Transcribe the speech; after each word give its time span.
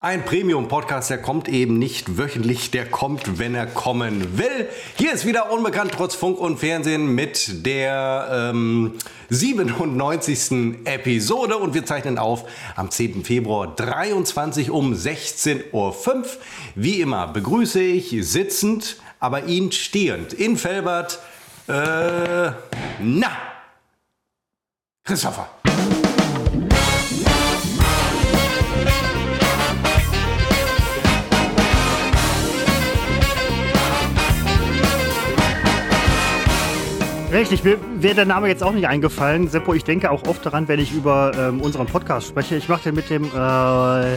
Ein 0.00 0.24
Premium-Podcast, 0.24 1.10
der 1.10 1.20
kommt 1.20 1.48
eben 1.48 1.76
nicht 1.80 2.18
wöchentlich, 2.18 2.70
der 2.70 2.88
kommt, 2.88 3.40
wenn 3.40 3.56
er 3.56 3.66
kommen 3.66 4.38
will. 4.38 4.68
Hier 4.96 5.12
ist 5.12 5.26
wieder 5.26 5.50
Unbekannt 5.50 5.90
trotz 5.90 6.14
Funk 6.14 6.38
und 6.38 6.60
Fernsehen 6.60 7.16
mit 7.16 7.66
der 7.66 8.52
ähm, 8.52 8.94
97. 9.30 10.86
Episode 10.86 11.56
und 11.56 11.74
wir 11.74 11.84
zeichnen 11.84 12.16
auf 12.16 12.44
am 12.76 12.92
10. 12.92 13.24
Februar 13.24 13.74
23 13.74 14.70
um 14.70 14.92
16.05 14.92 15.72
Uhr. 15.72 15.96
Wie 16.76 17.00
immer 17.00 17.26
begrüße 17.26 17.80
ich 17.82 18.14
sitzend, 18.20 18.98
aber 19.18 19.46
ihn 19.46 19.72
stehend 19.72 20.32
in 20.32 20.56
Felbert, 20.56 21.18
äh, 21.66 22.52
na, 23.00 23.32
Christopher. 25.02 25.57
Richtig, 37.32 37.62
mir 37.62 37.78
wäre 38.00 38.14
der 38.14 38.24
Name 38.24 38.48
jetzt 38.48 38.62
auch 38.62 38.72
nicht 38.72 38.88
eingefallen. 38.88 39.48
Seppo, 39.48 39.74
ich 39.74 39.84
denke 39.84 40.10
auch 40.10 40.24
oft 40.26 40.44
daran, 40.46 40.66
wenn 40.66 40.80
ich 40.80 40.92
über 40.92 41.32
ähm, 41.38 41.60
unseren 41.60 41.86
Podcast 41.86 42.28
spreche. 42.28 42.56
Ich 42.56 42.68
mache 42.68 42.84
den 42.84 42.94
mit 42.94 43.10
dem 43.10 43.24
äh, 43.24 44.16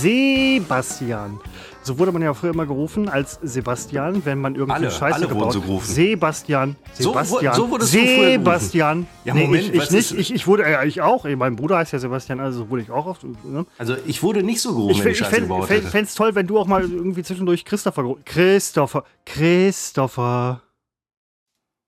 Sebastian. 0.00 1.40
So 1.82 1.98
wurde 1.98 2.12
man 2.12 2.22
ja 2.22 2.32
früher 2.32 2.52
immer 2.54 2.64
gerufen 2.64 3.08
als 3.08 3.38
Sebastian, 3.42 4.24
wenn 4.24 4.38
man 4.40 4.54
irgendwie 4.54 4.72
Alle- 4.76 4.90
Scheiße 4.90 5.16
alle 5.16 5.24
wurden 5.26 5.38
gebaut 5.38 5.52
so 5.52 5.60
gerufen. 5.60 5.84
Sebastian, 5.92 6.76
So 6.94 7.10
Sebastian, 7.10 7.54
so 7.54 7.66
früher 7.66 7.78
gerufen. 7.78 8.30
Sebastian. 8.30 9.06
Ja, 9.24 9.34
nee, 9.34 9.44
Moment, 9.46 9.64
ich, 9.64 9.74
ich 9.74 9.90
nicht. 9.90 10.12
Ich, 10.18 10.32
ich 10.34 10.46
wurde, 10.46 10.64
äh, 10.64 10.86
ich 10.86 11.02
auch. 11.02 11.26
Mein 11.36 11.56
Bruder 11.56 11.78
heißt 11.78 11.92
ja 11.92 11.98
Sebastian, 11.98 12.38
also 12.40 12.60
so 12.60 12.70
wurde 12.70 12.82
ich 12.82 12.90
auch 12.90 13.04
oft. 13.06 13.24
Ne? 13.44 13.66
Also 13.78 13.96
ich 14.06 14.22
wurde 14.22 14.42
nicht 14.44 14.60
so 14.62 14.72
gerufen, 14.74 14.92
Ich, 14.96 15.04
wenn 15.04 15.12
ich 15.12 15.18
Scheiße 15.18 15.40
gebaut 15.42 15.66
fände 15.66 15.88
hätte. 15.88 15.98
es 15.98 16.14
toll, 16.14 16.34
wenn 16.36 16.46
du 16.46 16.58
auch 16.58 16.66
mal 16.68 16.82
irgendwie 16.82 17.22
zwischendurch 17.24 17.64
Christopher. 17.64 18.14
Christopher. 18.24 19.04
Christopher. 19.26 20.60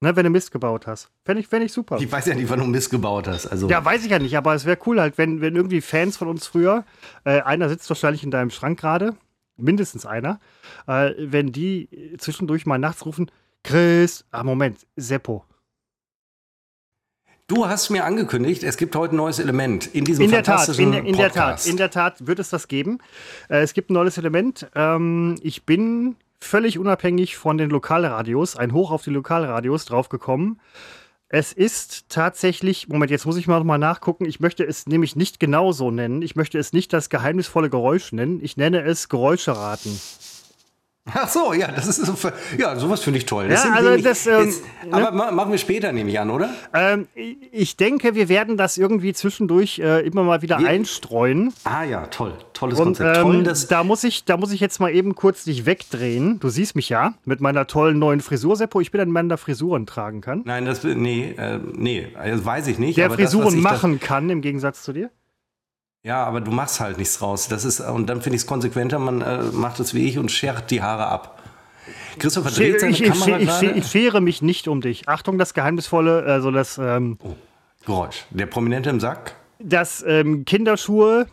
Ne, 0.07 0.15
wenn 0.15 0.23
du 0.23 0.31
Mist 0.31 0.53
gebaut 0.53 0.87
hast. 0.87 1.11
Fände 1.25 1.41
ich, 1.41 1.49
fänd 1.49 1.65
ich 1.65 1.73
super. 1.73 1.99
Ich 2.01 2.13
weiß 2.13 2.27
ja 2.27 2.35
nicht, 2.37 2.49
wann 2.49 2.61
du 2.61 2.67
Mist 2.67 2.91
gebaut 2.91 3.27
hast. 3.27 3.49
Also 3.49 3.69
Ja, 3.69 3.85
weiß 3.85 4.05
ich 4.05 4.11
ja 4.13 4.21
nicht, 4.21 4.37
aber 4.37 4.55
es 4.55 4.65
wäre 4.65 4.79
cool 4.87 5.01
halt, 5.01 5.19
wenn, 5.19 5.41
wenn 5.41 5.57
irgendwie 5.57 5.81
Fans 5.81 6.17
von 6.17 6.29
uns 6.29 6.47
früher, 6.47 6.85
äh, 7.25 7.41
einer 7.41 7.69
sitzt 7.69 7.89
wahrscheinlich 7.91 8.23
in 8.23 8.31
deinem 8.31 8.51
Schrank 8.51 8.79
gerade, 8.79 9.17
mindestens 9.57 10.07
einer, 10.07 10.39
äh, 10.87 11.11
wenn 11.19 11.51
die 11.51 11.89
zwischendurch 12.19 12.67
mal 12.67 12.79
nachts 12.79 13.05
rufen, 13.05 13.33
Chris, 13.65 14.25
ah 14.31 14.45
Moment, 14.45 14.87
Seppo. 14.95 15.45
du 17.49 17.67
hast 17.67 17.91
mir 17.91 18.05
angekündigt, 18.05 18.63
es 18.63 18.77
gibt 18.77 18.95
heute 18.95 19.17
ein 19.17 19.17
neues 19.17 19.41
Element 19.41 19.89
in 19.93 20.05
diesem 20.05 20.27
In 20.27 20.31
der 20.31 20.45
Tat, 20.45 20.69
in, 20.79 20.93
in 20.93 21.17
der 21.17 21.33
Tat, 21.33 21.35
Podcast. 21.35 21.69
in 21.69 21.77
der 21.79 21.91
Tat 21.91 22.29
wird 22.29 22.39
es 22.39 22.49
das 22.51 22.69
geben. 22.69 22.99
Äh, 23.49 23.63
es 23.63 23.75
gibt 23.75 23.91
ein 23.91 23.95
neues 23.95 24.19
Element. 24.19 24.69
Ähm, 24.77 25.35
ich 25.43 25.65
bin 25.67 26.15
völlig 26.47 26.79
unabhängig 26.79 27.37
von 27.37 27.59
den 27.59 27.71
Lokalradios, 27.71 28.57
ein 28.57 28.73
Hoch 28.73 28.91
auf 28.91 29.03
die 29.03 29.11
Lokalradios 29.11 29.85
draufgekommen. 29.85 30.61
Es 31.29 31.53
ist 31.53 32.09
tatsächlich, 32.09 32.89
Moment, 32.89 33.11
jetzt 33.11 33.27
muss 33.27 33.37
ich 33.37 33.49
mal 33.49 33.59
noch 33.59 33.65
mal 33.65 33.79
nachgucken. 33.79 34.27
Ich 34.27 34.39
möchte 34.39 34.63
es 34.65 34.87
nämlich 34.87 35.17
nicht 35.17 35.41
genau 35.41 35.73
so 35.73 35.91
nennen. 35.91 36.23
Ich 36.23 36.37
möchte 36.37 36.57
es 36.59 36.73
nicht 36.73 36.93
das 36.93 37.11
geheimnisvolle 37.11 37.69
Geräusch 37.69 38.13
nennen. 38.13 38.39
Ich 38.43 38.57
nenne 38.57 38.83
es 38.83 39.09
Geräuscheraten. 39.09 40.01
Ach 41.15 41.29
so, 41.29 41.53
ja, 41.53 41.71
das 41.71 41.87
ist 41.87 42.05
so, 42.05 42.17
ja, 42.59 42.75
sowas 42.77 43.01
finde 43.01 43.19
ich 43.19 43.27
toll. 43.27 43.49
Das 43.49 43.63
Ja, 43.63 43.75
also 43.75 43.97
das, 44.03 44.27
ähm, 44.27 44.47
jetzt, 44.47 44.63
aber 44.91 45.13
ma- 45.13 45.31
machen 45.31 45.53
wir 45.53 45.59
später, 45.59 45.93
nehme 45.93 46.11
ich 46.11 46.19
an, 46.19 46.31
oder? 46.31 46.51
Ähm, 46.75 47.07
ich 47.15 47.77
denke, 47.77 48.17
wir 48.17 48.29
werden 48.29 48.57
das 48.57 48.77
irgendwie 48.77 49.13
zwischendurch 49.13 49.79
äh, 49.79 50.01
immer 50.05 50.25
mal 50.25 50.43
wieder 50.43 50.59
Wir- 50.59 50.67
einstreuen. 50.69 51.53
Ah 51.63 51.85
ja, 51.85 52.09
toll, 52.09 52.33
tolles 52.57 52.79
Und 52.79 52.85
Konzept. 52.99 53.17
toll, 53.21 53.35
ähm, 53.37 53.45
dass 53.45 53.69
da, 53.69 53.85
muss 53.85 54.03
ich, 54.05 54.25
da 54.25 54.37
muss 54.37 54.51
ich 54.53 54.61
jetzt 54.61 54.81
mal 54.81 54.95
eben 54.95 55.15
kurz 55.15 55.45
dich 55.45 55.67
wegdrehen. 55.67 56.41
Du 56.41 56.49
siehst 56.49 56.75
mich 56.77 56.89
ja 56.89 57.15
mit 57.25 57.41
meiner 57.41 57.67
tollen 57.67 57.99
neuen 57.99 58.21
Frisur, 58.21 58.57
Seppo. 58.57 58.81
Ich 58.81 58.91
bin 58.91 59.01
ein 59.01 59.11
Mann, 59.11 59.29
der 59.29 59.39
Frisuren 59.39 59.87
tragen 59.87 60.21
kann. 60.21 60.43
Nein, 60.45 60.65
das 60.65 60.83
nee, 60.85 61.31
äh, 61.39 61.61
nee, 61.75 62.09
das 62.15 62.45
weiß 62.45 62.67
ich 62.67 62.79
nicht. 62.79 62.97
Der 62.99 63.07
aber 63.07 63.17
das, 63.17 63.33
Frisuren 63.33 63.57
ich 63.59 63.63
da- 63.63 63.71
machen 63.71 64.01
kann, 64.01 64.29
im 64.31 64.41
Gegensatz 64.41 64.83
zu 64.83 64.93
dir. 64.93 65.11
ja, 66.03 66.25
aber 66.25 66.41
du 66.41 66.51
machst 66.51 66.81
halt 66.81 66.99
nichts 66.99 67.21
raus. 67.23 67.49
Das 67.49 67.65
ist 67.65 67.81
und 67.81 68.07
dann 68.09 68.23
finde 68.23 68.37
ich 68.37 68.43
es 68.43 68.47
konsequenter. 68.47 68.99
Man 68.99 69.21
äh, 69.23 69.43
macht 69.53 69.81
es 69.81 69.95
wie 69.95 70.07
ich 70.09 70.19
und 70.19 70.31
schert 70.31 70.71
die 70.71 70.83
Haare 70.83 71.07
ab. 71.07 71.43
Christopher 72.19 72.49
Ich, 72.49 72.57
dreht 72.57 72.81
seine 72.81 72.93
ich, 72.93 73.03
ich, 73.03 73.09
Kamera 73.11 73.39
ich, 73.39 73.47
gerade. 73.49 73.71
ich 73.73 73.87
schere 73.87 74.21
mich 74.21 74.41
nicht 74.43 74.69
um 74.69 74.81
dich. 74.81 75.09
Achtung, 75.09 75.39
das 75.39 75.53
Geheimnisvolle, 75.55 76.23
also 76.25 76.51
das, 76.51 76.79
ähm, 76.79 77.19
Oh, 77.23 77.35
Geräusch. 77.85 78.25
Der 78.31 78.47
Prominente 78.47 78.91
im 78.91 78.99
Sack. 79.01 79.35
das 79.59 80.03
ähm, 80.07 80.45
Kinderschuhe, 80.45 81.27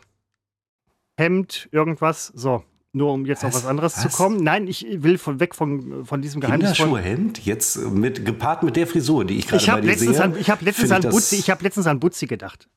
Hemd, 1.17 1.69
irgendwas. 1.71 2.27
So, 2.27 2.63
nur 2.91 3.11
um 3.13 3.25
jetzt 3.25 3.43
auf 3.43 3.53
Was? 3.53 3.63
was 3.63 3.69
anderes 3.69 3.95
zu 3.95 4.05
Was? 4.05 4.15
kommen. 4.17 4.37
Nein, 4.43 4.67
ich 4.67 4.85
will 4.89 5.17
von, 5.17 5.39
weg 5.39 5.55
von, 5.55 6.05
von 6.05 6.21
diesem 6.21 6.41
geheimnisvollen. 6.41 6.93
Kinderschuhe-Hemd, 6.95 7.45
jetzt 7.45 7.77
mit, 7.77 8.25
gepaart 8.25 8.63
mit 8.63 8.75
der 8.75 8.87
Frisur, 8.87 9.25
die 9.25 9.37
ich 9.37 9.47
gerade 9.47 9.61
Ich 9.61 9.67
bei 9.67 9.71
habe 9.73 9.81
dir 9.81 9.87
letztens, 9.89 10.17
sehe. 10.17 10.23
an, 10.25 10.35
ich 10.37 10.49
hab 10.49 10.61
letztens, 10.61 10.91
an 10.91 11.01
Butzi, 11.03 11.35
ich 11.37 11.49
hab 11.49 11.61
letztens 11.61 11.87
an 11.87 11.99
Butzi 11.99 12.25
gedacht. 12.27 12.67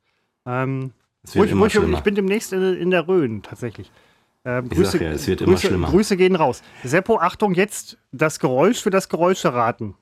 Ähm, 0.47 0.92
Es 1.22 1.34
wird 1.34 1.44
ruhig, 1.44 1.52
immer 1.52 1.66
ruhig, 1.86 1.98
ich 1.98 2.02
bin 2.04 2.14
demnächst 2.14 2.52
in, 2.52 2.62
in 2.76 2.91
der 2.91 3.08
Rhön, 3.08 3.42
tatsächlich. 3.42 3.91
Ähm, 4.44 4.68
Grüße, 4.68 5.03
ja, 5.03 5.10
es 5.10 5.26
wird 5.26 5.41
immer 5.41 5.53
Grüße, 5.54 5.66
schlimmer. 5.66 5.88
Grüße 5.91 6.16
gehen 6.16 6.36
raus. 6.36 6.62
Seppo, 6.84 7.18
Achtung, 7.18 7.54
jetzt 7.54 7.98
das 8.12 8.38
Geräusch 8.38 8.80
für 8.80 8.91
das 8.91 9.08
Geräusch 9.08 9.44
erraten. 9.44 9.94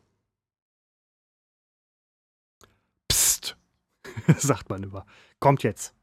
Psst, 3.09 3.57
sagt 4.39 4.69
man 4.69 4.83
immer. 4.83 5.07
Kommt 5.41 5.63
jetzt. 5.63 5.95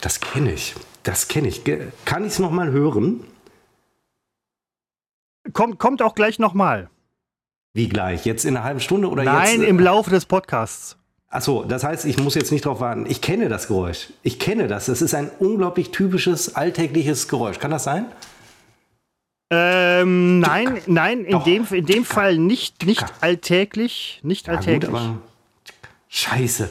Das 0.00 0.20
kenne 0.20 0.52
ich. 0.52 0.74
Das 1.02 1.28
kenne 1.28 1.48
ich. 1.48 1.62
Kann 2.04 2.24
ich 2.24 2.32
es 2.32 2.38
nochmal 2.38 2.70
hören? 2.70 3.24
Kommt, 5.52 5.78
kommt 5.78 6.02
auch 6.02 6.14
gleich 6.14 6.38
nochmal. 6.38 6.90
Wie 7.72 7.88
gleich? 7.88 8.24
Jetzt 8.24 8.44
in 8.44 8.56
einer 8.56 8.64
halben 8.64 8.80
Stunde 8.80 9.08
oder 9.08 9.22
Nein, 9.24 9.60
jetzt? 9.60 9.68
im 9.68 9.78
Laufe 9.78 10.10
des 10.10 10.26
Podcasts. 10.26 10.96
Achso, 11.28 11.64
das 11.64 11.84
heißt, 11.84 12.04
ich 12.06 12.18
muss 12.18 12.34
jetzt 12.34 12.50
nicht 12.50 12.64
drauf 12.64 12.80
warten. 12.80 13.06
Ich 13.08 13.20
kenne 13.20 13.48
das 13.48 13.68
Geräusch. 13.68 14.08
Ich 14.22 14.40
kenne 14.40 14.66
das. 14.66 14.86
Das 14.86 15.00
ist 15.00 15.14
ein 15.14 15.30
unglaublich 15.38 15.90
typisches, 15.92 16.56
alltägliches 16.56 17.28
Geräusch. 17.28 17.60
Kann 17.60 17.70
das 17.70 17.84
sein? 17.84 18.06
Ähm, 19.52 20.40
nein, 20.40 20.80
nein, 20.86 21.24
in 21.24 21.32
Doch. 21.32 21.44
dem, 21.44 21.66
in 21.70 21.86
dem 21.86 22.04
Fall 22.04 22.36
nicht, 22.38 22.84
nicht 22.84 23.04
alltäglich. 23.20 24.20
Nicht 24.22 24.46
Ja, 24.48 24.54
gut, 24.56 24.66
alltäglich. 24.66 25.00
Scheiße. 26.08 26.70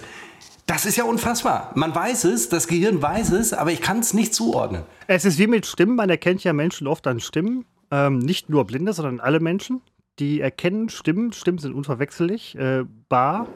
Das 0.69 0.85
ist 0.85 0.97
ja 0.97 1.03
unfassbar. 1.03 1.71
Man 1.73 1.95
weiß 1.95 2.25
es, 2.25 2.47
das 2.47 2.67
Gehirn 2.67 3.01
weiß 3.01 3.31
es, 3.31 3.53
aber 3.53 3.71
ich 3.71 3.81
kann 3.81 4.01
es 4.01 4.13
nicht 4.13 4.35
zuordnen. 4.35 4.83
Es 5.07 5.25
ist 5.25 5.39
wie 5.39 5.47
mit 5.47 5.65
Stimmen, 5.65 5.95
man 5.95 6.11
erkennt 6.11 6.43
ja 6.43 6.53
Menschen 6.53 6.85
oft 6.85 7.07
an 7.07 7.19
Stimmen. 7.19 7.65
Ähm, 7.89 8.19
nicht 8.19 8.51
nur 8.51 8.65
Blinde, 8.65 8.93
sondern 8.93 9.19
alle 9.19 9.39
Menschen. 9.39 9.81
Die 10.19 10.41
erkennen 10.41 10.89
Stimmen. 10.89 11.33
Stimmen 11.33 11.57
sind 11.57 11.73
unverwechsellich. 11.73 12.55
Äh, 12.55 12.83
bar 13.09 13.47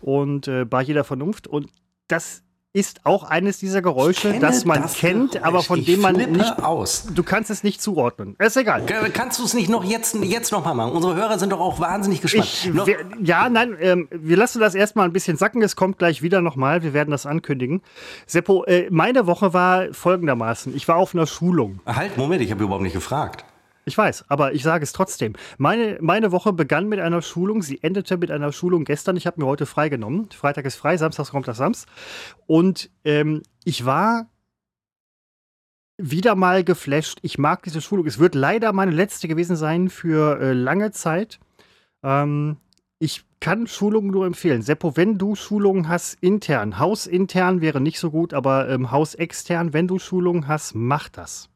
und 0.00 0.48
äh, 0.48 0.64
bar 0.64 0.82
jeder 0.82 1.04
Vernunft. 1.04 1.46
Und 1.46 1.68
das 2.08 2.42
ist 2.74 3.00
auch 3.04 3.24
eines 3.24 3.58
dieser 3.58 3.82
Geräusche, 3.82 4.38
das 4.40 4.64
man 4.64 4.80
das 4.82 4.94
kennt, 4.94 5.32
Geräusch. 5.32 5.46
aber 5.46 5.62
von 5.62 5.80
ich 5.80 5.86
dem 5.86 6.00
man 6.00 6.16
nicht. 6.16 6.62
aus. 6.62 7.06
Du 7.14 7.22
kannst 7.22 7.50
es 7.50 7.62
nicht 7.62 7.82
zuordnen. 7.82 8.34
Ist 8.38 8.56
egal. 8.56 8.84
Kannst 9.12 9.38
du 9.38 9.44
es 9.44 9.52
nicht 9.52 9.68
noch 9.68 9.84
jetzt, 9.84 10.14
jetzt 10.22 10.52
noch 10.52 10.64
mal 10.64 10.72
machen? 10.72 10.92
Unsere 10.92 11.14
Hörer 11.14 11.38
sind 11.38 11.50
doch 11.52 11.60
auch 11.60 11.80
wahnsinnig 11.80 12.22
gespannt. 12.22 12.46
Ich, 12.46 12.74
wir, 12.74 12.96
ja, 13.22 13.50
nein, 13.50 13.76
ähm, 13.78 14.08
wir 14.10 14.38
lassen 14.38 14.58
das 14.58 14.74
erstmal 14.74 15.06
ein 15.06 15.12
bisschen 15.12 15.36
sacken. 15.36 15.60
Es 15.60 15.76
kommt 15.76 15.98
gleich 15.98 16.22
wieder 16.22 16.40
nochmal. 16.40 16.82
Wir 16.82 16.94
werden 16.94 17.10
das 17.10 17.26
ankündigen. 17.26 17.82
Seppo, 18.26 18.64
äh, 18.64 18.88
meine 18.90 19.26
Woche 19.26 19.52
war 19.52 19.92
folgendermaßen. 19.92 20.74
Ich 20.74 20.88
war 20.88 20.96
auf 20.96 21.14
einer 21.14 21.26
Schulung. 21.26 21.80
halt, 21.84 22.16
Moment, 22.16 22.40
ich 22.40 22.50
habe 22.50 22.64
überhaupt 22.64 22.82
nicht 22.84 22.94
gefragt. 22.94 23.44
Ich 23.84 23.98
weiß, 23.98 24.26
aber 24.28 24.52
ich 24.52 24.62
sage 24.62 24.84
es 24.84 24.92
trotzdem. 24.92 25.34
Meine, 25.58 25.98
meine 26.00 26.30
Woche 26.30 26.52
begann 26.52 26.88
mit 26.88 27.00
einer 27.00 27.20
Schulung, 27.20 27.62
sie 27.62 27.82
endete 27.82 28.16
mit 28.16 28.30
einer 28.30 28.52
Schulung 28.52 28.84
gestern. 28.84 29.16
Ich 29.16 29.26
habe 29.26 29.40
mir 29.40 29.46
heute 29.46 29.66
freigenommen. 29.66 30.30
Freitag 30.30 30.66
ist 30.66 30.76
frei, 30.76 30.96
Samstag 30.96 31.30
kommt 31.30 31.48
das 31.48 31.56
Sams. 31.56 31.86
Und 32.46 32.90
ähm, 33.04 33.42
ich 33.64 33.84
war 33.84 34.30
wieder 35.98 36.36
mal 36.36 36.62
geflasht. 36.62 37.18
Ich 37.22 37.38
mag 37.38 37.64
diese 37.64 37.80
Schulung. 37.80 38.06
Es 38.06 38.18
wird 38.18 38.34
leider 38.34 38.72
meine 38.72 38.92
letzte 38.92 39.26
gewesen 39.26 39.56
sein 39.56 39.88
für 39.88 40.40
äh, 40.40 40.52
lange 40.52 40.92
Zeit. 40.92 41.40
Ähm, 42.04 42.58
ich 43.00 43.24
kann 43.40 43.66
Schulungen 43.66 44.12
nur 44.12 44.26
empfehlen. 44.26 44.62
Seppo, 44.62 44.96
wenn 44.96 45.18
du 45.18 45.34
Schulungen 45.34 45.88
hast 45.88 46.14
intern, 46.20 46.78
hausintern 46.78 47.60
wäre 47.60 47.80
nicht 47.80 47.98
so 47.98 48.12
gut, 48.12 48.32
aber 48.32 48.68
ähm, 48.68 48.92
hausextern, 48.92 49.72
wenn 49.72 49.88
du 49.88 49.98
Schulungen 49.98 50.46
hast, 50.46 50.76
mach 50.76 51.08
das. 51.08 51.51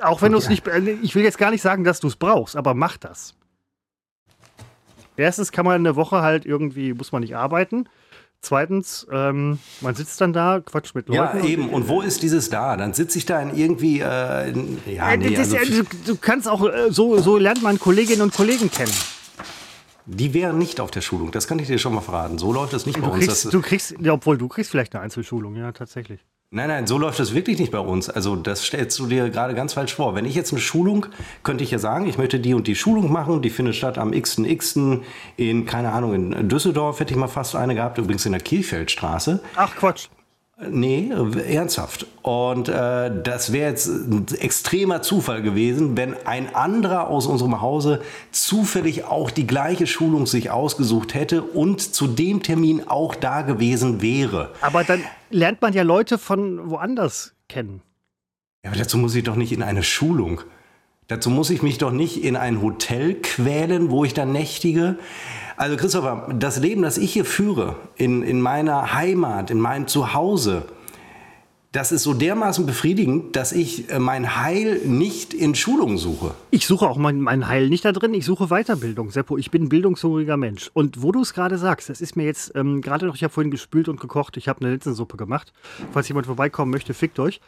Auch 0.00 0.22
wenn 0.22 0.32
du 0.32 0.38
es 0.38 0.48
nicht, 0.48 0.66
äh, 0.68 0.78
ich 1.02 1.14
will 1.14 1.24
jetzt 1.24 1.38
gar 1.38 1.50
nicht 1.50 1.62
sagen, 1.62 1.84
dass 1.84 2.00
du 2.00 2.08
es 2.08 2.16
brauchst, 2.16 2.56
aber 2.56 2.74
mach 2.74 2.96
das. 2.96 3.34
Erstens 5.16 5.52
kann 5.52 5.64
man 5.66 5.74
eine 5.74 5.96
Woche 5.96 6.22
halt 6.22 6.46
irgendwie, 6.46 6.94
muss 6.94 7.12
man 7.12 7.20
nicht 7.22 7.36
arbeiten. 7.36 7.88
Zweitens, 8.42 9.06
ähm, 9.12 9.58
man 9.82 9.94
sitzt 9.94 10.18
dann 10.22 10.32
da, 10.32 10.60
quatscht 10.64 10.94
mit 10.94 11.08
Leuten. 11.08 11.38
Ja, 11.38 11.44
eben. 11.44 11.68
Und 11.68 11.88
wo 11.88 12.00
ist 12.00 12.22
dieses 12.22 12.48
da? 12.48 12.74
Dann 12.78 12.94
sitze 12.94 13.18
ich 13.18 13.26
da 13.26 13.38
in 13.42 13.54
irgendwie. 13.54 14.00
Äh, 14.00 14.50
in, 14.50 14.78
ja, 14.86 15.10
Äh, 15.12 15.18
nee, 15.18 15.34
das, 15.34 15.52
also, 15.52 15.82
du, 15.82 15.88
du 16.06 16.16
kannst 16.16 16.48
auch, 16.48 16.64
äh, 16.66 16.90
so, 16.90 17.18
so 17.18 17.36
lernt 17.36 17.62
man 17.62 17.78
Kolleginnen 17.78 18.22
und 18.22 18.32
Kollegen 18.32 18.70
kennen. 18.70 18.92
Die 20.06 20.32
wären 20.32 20.56
nicht 20.56 20.80
auf 20.80 20.90
der 20.90 21.02
Schulung, 21.02 21.30
das 21.32 21.46
kann 21.46 21.58
ich 21.58 21.66
dir 21.66 21.78
schon 21.78 21.94
mal 21.94 22.00
verraten. 22.00 22.38
So 22.38 22.52
läuft 22.52 22.72
das 22.72 22.86
nicht 22.86 22.96
Du 22.96 23.02
bei 23.02 23.08
uns. 23.08 23.26
kriegst, 23.26 23.44
Das, 23.44 23.52
du 23.52 23.60
kriegst, 23.60 23.94
ja, 24.00 24.14
obwohl 24.14 24.38
du 24.38 24.48
kriegst 24.48 24.70
vielleicht 24.70 24.94
eine 24.94 25.04
Einzelschulung, 25.04 25.54
ja, 25.56 25.70
tatsächlich. 25.72 26.24
Nein, 26.50 26.68
nein, 26.68 26.86
so 26.86 26.98
läuft 26.98 27.18
das 27.18 27.34
wirklich 27.34 27.58
nicht 27.58 27.72
bei 27.72 27.78
uns. 27.78 28.08
Also 28.08 28.36
das 28.36 28.64
stellst 28.64 28.98
du 28.98 29.06
dir 29.06 29.30
gerade 29.30 29.54
ganz 29.54 29.74
falsch 29.74 29.94
vor. 29.94 30.14
Wenn 30.14 30.24
ich 30.24 30.34
jetzt 30.34 30.52
eine 30.52 30.60
Schulung, 30.60 31.06
könnte 31.42 31.64
ich 31.64 31.70
ja 31.70 31.78
sagen, 31.78 32.06
ich 32.06 32.18
möchte 32.18 32.40
die 32.40 32.54
und 32.54 32.66
die 32.66 32.74
Schulung 32.74 33.12
machen, 33.12 33.42
die 33.42 33.50
findet 33.50 33.76
statt 33.76 33.98
am 33.98 34.12
x.x. 34.12 34.78
in, 35.36 35.66
keine 35.66 35.92
Ahnung, 35.92 36.14
in 36.14 36.48
Düsseldorf 36.48 37.00
hätte 37.00 37.12
ich 37.12 37.18
mal 37.18 37.28
fast 37.28 37.54
eine 37.56 37.74
gehabt, 37.74 37.98
übrigens 37.98 38.26
in 38.26 38.32
der 38.32 38.40
Kielfeldstraße. 38.40 39.40
Ach, 39.56 39.74
Quatsch. 39.76 40.08
Nee, 40.68 41.10
ernsthaft. 41.48 42.06
Und 42.20 42.68
äh, 42.68 43.10
das 43.22 43.50
wäre 43.52 43.70
jetzt 43.70 43.88
ein 43.88 44.26
extremer 44.40 45.00
Zufall 45.00 45.40
gewesen, 45.40 45.96
wenn 45.96 46.14
ein 46.26 46.54
anderer 46.54 47.08
aus 47.08 47.26
unserem 47.26 47.62
Hause 47.62 48.02
zufällig 48.30 49.04
auch 49.04 49.30
die 49.30 49.46
gleiche 49.46 49.86
Schulung 49.86 50.26
sich 50.26 50.50
ausgesucht 50.50 51.14
hätte 51.14 51.42
und 51.42 51.80
zu 51.94 52.06
dem 52.06 52.42
Termin 52.42 52.88
auch 52.88 53.14
da 53.14 53.40
gewesen 53.40 54.02
wäre. 54.02 54.50
Aber 54.60 54.84
dann 54.84 55.02
lernt 55.30 55.62
man 55.62 55.72
ja 55.72 55.82
Leute 55.82 56.18
von 56.18 56.70
woanders 56.70 57.34
kennen. 57.48 57.82
Ja, 58.64 58.70
aber 58.70 58.78
dazu 58.78 58.98
muss 58.98 59.14
ich 59.14 59.24
doch 59.24 59.36
nicht 59.36 59.52
in 59.52 59.62
eine 59.62 59.82
Schulung. 59.82 60.42
Dazu 61.08 61.30
muss 61.30 61.50
ich 61.50 61.62
mich 61.62 61.78
doch 61.78 61.90
nicht 61.90 62.22
in 62.22 62.36
ein 62.36 62.62
Hotel 62.62 63.14
quälen, 63.14 63.90
wo 63.90 64.04
ich 64.04 64.14
dann 64.14 64.32
nächtige. 64.32 64.96
Also 65.56 65.76
Christopher, 65.76 66.28
das 66.38 66.58
Leben, 66.58 66.82
das 66.82 66.98
ich 66.98 67.12
hier 67.12 67.24
führe, 67.24 67.76
in, 67.96 68.22
in 68.22 68.40
meiner 68.40 68.94
Heimat, 68.94 69.50
in 69.50 69.58
meinem 69.58 69.88
Zuhause, 69.88 70.66
das 71.72 71.92
ist 71.92 72.02
so 72.02 72.14
dermaßen 72.14 72.66
befriedigend, 72.66 73.36
dass 73.36 73.52
ich 73.52 73.90
äh, 73.90 73.98
mein 73.98 74.36
Heil 74.36 74.80
nicht 74.84 75.34
in 75.34 75.54
Schulungen 75.54 75.98
suche. 75.98 76.34
Ich 76.52 76.66
suche 76.66 76.88
auch 76.88 76.96
mein, 76.96 77.20
mein 77.20 77.46
Heil 77.46 77.68
nicht 77.68 77.84
da 77.84 77.92
drin, 77.92 78.12
ich 78.12 78.24
suche 78.24 78.48
Weiterbildung, 78.48 79.10
Seppo. 79.12 79.38
Ich 79.38 79.52
bin 79.52 79.64
ein 79.64 79.68
bildungshungriger 79.68 80.36
Mensch. 80.36 80.68
Und 80.74 81.00
wo 81.00 81.12
du 81.12 81.22
es 81.22 81.32
gerade 81.32 81.58
sagst, 81.58 81.88
das 81.88 82.00
ist 82.00 82.16
mir 82.16 82.24
jetzt 82.24 82.56
ähm, 82.56 82.80
gerade 82.80 83.06
noch, 83.06 83.14
ich 83.14 83.22
habe 83.22 83.32
vorhin 83.32 83.52
gespült 83.52 83.88
und 83.88 84.00
gekocht, 84.00 84.36
ich 84.36 84.48
habe 84.48 84.60
eine 84.60 84.70
Linsensuppe 84.70 85.16
gemacht. 85.16 85.52
Falls 85.92 86.08
jemand 86.08 86.26
vorbeikommen 86.26 86.72
möchte, 86.72 86.92
fickt 86.92 87.20
euch. 87.20 87.40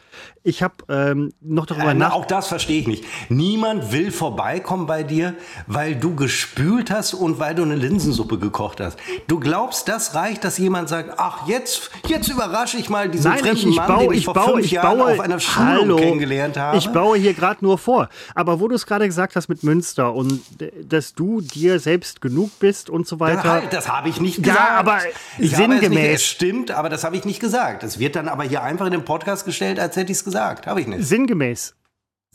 Ich 0.43 0.63
habe 0.63 0.75
ähm, 0.87 1.33
noch 1.41 1.65
darüber 1.65 1.91
Äh, 1.91 1.95
na, 1.95 2.07
nach... 2.07 2.13
auch 2.13 2.25
das 2.25 2.47
verstehe 2.47 2.79
ich 2.79 2.87
nicht. 2.87 3.03
Niemand 3.27 3.91
will 3.91 4.09
vorbeikommen 4.09 4.85
bei 4.85 5.03
dir, 5.03 5.35
weil 5.67 5.95
du 5.95 6.15
gespült 6.15 6.89
hast 6.89 7.13
und 7.13 7.39
weil 7.39 7.55
du 7.55 7.63
eine 7.63 7.75
Linsensuppe 7.75 8.39
gekocht 8.39 8.79
hast. 8.79 8.97
Du 9.27 9.37
glaubst, 9.37 9.89
das 9.89 10.15
reicht, 10.15 10.45
dass 10.45 10.57
jemand 10.57 10.87
sagt, 10.87 11.15
ach, 11.17 11.45
jetzt, 11.45 11.91
jetzt 12.07 12.29
überrasche 12.29 12.77
ich 12.77 12.89
mal 12.89 13.09
diesen 13.09 13.31
Nein, 13.31 13.39
ich, 13.39 13.45
fremden 13.49 13.69
ich 13.69 13.75
Mann, 13.75 13.87
baue, 13.87 14.03
den 14.03 14.11
ich, 14.13 14.17
ich 14.19 14.25
vor 14.25 14.33
baue, 14.33 14.53
fünf 14.53 14.65
ich 14.65 14.71
Jahren 14.71 14.97
baue, 14.97 15.11
auf 15.11 15.19
einer 15.19 15.41
Schulung 15.41 15.67
hallo, 15.67 15.95
kennengelernt 15.97 16.55
habe. 16.57 16.77
Ich 16.77 16.87
baue 16.87 17.17
hier 17.17 17.33
gerade 17.33 17.65
nur 17.65 17.77
vor. 17.77 18.07
Aber 18.33 18.61
wo 18.61 18.69
du 18.69 18.75
es 18.75 18.85
gerade 18.85 18.92
gesagt 18.99 19.35
hast 19.35 19.47
mit 19.49 19.63
Münster 19.63 20.13
und 20.13 20.41
dass 20.83 21.13
du 21.13 21.41
dir 21.41 21.79
selbst 21.79 22.21
genug 22.21 22.51
bist 22.59 22.89
und 22.89 23.07
so 23.07 23.15
Ja, 23.17 23.19
weiter. 23.21 23.43
halt, 23.51 23.73
das 23.73 23.87
habe 23.89 24.09
ich 24.09 24.19
nicht 24.21 24.37
Ja, 24.45 24.53
gesagt. 24.53 24.71
aber 24.71 24.97
ich 25.39 25.51
es, 25.53 25.57
nicht, 25.59 25.81
sinngemäß. 25.81 26.15
es 26.15 26.23
stimmt, 26.25 26.71
aber 26.71 26.89
das 26.89 27.03
habe 27.03 27.15
ich 27.15 27.25
nicht 27.25 27.39
gesagt. 27.39 27.83
Es 27.83 27.99
wird 27.99 28.15
dann 28.15 28.27
aber 28.27 28.43
hier 28.43 28.63
einfach 28.63 28.85
in 28.85 28.91
den 28.91 29.05
Podcast 29.05 29.45
gestellt, 29.45 29.79
als 29.79 29.95
hätte 29.95 30.11
ich 30.11 30.17
es 30.19 30.23
gesagt. 30.23 30.67
Habe 30.67 30.81
ich 30.81 30.87
nicht. 30.87 31.03
Sinngemäß. 31.05 31.75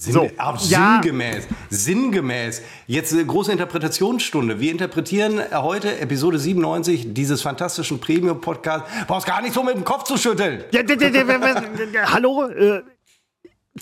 Sinn, 0.01 0.13
So, 0.13 0.31
auch 0.39 0.61
ja. 0.69 1.01
sinngemäß. 1.03 1.49
Sinngemäß. 1.71 2.63
Jetzt 2.87 3.13
eine 3.13 3.27
große 3.27 3.51
Interpretationsstunde. 3.51 4.61
Wir 4.61 4.71
interpretieren 4.71 5.41
heute 5.53 5.99
Episode 5.99 6.39
97 6.39 7.15
dieses 7.15 7.43
fantastischen 7.43 7.99
Premium-Podcasts. 8.01 8.89
Brauchst 9.09 9.27
gar 9.27 9.43
nicht 9.43 9.55
so 9.55 9.65
mit 9.65 9.75
dem 9.75 9.85
Kopf 9.85 10.05
zu 10.05 10.17
schütteln. 10.17 10.63
Ja, 10.73 10.83
Hallo? 12.13 12.47
Äh, 12.49 12.83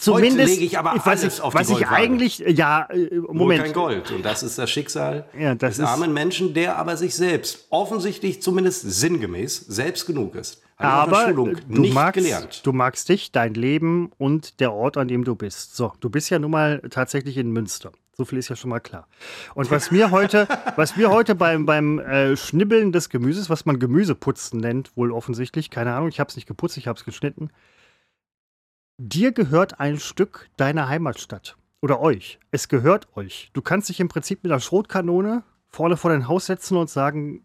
zumindest. 0.00 0.48
lege 0.54 0.64
ich 0.64 0.78
aber 0.78 0.94
was 0.96 1.06
alles 1.22 1.36
ich, 1.38 1.40
auf 1.42 1.52
die 1.54 1.58
was 1.60 1.68
ich 1.68 1.74
Goldwaage. 1.76 1.96
eigentlich. 1.96 2.38
Ja, 2.38 2.86
äh, 2.90 3.08
Nur 3.14 3.34
Moment. 3.34 3.62
kein 3.64 3.72
Gold. 3.72 4.10
Und 4.10 4.24
das 4.24 4.42
ist 4.42 4.58
das 4.58 4.70
Schicksal 4.70 5.26
Ja, 5.38 5.54
das 5.54 5.76
des 5.76 5.86
armen 5.86 6.12
Menschen, 6.12 6.54
der 6.54 6.76
aber 6.76 6.96
sich 6.96 7.14
selbst 7.14 7.66
offensichtlich 7.70 8.42
zumindest 8.42 8.82
sinngemäß 8.82 9.56
selbst 9.56 10.06
genug 10.06 10.34
ist. 10.34 10.62
Auf 10.78 10.84
Aber 10.84 11.32
du 11.32 11.54
magst, 11.92 12.22
gelernt. 12.22 12.60
du 12.66 12.72
magst 12.72 13.08
dich, 13.08 13.32
dein 13.32 13.54
Leben 13.54 14.10
und 14.18 14.60
der 14.60 14.74
Ort, 14.74 14.98
an 14.98 15.08
dem 15.08 15.24
du 15.24 15.34
bist. 15.34 15.74
So, 15.74 15.92
du 16.00 16.10
bist 16.10 16.28
ja 16.28 16.38
nun 16.38 16.50
mal 16.50 16.82
tatsächlich 16.90 17.38
in 17.38 17.50
Münster. 17.50 17.92
So 18.12 18.24
viel 18.26 18.38
ist 18.38 18.48
ja 18.48 18.56
schon 18.56 18.70
mal 18.70 18.80
klar. 18.80 19.08
Und 19.54 19.70
was 19.70 19.90
mir 19.90 20.10
heute, 20.10 20.46
was 20.76 20.96
mir 20.96 21.10
heute 21.10 21.34
beim, 21.34 21.64
beim 21.64 21.98
äh, 21.98 22.36
Schnibbeln 22.36 22.92
des 22.92 23.08
Gemüses, 23.08 23.48
was 23.48 23.64
man 23.64 23.78
Gemüseputzen 23.78 24.60
nennt, 24.60 24.94
wohl 24.96 25.12
offensichtlich, 25.12 25.70
keine 25.70 25.94
Ahnung, 25.94 26.08
ich 26.10 26.20
habe 26.20 26.28
es 26.28 26.36
nicht 26.36 26.46
geputzt, 26.48 26.76
ich 26.76 26.86
habe 26.88 26.98
es 26.98 27.04
geschnitten. 27.06 27.50
Dir 28.98 29.32
gehört 29.32 29.78
ein 29.78 29.98
Stück 29.98 30.48
deiner 30.56 30.88
Heimatstadt. 30.88 31.56
Oder 31.82 32.00
euch. 32.00 32.38
Es 32.50 32.68
gehört 32.68 33.14
euch. 33.16 33.50
Du 33.52 33.60
kannst 33.60 33.88
dich 33.90 34.00
im 34.00 34.08
Prinzip 34.08 34.42
mit 34.42 34.50
einer 34.50 34.60
Schrotkanone 34.60 35.44
vorne 35.68 35.96
vor 35.98 36.10
dein 36.10 36.26
Haus 36.28 36.46
setzen 36.46 36.76
und 36.78 36.88
sagen, 36.88 37.44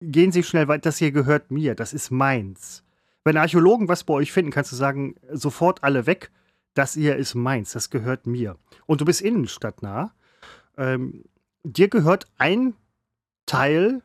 gehen 0.00 0.30
Sie 0.30 0.42
schnell 0.42 0.68
weiter, 0.68 0.82
das 0.82 0.98
hier 0.98 1.12
gehört 1.12 1.50
mir, 1.50 1.74
das 1.74 1.94
ist 1.94 2.10
meins. 2.10 2.84
Wenn 3.24 3.36
Archäologen 3.36 3.88
was 3.88 4.04
bei 4.04 4.14
euch 4.14 4.32
finden, 4.32 4.50
kannst 4.50 4.72
du 4.72 4.76
sagen, 4.76 5.14
sofort 5.30 5.82
alle 5.82 6.06
weg, 6.06 6.30
das 6.74 6.94
hier 6.94 7.16
ist 7.16 7.34
meins, 7.34 7.72
das 7.72 7.88
gehört 7.88 8.26
mir. 8.26 8.58
Und 8.86 9.00
du 9.00 9.04
bist 9.04 9.22
innenstadtnah. 9.22 10.12
Ähm, 10.76 11.24
dir 11.62 11.88
gehört 11.88 12.26
ein 12.36 12.74
Teil 13.46 14.02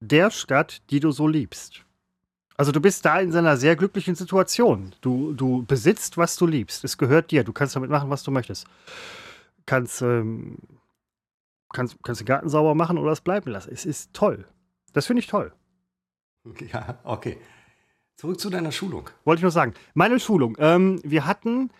der 0.00 0.30
Stadt, 0.30 0.82
die 0.90 1.00
du 1.00 1.10
so 1.10 1.26
liebst. 1.26 1.85
Also 2.56 2.72
du 2.72 2.80
bist 2.80 3.04
da 3.04 3.20
in 3.20 3.34
einer 3.34 3.56
sehr 3.56 3.76
glücklichen 3.76 4.14
Situation. 4.14 4.94
Du, 5.00 5.34
du 5.34 5.64
besitzt, 5.66 6.16
was 6.16 6.36
du 6.36 6.46
liebst. 6.46 6.84
Es 6.84 6.96
gehört 6.96 7.30
dir. 7.30 7.44
Du 7.44 7.52
kannst 7.52 7.76
damit 7.76 7.90
machen, 7.90 8.08
was 8.08 8.22
du 8.22 8.30
möchtest. 8.30 8.66
Kannst, 9.66 10.00
ähm, 10.00 10.56
kannst, 11.72 11.96
kannst 12.02 12.20
den 12.20 12.26
Garten 12.26 12.48
sauber 12.48 12.74
machen 12.74 12.98
oder 12.98 13.12
es 13.12 13.20
bleiben 13.20 13.50
lassen. 13.50 13.70
Es 13.72 13.84
ist 13.84 14.14
toll. 14.14 14.46
Das 14.92 15.06
finde 15.06 15.20
ich 15.20 15.26
toll. 15.26 15.52
Ja, 16.72 17.00
okay. 17.02 17.38
Zurück 18.14 18.38
zu 18.38 18.50
deiner 18.50 18.70
Schulung. 18.70 19.10
Wollte 19.24 19.40
ich 19.40 19.42
nur 19.42 19.50
sagen. 19.50 19.74
Meine 19.94 20.20
Schulung. 20.20 20.56
Ähm, 20.60 21.00
wir 21.02 21.26
hatten 21.26 21.70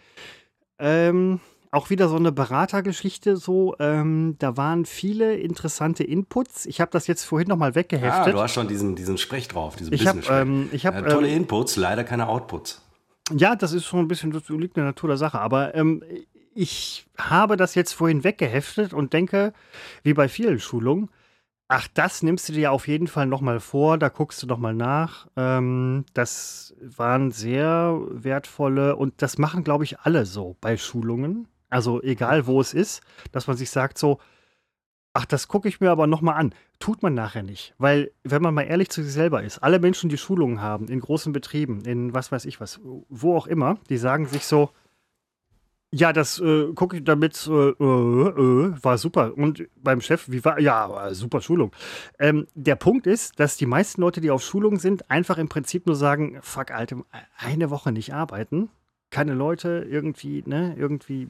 ähm, 0.80 1.40
auch 1.76 1.90
wieder 1.90 2.08
so 2.08 2.16
eine 2.16 2.32
Beratergeschichte. 2.32 3.36
So, 3.36 3.76
ähm, 3.78 4.36
da 4.38 4.56
waren 4.56 4.84
viele 4.86 5.36
interessante 5.36 6.02
Inputs. 6.04 6.66
Ich 6.66 6.80
habe 6.80 6.90
das 6.90 7.06
jetzt 7.06 7.24
vorhin 7.24 7.48
noch 7.48 7.56
mal 7.56 7.72
Ah, 7.72 7.74
weggeheftet. 7.74 8.34
du 8.34 8.40
hast 8.40 8.54
schon 8.54 8.66
diesen, 8.68 8.96
diesen 8.96 9.18
Sprech 9.18 9.48
drauf, 9.48 9.76
diesen 9.76 9.92
ich 9.92 10.06
habe, 10.06 10.18
Business-Sprech. 10.18 10.42
ähm, 10.42 10.68
ich 10.72 10.86
habe, 10.86 10.96
ja, 10.98 11.02
tolle 11.02 11.28
Inputs, 11.28 11.76
leider 11.76 12.02
keine 12.04 12.28
Outputs. 12.28 12.82
Ja, 13.32 13.56
das 13.56 13.72
ist 13.72 13.84
schon 13.84 14.00
ein 14.00 14.08
bisschen, 14.08 14.30
das 14.30 14.48
liegt 14.48 14.76
in 14.76 14.82
der 14.82 14.84
Natur 14.84 15.08
der 15.08 15.16
Sache. 15.18 15.38
Aber 15.40 15.74
ähm, 15.74 16.02
ich 16.54 17.06
habe 17.18 17.56
das 17.56 17.74
jetzt 17.74 17.92
vorhin 17.92 18.24
weggeheftet 18.24 18.92
und 18.94 19.12
denke, 19.12 19.52
wie 20.02 20.14
bei 20.14 20.28
vielen 20.28 20.58
Schulungen, 20.58 21.10
ach, 21.68 21.88
das 21.92 22.22
nimmst 22.22 22.48
du 22.48 22.52
dir 22.52 22.72
auf 22.72 22.86
jeden 22.88 23.08
Fall 23.08 23.26
nochmal 23.26 23.60
vor, 23.60 23.98
da 23.98 24.08
guckst 24.08 24.42
du 24.42 24.46
nochmal 24.46 24.74
nach. 24.74 25.26
Ähm, 25.36 26.04
das 26.14 26.74
waren 26.80 27.32
sehr 27.32 27.98
wertvolle 28.10 28.96
und 28.96 29.20
das 29.20 29.36
machen, 29.38 29.64
glaube 29.64 29.84
ich, 29.84 29.98
alle 30.00 30.24
so 30.24 30.56
bei 30.60 30.76
Schulungen. 30.76 31.48
Also 31.68 32.02
egal, 32.02 32.46
wo 32.46 32.60
es 32.60 32.74
ist, 32.74 33.02
dass 33.32 33.46
man 33.46 33.56
sich 33.56 33.70
sagt 33.70 33.98
so, 33.98 34.18
ach, 35.16 35.24
das 35.24 35.48
gucke 35.48 35.68
ich 35.68 35.80
mir 35.80 35.90
aber 35.90 36.06
nochmal 36.06 36.36
an. 36.36 36.54
Tut 36.78 37.02
man 37.02 37.14
nachher 37.14 37.42
nicht. 37.42 37.74
Weil, 37.78 38.12
wenn 38.22 38.42
man 38.42 38.54
mal 38.54 38.62
ehrlich 38.62 38.90
zu 38.90 39.02
sich 39.02 39.12
selber 39.12 39.42
ist, 39.42 39.58
alle 39.58 39.78
Menschen, 39.78 40.10
die 40.10 40.18
Schulungen 40.18 40.60
haben, 40.60 40.88
in 40.88 41.00
großen 41.00 41.32
Betrieben, 41.32 41.84
in 41.84 42.12
was 42.12 42.30
weiß 42.30 42.44
ich 42.44 42.60
was, 42.60 42.80
wo 42.82 43.34
auch 43.34 43.46
immer, 43.46 43.78
die 43.88 43.96
sagen 43.96 44.26
sich 44.26 44.44
so, 44.44 44.70
ja, 45.92 46.12
das 46.12 46.38
äh, 46.40 46.72
gucke 46.74 46.96
ich 46.96 47.04
damit, 47.04 47.46
äh, 47.46 47.50
äh, 47.50 47.70
äh, 47.70 48.74
war 48.82 48.98
super. 48.98 49.32
Und 49.36 49.66
beim 49.76 50.00
Chef, 50.02 50.28
wie 50.28 50.44
war, 50.44 50.60
ja, 50.60 51.14
super 51.14 51.40
Schulung. 51.40 51.72
Ähm, 52.18 52.46
der 52.54 52.76
Punkt 52.76 53.06
ist, 53.06 53.40
dass 53.40 53.56
die 53.56 53.66
meisten 53.66 54.02
Leute, 54.02 54.20
die 54.20 54.30
auf 54.30 54.42
Schulung 54.42 54.78
sind, 54.78 55.10
einfach 55.10 55.38
im 55.38 55.48
Prinzip 55.48 55.86
nur 55.86 55.96
sagen, 55.96 56.38
fuck, 56.42 56.72
Alter, 56.72 56.98
eine 57.38 57.70
Woche 57.70 57.92
nicht 57.92 58.12
arbeiten. 58.12 58.68
Keine 59.10 59.34
Leute, 59.34 59.86
irgendwie, 59.88 60.42
ne, 60.46 60.74
irgendwie, 60.76 61.28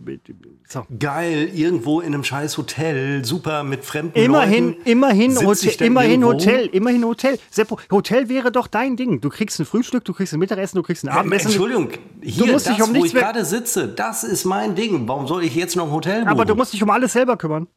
so. 0.66 0.84
Geil, 0.98 1.50
irgendwo 1.54 2.00
in 2.00 2.14
einem 2.14 2.24
scheiß 2.24 2.56
Hotel, 2.56 3.22
super 3.24 3.64
mit 3.64 3.84
fremden 3.84 4.18
Immerhin, 4.18 4.68
Leuten. 4.68 4.82
immerhin, 4.84 5.36
Hotel, 5.46 5.86
immerhin 5.86 6.22
irgendwo. 6.22 6.32
Hotel, 6.32 6.66
immerhin 6.72 7.04
Hotel. 7.04 7.38
Seppo, 7.50 7.78
Hotel 7.90 8.30
wäre 8.30 8.50
doch 8.50 8.66
dein 8.66 8.96
Ding. 8.96 9.20
Du 9.20 9.28
kriegst 9.28 9.60
ein 9.60 9.66
Frühstück, 9.66 10.04
du 10.06 10.14
kriegst 10.14 10.32
ein 10.32 10.40
Mittagessen, 10.40 10.76
du 10.78 10.82
kriegst 10.82 11.04
ein 11.04 11.10
Abendessen. 11.10 11.48
Entschuldigung, 11.48 11.90
hier, 12.22 12.50
musst 12.50 12.66
dich 12.66 12.78
das, 12.78 12.88
um 12.88 12.96
wo 12.96 13.04
ich 13.04 13.12
gerade 13.14 13.44
sitze, 13.44 13.88
das 13.88 14.24
ist 14.24 14.46
mein 14.46 14.74
Ding. 14.74 15.06
Warum 15.06 15.26
soll 15.26 15.44
ich 15.44 15.54
jetzt 15.54 15.76
noch 15.76 15.86
ein 15.86 15.92
Hotel 15.92 16.20
buchen? 16.20 16.28
aber 16.28 16.44
du 16.46 16.54
musst 16.54 16.72
dich 16.72 16.82
um 16.82 16.90
alles 16.90 17.12
selber 17.12 17.36
kümmern. 17.36 17.68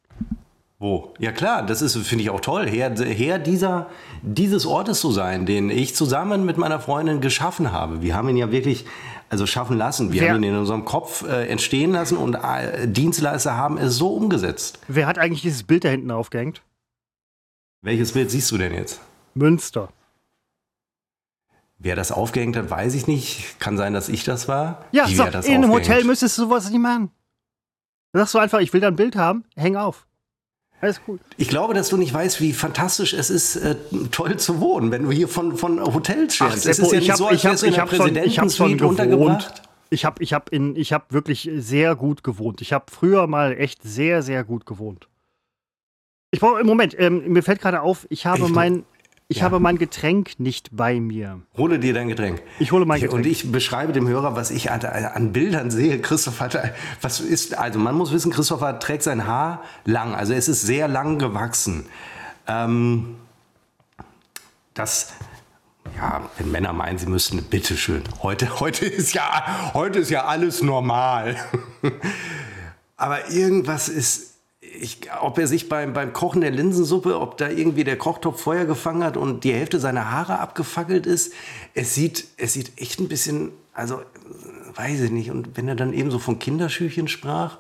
Wo? 0.82 1.14
Ja 1.20 1.34
klar, 1.34 1.66
das 1.66 1.82
ist, 1.82 1.98
finde 2.08 2.24
ich 2.24 2.30
auch 2.30 2.40
toll, 2.40 2.66
Herr, 2.70 2.96
Herr 2.96 3.38
dieser, 3.38 3.90
dieses 4.22 4.66
Ortes 4.66 5.02
zu 5.02 5.12
sein, 5.12 5.46
den 5.46 5.70
ich 5.70 5.94
zusammen 5.94 6.46
mit 6.46 6.58
meiner 6.58 6.80
Freundin 6.80 7.20
geschaffen 7.20 7.74
habe. 7.74 8.02
Wir 8.02 8.16
haben 8.16 8.30
ihn 8.30 8.38
ja 8.38 8.50
wirklich, 8.52 8.86
also 9.30 9.46
schaffen 9.46 9.78
lassen. 9.78 10.14
Wir 10.14 10.22
Wer- 10.22 10.30
haben 10.34 10.42
ihn 10.44 10.52
in 10.54 10.58
unserem 10.58 10.86
Kopf 10.86 11.24
äh, 11.28 11.48
entstehen 11.50 11.92
lassen 11.92 12.18
und 12.18 12.36
äh, 12.36 12.88
Dienstleister 12.88 13.58
haben 13.58 13.78
es 13.78 13.98
so 13.98 14.14
umgesetzt. 14.16 14.80
Wer 14.88 15.06
hat 15.06 15.18
eigentlich 15.18 15.42
dieses 15.42 15.64
Bild 15.64 15.84
da 15.84 15.90
hinten 15.90 16.12
aufgehängt? 16.12 16.62
Welches 17.82 18.14
Bild 18.14 18.32
siehst 18.32 18.50
du 18.52 18.58
denn 18.58 18.74
jetzt? 18.74 19.02
Münster. 19.34 19.90
Wer 21.78 21.96
das 21.98 22.12
aufgehängt 22.14 22.56
hat, 22.58 22.70
weiß 22.70 22.94
ich 22.94 23.06
nicht. 23.08 23.60
Kann 23.60 23.78
sein, 23.78 23.94
dass 23.94 24.08
ich 24.10 24.24
das 24.24 24.48
war. 24.48 24.86
Ja, 24.92 25.08
Wie, 25.10 25.16
das 25.16 25.46
in 25.46 25.56
einem? 25.56 25.72
Hotel 25.72 26.04
müsstest 26.06 26.38
du 26.38 26.44
sowas 26.44 26.70
nicht 26.70 26.80
machen. 26.80 27.12
Da 28.14 28.20
sagst 28.20 28.34
du 28.34 28.38
einfach, 28.40 28.60
ich 28.60 28.72
will 28.74 28.82
da 28.82 28.88
ein 28.88 28.96
Bild 28.96 29.16
haben, 29.18 29.44
häng 29.56 29.76
auf. 29.76 30.06
Alles 30.82 31.04
gut. 31.04 31.20
Ich 31.38 31.50
glaube, 31.50 31.74
dass 31.74 31.90
du 31.90 31.98
nicht 31.98 32.14
weißt, 32.14 32.40
wie 32.40 32.54
fantastisch 32.54 33.14
es 33.14 33.30
ist, 33.30 33.58
äh, 33.58 33.76
toll 34.12 34.38
zu 34.38 34.62
wohnen, 34.62 34.92
wenn 34.92 35.04
du 35.04 35.12
hier 35.12 35.28
von, 35.28 35.58
von 35.58 35.82
Hotels 35.94 36.36
schwärmst. 36.36 36.66
Es 36.66 36.80
ist 36.80 36.92
ja 36.92 37.00
nicht 37.00 37.18
so, 37.18 37.28
als 37.28 37.44
wärst 37.44 37.64
du 37.64 37.68
in 37.68 37.74
der 37.74 37.86
Präsidentensuite 37.86 38.88
untergebracht. 38.88 39.64
Ich 39.90 40.06
habe 40.06 40.22
ich 40.24 40.34
hab 40.34 40.52
hab 40.52 41.14
wirklich 41.14 41.50
sehr 41.56 41.96
gut 41.96 42.24
gewohnt. 42.24 42.62
Ich 42.62 42.72
habe 42.74 42.86
früher 42.92 43.28
mal 43.28 43.58
echt 43.58 43.84
sehr, 43.84 44.22
sehr 44.22 44.44
gut 44.44 44.66
gewohnt. 44.66 45.08
Ich 46.32 46.40
brauche, 46.40 46.60
im 46.62 46.68
Moment, 46.68 46.96
ähm, 46.98 47.28
mir 47.28 47.42
fällt 47.42 47.60
gerade 47.60 47.82
auf, 47.82 48.06
ich 48.10 48.26
habe 48.26 48.44
ich 48.44 48.50
mein, 48.50 48.86
ich 49.32 49.38
ja. 49.38 49.44
habe 49.44 49.60
mein 49.60 49.78
Getränk 49.78 50.40
nicht 50.40 50.76
bei 50.76 51.00
mir. 51.00 51.40
Hole 51.56 51.78
dir 51.78 51.94
dein 51.94 52.08
Getränk. 52.08 52.42
Ich 52.58 52.72
hole 52.72 52.86
mein 52.86 53.00
Getränk. 53.00 53.14
Und 53.14 53.30
ich 53.30 53.52
beschreibe 53.52 53.94
dem 53.94 54.08
Hörer, 54.08 54.36
was 54.36 54.50
ich 54.50 54.72
an, 54.72 54.84
an 54.84 55.32
Bildern 55.32 55.70
sehe. 55.70 56.02
Christoph 56.02 56.40
hat, 56.40 56.58
was 57.02 57.20
ist, 57.20 57.56
also 57.56 57.78
man 57.78 57.94
muss 57.94 58.12
wissen, 58.12 58.32
Christopher 58.32 58.80
trägt 58.80 59.04
sein 59.04 59.28
Haar 59.28 59.64
lang. 59.86 60.16
Also 60.16 60.34
es 60.34 60.48
ist 60.48 60.64
sehr 60.64 60.88
lang 60.88 61.20
gewachsen. 61.20 61.86
Ähm, 62.48 63.18
das, 64.74 65.14
ja, 65.96 66.28
wenn 66.40 66.50
Männer 66.50 66.74
meinen, 66.74 66.98
sie 66.98 67.06
müssten, 67.06 67.40
bitteschön. 67.44 68.02
Heute, 68.24 68.60
heute, 68.60 68.88
ist 68.88 69.14
ja, 69.14 69.74
heute 69.76 70.00
ist 70.00 70.10
ja 70.10 70.26
alles 70.26 70.64
normal. 70.64 71.36
Aber 72.98 73.30
irgendwas 73.30 73.90
ist, 73.90 74.29
ich, 74.80 75.00
ob 75.22 75.38
er 75.38 75.48
sich 75.48 75.70
beim, 75.70 75.94
beim 75.94 76.14
Kochen 76.14 76.42
der 76.42 76.52
Linsensuppe, 76.52 77.20
ob 77.20 77.38
da 77.38 77.50
irgendwie 77.50 77.84
der 77.84 77.98
Kochtopf 77.98 78.42
Feuer 78.42 78.66
gefangen 78.66 79.04
hat 79.04 79.18
und 79.18 79.44
die 79.44 79.54
Hälfte 79.54 79.80
seiner 79.80 80.12
Haare 80.12 80.40
abgefackelt 80.40 81.06
ist. 81.06 81.34
Es 81.74 81.96
sieht, 81.96 82.28
es 82.38 82.54
sieht 82.54 82.80
echt 82.80 83.00
ein 83.00 83.08
bisschen, 83.08 83.52
also 83.74 84.02
weiß 84.76 85.02
ich 85.02 85.12
nicht. 85.12 85.32
Und 85.32 85.58
wenn 85.58 85.68
er 85.68 85.76
dann 85.76 85.94
eben 85.94 86.12
so 86.12 86.20
von 86.20 86.40
Kinderschüchen 86.40 87.08
sprach, 87.08 87.58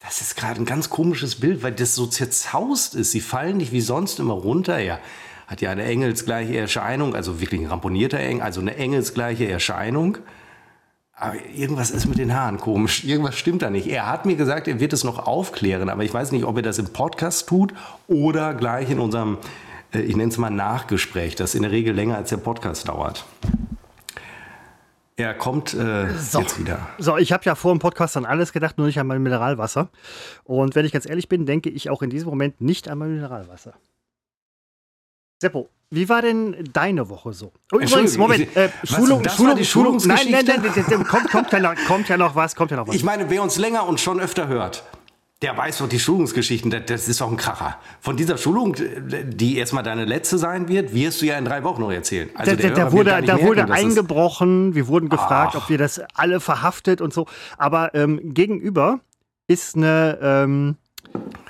das 0.00 0.20
ist 0.20 0.36
gerade 0.36 0.60
ein 0.60 0.66
ganz 0.66 0.90
komisches 0.90 1.36
Bild, 1.36 1.62
weil 1.62 1.72
das 1.72 1.94
so 1.94 2.06
zerzaust 2.06 2.94
ist. 2.94 3.12
Sie 3.12 3.20
fallen 3.20 3.56
nicht 3.56 3.72
wie 3.72 3.80
sonst 3.80 4.18
immer 4.18 4.34
runter. 4.34 4.78
Ja, 4.78 4.98
hat 5.46 5.60
ja 5.60 5.70
eine 5.70 5.84
engelsgleiche 5.84 6.56
Erscheinung, 6.56 7.14
also 7.14 7.40
wirklich 7.40 7.60
ein 7.60 7.68
ramponierter 7.68 8.18
Engel, 8.18 8.42
also 8.42 8.60
eine 8.60 8.76
engelsgleiche 8.76 9.48
Erscheinung. 9.48 10.18
Aber 11.18 11.36
irgendwas 11.54 11.90
ist 11.90 12.04
mit 12.04 12.18
den 12.18 12.34
Haaren 12.34 12.58
komisch. 12.58 13.02
Irgendwas 13.02 13.36
stimmt 13.36 13.62
da 13.62 13.70
nicht. 13.70 13.86
Er 13.86 14.06
hat 14.06 14.26
mir 14.26 14.36
gesagt, 14.36 14.68
er 14.68 14.80
wird 14.80 14.92
es 14.92 15.02
noch 15.02 15.26
aufklären, 15.26 15.88
aber 15.88 16.04
ich 16.04 16.12
weiß 16.12 16.30
nicht, 16.30 16.44
ob 16.44 16.56
er 16.56 16.62
das 16.62 16.78
im 16.78 16.92
Podcast 16.92 17.48
tut 17.48 17.72
oder 18.06 18.52
gleich 18.52 18.90
in 18.90 19.00
unserem, 19.00 19.38
äh, 19.94 20.00
ich 20.00 20.14
nenne 20.14 20.30
es 20.30 20.36
mal 20.36 20.50
Nachgespräch, 20.50 21.34
das 21.34 21.54
in 21.54 21.62
der 21.62 21.70
Regel 21.70 21.94
länger 21.94 22.16
als 22.16 22.28
der 22.28 22.36
Podcast 22.36 22.88
dauert. 22.88 23.24
Er 25.16 25.32
kommt 25.32 25.72
äh, 25.72 26.12
so. 26.18 26.40
jetzt 26.40 26.60
wieder. 26.60 26.86
So, 26.98 27.16
ich 27.16 27.32
habe 27.32 27.44
ja 27.46 27.54
vor 27.54 27.72
dem 27.72 27.78
Podcast 27.78 28.18
an 28.18 28.26
alles 28.26 28.52
gedacht, 28.52 28.76
nur 28.76 28.86
nicht 28.86 29.00
an 29.00 29.06
mein 29.06 29.22
Mineralwasser. 29.22 29.88
Und 30.44 30.74
wenn 30.74 30.84
ich 30.84 30.92
ganz 30.92 31.08
ehrlich 31.08 31.30
bin, 31.30 31.46
denke 31.46 31.70
ich 31.70 31.88
auch 31.88 32.02
in 32.02 32.10
diesem 32.10 32.28
Moment 32.28 32.60
nicht 32.60 32.90
an 32.90 32.98
mein 32.98 33.14
Mineralwasser. 33.14 33.72
Seppo, 35.40 35.70
wie 35.90 36.08
war 36.08 36.22
denn 36.22 36.56
deine 36.72 37.08
Woche 37.08 37.32
so? 37.32 37.52
Oh, 37.72 37.78
übrigens, 37.78 38.16
Moment, 38.16 38.56
äh, 38.56 38.70
Schulung, 38.84 39.24
was, 39.24 39.36
Schulung, 39.36 39.64
Schulung, 39.64 39.96
nein, 40.04 40.26
nein, 40.30 40.44
nein, 40.46 40.62
nein 40.62 41.04
kommt, 41.04 41.30
kommt, 41.30 41.52
ja 41.52 41.60
noch, 41.60 41.74
kommt 41.86 42.08
ja 42.08 42.16
noch 42.16 42.34
was, 42.34 42.56
kommt 42.56 42.72
ja 42.72 42.76
noch 42.76 42.88
was. 42.88 42.94
Ich 42.94 43.04
meine, 43.04 43.30
wer 43.30 43.42
uns 43.42 43.56
länger 43.56 43.86
und 43.86 44.00
schon 44.00 44.18
öfter 44.18 44.48
hört, 44.48 44.82
der 45.42 45.56
weiß 45.56 45.78
doch 45.78 45.88
die 45.88 46.00
Schulungsgeschichten, 46.00 46.70
das, 46.70 46.86
das 46.86 47.08
ist 47.08 47.20
doch 47.20 47.30
ein 47.30 47.36
Kracher. 47.36 47.78
Von 48.00 48.16
dieser 48.16 48.36
Schulung, 48.36 48.74
die 48.74 49.58
erstmal 49.58 49.84
deine 49.84 50.06
letzte 50.06 50.38
sein 50.38 50.66
wird, 50.66 50.92
wirst 50.92 51.22
du 51.22 51.26
ja 51.26 51.38
in 51.38 51.44
drei 51.44 51.62
Wochen 51.62 51.82
noch 51.82 51.92
erzählen. 51.92 52.30
Also 52.34 52.56
da, 52.56 52.70
da 52.70 52.92
wurde, 52.92 53.22
da 53.22 53.40
wurde 53.40 53.70
eingebrochen, 53.70 54.74
wir 54.74 54.88
wurden 54.88 55.08
gefragt, 55.08 55.52
Ach. 55.54 55.62
ob 55.62 55.68
wir 55.68 55.78
das 55.78 56.00
alle 56.14 56.40
verhaftet 56.40 57.00
und 57.00 57.12
so. 57.12 57.26
Aber 57.58 57.94
ähm, 57.94 58.34
gegenüber 58.34 59.00
ist 59.46 59.76
eine 59.76 60.18
ähm, 60.20 60.76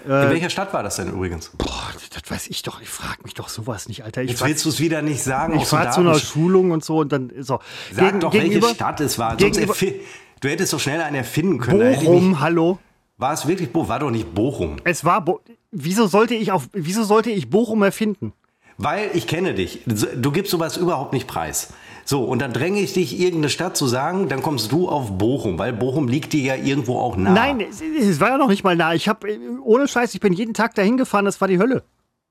in 0.06 0.12
äh, 0.12 0.30
welcher 0.30 0.50
Stadt 0.50 0.72
war 0.72 0.82
das 0.82 0.96
denn 0.96 1.08
übrigens? 1.08 1.50
Boah, 1.58 1.92
das 2.14 2.30
weiß 2.30 2.46
ich 2.48 2.62
doch. 2.62 2.80
Ich 2.80 2.88
frage 2.88 3.18
mich 3.24 3.34
doch 3.34 3.48
sowas 3.48 3.88
nicht, 3.88 4.04
Alter. 4.04 4.22
Ich 4.22 4.30
Jetzt 4.30 4.44
willst 4.44 4.64
du 4.64 4.68
es 4.68 4.80
wieder 4.80 5.02
nicht 5.02 5.22
sagen. 5.22 5.58
Ich 5.58 5.66
fahre 5.66 5.90
zu 5.90 6.00
einer 6.00 6.18
Schulung 6.18 6.70
und 6.70 6.84
so 6.84 6.98
und 6.98 7.12
dann 7.12 7.32
so. 7.40 7.58
Sag 7.92 8.06
Gegen, 8.06 8.20
doch, 8.20 8.32
welche 8.32 8.62
Stadt 8.62 9.00
es 9.00 9.18
war. 9.18 9.36
du 9.36 10.48
hättest 10.48 10.72
doch 10.72 10.80
schnell 10.80 11.00
einen 11.00 11.16
erfinden 11.16 11.58
können. 11.58 11.94
Bochum, 11.94 12.30
mich, 12.30 12.40
hallo. 12.40 12.78
War 13.18 13.32
es 13.32 13.46
wirklich 13.48 13.72
Bochum? 13.72 13.88
War 13.88 13.98
doch 13.98 14.10
nicht 14.10 14.34
Bochum. 14.34 14.76
Es 14.84 15.04
war 15.04 15.22
Bo 15.22 15.40
Wieso 15.72 16.06
sollte 16.06 16.34
ich 16.34 16.52
auf 16.52 16.68
wieso 16.72 17.04
sollte 17.04 17.30
ich 17.30 17.50
Bochum 17.50 17.82
erfinden? 17.82 18.32
Weil 18.78 19.10
ich 19.14 19.26
kenne 19.26 19.54
dich. 19.54 19.80
Du 19.86 20.30
gibst 20.32 20.52
sowas 20.52 20.76
überhaupt 20.76 21.12
nicht 21.12 21.26
preis. 21.26 21.72
So, 22.08 22.22
und 22.22 22.40
dann 22.40 22.52
dränge 22.52 22.80
ich 22.80 22.92
dich, 22.92 23.18
irgendeine 23.18 23.48
Stadt 23.48 23.76
zu 23.76 23.88
sagen, 23.88 24.28
dann 24.28 24.40
kommst 24.40 24.70
du 24.70 24.88
auf 24.88 25.18
Bochum, 25.18 25.58
weil 25.58 25.72
Bochum 25.72 26.06
liegt 26.06 26.32
dir 26.32 26.40
ja 26.40 26.54
irgendwo 26.54 27.00
auch 27.00 27.16
nah. 27.16 27.32
Nein, 27.32 27.60
es, 27.60 27.80
es 27.80 28.20
war 28.20 28.28
ja 28.28 28.38
noch 28.38 28.48
nicht 28.48 28.62
mal 28.62 28.76
nah. 28.76 28.94
Ich 28.94 29.08
habe, 29.08 29.26
ohne 29.64 29.88
Scheiß, 29.88 30.14
ich 30.14 30.20
bin 30.20 30.32
jeden 30.32 30.54
Tag 30.54 30.76
dahin 30.76 30.96
gefahren, 30.96 31.24
das 31.24 31.40
war 31.40 31.48
die 31.48 31.58
Hölle. 31.58 31.82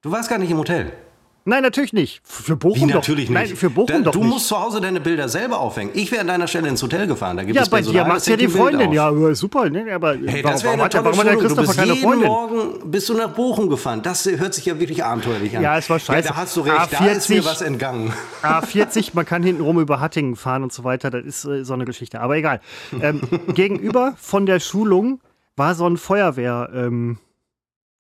Du 0.02 0.12
warst 0.12 0.30
gar 0.30 0.40
nicht 0.40 0.50
im 0.50 0.60
Hotel. 0.60 0.94
Nein, 1.48 1.62
natürlich 1.62 1.94
nicht. 1.94 2.22
Für 2.24 2.56
Bochum 2.56 2.90
Wie, 2.90 2.94
natürlich 2.94 3.28
doch. 3.28 3.36
nicht. 3.36 3.50
Nein, 3.50 3.56
für 3.56 3.70
Bochum 3.70 3.86
da, 3.86 4.00
doch 4.00 4.14
du 4.14 4.24
nicht. 4.24 4.30
musst 4.30 4.48
zu 4.48 4.60
Hause 4.60 4.82
deine 4.82 5.00
Bilder 5.00 5.30
selber 5.30 5.60
aufhängen. 5.60 5.92
Ich 5.94 6.12
wäre 6.12 6.22
an 6.22 6.28
deiner 6.28 6.48
Stelle 6.48 6.68
ins 6.70 6.82
Hotel 6.82 7.06
gefahren. 7.06 7.38
Da 7.38 7.44
gibt 7.44 7.56
ja, 7.56 7.62
es 7.62 7.70
bei 7.70 7.84
dir 7.84 8.04
macht 8.04 8.26
ja 8.26 8.36
die 8.36 8.48
Freundin. 8.48 8.92
Ja, 8.92 9.14
super. 9.36 9.70
Ne? 9.70 9.94
Aber 9.94 10.16
hey, 10.16 10.42
das 10.42 10.64
warum, 10.64 10.80
warum, 10.80 11.06
warum 11.06 11.20
hat 11.20 11.28
der 11.28 11.38
Christopher 11.38 11.74
keine 11.76 11.96
Freundin? 11.98 12.28
Morgen 12.28 12.90
bist 12.90 13.10
du 13.10 13.14
nach 13.14 13.30
Bochum 13.30 13.70
gefahren. 13.70 14.02
Das 14.02 14.26
hört 14.26 14.56
sich 14.56 14.66
ja 14.66 14.80
wirklich 14.80 15.04
abenteuerlich 15.04 15.56
an. 15.56 15.62
Ja, 15.62 15.78
es 15.78 15.88
war 15.88 16.00
scheiße. 16.00 16.28
Ja, 16.28 16.34
da 16.34 16.36
hast 16.36 16.58
du 16.58 16.62
recht. 16.62 16.76
A40, 16.76 16.98
da 16.98 17.06
ist 17.12 17.30
mir 17.30 17.46
was 17.46 17.62
entgangen. 17.62 18.12
A40, 18.42 19.12
man 19.14 19.26
kann 19.28 19.44
hinten 19.44 19.62
rum 19.62 19.80
über 19.80 20.00
Hattingen 20.00 20.36
fahren 20.36 20.64
und 20.64 20.74
so 20.74 20.84
weiter. 20.84 21.12
Das 21.12 21.24
ist 21.24 21.46
äh, 21.46 21.64
so 21.64 21.74
eine 21.76 21.86
Geschichte. 21.86 22.22
Aber 22.22 22.38
egal. 22.38 22.60
Ähm, 23.00 23.22
gegenüber 23.54 24.16
von 24.18 24.48
der 24.48 24.60
Schulung 24.60 25.22
war 25.56 25.76
so 25.76 25.88
ein 25.88 25.98
Feuerwehr-Ding. 25.98 27.18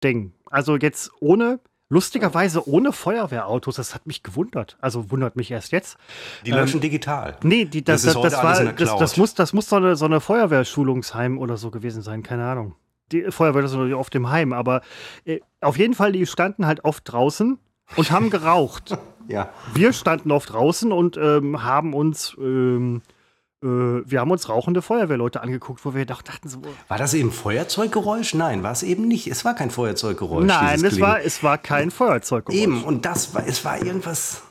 Ähm, 0.04 0.34
also 0.46 0.78
jetzt 0.78 1.10
ohne 1.20 1.60
Lustigerweise 1.92 2.70
ohne 2.70 2.94
Feuerwehrautos, 2.94 3.76
das 3.76 3.94
hat 3.94 4.08
mich 4.08 4.24
gewundert. 4.24 4.78
Also 4.80 5.12
wundert 5.12 5.36
mich 5.36 5.52
erst 5.52 5.74
jetzt. 5.74 5.98
Die 6.46 6.52
löschen 6.52 6.78
ähm, 6.78 6.82
digital. 6.84 7.36
Nee, 7.44 7.66
die, 7.66 7.84
das, 7.84 8.04
das, 8.04 8.14
das, 8.14 8.22
das 8.32 8.44
war, 8.44 8.64
das, 8.64 8.98
das, 8.98 9.18
muss, 9.18 9.34
das 9.34 9.52
muss 9.52 9.68
so 9.68 9.76
eine, 9.76 9.98
so 9.98 10.06
eine 10.06 10.22
Feuerwehrschulungsheim 10.22 11.38
oder 11.38 11.58
so 11.58 11.70
gewesen 11.70 12.02
sein, 12.02 12.24
keine 12.24 12.46
Ahnung. 12.46 12.76
Die 13.12 13.30
Feuerwehr 13.30 13.66
ist 13.66 13.74
natürlich 13.74 13.94
oft 13.94 14.16
im 14.16 14.30
Heim, 14.30 14.54
aber 14.54 14.84
äh, 15.26 15.42
auf 15.60 15.78
jeden 15.78 15.94
Fall, 15.94 16.14
die 16.14 16.26
standen 16.26 16.66
halt 16.66 16.86
oft 16.86 17.12
draußen 17.12 17.60
und 17.98 18.12
haben 18.12 18.30
geraucht. 18.30 18.98
ja. 19.28 19.50
Wir 19.74 19.92
standen 19.92 20.32
oft 20.32 20.54
draußen 20.54 20.94
und 20.94 21.18
ähm, 21.18 21.62
haben 21.62 21.94
uns 21.94 22.38
ähm, 22.40 23.02
äh, 23.02 23.21
wir 23.62 24.20
haben 24.20 24.32
uns 24.32 24.50
rauchende 24.50 24.82
Feuerwehrleute 24.82 25.42
angeguckt, 25.42 25.86
wo 25.86 25.94
wir 25.94 26.06
dachten 26.06 26.50
so. 26.50 26.62
War 26.88 26.98
das 26.98 27.14
eben 27.14 27.32
Feuerzeuggeräusch? 27.32 28.34
Nein, 28.34 28.64
war 28.64 28.72
es 28.72 28.82
eben 28.82 29.08
nicht. 29.08 29.28
Es 29.28 29.46
war 29.46 29.54
kein 29.54 29.70
Feuerzeuggeräusch. 29.70 30.46
Nein, 30.46 30.84
es 30.84 31.00
war, 31.00 31.22
es 31.22 31.44
war 31.44 31.60
kein 31.60 31.92
Feuerzeuggeräusch. 31.92 32.60
Eben, 32.60 32.84
und 32.84 33.06
das 33.06 33.36
war, 33.36 33.46
es 33.46 33.64
war 33.64 33.78
irgendwas. 33.84 34.42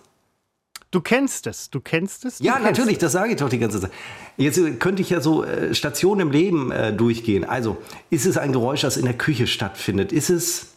Du 0.92 1.00
kennst 1.00 1.48
es, 1.48 1.70
du 1.70 1.80
kennst 1.80 2.24
es. 2.24 2.38
Du 2.38 2.44
ja, 2.44 2.54
kennst 2.54 2.66
natürlich, 2.66 2.94
es. 2.94 3.00
das 3.00 3.12
sage 3.12 3.32
ich 3.32 3.36
doch 3.36 3.48
die 3.48 3.58
ganze 3.58 3.80
Zeit. 3.80 3.90
Jetzt 4.36 4.60
könnte 4.78 5.02
ich 5.02 5.10
ja 5.10 5.20
so 5.20 5.44
äh, 5.44 5.74
Stationen 5.74 6.20
im 6.20 6.30
Leben 6.30 6.70
äh, 6.70 6.92
durchgehen. 6.92 7.44
Also, 7.44 7.78
ist 8.10 8.26
es 8.26 8.38
ein 8.38 8.52
Geräusch, 8.52 8.82
das 8.82 8.96
in 8.96 9.04
der 9.04 9.14
Küche 9.14 9.48
stattfindet? 9.48 10.12
Ist 10.12 10.30
es 10.30 10.69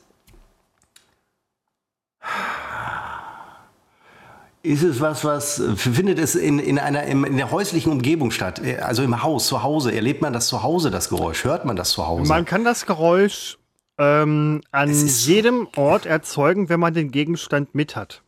Ist 4.65 4.81
es 4.81 5.01
was, 5.01 5.25
was 5.25 5.61
findet 5.75 6.19
es 6.19 6.35
in, 6.35 6.57
in, 6.57 6.79
einer, 6.79 7.03
in 7.03 7.35
der 7.35 7.51
häuslichen 7.51 7.91
Umgebung 7.91 8.31
statt? 8.31 8.61
Also 8.81 9.03
im 9.03 9.21
Haus, 9.21 9.47
zu 9.47 9.61
Hause. 9.61 9.93
Erlebt 9.93 10.21
man 10.21 10.31
das 10.31 10.47
zu 10.47 10.63
Hause, 10.63 10.89
das 10.89 11.09
Geräusch? 11.09 11.43
Hört 11.43 11.65
man 11.65 11.75
das 11.75 11.89
zu 11.89 12.07
Hause? 12.07 12.29
Man 12.29 12.45
kann 12.45 12.63
das 12.63 12.85
Geräusch 12.85 13.57
ähm, 13.97 14.61
an 14.71 14.89
jedem 14.89 15.67
Ort 15.75 16.05
erzeugen, 16.05 16.69
wenn 16.69 16.79
man 16.79 16.93
den 16.93 17.11
Gegenstand 17.11 17.75
mit 17.75 17.97
hat. 17.97 18.23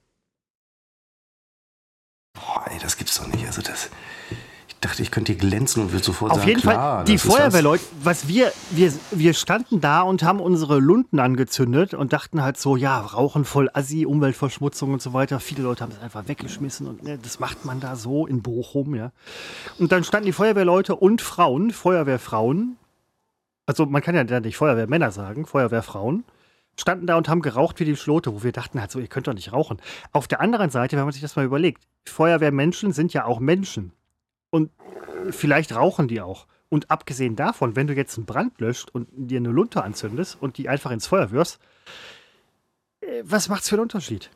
Boah, 2.34 2.66
ey, 2.70 2.80
das 2.82 2.98
gibt's 2.98 3.18
doch 3.18 3.28
nicht. 3.28 3.48
Also 3.48 3.62
das 3.62 3.90
dachte, 4.82 5.02
ich 5.02 5.12
könnte 5.12 5.34
hier 5.34 5.40
glänzen 5.40 5.84
und 5.84 5.92
würde 5.92 6.04
sofort 6.04 6.32
Auf 6.32 6.40
sagen, 6.40 6.50
jeden 6.50 6.62
klar, 6.62 6.98
Fall, 6.98 7.06
die 7.06 7.18
Feuerwehrleute, 7.18 7.84
was 8.04 8.28
wir, 8.28 8.52
wir, 8.72 8.94
wir 9.12 9.34
standen 9.34 9.82
da 9.82 10.02
und 10.02 10.24
haben 10.24 10.40
unsere 10.40 10.80
Lunden 10.80 11.20
angezündet 11.20 11.94
und 11.94 12.14
dachten 12.14 12.42
halt 12.42 12.58
so, 12.58 12.76
ja, 12.76 13.00
Rauchen 13.00 13.46
voll 13.46 13.70
Assi, 13.74 14.06
Umweltverschmutzung 14.06 14.94
und 14.94 15.02
so 15.02 15.14
weiter. 15.14 15.40
Viele 15.40 15.64
Leute 15.64 15.84
haben 15.84 15.92
es 15.92 16.02
einfach 16.02 16.28
weggeschmissen 16.28 16.88
und 16.88 17.04
ne, 17.04 17.18
das 17.18 17.40
macht 17.40 17.66
man 17.66 17.80
da 17.80 17.96
so 17.96 18.28
in 18.28 18.42
Bochum, 18.42 18.96
ja. 18.96 19.12
Und 19.80 19.92
dann 19.92 20.04
standen 20.04 20.28
die 20.28 20.34
Feuerwehrleute 20.34 20.96
und 20.96 21.22
Frauen, 21.22 21.72
Feuerwehrfrauen, 21.72 22.78
also 23.66 23.86
man 23.86 24.02
kann 24.02 24.16
ja 24.16 24.40
nicht 24.40 24.58
Feuerwehrmänner 24.58 25.12
sagen, 25.12 25.46
Feuerwehrfrauen, 25.46 26.24
standen 26.80 27.08
da 27.08 27.16
und 27.16 27.30
haben 27.30 27.42
geraucht 27.42 27.80
wie 27.80 27.86
die 27.86 27.96
Schlote, 27.96 28.34
wo 28.34 28.44
wir 28.44 28.52
dachten 28.52 28.80
halt 28.80 28.92
so, 28.92 29.00
ihr 29.00 29.08
könnt 29.08 29.28
doch 29.28 29.34
nicht 29.34 29.54
rauchen. 29.54 29.78
Auf 30.12 30.28
der 30.28 30.42
anderen 30.42 30.70
Seite, 30.70 30.98
wenn 30.98 31.06
man 31.06 31.14
sich 31.14 31.22
das 31.22 31.36
mal 31.36 31.46
überlegt, 31.46 31.84
Feuerwehrmenschen 32.06 32.92
sind 32.92 33.14
ja 33.14 33.26
auch 33.26 33.40
Menschen. 33.40 33.92
Und 34.56 34.72
vielleicht 35.32 35.76
rauchen 35.76 36.08
die 36.08 36.22
auch. 36.22 36.48
Und 36.70 36.90
abgesehen 36.90 37.36
davon, 37.36 37.76
wenn 37.76 37.88
du 37.88 37.94
jetzt 37.94 38.18
einen 38.18 38.26
Brand 38.26 38.62
löscht 38.62 38.90
und 38.90 39.10
dir 39.12 39.38
eine 39.38 39.50
Lunte 39.50 39.84
anzündest 39.84 40.38
und 40.42 40.58
die 40.58 40.70
einfach 40.70 40.92
ins 40.92 41.08
Feuer 41.08 41.32
wirst, 41.32 41.60
äh, 43.02 43.22
was 43.26 43.50
macht's 43.50 43.68
für 43.68 43.76
einen 43.76 43.82
Unterschied? 43.82 44.30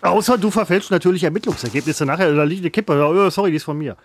Außer 0.00 0.36
du 0.36 0.50
verfälschst 0.50 0.90
natürlich 0.90 1.22
Ermittlungsergebnisse 1.22 2.04
nachher, 2.04 2.34
da 2.34 2.42
liegt 2.42 2.62
eine 2.62 2.72
Kippe, 2.72 2.92
oh, 2.92 3.30
sorry, 3.30 3.50
die 3.50 3.56
ist 3.58 3.64
von 3.64 3.78
mir. 3.78 3.96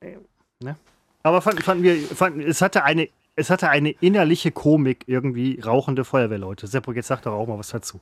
Äh, 0.00 0.18
ne? 0.60 0.76
Aber 1.22 1.40
fanden, 1.40 1.62
fanden 1.62 1.82
wir, 1.82 1.96
fanden, 2.06 2.40
es 2.42 2.60
hatte 2.60 2.84
eine 2.84 3.08
es 3.34 3.48
hatte 3.48 3.70
eine 3.70 3.92
innerliche 3.92 4.52
Komik, 4.52 5.04
irgendwie 5.06 5.58
rauchende 5.60 6.04
Feuerwehrleute. 6.04 6.66
Seppo, 6.66 6.92
jetzt 6.92 7.06
sag 7.06 7.22
doch 7.22 7.32
auch 7.32 7.46
mal 7.46 7.58
was 7.58 7.68
dazu. 7.68 7.98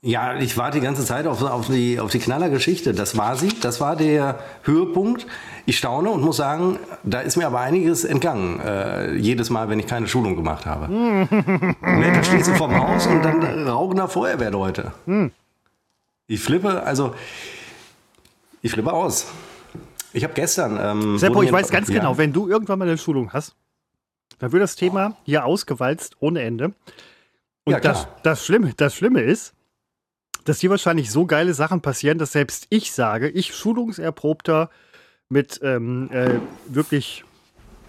Ja, 0.00 0.36
ich 0.38 0.56
warte 0.56 0.78
die 0.78 0.84
ganze 0.84 1.04
Zeit 1.04 1.26
auf, 1.26 1.42
auf 1.42 1.66
die, 1.66 1.98
auf 1.98 2.12
die 2.12 2.20
Knallergeschichte. 2.20 2.92
Das 2.94 3.16
war 3.16 3.34
sie, 3.34 3.48
das 3.60 3.80
war 3.80 3.96
der 3.96 4.38
Höhepunkt. 4.62 5.26
Ich 5.66 5.76
staune 5.76 6.10
und 6.10 6.22
muss 6.22 6.36
sagen, 6.36 6.78
da 7.02 7.20
ist 7.20 7.36
mir 7.36 7.48
aber 7.48 7.58
einiges 7.60 8.04
entgangen. 8.04 8.60
Äh, 8.60 9.14
jedes 9.16 9.50
Mal, 9.50 9.68
wenn 9.68 9.80
ich 9.80 9.88
keine 9.88 10.06
Schulung 10.06 10.36
gemacht 10.36 10.66
habe. 10.66 10.88
da 11.80 12.22
stehst 12.22 12.48
du 12.48 12.54
vorm 12.54 12.76
Haus 12.78 13.08
und 13.08 13.22
dann 13.24 13.66
rauchender 13.66 14.06
Feuerwehrleute. 14.06 14.92
Ich 16.28 16.40
flippe, 16.40 16.84
also, 16.84 17.14
ich 18.62 18.70
flippe 18.70 18.92
aus. 18.92 19.26
Ich 20.12 20.22
habe 20.22 20.32
gestern. 20.34 20.78
Ähm, 20.80 21.18
Seppo, 21.18 21.42
ich 21.42 21.50
weiß 21.50 21.70
ganz 21.70 21.88
Ja. 21.88 21.98
genau, 21.98 22.16
wenn 22.16 22.32
du 22.32 22.48
irgendwann 22.48 22.78
mal 22.78 22.86
eine 22.86 22.98
Schulung 22.98 23.32
hast, 23.32 23.56
dann 24.38 24.52
wird 24.52 24.62
das 24.62 24.76
Thema 24.76 25.16
hier 25.24 25.44
ausgewalzt 25.44 26.14
ohne 26.20 26.42
Ende. 26.42 26.66
Und 27.64 27.72
Ja, 27.72 27.80
das, 27.80 28.06
das, 28.22 28.46
Schlimme, 28.46 28.72
das 28.76 28.94
Schlimme 28.94 29.22
ist, 29.22 29.54
dass 30.48 30.60
hier 30.60 30.70
wahrscheinlich 30.70 31.10
so 31.10 31.26
geile 31.26 31.54
Sachen 31.54 31.82
passieren, 31.82 32.18
dass 32.18 32.32
selbst 32.32 32.66
ich 32.70 32.92
sage, 32.92 33.28
ich 33.28 33.54
schulungserprobter, 33.54 34.70
mit 35.28 35.60
ähm, 35.62 36.10
äh, 36.10 36.40
wirklich 36.68 37.24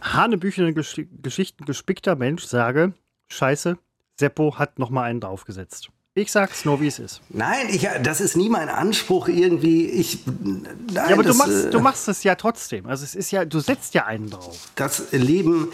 hanebüchenden 0.02 0.76
Gesch 0.76 1.02
Geschichten 1.22 1.66
gespickter 1.66 2.16
Mensch 2.16 2.44
sage, 2.44 2.94
scheiße, 3.30 3.78
Seppo 4.20 4.58
hat 4.58 4.78
noch 4.78 4.90
mal 4.90 5.04
einen 5.04 5.22
draufgesetzt. 5.22 5.90
Ich 6.16 6.32
sag's 6.32 6.66
nur, 6.66 6.82
wie 6.82 6.88
es 6.88 7.00
ist. 7.00 7.22
Nein, 7.30 7.68
ich, 7.70 7.88
das 8.04 8.20
ist 8.20 8.36
nie 8.36 8.50
mein 8.50 8.68
Anspruch 8.68 9.30
irgendwie. 9.30 9.86
Ich, 9.86 10.26
nein, 10.26 10.78
Ja, 10.92 11.06
aber 11.06 11.24
du 11.24 11.30
das, 11.30 11.38
machst, 11.38 11.66
äh, 11.66 11.70
du 11.70 11.80
machst 11.80 12.08
es 12.10 12.24
ja 12.24 12.36
trotzdem. 12.36 12.88
Also 12.88 13.06
es 13.06 13.16
ist 13.16 13.32
ja, 13.32 13.46
du 13.46 13.60
setzt 13.60 13.94
ja 13.94 14.06
einen 14.06 14.30
drauf. 14.30 14.70
das 14.76 15.12
Leben. 15.12 15.70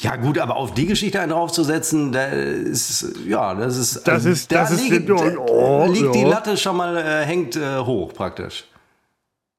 Ja 0.00 0.16
gut, 0.16 0.38
aber 0.38 0.56
auf 0.56 0.74
die 0.74 0.86
Geschichte 0.86 1.20
einen 1.20 1.32
draufzusetzen, 1.32 2.12
da 2.12 2.26
ist 2.26 3.06
ja, 3.26 3.54
das 3.54 3.76
ist 3.76 4.06
Das 4.06 4.24
ist- 4.24 4.52
da 4.52 4.60
das 4.60 4.70
ist- 4.72 4.88
liegt, 4.88 5.10
oh, 5.10 5.86
liegt 5.92 6.14
die. 6.14 6.24
Latte 6.24 6.56
schon 6.56 6.76
mal 6.76 6.96
äh, 6.96 7.24
hängt 7.24 7.56
äh, 7.56 7.78
hoch 7.78 8.12
praktisch. 8.14 8.64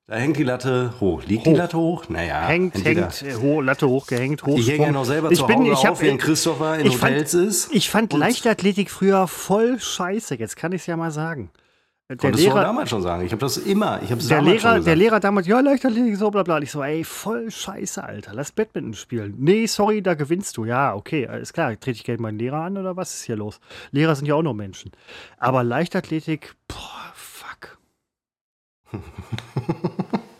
Da 0.08 0.16
hängt 0.16 0.38
die 0.38 0.44
Latte 0.44 0.94
hoch. 1.00 1.22
Liegt 1.28 1.46
die 1.46 1.52
Hoch. 1.52 1.58
Latte 1.58 1.78
hoch? 1.78 2.06
Naja, 2.10 2.48
hängt, 2.48 2.76
entweder- 2.76 3.10
hängt, 3.12 3.22
äh, 3.22 3.36
ho 3.36 3.62
Latte 3.62 3.88
hochgehängt, 3.88 4.44
hoch. 4.44 4.58
Ich 4.58 4.68
hänge 4.70 4.86
ja 4.88 4.92
noch 4.92 5.06
selber 5.06 5.30
zu 5.32 5.48
Hause 5.48 5.90
auf, 5.90 6.02
während 6.02 6.22
Christopher 6.22 6.80
in 6.80 6.90
Hotels 6.90 7.32
fand, 7.34 7.48
ist. 7.48 7.70
Ich 7.74 7.90
fand 7.90 8.14
Leichtathletik 8.14 8.90
früher 8.90 9.28
voll 9.28 9.80
scheiße. 9.80 10.36
Jetzt 10.36 10.56
kann 10.56 10.72
ich 10.72 10.82
es 10.82 10.88
ja 10.88 10.98
mal 10.98 11.12
sagen. 11.12 11.52
Der 12.10 12.18
Konntest 12.18 12.44
du 12.44 12.50
Lehrer, 12.50 12.64
damals 12.64 12.90
schon 12.90 13.04
sagen. 13.04 13.24
Ich 13.24 13.32
habe 13.32 13.40
das 13.40 13.58
immer. 13.58 14.02
Ich 14.02 14.10
habe 14.10 14.20
der, 14.20 14.38
damals 14.38 14.62
schon 14.64 14.72
Lehrer, 14.72 14.84
der 14.84 14.96
Lehrer 14.96 15.20
damals, 15.20 15.46
ja, 15.46 15.60
Leichtathletik, 15.60 16.16
so 16.18 16.32
bla 16.32 16.42
bla. 16.42 16.56
Und 16.56 16.64
Ich 16.64 16.72
so, 16.72 16.82
ey, 16.82 17.04
voll 17.04 17.52
scheiße, 17.52 18.04
Alter. 18.04 18.34
Lass 18.34 18.52
Badminton 18.52 18.96
spielen. 18.96 19.36
Nee, 19.38 19.68
sorry, 19.68 20.02
da 20.02 20.16
gewinnst 20.16 20.58
du. 20.58 20.66
Ja, 20.66 20.96
okay, 20.96 21.28
alles 21.28 21.54
klar. 21.54 21.80
Trete 21.80 21.92
ich 21.98 22.04
gleich 22.04 22.18
meinen 22.18 22.40
Lehrer 22.40 22.62
an 22.62 22.80
oder 22.80 22.98
was 22.98 23.14
ist 23.14 23.24
hier 23.26 23.36
los? 23.36 23.60
Lehrer 23.92 24.16
sind 24.16 24.26
ja 24.26 24.34
auch 24.34 24.42
nur 24.42 24.56
Menschen. 24.56 24.90
Aber 25.38 25.64
Leichtathletik, 25.64 26.56
boah, 26.68 27.14
fuck. 27.14 27.78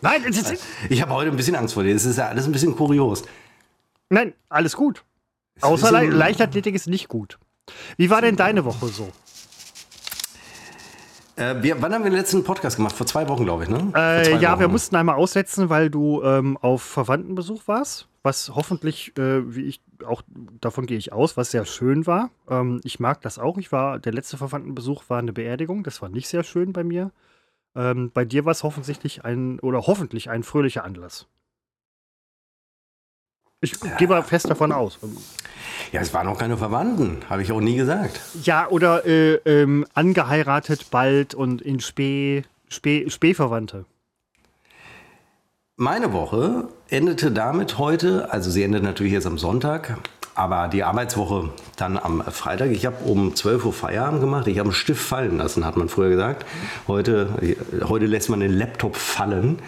Nein, 0.00 0.24
es 0.28 0.38
ist, 0.50 0.64
Ich 0.88 1.00
habe 1.00 1.12
heute 1.12 1.30
ein 1.30 1.36
bisschen 1.36 1.54
Angst 1.54 1.74
vor 1.74 1.84
dir. 1.84 1.94
Es 1.94 2.04
ist 2.04 2.16
ja 2.16 2.26
alles 2.26 2.46
ein 2.46 2.52
bisschen 2.52 2.74
kurios. 2.74 3.22
nein, 4.08 4.32
alles 4.48 4.74
gut. 4.74 5.04
Außer 5.60 5.92
Le 5.92 6.08
Leichtathletik 6.08 6.74
ist 6.74 6.88
nicht 6.88 7.06
gut. 7.06 7.38
Wie 7.96 8.10
war 8.10 8.22
denn 8.22 8.34
deine 8.34 8.64
Woche 8.64 8.88
so? 8.88 9.12
Äh, 11.40 11.62
wir, 11.62 11.80
wann 11.80 11.94
haben 11.94 12.04
wir 12.04 12.10
den 12.10 12.18
letzten 12.18 12.44
Podcast 12.44 12.76
gemacht? 12.76 12.94
Vor 12.94 13.06
zwei 13.06 13.26
Wochen, 13.28 13.44
glaube 13.44 13.64
ich, 13.64 13.70
ne? 13.70 13.92
Äh, 13.96 14.36
ja, 14.38 14.58
wir 14.58 14.66
Wochen. 14.66 14.72
mussten 14.72 14.96
einmal 14.96 15.14
aussetzen, 15.14 15.70
weil 15.70 15.88
du 15.88 16.22
ähm, 16.22 16.58
auf 16.58 16.82
Verwandtenbesuch 16.82 17.66
warst, 17.66 18.08
was 18.22 18.52
hoffentlich, 18.54 19.16
äh, 19.16 19.54
wie 19.54 19.62
ich 19.62 19.80
auch 20.04 20.22
davon 20.60 20.84
gehe 20.86 20.98
ich 20.98 21.12
aus, 21.12 21.38
was 21.38 21.50
sehr 21.50 21.64
schön 21.64 22.06
war. 22.06 22.30
Ähm, 22.48 22.80
ich 22.84 23.00
mag 23.00 23.22
das 23.22 23.38
auch. 23.38 23.56
Ich 23.56 23.72
war 23.72 23.98
der 23.98 24.12
letzte 24.12 24.36
Verwandtenbesuch 24.36 25.04
war 25.08 25.18
eine 25.18 25.32
Beerdigung. 25.32 25.82
Das 25.82 26.02
war 26.02 26.10
nicht 26.10 26.28
sehr 26.28 26.42
schön 26.42 26.74
bei 26.74 26.84
mir. 26.84 27.10
Ähm, 27.74 28.10
bei 28.12 28.24
dir 28.24 28.44
war 28.44 28.52
es 28.52 28.62
offensichtlich 28.62 29.24
ein 29.24 29.60
oder 29.60 29.86
hoffentlich 29.86 30.28
ein 30.28 30.42
fröhlicher 30.42 30.84
Anlass. 30.84 31.26
Ich 33.62 33.78
gehe 33.98 34.08
mal 34.08 34.22
fest 34.22 34.48
davon 34.48 34.72
aus. 34.72 34.98
Ja, 35.92 36.00
es 36.00 36.14
waren 36.14 36.26
noch 36.26 36.38
keine 36.38 36.56
Verwandten. 36.56 37.18
Habe 37.28 37.42
ich 37.42 37.52
auch 37.52 37.60
nie 37.60 37.76
gesagt. 37.76 38.18
Ja, 38.42 38.68
oder 38.68 39.04
äh, 39.04 39.34
ähm, 39.44 39.84
angeheiratet 39.92 40.90
bald 40.90 41.34
und 41.34 41.60
in 41.60 41.80
Spee, 41.80 42.44
Spee, 42.68 43.10
Spähverwandte. 43.10 43.84
Meine 45.76 46.12
Woche 46.12 46.68
endete 46.88 47.30
damit 47.30 47.78
heute, 47.78 48.32
also 48.32 48.50
sie 48.50 48.62
endet 48.62 48.82
natürlich 48.82 49.12
jetzt 49.12 49.26
am 49.26 49.38
Sonntag, 49.38 49.98
aber 50.34 50.68
die 50.68 50.82
Arbeitswoche 50.82 51.50
dann 51.76 51.98
am 51.98 52.22
Freitag. 52.22 52.70
Ich 52.70 52.86
habe 52.86 53.04
um 53.04 53.34
12 53.34 53.64
Uhr 53.66 53.72
Feierabend 53.74 54.20
gemacht. 54.20 54.46
Ich 54.46 54.58
habe 54.58 54.68
einen 54.68 54.74
Stift 54.74 55.02
fallen 55.02 55.36
lassen, 55.36 55.66
hat 55.66 55.76
man 55.76 55.88
früher 55.90 56.08
gesagt. 56.08 56.46
Heute, 56.86 57.56
heute 57.82 58.06
lässt 58.06 58.30
man 58.30 58.40
den 58.40 58.52
Laptop 58.52 58.96
fallen. 58.96 59.58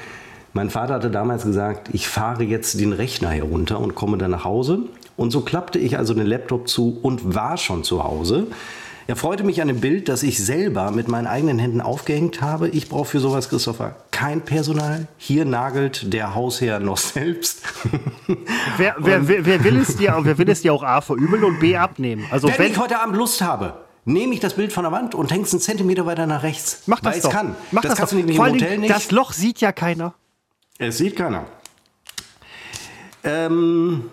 Mein 0.55 0.69
Vater 0.69 0.95
hatte 0.95 1.11
damals 1.11 1.45
gesagt, 1.45 1.89
ich 1.93 2.09
fahre 2.09 2.45
jetzt 2.45 2.79
den 2.79 2.93
Rechner 2.93 3.31
herunter 3.31 3.81
und 3.81 3.95
komme 3.95 4.19
dann 4.19 4.33
nach 4.33 4.45
Hause. 4.45 4.81
Und 5.17 5.31
so 5.31 5.41
klappte 5.41 5.79
ich 5.79 5.97
also 5.97 6.13
den 6.13 6.27
Laptop 6.27 6.69
zu 6.69 6.99
und 7.01 7.35
war 7.35 7.57
schon 7.57 7.85
zu 7.85 8.05
Hause. 8.05 8.49
Er 9.07 9.17
freute 9.17 9.45
mich 9.45 9.61
an 9.61 9.69
dem 9.69 9.81
Bild, 9.81 10.09
das 10.09 10.23
ich 10.23 10.45
selber 10.45 10.91
mit 10.91 11.09
meinen 11.09 11.27
eigenen 11.27 11.59
Händen 11.59 11.81
aufgehängt 11.81 12.41
habe. 12.41 12.69
Ich 12.69 12.89
brauche 12.89 13.07
für 13.07 13.19
sowas, 13.21 13.49
Christopher, 13.49 13.97
kein 14.11 14.43
Personal. 14.43 15.09
Hier 15.17 15.45
nagelt 15.45 16.13
der 16.13 16.35
Hausherr 16.35 16.81
noch 16.81 16.97
selbst. 16.99 17.63
Wer, 18.77 18.95
wer, 18.99 19.27
wer, 19.27 19.45
wer, 19.45 19.65
will 19.65 19.79
es 19.79 19.97
dir, 19.97 20.17
wer 20.21 20.39
will 20.39 20.49
es 20.51 20.63
dir 20.63 20.73
auch 20.73 20.83
A 20.83 21.01
verübeln 21.01 21.45
und 21.45 21.61
B 21.61 21.77
abnehmen? 21.77 22.27
Also 22.31 22.49
Wenn, 22.49 22.59
wenn, 22.59 22.73
ich 22.73 22.79
heute 22.79 23.01
Abend 23.01 23.17
Lust 23.17 23.43
habe, 23.43 23.75
nehme 24.05 24.35
ich 24.35 24.41
das 24.41 24.55
Bild 24.55 24.73
von 24.73 24.85
der 24.85 24.93
Wand 24.93 25.15
und 25.15 25.33
hänge 25.33 25.45
es 25.45 25.53
einen 25.53 25.61
Zentimeter 25.61 26.07
weiter 26.07 26.27
nach 26.27 26.43
rechts. 26.43 26.83
mach 26.87 27.01
das 27.01 27.15
weil 27.15 27.21
doch. 27.23 27.29
es 27.31 27.35
kann. 27.35 27.57
Mach 27.71 27.83
das, 27.83 27.91
das, 27.91 27.99
kannst 27.99 28.13
doch. 28.13 28.19
du 28.19 28.25
nicht 28.25 28.37
Vor 28.37 28.49
im 28.49 28.55
Hotel 28.55 28.79
nicht. 28.79 28.91
das 28.91 29.11
Loch 29.11 29.33
sieht 29.33 29.61
ja 29.61 29.73
keiner. 29.73 30.15
Es 30.79 30.99
sieht 30.99 31.17
keiner. 31.17 31.45
Ähm, 33.25 34.11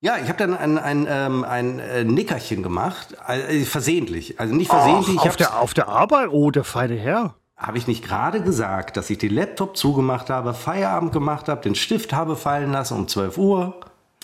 ja, 0.00 0.16
ich 0.22 0.28
habe 0.28 0.38
dann 0.38 0.56
ein, 0.56 0.78
ein, 0.78 1.06
ähm, 1.08 1.44
ein 1.44 1.78
äh, 1.80 2.04
Nickerchen 2.04 2.62
gemacht, 2.62 3.16
äh, 3.26 3.64
versehentlich. 3.64 4.38
Also 4.40 4.54
nicht 4.54 4.70
versehentlich. 4.70 5.16
Ach, 5.18 5.24
ich 5.24 5.28
auf, 5.30 5.36
der, 5.36 5.58
auf 5.58 5.74
der 5.74 5.88
Arbeit? 5.88 6.28
Oh, 6.30 6.50
der 6.50 6.64
feine 6.64 6.94
Herr. 6.94 7.34
Habe 7.56 7.76
ich 7.76 7.88
nicht 7.88 8.04
gerade 8.04 8.40
gesagt, 8.40 8.96
dass 8.96 9.10
ich 9.10 9.18
den 9.18 9.34
Laptop 9.34 9.76
zugemacht 9.76 10.30
habe, 10.30 10.54
Feierabend 10.54 11.12
gemacht 11.12 11.48
habe, 11.48 11.60
den 11.60 11.74
Stift 11.74 12.12
habe 12.12 12.36
fallen 12.36 12.70
lassen 12.70 12.96
um 12.96 13.08
12 13.08 13.36
Uhr, 13.36 13.80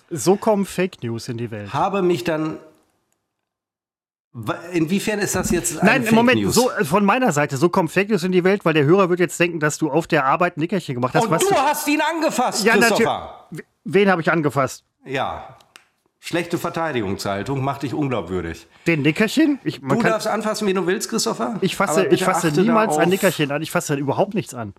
So 0.08 0.36
kommen 0.36 0.64
Fake 0.64 1.02
News 1.02 1.28
in 1.28 1.38
die 1.38 1.50
Welt. 1.50 1.74
habe 1.74 2.00
mich 2.02 2.22
dann. 2.24 2.58
Inwiefern 4.72 5.20
ist 5.20 5.36
das 5.36 5.50
jetzt 5.50 5.78
ein 5.78 5.86
Nein, 5.86 6.02
Fake 6.02 6.12
Moment, 6.12 6.42
News? 6.42 6.56
so 6.56 6.68
äh, 6.72 6.84
von 6.84 7.04
meiner 7.04 7.30
Seite, 7.30 7.56
so 7.56 7.68
kommen 7.68 7.88
Fake 7.88 8.08
News 8.10 8.24
in 8.24 8.32
die 8.32 8.42
Welt, 8.42 8.64
weil 8.64 8.74
der 8.74 8.84
Hörer 8.84 9.08
wird 9.08 9.20
jetzt 9.20 9.38
denken, 9.38 9.60
dass 9.60 9.78
du 9.78 9.90
auf 9.92 10.08
der 10.08 10.24
Arbeit 10.26 10.56
ein 10.56 10.60
Nickerchen 10.60 10.96
gemacht 10.96 11.14
hast. 11.14 11.24
Und 11.26 11.30
was 11.30 11.46
du 11.46 11.54
hast 11.54 11.86
ihn 11.86 12.00
angefasst, 12.00 12.64
ja, 12.64 12.72
Christopher. 12.76 13.48
Wen 13.84 14.10
habe 14.10 14.22
ich 14.22 14.32
angefasst? 14.32 14.84
Ja. 15.04 15.56
Schlechte 16.18 16.58
Verteidigungshaltung 16.58 17.62
macht 17.62 17.82
dich 17.82 17.94
unglaubwürdig. 17.94 18.66
Den 18.86 19.02
Nickerchen? 19.02 19.60
Ich, 19.62 19.80
Du 19.80 20.02
darfst 20.02 20.26
anfassen, 20.26 20.66
wie 20.66 20.74
du 20.74 20.84
willst, 20.86 21.10
Christopher. 21.10 21.56
ich 21.60 21.76
fasse, 21.76 22.06
ich 22.06 22.24
fasse 22.24 22.50
niemals 22.50 22.96
ein 22.96 23.10
Nickerchen 23.10 23.52
an. 23.52 23.62
Ich 23.62 23.70
fasse 23.70 23.94
überhaupt 23.94 24.34
nichts 24.34 24.52
an. 24.54 24.74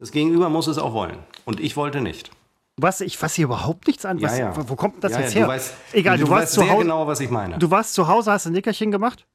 Das 0.00 0.10
Gegenüber 0.10 0.48
muss 0.48 0.66
es 0.66 0.78
auch 0.78 0.92
wollen. 0.92 1.18
Und 1.44 1.60
ich 1.60 1.76
wollte 1.76 2.00
nicht. 2.00 2.30
Was? 2.76 3.00
Ich 3.00 3.18
fasse 3.18 3.36
hier 3.36 3.44
überhaupt 3.44 3.86
nichts 3.86 4.04
an. 4.04 4.20
Was, 4.22 4.38
ja, 4.38 4.50
ja. 4.50 4.68
Wo 4.68 4.76
kommt 4.76 5.04
das 5.04 5.12
ja, 5.12 5.20
jetzt 5.20 5.34
her? 5.34 5.42
Du 5.42 5.48
weißt, 5.48 5.74
Egal, 5.92 6.18
du, 6.18 6.24
du 6.24 6.30
warst 6.30 6.42
weißt 6.42 6.52
zu 6.54 6.60
sehr 6.60 6.70
Hause. 6.70 6.82
genau, 6.82 7.06
was 7.06 7.20
ich 7.20 7.30
meine. 7.30 7.58
Du 7.58 7.70
warst 7.70 7.94
zu 7.94 8.08
Hause, 8.08 8.32
hast 8.32 8.46
ein 8.46 8.52
Nickerchen 8.52 8.90
gemacht? 8.90 9.26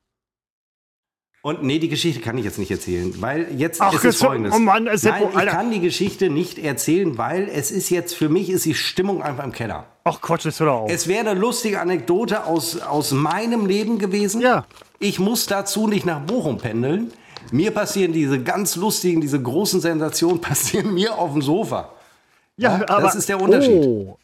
Und 1.43 1.63
nee, 1.63 1.79
die 1.79 1.87
Geschichte 1.87 2.19
kann 2.19 2.37
ich 2.37 2.43
jetzt 2.43 2.57
nicht 2.57 2.71
erzählen, 2.71 3.13
weil 3.21 3.47
jetzt 3.55 3.79
Ach, 3.79 3.93
ist 3.93 4.03
es 4.03 4.17
folgendes. 4.17 4.53
oh 4.53 4.59
Mann, 4.59 4.89
Seppo, 4.97 5.29
Nein, 5.33 5.45
ich 5.47 5.51
kann 5.51 5.71
die 5.71 5.79
Geschichte 5.79 6.29
nicht 6.29 6.57
erzählen, 6.57 7.17
weil 7.17 7.47
es 7.47 7.71
ist 7.71 7.89
jetzt, 7.89 8.15
für 8.15 8.27
mich 8.27 8.49
ist 8.49 8.65
die 8.65 8.73
Stimmung 8.73 9.21
einfach 9.21 9.45
im 9.45 9.51
Keller. 9.53 9.85
Ach 10.03 10.19
Quatsch, 10.19 10.45
das 10.45 10.59
hör 10.59 10.73
auf. 10.73 10.91
Es 10.91 11.07
wäre 11.07 11.29
eine 11.29 11.39
lustige 11.39 11.79
Anekdote 11.79 12.43
aus, 12.43 12.81
aus 12.81 13.11
meinem 13.11 13.65
Leben 13.65 13.99
gewesen. 13.99 14.41
Ja. 14.41 14.65
Ich 14.99 15.19
muss 15.19 15.45
dazu 15.45 15.87
nicht 15.87 16.05
nach 16.05 16.19
Bochum 16.21 16.57
pendeln. 16.57 17.13
Mir 17.51 17.71
passieren 17.71 18.11
diese 18.11 18.41
ganz 18.41 18.75
lustigen, 18.75 19.21
diese 19.21 19.41
großen 19.41 19.79
Sensationen 19.79 20.41
passieren 20.41 20.93
mir 20.93 21.17
auf 21.17 21.31
dem 21.31 21.41
Sofa. 21.41 21.93
Ja, 22.57 22.77
ja, 22.77 22.89
aber, 22.89 23.01
das 23.01 23.15
ist 23.15 23.29
der 23.29 23.39
Unterschied. 23.39 23.85
Oh. 23.85 24.17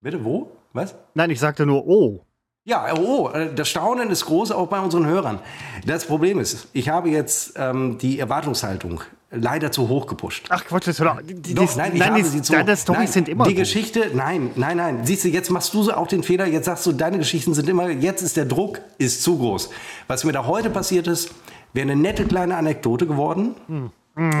Bitte, 0.00 0.24
wo? 0.24 0.50
Was? 0.72 0.94
Nein, 1.14 1.30
ich 1.30 1.40
sagte 1.40 1.64
nur 1.64 1.86
oh. 1.86 2.20
Ja, 2.64 2.92
oh, 2.96 3.30
äh, 3.30 3.54
das 3.54 3.68
Staunen 3.68 4.10
ist 4.10 4.24
groß, 4.24 4.50
auch 4.50 4.66
bei 4.66 4.80
unseren 4.80 5.06
Hörern. 5.06 5.38
Das 5.86 6.04
Problem 6.04 6.40
ist, 6.40 6.66
ich 6.72 6.88
habe 6.88 7.08
jetzt 7.08 7.54
ähm, 7.56 7.96
die 7.98 8.18
Erwartungshaltung 8.18 9.02
leider 9.30 9.72
zu 9.72 9.88
hoch 9.88 10.06
gepusht. 10.06 10.46
Ach 10.48 10.64
Quatsch, 10.64 10.88
das 10.88 10.98
hör 10.98 11.14
doch. 11.14 11.22
Die, 11.22 11.34
die, 11.34 11.54
Doch, 11.54 11.70
die, 11.70 11.78
nein, 11.78 11.92
ich 11.94 12.00
nein, 12.00 12.10
habe 12.10 12.22
die, 12.22 12.28
sie 12.28 12.42
zu. 12.42 12.52
Deine 12.52 12.76
Storys 12.76 12.98
nein, 12.98 13.08
sind 13.08 13.28
immer 13.28 13.44
Die 13.44 13.50
gut. 13.50 13.60
Geschichte, 13.60 14.10
nein, 14.14 14.50
nein, 14.56 14.76
nein. 14.76 15.00
Siehst 15.04 15.24
du, 15.24 15.28
jetzt 15.28 15.50
machst 15.50 15.74
du 15.74 15.90
auch 15.92 16.06
den 16.06 16.22
Fehler. 16.22 16.46
Jetzt 16.46 16.66
sagst 16.66 16.86
du, 16.86 16.92
deine 16.92 17.18
Geschichten 17.18 17.54
sind 17.54 17.68
immer, 17.68 17.88
jetzt 17.88 18.22
ist 18.22 18.36
der 18.36 18.44
Druck, 18.44 18.80
ist 18.98 19.22
zu 19.22 19.38
groß. 19.38 19.70
Was 20.06 20.24
mir 20.24 20.32
da 20.32 20.46
heute 20.46 20.70
passiert 20.70 21.06
ist, 21.06 21.30
wäre 21.72 21.90
eine 21.90 22.00
nette 22.00 22.24
kleine 22.24 22.56
Anekdote 22.56 23.06
geworden. 23.06 23.54
Hm. 23.68 23.90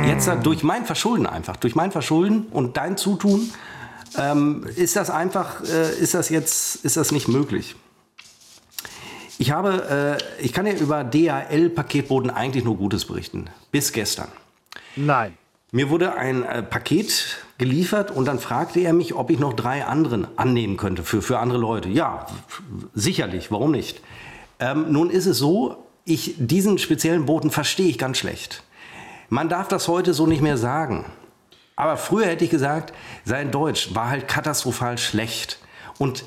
Jetzt 0.06 0.30
durch 0.42 0.62
mein 0.62 0.86
Verschulden 0.86 1.26
einfach, 1.26 1.56
durch 1.56 1.74
mein 1.74 1.92
Verschulden 1.92 2.46
und 2.50 2.78
dein 2.78 2.96
Zutun, 2.96 3.50
ähm, 4.18 4.64
ist 4.74 4.96
das 4.96 5.10
einfach, 5.10 5.62
äh, 5.64 5.94
ist 5.98 6.14
das 6.14 6.30
jetzt, 6.30 6.84
ist 6.84 6.96
das 6.96 7.12
nicht 7.12 7.28
möglich? 7.28 7.76
Ich 9.38 9.50
habe, 9.50 10.18
äh, 10.18 10.42
ich 10.42 10.54
kann 10.54 10.66
ja 10.66 10.72
über 10.72 11.04
DHL-Paketboten 11.04 12.30
eigentlich 12.30 12.64
nur 12.64 12.78
Gutes 12.78 13.04
berichten. 13.04 13.50
Bis 13.70 13.92
gestern. 13.92 14.28
Nein. 14.96 15.34
Mir 15.72 15.90
wurde 15.90 16.14
ein 16.14 16.42
äh, 16.44 16.62
Paket 16.62 17.44
geliefert 17.58 18.10
und 18.10 18.24
dann 18.24 18.38
fragte 18.38 18.80
er 18.80 18.94
mich, 18.94 19.14
ob 19.14 19.30
ich 19.30 19.38
noch 19.38 19.52
drei 19.52 19.84
anderen 19.84 20.26
annehmen 20.38 20.78
könnte 20.78 21.02
für, 21.02 21.20
für 21.20 21.38
andere 21.38 21.58
Leute. 21.58 21.90
Ja, 21.90 22.26
sicherlich, 22.94 23.50
warum 23.50 23.72
nicht? 23.72 24.00
Ähm, 24.58 24.90
nun 24.90 25.10
ist 25.10 25.26
es 25.26 25.36
so, 25.36 25.84
ich, 26.06 26.36
diesen 26.38 26.78
speziellen 26.78 27.26
Boten 27.26 27.50
verstehe 27.50 27.88
ich 27.88 27.98
ganz 27.98 28.16
schlecht. 28.16 28.62
Man 29.28 29.48
darf 29.48 29.68
das 29.68 29.88
heute 29.88 30.14
so 30.14 30.26
nicht 30.26 30.42
mehr 30.42 30.56
sagen. 30.56 31.04
Aber 31.74 31.96
früher 31.96 32.26
hätte 32.26 32.44
ich 32.44 32.50
gesagt, 32.50 32.94
sein 33.24 33.50
Deutsch 33.50 33.94
war 33.94 34.08
halt 34.08 34.28
katastrophal 34.28 34.98
schlecht. 34.98 35.58
Und 35.98 36.24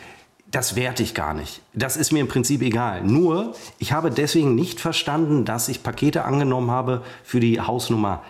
das 0.52 0.76
werte 0.76 1.04
ich 1.04 1.14
gar 1.14 1.34
nicht. 1.34 1.62
Das 1.74 1.96
ist 1.96 2.12
mir 2.12 2.20
im 2.20 2.28
Prinzip 2.28 2.62
egal. 2.62 3.04
Nur, 3.04 3.54
ich 3.78 3.92
habe 3.92 4.10
deswegen 4.12 4.56
nicht 4.56 4.80
verstanden, 4.80 5.46
dass 5.46 5.70
ich 5.70 5.84
Pakete 5.84 6.26
angenommen 6.26 6.72
habe 6.72 7.04
für 7.24 7.40
die 7.40 7.62
Hausnummer 7.62 8.24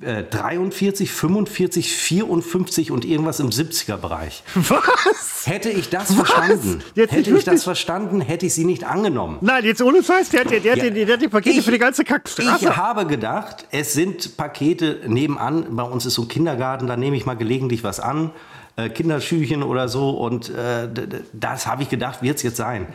43, 0.00 1.10
45, 1.12 1.92
54 1.92 2.90
und 2.90 3.04
irgendwas 3.04 3.38
im 3.38 3.50
70er 3.50 3.96
Bereich. 3.96 4.42
Was? 4.54 5.46
Hätte 5.46 5.70
ich 5.70 5.88
das 5.88 6.10
Was? 6.18 6.28
verstanden, 6.28 6.82
jetzt 6.96 7.12
hätte 7.12 7.30
ich 7.36 7.44
das 7.44 7.62
verstanden, 7.62 8.20
hätte 8.20 8.46
ich 8.46 8.54
sie 8.54 8.64
nicht 8.64 8.82
angenommen. 8.84 9.38
Nein, 9.40 9.64
jetzt 9.64 9.80
ohne 9.82 10.02
Scheiß, 10.02 10.30
der 10.30 10.40
hat, 10.40 10.50
der, 10.50 10.60
der, 10.60 10.76
ja. 10.76 10.82
der, 10.90 11.04
der 11.06 11.14
hat 11.14 11.22
die 11.22 11.28
Pakete 11.28 11.58
ich, 11.60 11.64
für 11.64 11.70
die 11.70 11.78
ganze 11.78 12.02
Kackstraße. 12.02 12.64
Ich 12.64 12.76
habe 12.76 13.06
gedacht, 13.06 13.68
es 13.70 13.92
sind 13.92 14.36
Pakete 14.36 15.02
nebenan, 15.06 15.76
bei 15.76 15.84
uns 15.84 16.06
ist 16.06 16.14
so 16.14 16.22
ein 16.22 16.28
Kindergarten, 16.28 16.88
da 16.88 16.96
nehme 16.96 17.16
ich 17.16 17.24
mal 17.24 17.34
gelegentlich 17.34 17.84
was 17.84 18.00
an. 18.00 18.32
Äh, 18.76 18.88
Kinderschüchen 18.88 19.62
oder 19.62 19.88
so 19.88 20.10
und 20.10 20.50
äh, 20.50 20.88
das 21.32 21.68
habe 21.68 21.84
ich 21.84 21.88
gedacht, 21.88 22.22
wird 22.22 22.38
es 22.38 22.42
jetzt 22.42 22.56
sein. 22.56 22.88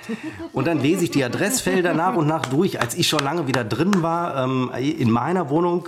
Und 0.52 0.68
dann 0.68 0.82
lese 0.82 1.06
ich 1.06 1.12
die 1.12 1.24
Adressfelder 1.24 1.94
nach 1.94 2.18
und 2.18 2.28
nach 2.28 2.46
durch, 2.48 2.82
als 2.82 2.96
ich 2.96 3.08
schon 3.08 3.20
lange 3.20 3.48
wieder 3.48 3.64
drin 3.64 4.02
war 4.02 4.44
ähm, 4.44 4.72
in 4.76 5.10
meiner 5.10 5.50
Wohnung, 5.50 5.88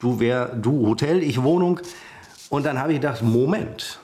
Du, 0.00 0.18
wär, 0.18 0.46
du 0.46 0.86
Hotel, 0.86 1.22
ich 1.22 1.42
Wohnung. 1.42 1.80
Und 2.48 2.66
dann 2.66 2.78
habe 2.78 2.92
ich 2.92 3.00
gedacht, 3.00 3.22
Moment, 3.22 4.00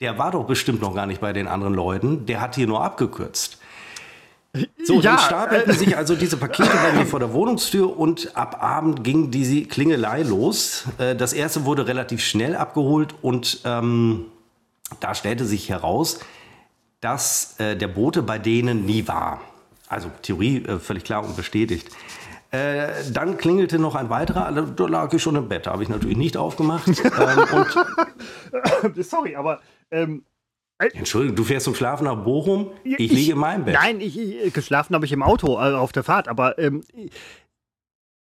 der 0.00 0.18
war 0.18 0.32
doch 0.32 0.44
bestimmt 0.44 0.82
noch 0.82 0.94
gar 0.94 1.06
nicht 1.06 1.20
bei 1.20 1.32
den 1.32 1.46
anderen 1.46 1.74
Leuten, 1.74 2.26
der 2.26 2.40
hat 2.40 2.56
hier 2.56 2.66
nur 2.66 2.82
abgekürzt. 2.82 3.58
So, 4.82 4.94
ja, 4.94 5.12
dann 5.12 5.18
stapelten 5.18 5.72
äh, 5.72 5.76
sich 5.76 5.96
also 5.96 6.16
diese 6.16 6.36
Pakete 6.36 6.70
bei 6.82 6.92
mir 6.92 7.06
vor 7.06 7.20
der 7.20 7.32
Wohnungstür 7.32 7.96
und 7.96 8.36
ab 8.36 8.60
Abend 8.60 9.04
ging 9.04 9.30
diese 9.30 9.62
Klingelei 9.62 10.22
los. 10.22 10.86
Äh, 10.98 11.14
das 11.14 11.32
erste 11.32 11.64
wurde 11.64 11.86
relativ 11.86 12.20
schnell 12.20 12.56
abgeholt 12.56 13.14
und 13.22 13.60
ähm, 13.64 14.24
da 14.98 15.14
stellte 15.14 15.44
sich 15.44 15.68
heraus, 15.68 16.18
dass 17.00 17.60
äh, 17.60 17.76
der 17.76 17.86
Bote 17.86 18.22
bei 18.22 18.38
denen 18.38 18.86
nie 18.86 19.06
war. 19.06 19.40
Also 19.88 20.10
Theorie 20.22 20.64
äh, 20.64 20.78
völlig 20.80 21.04
klar 21.04 21.24
und 21.24 21.36
bestätigt. 21.36 21.88
Äh, 22.50 22.88
dann 23.12 23.36
klingelte 23.36 23.78
noch 23.78 23.94
ein 23.94 24.10
weiterer, 24.10 24.50
da 24.50 24.86
lag 24.86 25.12
ich 25.12 25.22
schon 25.22 25.36
im 25.36 25.48
Bett, 25.48 25.68
habe 25.68 25.84
ich 25.84 25.88
natürlich 25.88 26.16
nicht 26.16 26.36
aufgemacht. 26.36 26.88
ähm, 26.88 28.94
Sorry, 29.02 29.36
aber. 29.36 29.60
Ähm, 29.92 30.24
äh, 30.78 30.88
Entschuldigung, 30.94 31.36
du 31.36 31.44
fährst 31.44 31.64
zum 31.64 31.74
Schlafen 31.74 32.04
nach 32.04 32.24
Bochum? 32.24 32.72
Ich, 32.82 32.98
ich 32.98 33.12
liege 33.12 33.32
in 33.32 33.38
meinem 33.38 33.64
Bett. 33.64 33.74
Nein, 33.74 34.00
ich, 34.00 34.18
ich, 34.18 34.52
geschlafen 34.52 34.94
habe 34.94 35.04
ich 35.04 35.12
im 35.12 35.22
Auto 35.22 35.56
also 35.56 35.76
auf 35.76 35.92
der 35.92 36.02
Fahrt, 36.02 36.26
aber 36.26 36.58
ähm, 36.58 36.82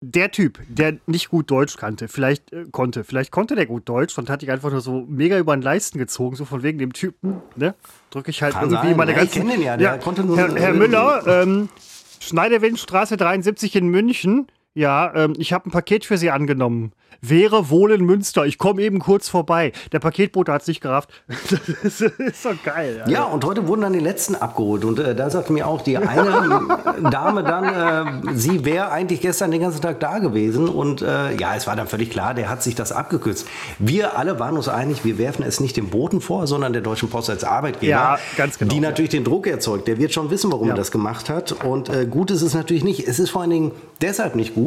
der 0.01 0.31
Typ, 0.31 0.59
der 0.67 0.97
nicht 1.07 1.29
gut 1.29 1.51
Deutsch 1.51 1.75
kannte, 1.75 2.07
vielleicht 2.07 2.53
äh, 2.53 2.65
konnte, 2.71 3.03
vielleicht 3.03 3.31
konnte 3.31 3.55
der 3.55 3.65
gut 3.65 3.89
Deutsch 3.89 4.17
und 4.17 4.29
hat 4.29 4.41
dich 4.41 4.51
einfach 4.51 4.71
nur 4.71 4.81
so 4.81 5.05
mega 5.07 5.37
über 5.37 5.55
den 5.55 5.61
Leisten 5.61 5.97
gezogen, 5.97 6.35
so 6.35 6.45
von 6.45 6.63
wegen 6.63 6.77
dem 6.77 6.93
Typen, 6.93 7.41
ne? 7.55 7.75
Drücke 8.09 8.31
ich 8.31 8.41
halt 8.41 8.53
Kann 8.53 8.69
irgendwie 8.69 8.89
sein. 8.89 8.97
meine 8.97 9.13
ganze. 9.13 9.25
Ich 9.25 9.41
kenne 9.41 9.53
den 9.53 9.61
ja, 9.61 9.75
der 9.75 9.95
ja, 9.95 9.97
konnte 9.97 10.23
nur. 10.23 10.37
Herr, 10.37 10.55
Herr 10.55 10.73
Müller, 10.73 11.23
ähm, 11.27 11.69
Schneiderwindstraße 12.19 13.17
73 13.17 13.75
in 13.75 13.87
München. 13.87 14.47
Ja, 14.75 15.13
ähm, 15.15 15.33
ich 15.37 15.51
habe 15.51 15.67
ein 15.67 15.71
Paket 15.71 16.05
für 16.05 16.17
Sie 16.17 16.29
angenommen. 16.29 16.91
Wäre 17.21 17.69
wohl 17.69 17.91
in 17.91 18.05
Münster. 18.05 18.45
Ich 18.45 18.57
komme 18.57 18.81
eben 18.81 18.99
kurz 18.99 19.27
vorbei. 19.27 19.73
Der 19.91 19.99
Paketbote 19.99 20.53
hat 20.53 20.61
es 20.61 20.67
nicht 20.67 20.79
gerafft. 20.79 21.09
das 21.83 21.99
ist 21.99 22.45
doch 22.45 22.63
geil. 22.63 22.99
Alter. 23.01 23.11
Ja, 23.11 23.23
und 23.23 23.43
heute 23.43 23.67
wurden 23.67 23.81
dann 23.81 23.93
die 23.93 23.99
letzten 23.99 24.35
abgeholt. 24.35 24.85
Und 24.85 24.99
äh, 24.99 25.15
da 25.15 25.29
sagte 25.29 25.51
mir 25.51 25.67
auch 25.67 25.81
die 25.81 25.97
eine 25.97 26.67
Dame 27.11 27.43
dann, 27.43 28.29
äh, 28.29 28.35
sie 28.35 28.63
wäre 28.63 28.91
eigentlich 28.91 29.19
gestern 29.19 29.51
den 29.51 29.61
ganzen 29.61 29.81
Tag 29.81 29.99
da 29.99 30.19
gewesen. 30.19 30.69
Und 30.69 31.01
äh, 31.01 31.35
ja, 31.35 31.55
es 31.55 31.67
war 31.67 31.75
dann 31.75 31.87
völlig 31.87 32.09
klar, 32.09 32.33
der 32.33 32.47
hat 32.47 32.63
sich 32.63 32.75
das 32.75 32.91
abgekürzt. 32.91 33.47
Wir 33.79 34.17
alle 34.17 34.39
waren 34.39 34.55
uns 34.55 34.69
einig, 34.69 35.03
wir 35.03 35.17
werfen 35.17 35.43
es 35.43 35.59
nicht 35.59 35.75
dem 35.75 35.89
Boten 35.89 36.21
vor, 36.21 36.47
sondern 36.47 36.71
der 36.71 36.81
Deutschen 36.81 37.09
Post 37.09 37.29
als 37.29 37.43
Arbeitgeber. 37.43 37.89
Ja, 37.89 38.19
ganz 38.37 38.57
genau. 38.57 38.73
Die 38.73 38.79
natürlich 38.79 39.11
ja. 39.11 39.19
den 39.19 39.25
Druck 39.25 39.47
erzeugt. 39.47 39.89
Der 39.89 39.97
wird 39.97 40.13
schon 40.13 40.29
wissen, 40.29 40.51
warum 40.51 40.67
ja. 40.67 40.73
er 40.73 40.77
das 40.77 40.91
gemacht 40.91 41.29
hat. 41.29 41.51
Und 41.65 41.89
äh, 41.89 42.05
gut 42.05 42.31
ist 42.31 42.43
es 42.43 42.53
natürlich 42.53 42.85
nicht. 42.85 43.05
Es 43.07 43.19
ist 43.19 43.31
vor 43.31 43.41
allen 43.41 43.51
Dingen 43.51 43.71
deshalb 44.01 44.35
nicht 44.35 44.55
gut. 44.55 44.58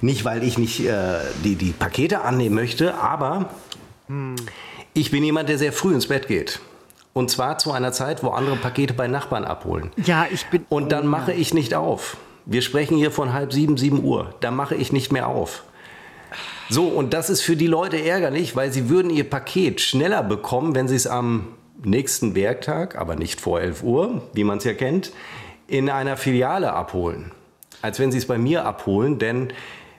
Nicht, 0.00 0.24
weil 0.24 0.42
ich 0.42 0.58
nicht 0.58 0.80
äh, 0.80 1.18
die, 1.44 1.56
die 1.56 1.72
Pakete 1.72 1.94
Pakete 1.94 2.22
annehmen 2.22 2.54
möchte, 2.54 2.94
aber 2.94 3.50
hm. 4.08 4.34
ich 4.94 5.10
bin 5.10 5.24
jemand, 5.24 5.48
der 5.48 5.58
sehr 5.58 5.72
früh 5.72 5.94
ins 5.94 6.08
Bett 6.08 6.26
geht. 6.26 6.60
Und 7.12 7.30
zwar 7.30 7.58
zu 7.58 7.70
einer 7.70 7.92
Zeit, 7.92 8.22
wo 8.24 8.30
andere 8.30 8.56
Pakete 8.56 8.94
bei 8.94 9.06
Nachbarn 9.06 9.44
abholen. 9.44 9.92
Ja, 10.04 10.26
ich 10.30 10.46
bin. 10.46 10.66
Und 10.68 10.90
dann 10.90 11.06
mache 11.06 11.32
ich 11.32 11.54
nicht 11.54 11.74
auf. 11.74 12.16
Wir 12.46 12.62
sprechen 12.62 12.96
hier 12.96 13.10
von 13.10 13.32
halb 13.32 13.52
sieben, 13.52 13.76
sieben 13.76 14.02
Uhr. 14.02 14.34
Da 14.40 14.50
mache 14.50 14.74
ich 14.74 14.92
nicht 14.92 15.12
mehr 15.12 15.28
auf. 15.28 15.62
So, 16.68 16.88
und 16.88 17.14
das 17.14 17.30
ist 17.30 17.42
für 17.42 17.56
die 17.56 17.68
Leute 17.68 18.02
ärgerlich, 18.04 18.56
weil 18.56 18.72
sie 18.72 18.88
würden 18.88 19.10
ihr 19.10 19.30
Paket 19.30 19.80
schneller 19.80 20.22
bekommen, 20.22 20.74
wenn 20.74 20.88
sie 20.88 20.96
es 20.96 21.06
am 21.06 21.46
nächsten 21.84 22.34
Werktag, 22.34 22.96
aber 22.98 23.14
nicht 23.14 23.40
vor 23.40 23.60
11 23.60 23.82
Uhr, 23.82 24.22
wie 24.32 24.44
man 24.44 24.58
es 24.58 24.64
ja 24.64 24.74
kennt, 24.74 25.12
in 25.68 25.88
einer 25.88 26.16
Filiale 26.16 26.72
abholen. 26.72 27.30
Als 27.84 27.98
wenn 27.98 28.10
sie 28.10 28.18
es 28.18 28.26
bei 28.26 28.38
mir 28.38 28.64
abholen, 28.64 29.18
denn 29.18 29.52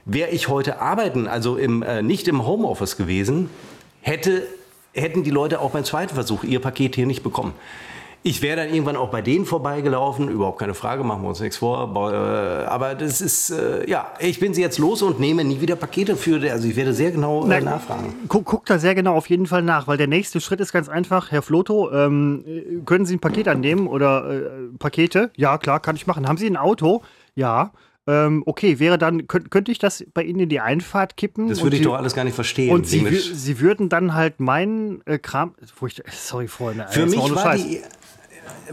Wäre 0.05 0.29
ich 0.29 0.49
heute 0.49 0.81
arbeiten, 0.81 1.27
also 1.27 1.57
im, 1.57 1.81
äh, 1.81 2.03
nicht 2.03 2.27
im 2.27 2.45
Homeoffice 2.45 2.95
gewesen, 2.95 3.49
hätte, 4.01 4.43
hätten 4.93 5.23
die 5.23 5.31
Leute 5.31 5.59
auch 5.59 5.71
beim 5.71 5.83
zweiten 5.83 6.13
Versuch 6.13 6.43
ihr 6.43 6.59
Paket 6.59 6.93
hier 6.93 7.07
nicht 7.07 7.23
bekommen. 7.23 7.53
Ich 8.21 8.43
wäre 8.43 8.57
dann 8.57 8.69
irgendwann 8.69 8.97
auch 8.97 9.09
bei 9.09 9.23
denen 9.23 9.45
vorbeigelaufen, 9.45 10.29
überhaupt 10.29 10.59
keine 10.59 10.75
Frage, 10.75 11.03
machen 11.03 11.23
wir 11.23 11.29
uns 11.29 11.39
nichts 11.39 11.57
vor. 11.57 11.91
Äh, 12.11 12.65
aber 12.65 12.93
das 12.93 13.19
ist, 13.19 13.49
äh, 13.49 13.89
ja, 13.89 14.11
ich 14.19 14.39
bin 14.39 14.53
sie 14.53 14.61
jetzt 14.61 14.77
los 14.77 15.01
und 15.01 15.19
nehme 15.19 15.43
nie 15.43 15.59
wieder 15.59 15.75
Pakete 15.75 16.15
für, 16.15 16.39
also 16.51 16.67
ich 16.67 16.75
werde 16.75 16.93
sehr 16.93 17.09
genau 17.09 17.43
äh, 17.43 17.47
Na, 17.47 17.59
nachfragen. 17.59 18.13
Guck, 18.27 18.45
guck, 18.45 18.65
da 18.67 18.77
sehr 18.77 18.93
genau 18.93 19.15
auf 19.15 19.27
jeden 19.27 19.47
Fall 19.47 19.63
nach, 19.63 19.87
weil 19.87 19.97
der 19.97 20.07
nächste 20.07 20.39
Schritt 20.39 20.59
ist 20.59 20.71
ganz 20.71 20.87
einfach. 20.87 21.31
Herr 21.31 21.41
Floto, 21.41 21.91
ähm, 21.91 22.45
können 22.85 23.07
Sie 23.07 23.15
ein 23.15 23.19
Paket 23.19 23.47
annehmen 23.47 23.87
oder 23.87 24.29
äh, 24.29 24.49
Pakete? 24.77 25.31
Ja, 25.35 25.57
klar, 25.57 25.79
kann 25.79 25.95
ich 25.95 26.05
machen. 26.05 26.27
Haben 26.27 26.37
Sie 26.37 26.47
ein 26.47 26.57
Auto? 26.57 27.01
Ja. 27.35 27.71
Ähm, 28.07 28.43
okay, 28.45 28.77
wäre 28.79 28.99
dann, 28.99 29.27
könnt, 29.27 29.49
könnte 29.49 29.71
ich 29.71 29.79
das 29.79 30.05
bei 30.13 30.21
Ihnen 30.23 30.41
in 30.41 30.49
die 30.49 30.59
Einfahrt 30.59 31.17
kippen? 31.17 31.49
Das 31.49 31.63
würde 31.63 31.75
ich 31.75 31.81
Sie, 31.81 31.85
doch 31.85 31.95
alles 31.95 32.13
gar 32.13 32.23
nicht 32.23 32.35
verstehen. 32.35 32.71
Und 32.71 32.85
Sie, 32.87 33.03
Sie 33.09 33.59
würden 33.59 33.89
dann 33.89 34.13
halt 34.13 34.39
meinen 34.39 35.01
äh, 35.05 35.17
Kram, 35.17 35.55
ich, 35.61 35.71
sorry, 36.11 36.47
Freunde, 36.47 36.85
für 36.89 37.07
mich 37.07 37.35
war 37.35 37.55
die, 37.55 37.81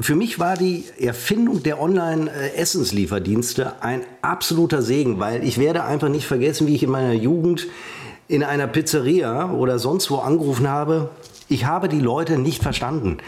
für 0.01 0.17
mich 0.17 0.39
war 0.39 0.59
die 0.59 0.85
Erfindung 0.99 1.63
der 1.63 1.81
Online-Essenslieferdienste 1.81 3.83
ein 3.83 4.03
absoluter 4.21 4.83
Segen, 4.83 5.19
weil 5.19 5.43
ich 5.45 5.57
werde 5.57 5.85
einfach 5.85 6.11
nicht 6.11 6.27
vergessen, 6.27 6.67
wie 6.67 6.75
ich 6.75 6.83
in 6.83 6.91
meiner 6.91 7.15
Jugend 7.15 7.69
in 8.29 8.45
einer 8.45 8.67
Pizzeria 8.67 9.51
oder 9.51 9.79
sonst 9.79 10.11
wo 10.11 10.17
angerufen 10.17 10.69
habe 10.69 11.09
ich 11.53 11.67
habe 11.67 11.89
die 11.89 12.01
Leute 12.01 12.39
nicht 12.39 12.63
verstanden. 12.63 13.19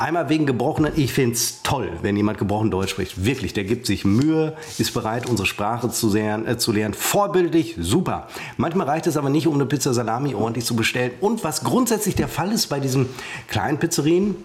Einmal 0.00 0.30
wegen 0.30 0.46
gebrochener, 0.46 0.92
ich 0.96 1.12
finde 1.12 1.34
es 1.34 1.60
toll, 1.62 1.92
wenn 2.00 2.16
jemand 2.16 2.38
gebrochen 2.38 2.70
Deutsch 2.70 2.92
spricht. 2.92 3.26
Wirklich, 3.26 3.52
der 3.52 3.64
gibt 3.64 3.84
sich 3.84 4.06
Mühe, 4.06 4.56
ist 4.78 4.94
bereit, 4.94 5.28
unsere 5.28 5.44
Sprache 5.44 5.90
zu, 5.90 6.10
lernen, 6.10 6.46
äh, 6.46 6.56
zu 6.56 6.72
lernen. 6.72 6.94
Vorbildlich, 6.94 7.76
super. 7.78 8.26
Manchmal 8.56 8.86
reicht 8.86 9.06
es 9.06 9.18
aber 9.18 9.28
nicht, 9.28 9.46
um 9.46 9.56
eine 9.56 9.66
Pizza 9.66 9.92
Salami 9.92 10.34
ordentlich 10.34 10.64
zu 10.64 10.74
bestellen. 10.74 11.10
Und 11.20 11.44
was 11.44 11.64
grundsätzlich 11.64 12.14
der 12.14 12.28
Fall 12.28 12.50
ist 12.50 12.68
bei 12.68 12.80
diesen 12.80 13.10
kleinen 13.46 13.76
Pizzerien, 13.76 14.36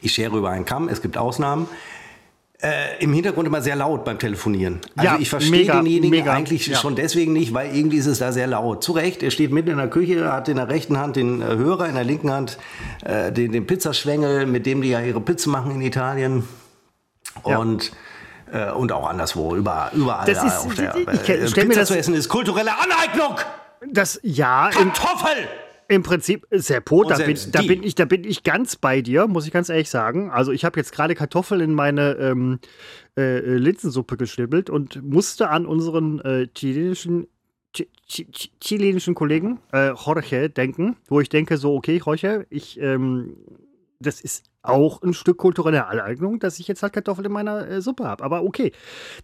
ich 0.00 0.12
schere 0.12 0.38
über 0.38 0.48
einen 0.48 0.64
Kamm, 0.64 0.88
es 0.88 1.02
gibt 1.02 1.18
Ausnahmen, 1.18 1.68
äh, 2.60 3.02
im 3.02 3.12
Hintergrund 3.12 3.46
immer 3.46 3.62
sehr 3.62 3.76
laut 3.76 4.04
beim 4.04 4.18
Telefonieren. 4.18 4.80
Also 4.96 5.12
ja, 5.12 5.18
ich 5.20 5.30
verstehe 5.30 5.66
denjenigen 5.66 6.10
mega, 6.10 6.32
eigentlich 6.32 6.66
ja. 6.66 6.76
schon 6.76 6.96
deswegen 6.96 7.32
nicht, 7.32 7.54
weil 7.54 7.74
irgendwie 7.74 7.98
ist 7.98 8.06
es 8.06 8.18
da 8.18 8.32
sehr 8.32 8.48
laut. 8.48 8.82
Zu 8.82 8.92
Recht, 8.92 9.22
er 9.22 9.30
steht 9.30 9.52
mitten 9.52 9.70
in 9.70 9.76
der 9.76 9.88
Küche, 9.88 10.32
hat 10.32 10.48
in 10.48 10.56
der 10.56 10.68
rechten 10.68 10.98
Hand 10.98 11.16
den 11.16 11.40
äh, 11.40 11.44
Hörer, 11.44 11.88
in 11.88 11.94
der 11.94 12.04
linken 12.04 12.30
Hand 12.30 12.58
äh, 13.04 13.30
den, 13.30 13.52
den 13.52 13.66
Pizzaschwengel, 13.66 14.46
mit 14.46 14.66
dem 14.66 14.82
die 14.82 14.88
ja 14.88 15.00
ihre 15.00 15.20
Pizzen 15.20 15.52
machen 15.52 15.70
in 15.70 15.80
Italien. 15.82 16.48
Und 17.44 17.92
ja. 18.52 18.70
äh, 18.70 18.72
und 18.72 18.90
auch 18.90 19.08
anderswo, 19.08 19.54
überall, 19.54 19.90
überall 19.94 20.26
das 20.26 20.42
ist, 20.42 20.66
auf 20.66 20.74
der, 20.74 20.96
ich, 20.96 21.28
ich, 21.28 21.28
ich, 21.28 21.54
Pizza 21.54 21.84
zu 21.84 21.96
essen 21.96 22.14
ist 22.14 22.28
kulturelle 22.28 22.72
Aneignung. 22.72 23.36
Das 23.86 24.18
ja. 24.24 24.70
Kartoffel! 24.72 25.46
Im 25.90 26.02
Prinzip, 26.02 26.46
Serpo, 26.50 27.04
da 27.04 27.16
bin, 27.16 27.38
da, 27.50 27.62
bin 27.62 27.82
ich, 27.82 27.94
da 27.94 28.04
bin 28.04 28.24
ich 28.24 28.42
ganz 28.42 28.76
bei 28.76 29.00
dir, 29.00 29.26
muss 29.26 29.46
ich 29.46 29.52
ganz 29.52 29.70
ehrlich 29.70 29.88
sagen. 29.88 30.30
Also 30.30 30.52
ich 30.52 30.66
habe 30.66 30.78
jetzt 30.78 30.92
gerade 30.92 31.14
Kartoffeln 31.14 31.62
in 31.62 31.72
meine 31.72 32.12
ähm, 32.18 32.58
äh, 33.16 33.38
Linsensuppe 33.56 34.18
geschnibbelt 34.18 34.68
und 34.68 35.02
musste 35.02 35.48
an 35.48 35.64
unseren 35.64 36.20
äh, 36.20 36.46
chilenischen 36.54 37.26
chi- 37.72 37.88
chi- 38.06 38.50
chilenischen 38.60 39.14
Kollegen, 39.14 39.60
äh, 39.72 39.92
Jorge, 39.94 40.50
denken, 40.50 40.96
wo 41.08 41.20
ich 41.20 41.30
denke, 41.30 41.56
so, 41.56 41.74
okay, 41.74 42.02
Jorge, 42.04 42.46
ich, 42.50 42.78
ähm, 42.80 43.36
das 43.98 44.20
ist 44.20 44.44
auch 44.62 45.00
ein 45.02 45.14
Stück 45.14 45.38
kulturelle 45.38 45.86
Aneignung, 45.86 46.38
dass 46.38 46.58
ich 46.58 46.68
jetzt 46.68 46.82
halt 46.82 46.92
Kartoffeln 46.92 47.24
in 47.24 47.32
meiner 47.32 47.66
äh, 47.66 47.80
Suppe 47.80 48.04
habe. 48.04 48.22
Aber 48.24 48.42
okay, 48.42 48.72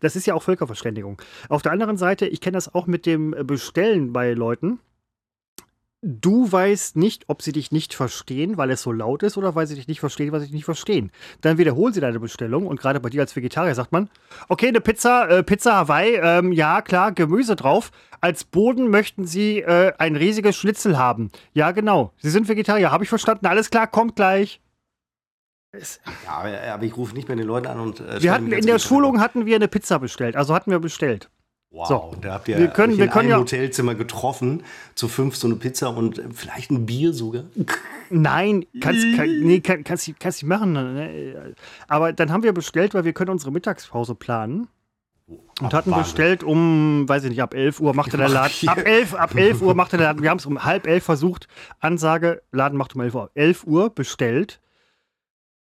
das 0.01 0.17
ist 0.17 0.27
ja 0.27 0.33
auch 0.33 0.43
Völkerverständigung. 0.43 1.21
Auf 1.51 1.61
der 1.61 1.73
anderen 1.73 1.99
Seite, 1.99 2.27
ich 2.27 2.41
kenne 2.41 2.57
das 2.57 2.75
auch 2.75 2.87
mit 2.87 3.05
dem 3.05 3.35
äh, 3.35 3.45
Bestellen 3.45 4.15
bei 4.15 4.33
Leuten. 4.33 4.81
Du 6.07 6.53
weißt 6.53 6.97
nicht, 6.97 7.25
ob 7.29 7.41
sie 7.41 7.53
dich 7.53 7.73
nicht 7.73 7.95
verstehen, 7.95 8.59
weil 8.59 8.71
es 8.71 8.83
so 8.83 8.93
laut 8.93 9.23
ist, 9.23 9.39
oder 9.39 9.55
weil 9.55 9.67
sie 9.67 9.75
dich 9.75 9.89
nicht 9.89 10.01
verstehen, 10.01 10.33
weil 10.33 10.41
sie 10.41 10.47
dich 10.47 10.55
nicht 10.55 10.67
verstehen. 10.67 11.11
Dann 11.41 11.57
wiederholen 11.57 11.95
sie 11.95 12.03
deine 12.03 12.21
Bestellung 12.21 12.67
und 12.67 12.79
gerade 12.79 13.01
bei 13.01 13.09
dir 13.09 13.23
als 13.23 13.35
Vegetarier 13.35 13.75
sagt 13.75 13.91
man, 13.91 14.11
okay, 14.51 14.69
eine 14.69 14.83
Pizza, 14.83 15.27
äh, 15.31 15.43
Pizza 15.43 15.77
Hawaii, 15.77 16.17
ähm, 16.23 16.53
ja 16.53 16.83
klar, 16.83 17.13
Gemüse 17.13 17.57
drauf. 17.57 17.91
Als 18.21 18.45
Boden 18.45 18.91
möchten 18.91 19.27
sie 19.27 19.61
äh, 19.61 19.95
ein 19.97 20.17
riesiges 20.17 20.57
Schnitzel 20.57 20.99
haben. 20.99 21.31
Ja, 21.55 21.71
genau. 21.71 22.13
Sie 22.19 22.29
sind 22.29 22.49
Vegetarier, 22.49 22.91
habe 22.91 23.05
ich 23.05 23.09
verstanden. 23.09 23.47
Alles 23.47 23.71
klar, 23.71 23.87
kommt 23.87 24.15
gleich. 24.15 24.61
Ja, 25.73 25.81
aber, 26.27 26.61
aber 26.75 26.83
ich 26.83 26.97
rufe 26.99 27.15
nicht 27.15 27.29
mehr 27.29 27.37
den 27.39 27.47
Leuten 27.47 27.67
an 27.67 27.81
und. 27.81 28.01
Äh, 28.01 28.23
wir 28.23 28.31
hatten 28.31 28.53
in 28.53 28.67
der 28.67 28.79
Schulung 28.79 29.21
hatten 29.21 29.47
wir 29.47 29.57
eine 29.57 29.69
Pizza 29.69 29.99
bestellt, 29.99 30.37
also 30.37 30.55
hatten 30.55 30.71
wir 30.71 30.81
bestellt. 30.81 31.31
Wow, 31.75 31.89
So. 31.89 32.13
da 32.21 32.35
habt 32.35 32.47
ihr 32.47 32.57
Wir 32.57 32.69
können- 32.69 32.97
wir 32.97 33.07
in 33.07 33.11
können 33.11 33.23
einem 33.25 33.31
ja- 33.31 33.39
Hotelzimmer 33.41 33.97
getroffen, 33.97 34.63
zu 34.95 35.09
fünf 35.09 35.35
so 35.35 35.49
eine 35.49 35.57
Pizza 35.57 35.89
und 35.89 36.23
vielleicht 36.33 36.71
ein 36.71 36.87
Bier 36.87 37.13
sogar. 37.13 37.43
Nein, 38.11 38.65
kannst, 38.81 39.05
kann, 39.17 39.41
nee, 39.41 39.59
kann, 39.61 39.83
kannst, 39.83 40.07
du- 40.07 40.13
kannst 40.19 40.43
du 40.43 40.47
machen. 40.47 40.73
Ne? 40.75 41.55
Aber 41.89 42.13
dann 42.13 42.31
haben 42.31 42.45
wir 42.45 42.53
bestellt, 42.53 42.95
weil 42.95 43.05
wir 43.05 43.13
können 43.13 43.31
unsere 43.31 43.51
Mittagspause 43.51 44.15
planen. 44.15 44.69
Und 45.61 45.73
hatten 45.73 45.91
Wahnsinn. 45.91 46.03
bestellt 46.05 46.45
um, 46.45 47.09
weiß 47.09 47.25
ich 47.25 47.31
nicht, 47.31 47.43
ab 47.43 47.55
11 47.55 47.81
Uhr 47.81 47.95
machte 47.95 48.19
der 48.19 48.29
Laden. 48.29 48.69
Ab 48.69 48.79
11, 48.85 49.15
ab 49.15 49.35
11 49.35 49.63
Uhr 49.63 49.75
machte 49.75 49.97
der 49.97 50.07
Laden. 50.09 50.23
Wir 50.23 50.31
haben 50.31 50.39
es 50.39 50.47
um 50.47 50.65
halb 50.65 50.87
elf 50.87 51.03
versucht. 51.03 51.49
Ansage, 51.81 52.43
Laden 52.53 52.77
macht 52.79 52.95
um 52.95 53.01
11 53.01 53.15
Uhr. 53.15 53.31
11 53.35 53.65
Uhr 53.65 53.91
bestellt. 53.91 54.61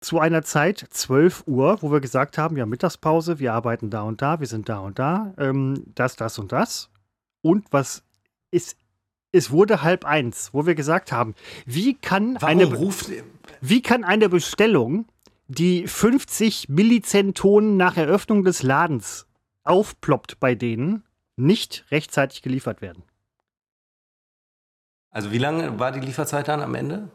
Zu 0.02 0.18
einer 0.18 0.42
Zeit, 0.42 0.84
12 0.90 1.44
Uhr, 1.46 1.78
wo 1.80 1.92
wir 1.92 2.00
gesagt 2.00 2.36
haben, 2.36 2.56
wir 2.56 2.62
haben 2.62 2.70
Mittagspause, 2.70 3.38
wir 3.38 3.54
arbeiten 3.54 3.88
da 3.88 4.02
und 4.02 4.20
da, 4.20 4.40
wir 4.40 4.48
sind 4.48 4.68
da 4.68 4.80
und 4.80 4.98
da, 4.98 5.32
ähm, 5.38 5.84
das, 5.94 6.16
das 6.16 6.40
und 6.40 6.50
das. 6.50 6.90
Und 7.40 7.66
was 7.70 8.02
ist, 8.50 8.76
es 9.30 9.52
wurde 9.52 9.82
halb 9.82 10.04
eins, 10.04 10.50
wo 10.52 10.66
wir 10.66 10.74
gesagt 10.74 11.12
haben, 11.12 11.36
wie 11.66 11.94
kann 11.94 12.34
Warum 12.40 12.48
eine, 12.48 12.64
ruft. 12.64 13.10
wie 13.60 13.80
kann 13.80 14.02
eine 14.02 14.28
Bestellung, 14.28 15.06
die 15.46 15.86
50 15.86 16.68
Millizentonen 16.68 17.76
nach 17.76 17.96
Eröffnung 17.96 18.42
des 18.42 18.64
Ladens 18.64 19.28
aufploppt 19.62 20.40
bei 20.40 20.56
denen, 20.56 21.04
nicht 21.36 21.84
rechtzeitig 21.92 22.42
geliefert 22.42 22.82
werden? 22.82 23.04
Also, 25.10 25.30
wie 25.30 25.38
lange 25.38 25.78
war 25.78 25.92
die 25.92 26.00
Lieferzeit 26.00 26.48
dann 26.48 26.60
am 26.60 26.74
Ende? 26.74 27.08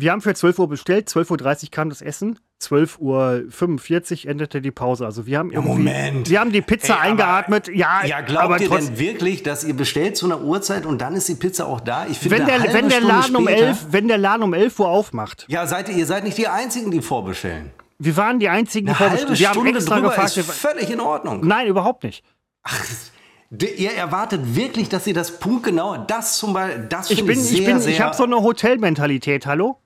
Wir 0.00 0.12
haben 0.12 0.20
für 0.20 0.34
12 0.34 0.58
Uhr 0.58 0.68
bestellt, 0.68 1.08
12.30 1.08 1.64
Uhr 1.64 1.70
kam 1.70 1.88
das 1.90 2.00
Essen, 2.02 2.38
12.45 2.62 4.24
Uhr 4.24 4.30
endete 4.30 4.60
die 4.60 4.70
Pause. 4.70 5.04
Also 5.04 5.26
wir 5.26 5.38
haben 5.38 5.50
irgendwie, 5.50 5.70
Moment. 5.70 6.30
wir 6.30 6.40
haben 6.40 6.52
die 6.52 6.62
Pizza 6.62 6.94
Ey, 6.94 6.98
aber- 6.98 7.08
eingeatmet. 7.10 7.68
Ja, 7.68 8.04
Ja, 8.04 8.20
glaubt 8.20 8.44
aber 8.44 8.60
ihr 8.60 8.68
denn 8.68 8.98
wirklich, 8.98 9.42
dass 9.42 9.64
ihr 9.64 9.74
bestellt 9.74 10.16
zu 10.16 10.26
einer 10.26 10.40
Uhrzeit 10.42 10.86
und 10.86 11.00
dann 11.00 11.14
ist 11.14 11.28
die 11.28 11.34
Pizza 11.34 11.66
auch 11.66 11.80
da? 11.80 12.06
Ich 12.06 12.18
finde, 12.18 12.38
wenn 12.38 12.46
der, 12.46 12.72
wenn 12.72 12.88
der 12.88 13.00
Laden 13.00 13.36
um 13.36 13.44
später- 13.46 13.66
11, 13.68 13.86
wenn 13.90 14.08
der 14.08 14.18
Laden 14.18 14.42
um 14.42 14.54
11 14.54 14.78
Uhr 14.78 14.88
aufmacht, 14.88 15.46
Ja, 15.48 15.66
seid 15.66 15.88
ihr, 15.88 15.96
ihr 15.96 16.06
seid 16.06 16.24
nicht 16.24 16.38
die 16.38 16.48
Einzigen, 16.48 16.90
die 16.90 17.02
vorbestellen. 17.02 17.70
wir 17.98 18.16
waren 18.16 18.38
die 18.38 18.48
einzigen, 18.48 18.86
die 18.86 18.94
vorbestellt. 18.94 19.38
Wir 19.38 19.48
haben 19.48 19.54
Stunde 19.54 19.72
extra 19.78 20.00
gefragt. 20.00 20.36
ist 20.36 20.50
völlig 20.50 20.90
in 20.90 21.00
Ordnung. 21.00 21.46
Nein, 21.46 21.66
überhaupt 21.66 22.04
nicht. 22.04 22.24
D- 23.52 23.74
Ihr 23.74 23.92
erwartet 23.94 24.54
wirklich, 24.54 24.88
dass 24.88 25.06
ihr 25.08 25.14
das 25.14 25.40
punktgenau, 25.40 25.96
das 26.06 26.38
zum 26.38 26.52
Beispiel, 26.52 26.86
das 26.88 27.10
Ich 27.10 27.24
bin, 27.24 27.32
ich 27.32 27.40
sehr, 27.44 27.58
ich 27.58 27.64
bin, 27.66 27.88
ich 27.88 28.00
habe 28.00 28.14
so 28.14 28.22
eine 28.24 28.36
Hotelmentalität. 28.42 29.44
Hallo? 29.44 29.78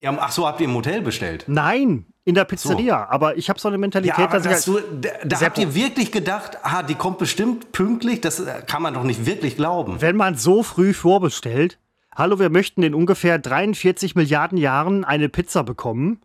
Ja, 0.00 0.16
ach 0.20 0.30
so, 0.32 0.46
habt 0.46 0.60
ihr 0.60 0.66
im 0.68 0.74
Hotel 0.74 1.00
bestellt? 1.02 1.44
Nein, 1.48 2.06
in 2.24 2.34
der 2.34 2.44
Pizzeria. 2.44 3.08
Aber 3.10 3.36
ich 3.36 3.48
habe 3.48 3.58
so 3.58 3.68
eine 3.68 3.76
Ja, 3.76 3.80
Mentalität, 3.80 4.18
aber 4.18 4.38
dass 4.40 4.44
ich 4.46 4.52
dass 4.52 4.66
halt, 4.66 4.84
du, 5.02 5.08
da, 5.08 5.10
da 5.24 5.40
habt 5.40 5.58
ihr 5.58 5.74
wirklich 5.74 6.12
gedacht, 6.12 6.58
ah, 6.62 6.82
die 6.82 6.94
kommt 6.94 7.18
bestimmt 7.18 7.72
pünktlich? 7.72 8.20
Das 8.20 8.38
äh, 8.40 8.62
kann 8.66 8.82
man 8.82 8.94
doch 8.94 9.02
nicht 9.04 9.26
wirklich 9.26 9.56
glauben. 9.56 10.00
wenn 10.00 10.16
man 10.16 10.36
so 10.36 10.62
früh 10.62 10.92
vorbestellt, 10.94 11.78
hallo, 12.14 12.38
wir 12.38 12.50
möchten 12.50 12.82
in 12.82 12.94
ungefähr 12.94 13.38
43 13.38 14.14
Milliarden 14.14 14.58
Jahren 14.58 15.04
eine 15.04 15.28
Pizza 15.28 15.64
bekommen 15.64 16.20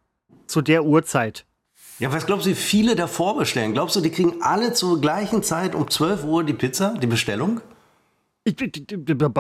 zu 0.45 0.62
der 0.62 0.83
Uhrzeit. 0.83 1.45
Ja, 1.99 2.12
was 2.12 2.25
glaubst 2.25 2.45
du, 2.47 2.49
wie 2.51 2.55
viele 2.55 2.95
da 2.95 3.07
vorbestellen? 3.07 3.73
Glaubst 3.73 3.95
du, 3.95 4.01
die 4.01 4.09
kriegen 4.09 4.41
alle 4.41 4.73
zur 4.73 4.99
gleichen 4.99 5.41
Zeit 5.41 5.73
um 5.73 5.89
12 5.89 6.23
Uhr 6.25 6.43
die 6.43 6.53
Pizza, 6.53 6.95
die 7.01 7.07
Bestellung? 7.07 7.62
Ich- 8.45 8.55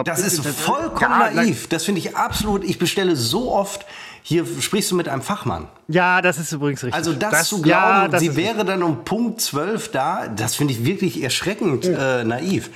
Das 0.05 0.19
ist 0.21 0.45
vollkommen 0.47 1.01
Ja, 1.01 1.29
na- 1.33 1.41
naiv. 1.41 1.67
Das 1.67 1.83
finde 1.83 1.99
ich 1.99 2.15
absolut. 2.15 2.63
Ich 2.63 2.79
bestelle 2.79 3.15
so 3.17 3.51
oft. 3.51 3.85
Hier 4.25 4.45
sprichst 4.61 4.89
du 4.91 4.95
mit 4.95 5.09
einem 5.09 5.21
Fachmann. 5.21 5.67
Ja, 5.89 6.21
das 6.21 6.37
ist 6.39 6.51
übrigens 6.53 6.81
richtig. 6.83 6.95
Also 6.95 7.11
das, 7.13 7.31
Das- 7.31 7.49
zu 7.49 7.61
glauben, 7.61 8.11
ja, 8.11 8.19
sie 8.19 8.35
wäre 8.37 8.63
dann 8.63 8.81
um 8.81 9.03
Punkt 9.03 9.41
12 9.41 9.91
da, 9.91 10.27
das 10.29 10.55
finde 10.55 10.73
ich 10.73 10.85
wirklich 10.85 11.21
erschreckend 11.21 11.85
äh, 11.85 12.23
naiv. 12.23 12.69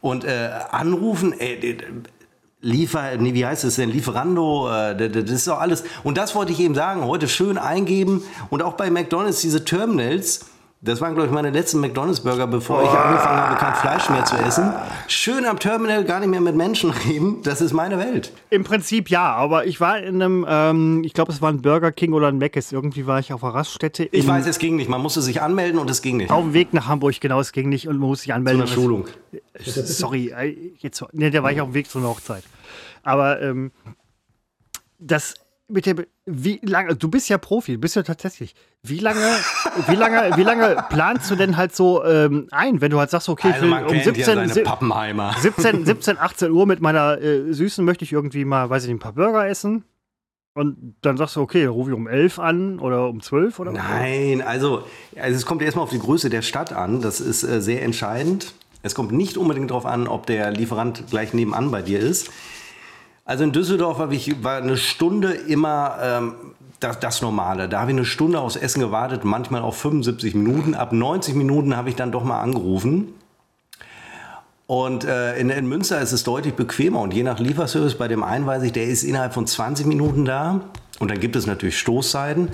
Und 0.00 0.24
äh, 0.24 0.50
anrufen, 0.70 1.38
äh, 1.38 1.76
Liefer, 2.60 3.16
nee, 3.18 3.34
wie 3.34 3.44
heißt 3.44 3.64
es 3.64 3.76
denn, 3.76 3.90
Lieferando, 3.90 4.70
äh, 4.70 4.96
das 4.96 5.24
das 5.24 5.30
ist 5.30 5.46
doch 5.48 5.60
alles. 5.60 5.84
Und 6.02 6.16
das 6.16 6.34
wollte 6.34 6.52
ich 6.52 6.60
eben 6.60 6.74
sagen, 6.74 7.04
heute 7.04 7.28
schön 7.28 7.58
eingeben. 7.58 8.22
Und 8.48 8.62
auch 8.62 8.72
bei 8.72 8.90
McDonalds 8.90 9.42
diese 9.42 9.64
Terminals, 9.66 10.46
das 10.84 11.00
waren, 11.00 11.14
glaube 11.14 11.28
ich, 11.28 11.32
meine 11.32 11.50
letzten 11.50 11.80
McDonalds-Burger, 11.80 12.46
bevor 12.46 12.82
ich 12.82 12.90
angefangen 12.90 13.38
habe, 13.38 13.56
kein 13.56 13.74
Fleisch 13.74 14.10
mehr 14.10 14.24
zu 14.26 14.36
essen. 14.36 14.70
Schön 15.08 15.46
am 15.46 15.58
Terminal 15.58 16.04
gar 16.04 16.20
nicht 16.20 16.28
mehr 16.28 16.42
mit 16.42 16.54
Menschen 16.56 16.90
reden, 16.90 17.40
das 17.42 17.62
ist 17.62 17.72
meine 17.72 17.98
Welt. 17.98 18.32
Im 18.50 18.64
Prinzip 18.64 19.08
ja, 19.08 19.32
aber 19.34 19.66
ich 19.66 19.80
war 19.80 19.98
in 19.98 20.20
einem, 20.20 20.46
ähm, 20.46 21.02
ich 21.02 21.14
glaube, 21.14 21.32
es 21.32 21.40
war 21.40 21.50
ein 21.50 21.62
Burger 21.62 21.90
King 21.90 22.12
oder 22.12 22.28
ein 22.28 22.36
Mc's. 22.36 22.70
Irgendwie 22.70 23.06
war 23.06 23.18
ich 23.18 23.32
auf 23.32 23.42
einer 23.42 23.54
Raststätte. 23.54 24.08
Ich 24.12 24.26
weiß, 24.26 24.46
es 24.46 24.58
ging 24.58 24.76
nicht. 24.76 24.90
Man 24.90 25.00
musste 25.00 25.22
sich 25.22 25.40
anmelden 25.40 25.80
und 25.80 25.88
es 25.88 26.02
ging 26.02 26.18
nicht. 26.18 26.30
Auf 26.30 26.42
dem 26.42 26.52
Weg 26.52 26.74
nach 26.74 26.86
Hamburg, 26.86 27.18
genau, 27.18 27.40
es 27.40 27.52
ging 27.52 27.70
nicht 27.70 27.88
und 27.88 27.96
man 27.96 28.10
musste 28.10 28.24
sich 28.24 28.34
anmelden. 28.34 28.66
Zu 28.66 28.72
einer 28.74 28.82
Schulung. 28.82 29.06
Sorry, 29.64 30.34
äh, 30.36 30.54
jetzt, 30.80 31.02
ne, 31.12 31.30
da 31.30 31.42
war 31.42 31.50
ich 31.50 31.62
auf 31.62 31.68
dem 31.68 31.74
Weg 31.74 31.88
zu 31.88 31.98
einer 31.98 32.08
Hochzeit. 32.08 32.44
Aber 33.02 33.40
ähm, 33.40 33.72
das 34.98 35.34
mit 35.68 35.86
der, 35.86 35.96
wie 36.26 36.60
lange, 36.62 36.94
du 36.94 37.08
bist 37.08 37.28
ja 37.28 37.38
Profi, 37.38 37.72
du 37.74 37.78
bist 37.78 37.96
ja 37.96 38.02
tatsächlich. 38.02 38.54
Wie 38.82 38.98
lange, 38.98 39.20
wie 39.88 39.94
lange, 39.96 40.36
wie 40.36 40.42
lange 40.42 40.76
planst 40.90 41.30
du 41.30 41.36
denn 41.36 41.56
halt 41.56 41.74
so 41.74 42.04
ähm, 42.04 42.48
ein, 42.50 42.80
wenn 42.82 42.90
du 42.90 42.98
halt 42.98 43.10
sagst, 43.10 43.28
okay, 43.30 43.50
Also 43.52 43.66
um 43.66 43.86
kennt 43.86 44.04
17, 44.04 44.14
ja 44.16 44.24
seine 44.26 44.52
si- 44.52 44.60
Pappenheimer. 44.62 45.34
17, 45.38 45.86
17, 45.86 46.18
18 46.18 46.50
Uhr 46.50 46.66
mit 46.66 46.80
meiner 46.80 47.18
äh, 47.20 47.52
Süßen 47.52 47.84
möchte 47.84 48.04
ich 48.04 48.12
irgendwie 48.12 48.44
mal, 48.44 48.68
weiß 48.68 48.82
ich 48.84 48.88
nicht, 48.88 48.96
ein 48.96 49.00
paar 49.00 49.14
Burger 49.14 49.48
essen. 49.48 49.84
Und 50.56 50.94
dann 51.00 51.16
sagst 51.16 51.34
du, 51.34 51.40
okay, 51.40 51.64
rufe 51.64 51.90
ich 51.90 51.96
um 51.96 52.06
11 52.06 52.38
an 52.38 52.78
oder 52.78 53.08
um 53.08 53.20
12 53.20 53.58
oder 53.58 53.72
Nein, 53.72 54.40
also, 54.40 54.84
also 55.16 55.36
es 55.36 55.46
kommt 55.46 55.62
erstmal 55.62 55.82
auf 55.82 55.90
die 55.90 55.98
Größe 55.98 56.30
der 56.30 56.42
Stadt 56.42 56.72
an. 56.72 57.00
Das 57.00 57.20
ist 57.20 57.42
äh, 57.42 57.60
sehr 57.60 57.82
entscheidend. 57.82 58.52
Es 58.82 58.94
kommt 58.94 59.12
nicht 59.12 59.36
unbedingt 59.38 59.70
darauf 59.70 59.86
an, 59.86 60.06
ob 60.06 60.26
der 60.26 60.50
Lieferant 60.52 61.04
gleich 61.10 61.32
nebenan 61.32 61.70
bei 61.70 61.80
dir 61.82 61.98
ist. 61.98 62.30
Also 63.24 63.44
in 63.44 63.52
Düsseldorf 63.52 63.98
habe 63.98 64.14
ich 64.14 64.42
war 64.44 64.58
eine 64.58 64.76
Stunde 64.76 65.32
immer 65.32 65.96
ähm, 66.02 66.34
das, 66.80 67.00
das 67.00 67.22
Normale. 67.22 67.68
Da 67.68 67.80
habe 67.80 67.90
ich 67.90 67.96
eine 67.96 68.04
Stunde 68.04 68.40
aufs 68.40 68.56
Essen 68.56 68.80
gewartet, 68.80 69.24
manchmal 69.24 69.62
auch 69.62 69.74
75 69.74 70.34
Minuten. 70.34 70.74
Ab 70.74 70.92
90 70.92 71.34
Minuten 71.34 71.76
habe 71.76 71.88
ich 71.88 71.96
dann 71.96 72.12
doch 72.12 72.24
mal 72.24 72.40
angerufen. 72.40 73.14
Und 74.66 75.04
äh, 75.04 75.36
in, 75.38 75.50
in 75.50 75.66
Münster 75.66 76.00
ist 76.00 76.12
es 76.12 76.24
deutlich 76.24 76.54
bequemer 76.54 77.00
und 77.00 77.12
je 77.12 77.22
nach 77.22 77.38
Lieferservice, 77.38 77.96
bei 77.96 78.08
dem 78.08 78.22
einen 78.22 78.46
weiß 78.46 78.62
ich, 78.62 78.72
der 78.72 78.84
ist 78.84 79.02
innerhalb 79.02 79.34
von 79.34 79.46
20 79.46 79.86
Minuten 79.86 80.24
da. 80.24 80.60
Und 81.00 81.10
dann 81.10 81.18
gibt 81.18 81.34
es 81.34 81.46
natürlich 81.46 81.78
Stoßzeiten. 81.78 82.48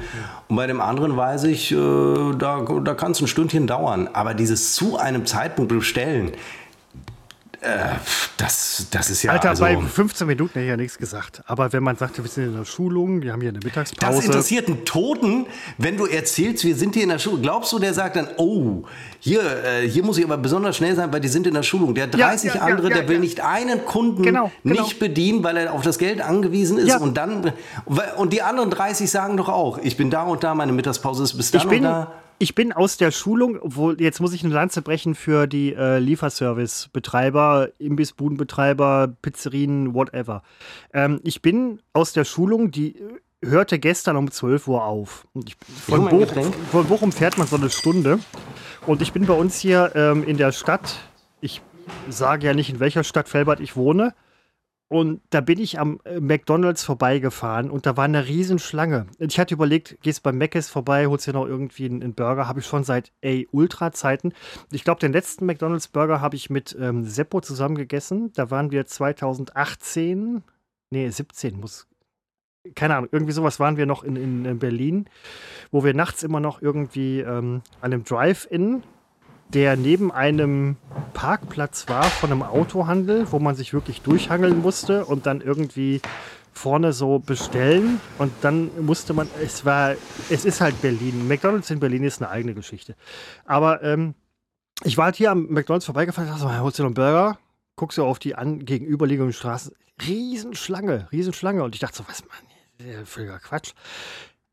Und 0.48 0.56
bei 0.56 0.66
dem 0.66 0.80
anderen 0.80 1.16
weiß 1.16 1.44
ich, 1.44 1.72
äh, 1.72 1.76
da, 1.76 2.64
da 2.82 2.94
kann 2.94 3.12
es 3.12 3.20
ein 3.20 3.28
Stündchen 3.28 3.66
dauern. 3.66 4.08
Aber 4.12 4.34
dieses 4.34 4.74
zu 4.74 4.96
einem 4.96 5.26
Zeitpunkt 5.26 5.68
bestellen, 5.68 6.32
äh, 7.60 7.96
das, 8.38 8.86
das 8.90 9.10
ist 9.10 9.22
ja. 9.22 9.32
Alter, 9.32 9.50
also, 9.50 9.64
bei 9.64 9.76
15 9.76 10.26
Minuten 10.26 10.52
hätte 10.54 10.64
ich 10.64 10.68
ja 10.68 10.76
nichts 10.76 10.96
gesagt. 10.96 11.42
Aber 11.46 11.72
wenn 11.72 11.82
man 11.82 11.96
sagt, 11.96 12.16
wir 12.16 12.26
sind 12.28 12.46
in 12.46 12.56
der 12.56 12.64
Schulung, 12.64 13.20
wir 13.20 13.32
haben 13.32 13.42
hier 13.42 13.50
eine 13.50 13.58
das 13.58 13.64
Mittagspause. 13.64 14.24
interessiert 14.24 14.68
einen 14.68 14.86
Toten, 14.86 15.46
wenn 15.76 15.98
du 15.98 16.06
erzählst, 16.06 16.64
wir 16.64 16.74
sind 16.74 16.94
hier 16.94 17.02
in 17.02 17.10
der 17.10 17.18
Schule. 17.18 17.42
Glaubst 17.42 17.72
du, 17.72 17.78
der 17.78 17.92
sagt 17.92 18.16
dann, 18.16 18.28
oh, 18.38 18.84
hier, 19.18 19.42
äh, 19.64 19.86
hier 19.86 20.02
muss 20.02 20.16
ich 20.16 20.24
aber 20.24 20.38
besonders 20.38 20.76
schnell 20.78 20.96
sein, 20.96 21.12
weil 21.12 21.20
die 21.20 21.28
sind 21.28 21.46
in 21.46 21.52
der 21.52 21.62
Schulung. 21.62 21.94
Der 21.94 22.06
30 22.06 22.54
ja, 22.54 22.56
ja, 22.56 22.62
andere, 22.62 22.88
ja, 22.88 22.96
der 22.96 23.08
will 23.08 23.18
nicht 23.18 23.40
einen 23.40 23.84
Kunden 23.84 24.22
Genau, 24.22 24.50
genau. 24.64 24.82
nicht 24.82 24.98
bedienen, 24.98 25.44
weil 25.44 25.58
er 25.58 25.74
auf 25.74 25.82
das 25.82 25.98
Geld 25.98 26.22
angewiesen 26.22 26.78
ist. 26.78 26.98
Und 26.98 27.18
dann 27.18 27.52
und 28.16 28.32
die 28.32 28.40
anderen 28.40 28.70
30 28.70 29.10
sagen 29.10 29.36
doch 29.36 29.48
auch, 29.48 29.78
ich 29.78 29.98
bin 29.98 30.10
da 30.10 30.22
und 30.22 30.42
da, 30.44 30.54
meine 30.54 30.72
Mittagspause 30.72 31.24
ist 31.24 31.36
bis 31.36 31.50
dann 31.50 31.60
ich 31.60 31.68
bin, 31.68 31.78
und 31.78 31.84
da. 31.84 32.12
Ich 32.40 32.54
bin 32.54 32.72
aus 32.72 32.96
der 32.96 33.10
Schulung, 33.10 33.58
obwohl 33.60 34.00
jetzt 34.00 34.18
muss 34.18 34.32
ich 34.32 34.42
eine 34.42 34.54
Lanze 34.54 34.80
brechen 34.80 35.14
für 35.14 35.46
die 35.46 35.74
äh, 35.74 35.98
Lieferservice-Betreiber, 35.98 37.68
Imbissbudenbetreiber, 37.78 39.14
Pizzerien, 39.20 39.92
whatever. 39.94 40.42
Ähm, 40.94 41.20
ich 41.22 41.42
bin 41.42 41.82
aus 41.92 42.14
der 42.14 42.24
Schulung, 42.24 42.70
die 42.70 42.96
äh, 42.96 43.20
hörte 43.44 43.78
gestern 43.78 44.16
um 44.16 44.30
12 44.30 44.68
Uhr 44.68 44.82
auf. 44.82 45.26
Und 45.34 45.50
ich, 45.50 45.56
von, 45.86 46.08
Getränk. 46.08 46.54
von 46.72 46.86
Bochum 46.86 47.12
fährt 47.12 47.36
man 47.36 47.46
so 47.46 47.56
eine 47.56 47.68
Stunde. 47.68 48.18
Und 48.86 49.02
ich 49.02 49.12
bin 49.12 49.26
bei 49.26 49.34
uns 49.34 49.60
hier 49.60 49.92
ähm, 49.94 50.24
in 50.24 50.38
der 50.38 50.52
Stadt. 50.52 50.96
Ich 51.42 51.60
sage 52.08 52.46
ja 52.46 52.54
nicht, 52.54 52.70
in 52.70 52.80
welcher 52.80 53.04
Stadt 53.04 53.28
Felbert 53.28 53.60
ich 53.60 53.76
wohne. 53.76 54.14
Und 54.90 55.20
da 55.30 55.40
bin 55.40 55.60
ich 55.60 55.78
am 55.78 56.00
äh, 56.04 56.18
McDonalds 56.18 56.82
vorbeigefahren 56.82 57.70
und 57.70 57.86
da 57.86 57.96
war 57.96 58.06
eine 58.06 58.26
Riesenschlange. 58.26 59.06
Ich 59.20 59.38
hatte 59.38 59.54
überlegt, 59.54 59.98
gehst 60.02 60.24
beim 60.24 60.36
Mc's 60.36 60.68
vorbei, 60.68 61.06
holst 61.06 61.28
dir 61.28 61.32
noch 61.32 61.46
irgendwie 61.46 61.84
einen, 61.84 62.02
einen 62.02 62.14
Burger. 62.14 62.48
Habe 62.48 62.58
ich 62.58 62.66
schon 62.66 62.82
seit, 62.82 63.12
ey, 63.20 63.46
Ultra-Zeiten. 63.52 64.32
Ich 64.72 64.82
glaube, 64.82 64.98
den 64.98 65.12
letzten 65.12 65.46
McDonalds-Burger 65.46 66.20
habe 66.20 66.34
ich 66.34 66.50
mit 66.50 66.76
ähm, 66.78 67.04
Seppo 67.04 67.40
zusammen 67.40 67.76
gegessen. 67.76 68.32
Da 68.32 68.50
waren 68.50 68.72
wir 68.72 68.84
2018, 68.84 70.42
nee, 70.90 71.08
17 71.08 71.60
muss, 71.60 71.86
keine 72.74 72.96
Ahnung, 72.96 73.10
irgendwie 73.12 73.32
sowas 73.32 73.60
waren 73.60 73.76
wir 73.76 73.86
noch 73.86 74.02
in, 74.02 74.16
in, 74.16 74.44
in 74.44 74.58
Berlin, 74.58 75.08
wo 75.70 75.84
wir 75.84 75.94
nachts 75.94 76.24
immer 76.24 76.40
noch 76.40 76.60
irgendwie 76.60 77.20
ähm, 77.20 77.62
an 77.80 77.92
einem 77.92 78.02
Drive-In 78.02 78.82
der 79.52 79.76
neben 79.76 80.12
einem 80.12 80.76
Parkplatz 81.12 81.88
war 81.88 82.04
von 82.04 82.30
einem 82.30 82.42
Autohandel, 82.42 83.30
wo 83.32 83.38
man 83.38 83.54
sich 83.54 83.72
wirklich 83.72 84.02
durchhangeln 84.02 84.60
musste 84.60 85.04
und 85.04 85.26
dann 85.26 85.40
irgendwie 85.40 86.00
vorne 86.52 86.92
so 86.92 87.18
bestellen 87.18 88.00
und 88.18 88.32
dann 88.42 88.70
musste 88.84 89.14
man, 89.14 89.28
es 89.42 89.64
war, 89.64 89.94
es 90.28 90.44
ist 90.44 90.60
halt 90.60 90.80
Berlin. 90.82 91.26
McDonalds 91.26 91.70
in 91.70 91.80
Berlin 91.80 92.04
ist 92.04 92.20
eine 92.20 92.30
eigene 92.30 92.54
Geschichte. 92.54 92.96
Aber 93.44 93.82
ähm, 93.82 94.14
ich 94.84 94.96
war 94.96 95.06
halt 95.06 95.16
hier 95.16 95.30
am 95.30 95.46
McDonalds 95.48 95.86
vorbeigefahren, 95.86 96.28
dachte 96.28 96.42
so, 96.42 96.58
holst 96.58 96.78
du 96.78 96.82
noch 96.82 96.88
einen 96.88 96.94
Burger? 96.94 97.38
Guckst 97.76 97.98
du 97.98 98.04
auf 98.04 98.18
die 98.18 98.34
an, 98.34 98.64
gegenüberliegenden 98.64 99.32
Straßen, 99.32 99.72
Riesenschlange, 100.06 101.08
Riesenschlange 101.12 101.62
und 101.64 101.74
ich 101.74 101.80
dachte 101.80 101.98
so, 101.98 102.04
was, 102.06 102.22
Mann, 102.24 103.06
völliger 103.06 103.38
Quatsch. 103.38 103.72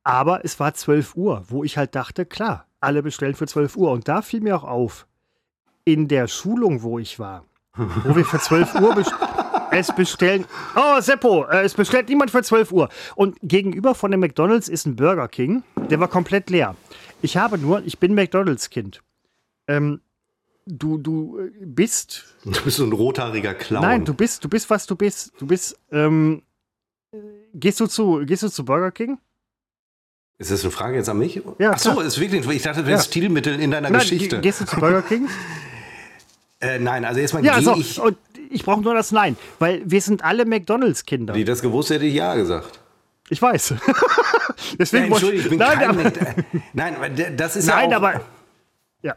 Aber 0.03 0.45
es 0.45 0.59
war 0.59 0.73
12 0.73 1.15
Uhr, 1.15 1.43
wo 1.49 1.63
ich 1.63 1.77
halt 1.77 1.93
dachte, 1.93 2.25
klar, 2.25 2.65
alle 2.79 3.03
bestellen 3.03 3.35
für 3.35 3.47
12 3.47 3.75
Uhr. 3.75 3.91
Und 3.91 4.07
da 4.07 4.21
fiel 4.21 4.41
mir 4.41 4.55
auch 4.55 4.63
auf, 4.63 5.07
in 5.85 6.07
der 6.07 6.27
Schulung, 6.27 6.83
wo 6.83 6.99
ich 6.99 7.19
war, 7.19 7.45
wo 7.75 8.15
wir 8.15 8.25
für 8.25 8.39
12 8.39 8.75
Uhr 8.75 8.95
best 8.95 9.13
es 9.71 9.93
bestellen. 9.95 10.45
Oh, 10.75 10.99
Seppo, 10.99 11.45
äh, 11.45 11.63
es 11.63 11.73
bestellt 11.73 12.09
niemand 12.09 12.31
für 12.31 12.43
12 12.43 12.71
Uhr. 12.71 12.89
Und 13.15 13.37
gegenüber 13.41 13.95
von 13.95 14.11
dem 14.11 14.19
McDonalds 14.19 14.67
ist 14.67 14.85
ein 14.85 14.95
Burger 14.95 15.27
King, 15.27 15.63
der 15.89 15.99
war 15.99 16.07
komplett 16.07 16.49
leer. 16.49 16.75
Ich 17.21 17.37
habe 17.37 17.57
nur, 17.57 17.83
ich 17.85 17.99
bin 17.99 18.13
McDonalds-Kind. 18.13 19.01
Ähm, 19.67 20.01
du, 20.65 20.97
du 20.97 21.39
äh, 21.39 21.65
bist. 21.65 22.35
Du 22.43 22.63
bist 22.63 22.77
so 22.77 22.85
ein 22.85 22.93
rothaariger 22.93 23.53
Clown. 23.53 23.81
Nein, 23.81 24.05
du 24.05 24.13
bist, 24.13 24.43
du 24.43 24.49
bist, 24.49 24.69
was 24.69 24.85
du 24.85 24.95
bist. 24.95 25.33
Du 25.39 25.47
bist, 25.47 25.79
ähm, 25.91 26.43
gehst 27.53 27.79
du 27.79 27.87
zu, 27.87 28.23
gehst 28.25 28.43
du 28.43 28.49
zu 28.49 28.65
Burger 28.65 28.91
King? 28.91 29.19
Ist 30.39 30.51
das 30.51 30.61
eine 30.63 30.71
Frage 30.71 30.97
jetzt 30.97 31.09
an 31.09 31.17
mich? 31.17 31.41
Ja, 31.57 31.71
Ach 31.73 31.79
so, 31.79 31.99
ist 31.99 32.19
wirklich. 32.19 32.47
Ich 32.47 32.61
dachte, 32.61 32.79
das 32.79 32.87
wäre 32.87 32.97
ja. 32.97 33.03
Stilmittel 33.03 33.59
in 33.59 33.71
deiner 33.71 33.89
nein, 33.89 34.01
Geschichte. 34.01 34.39
Gehst 34.39 34.61
du 34.61 34.65
zu 34.65 34.79
Burger 34.79 35.01
King? 35.01 35.27
äh, 36.59 36.79
nein, 36.79 37.05
also 37.05 37.19
erstmal 37.19 37.43
ja, 37.43 37.55
gehe 37.55 37.63
so, 37.63 37.75
ich. 37.75 37.99
Ich 38.49 38.63
brauche 38.63 38.81
nur 38.81 38.93
das 38.93 39.11
Nein, 39.11 39.35
weil 39.59 39.81
wir 39.85 40.01
sind 40.01 40.23
alle 40.23 40.45
McDonalds-Kinder. 40.45 41.33
Die 41.33 41.43
das 41.43 41.61
gewusst 41.61 41.89
hätte 41.89 42.05
ich 42.05 42.13
ja 42.13 42.35
gesagt. 42.35 42.79
Ich 43.29 43.41
weiß. 43.41 43.75
Deswegen 44.79 45.07
Entschuldigung, 45.07 45.43
ich 45.43 45.49
bin 45.49 45.59
nein, 45.59 45.79
kein 45.79 45.89
aber, 45.89 46.11
Nein, 46.73 46.95
aber 46.95 47.09
das 47.09 47.55
ist 47.55 47.67
nein, 47.67 47.91
ja 47.91 47.97
auch... 47.97 48.03
aber... 48.03 48.21
Ja. 49.01 49.15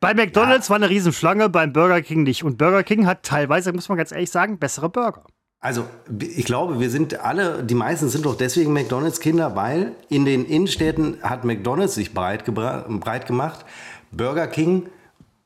Bei 0.00 0.14
McDonalds 0.14 0.68
ja. 0.68 0.70
war 0.70 0.76
eine 0.76 0.88
Riesenschlange, 0.88 1.50
beim 1.50 1.74
Burger 1.74 2.00
King 2.00 2.22
nicht. 2.22 2.42
Und 2.42 2.56
Burger 2.56 2.82
King 2.82 3.06
hat 3.06 3.22
teilweise, 3.22 3.72
muss 3.72 3.88
man 3.90 3.98
ganz 3.98 4.12
ehrlich 4.12 4.30
sagen, 4.30 4.58
bessere 4.58 4.88
Burger. 4.88 5.24
Also 5.60 5.86
ich 6.18 6.46
glaube, 6.46 6.80
wir 6.80 6.88
sind 6.88 7.20
alle, 7.20 7.62
die 7.62 7.74
meisten 7.74 8.08
sind 8.08 8.24
doch 8.24 8.34
deswegen 8.34 8.72
McDonald's-Kinder, 8.72 9.54
weil 9.56 9.94
in 10.08 10.24
den 10.24 10.46
Innenstädten 10.46 11.22
hat 11.22 11.44
McDonald's 11.44 11.94
sich 11.94 12.14
breit, 12.14 12.46
breit 12.46 13.26
gemacht. 13.26 13.66
Burger 14.10 14.46
King, 14.46 14.88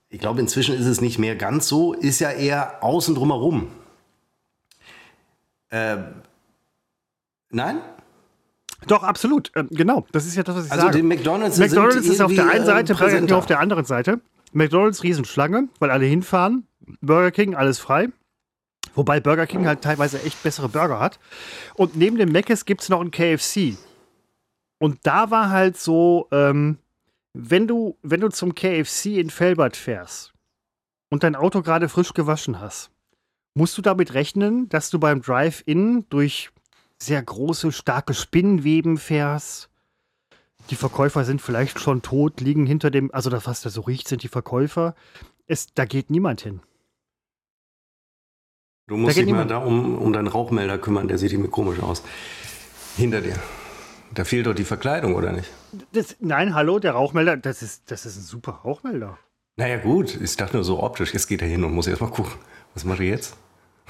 ich 0.09 0.21
glaube 0.21 0.41
inzwischen 0.41 0.77
ist 0.77 0.87
es 0.87 1.01
nicht 1.01 1.19
mehr 1.19 1.35
ganz 1.35 1.67
so, 1.67 1.95
ist 1.95 2.21
ja 2.21 2.31
eher 2.31 2.85
außen 2.85 3.17
drumherum. 3.17 3.67
Äh, 5.71 5.97
nein? 7.51 7.81
Doch, 8.87 9.03
absolut. 9.03 9.51
Ähm, 9.57 9.67
genau, 9.73 10.07
das 10.13 10.27
ist 10.27 10.37
ja 10.37 10.45
das, 10.45 10.55
was 10.55 10.67
ich 10.67 10.71
also 10.71 10.87
sage. 10.87 10.97
Also 10.99 11.09
McDonald's, 11.09 11.59
McDonald's 11.59 12.07
ist 12.07 12.21
auf 12.21 12.33
der 12.33 12.49
einen 12.49 12.65
Seite, 12.65 12.95
Burger 12.95 13.19
King 13.19 13.33
auf 13.33 13.47
der 13.47 13.59
anderen 13.59 13.85
Seite. 13.85 14.21
McDonald's 14.53 15.03
Riesenschlange, 15.03 15.69
weil 15.81 15.91
alle 15.91 16.05
hinfahren. 16.05 16.69
Burger 17.01 17.33
King 17.33 17.57
alles 17.57 17.81
frei. 17.81 18.11
Wobei 18.95 19.21
Burger 19.21 19.47
King 19.47 19.67
halt 19.67 19.83
teilweise 19.83 20.23
echt 20.23 20.43
bessere 20.43 20.69
Burger 20.69 21.01
hat. 21.01 21.19
Und 21.75 21.97
neben 21.97 22.17
dem 22.17 22.31
Mc's 22.31 22.65
gibt 22.65 22.83
es 22.83 22.89
noch 22.89 23.01
ein 23.01 23.11
KFC. 23.11 23.77
Und 24.79 24.99
da 25.03 25.31
war 25.31 25.51
halt 25.51 25.77
so, 25.77 26.29
ähm, 26.31 26.79
wenn 27.33 27.67
du, 27.67 27.99
wenn 28.03 28.21
du 28.21 28.29
zum 28.29 28.55
KFC 28.55 29.19
in 29.19 29.31
Felbert 29.31 29.77
fährst 29.77 30.33
und 31.11 31.23
dein 31.23 31.35
Auto 31.35 31.63
gerade 31.63 31.89
frisch 31.89 32.13
gewaschen 32.15 32.61
hast, 32.61 32.91
musst 33.55 33.77
du 33.79 33.83
damit 33.83 34.15
rechnen, 34.15 34.69
dass 34.69 34.91
du 34.91 34.99
beim 34.99 35.23
Drive-In 35.23 36.07
durch 36.11 36.51
sehr 36.99 37.23
große, 37.23 37.73
starke 37.73 38.15
Spinnenweben 38.15 38.99
fährst. 38.99 39.69
Die 40.71 40.77
Verkäufer 40.77 41.25
sind 41.25 41.43
vielleicht 41.43 41.81
schon 41.81 42.03
tot, 42.03 42.41
liegen 42.41 42.67
hinter 42.67 42.91
dem, 42.91 43.13
also 43.13 43.31
das, 43.31 43.47
was 43.47 43.61
da 43.61 43.71
so 43.71 43.83
riecht, 43.83 44.09
sind 44.09 44.23
die 44.23 44.29
Verkäufer. 44.29 44.95
Es, 45.47 45.75
da 45.75 45.85
geht 45.85 46.11
niemand 46.11 46.41
hin. 46.41 46.61
Du 48.87 48.99
musst 48.99 49.17
dich 49.17 49.27
mal 49.27 49.47
da 49.47 49.59
um, 49.59 49.97
um 49.97 50.13
deinen 50.13 50.29
Rauchmelder 50.29 50.77
kümmern, 50.77 51.09
der 51.09 51.17
sieht 51.17 51.33
irgendwie 51.33 51.51
komisch 51.51 51.81
aus. 51.81 52.03
Hinter 52.97 53.23
dir. 53.23 53.37
Da 54.13 54.25
fehlt 54.25 54.47
doch 54.47 54.55
die 54.55 54.65
Verkleidung, 54.65 55.15
oder 55.15 55.33
nicht? 55.33 55.51
Das, 55.93 56.17
nein, 56.21 56.55
hallo, 56.55 56.79
der 56.79 56.93
Rauchmelder, 56.93 57.39
das 57.39 57.63
ist, 57.63 57.91
das 57.91 58.05
ist 58.05 58.17
ein 58.17 58.23
super 58.23 58.61
Rauchmelder. 58.65 59.19
Naja, 59.57 59.79
gut, 59.79 60.21
ich 60.21 60.37
dachte 60.37 60.57
nur 60.57 60.65
so 60.65 60.83
optisch. 60.83 61.15
Jetzt 61.15 61.29
geht 61.29 61.41
er 61.41 61.49
hin 61.49 61.65
und 61.65 61.73
muss 61.73 61.87
erst 61.87 62.03
mal 62.03 62.11
gucken. 62.11 62.33
Was 62.75 62.85
macht 62.85 63.01
er 63.01 63.07
jetzt? 63.07 63.37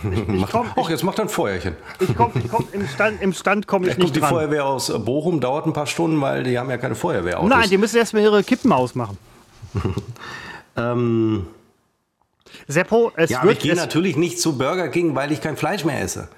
Ich, 0.02 0.28
ich 0.28 0.46
komm, 0.50 0.68
Ach, 0.76 0.88
jetzt 0.88 1.02
macht 1.02 1.18
er 1.18 1.24
ein 1.24 1.28
Feuerchen. 1.28 1.74
Ich 1.98 2.14
komm, 2.14 2.30
ich 2.36 2.48
komm, 2.48 2.66
Im 2.72 2.86
Stand, 2.86 3.20
im 3.20 3.32
Stand 3.32 3.66
komme 3.66 3.88
ich 3.88 3.98
nicht 3.98 4.14
die 4.14 4.20
dran. 4.20 4.30
Die 4.30 4.34
Feuerwehr 4.34 4.64
aus 4.64 4.92
Bochum 5.04 5.40
dauert 5.40 5.66
ein 5.66 5.72
paar 5.72 5.86
Stunden, 5.86 6.20
weil 6.20 6.44
die 6.44 6.56
haben 6.56 6.70
ja 6.70 6.78
keine 6.78 6.94
Feuerwehrautos. 6.94 7.50
Nein, 7.50 7.68
die 7.68 7.78
müssen 7.78 7.96
erstmal 7.96 8.22
ihre 8.22 8.44
Kippen 8.44 8.70
ausmachen. 8.70 9.18
ähm, 10.76 11.46
Seppo, 12.66 13.12
es 13.16 13.30
ja, 13.30 13.42
wird. 13.42 13.54
ich 13.54 13.62
gehe 13.62 13.74
natürlich 13.74 14.16
nicht 14.16 14.40
zu 14.40 14.58
Burger 14.58 14.88
King, 14.88 15.14
weil 15.14 15.32
ich 15.32 15.40
kein 15.40 15.56
Fleisch 15.56 15.84
mehr 15.84 16.00
esse. 16.00 16.28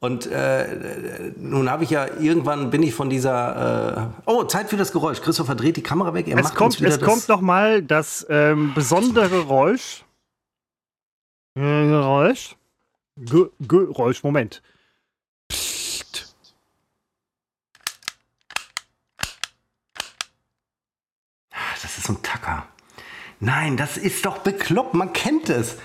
Und 0.00 0.26
äh, 0.26 1.32
nun 1.36 1.68
habe 1.70 1.82
ich 1.82 1.90
ja 1.90 2.06
irgendwann 2.20 2.70
bin 2.70 2.84
ich 2.84 2.94
von 2.94 3.10
dieser 3.10 4.12
äh, 4.26 4.30
oh 4.30 4.44
Zeit 4.44 4.70
für 4.70 4.76
das 4.76 4.92
Geräusch. 4.92 5.20
Christopher 5.20 5.56
dreht 5.56 5.76
die 5.76 5.82
Kamera 5.82 6.14
weg. 6.14 6.28
Er 6.28 6.38
es 6.38 6.54
kommt, 6.54 6.80
es 6.80 7.00
kommt 7.00 7.28
noch 7.28 7.40
mal 7.40 7.82
das 7.82 8.24
ähm, 8.30 8.74
besondere 8.74 9.28
Geräusch. 9.28 10.04
Geräusch. 11.56 12.54
Ge 13.16 13.50
Geräusch. 13.58 14.22
Moment. 14.22 14.62
Psst. 15.48 16.32
Das 21.82 21.98
ist 21.98 22.06
so 22.06 22.12
ein 22.12 22.22
Tacker. 22.22 22.68
Nein, 23.40 23.76
das 23.76 23.96
ist 23.96 24.26
doch 24.26 24.38
bekloppt, 24.38 24.94
man 24.94 25.12
kennt 25.12 25.48
es. 25.48 25.76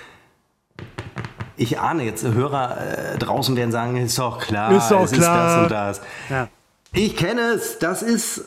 Ich 1.56 1.80
ahne 1.80 2.04
jetzt, 2.04 2.24
Hörer 2.24 3.14
äh, 3.14 3.18
draußen 3.18 3.56
werden 3.56 3.72
sagen, 3.72 3.96
ist 3.98 4.18
doch 4.18 4.40
klar, 4.40 4.72
ist 4.72 4.90
doch 4.90 5.04
es 5.04 5.12
klar. 5.12 5.46
ist 5.46 5.54
das 5.54 5.64
und 5.64 5.72
das. 5.72 6.02
Ja. 6.30 6.50
Ich 6.94 7.16
kenne 7.16 7.42
es, 7.52 7.78
das 7.80 8.02
ist, 8.02 8.46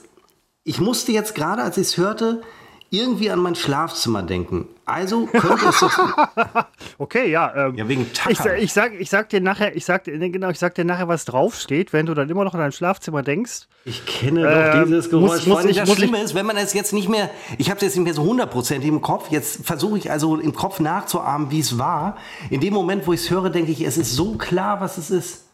ich 0.64 0.80
musste 0.80 1.12
jetzt 1.12 1.34
gerade, 1.34 1.62
als 1.62 1.76
ich 1.76 1.88
es 1.88 1.96
hörte, 1.96 2.42
irgendwie 2.90 3.30
an 3.30 3.40
mein 3.40 3.54
Schlafzimmer 3.54 4.22
denken. 4.22 4.68
Also 4.84 5.26
könnte 5.26 5.66
es 5.68 5.80
doch. 5.80 6.66
okay, 6.98 7.30
ja. 7.30 7.52
Ähm, 7.54 7.74
ja, 7.76 7.88
wegen 7.88 8.06
ich, 8.28 8.38
ich, 8.60 8.72
sag, 8.72 8.94
ich 8.94 9.10
sag 9.10 9.28
dir 9.30 9.40
nachher, 9.40 9.74
ich 9.74 9.84
sag, 9.84 10.04
genau, 10.04 10.50
ich 10.50 10.58
sag 10.58 10.76
dir 10.76 10.84
nachher, 10.84 11.08
was 11.08 11.24
draufsteht, 11.24 11.92
wenn 11.92 12.06
du 12.06 12.14
dann 12.14 12.30
immer 12.30 12.44
noch 12.44 12.54
an 12.54 12.60
dein 12.60 12.72
Schlafzimmer 12.72 13.22
denkst. 13.22 13.66
Ich 13.84 14.06
kenne 14.06 14.42
doch 14.42 14.80
ähm, 14.80 14.84
dieses 14.86 15.10
Geräusch. 15.10 15.46
Muss, 15.46 15.46
muss 15.46 15.64
ich, 15.64 15.76
das 15.76 15.92
Schlimme 15.92 16.22
ist, 16.22 16.36
wenn 16.36 16.46
man 16.46 16.56
es 16.56 16.72
jetzt 16.72 16.92
nicht 16.92 17.08
mehr, 17.08 17.30
ich 17.58 17.68
habe 17.68 17.78
es 17.78 17.82
jetzt 17.82 17.96
nicht 17.96 18.04
mehr 18.04 18.14
so 18.14 18.22
hundertprozentig 18.22 18.88
im 18.88 19.00
Kopf, 19.00 19.30
jetzt 19.30 19.66
versuche 19.66 19.98
ich 19.98 20.10
also 20.10 20.36
im 20.36 20.54
Kopf 20.54 20.78
nachzuahmen, 20.78 21.50
wie 21.50 21.60
es 21.60 21.78
war. 21.78 22.16
In 22.50 22.60
dem 22.60 22.72
Moment, 22.72 23.06
wo 23.08 23.12
ich 23.12 23.22
es 23.22 23.30
höre, 23.30 23.50
denke 23.50 23.72
ich, 23.72 23.80
es 23.80 23.98
ist 23.98 24.14
so 24.14 24.36
klar, 24.36 24.80
was 24.80 24.98
es 24.98 25.10
ist. 25.10 25.46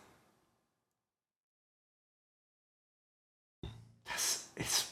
Das 4.12 4.48
ist. 4.56 4.86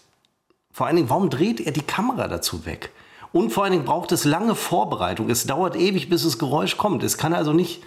Vor 0.81 0.87
allen 0.87 0.97
Dingen, 0.97 1.11
warum 1.11 1.29
dreht 1.29 1.61
er 1.61 1.73
die 1.73 1.83
Kamera 1.83 2.27
dazu 2.27 2.65
weg? 2.65 2.91
Und 3.33 3.53
vor 3.53 3.65
allen 3.65 3.73
Dingen 3.75 3.85
braucht 3.85 4.13
es 4.13 4.25
lange 4.25 4.55
Vorbereitung. 4.55 5.29
Es 5.29 5.45
dauert 5.45 5.77
ewig, 5.77 6.09
bis 6.09 6.23
das 6.23 6.39
Geräusch 6.39 6.79
kommt. 6.79 7.03
Es 7.03 7.19
kann 7.19 7.35
also 7.35 7.53
nicht, 7.53 7.83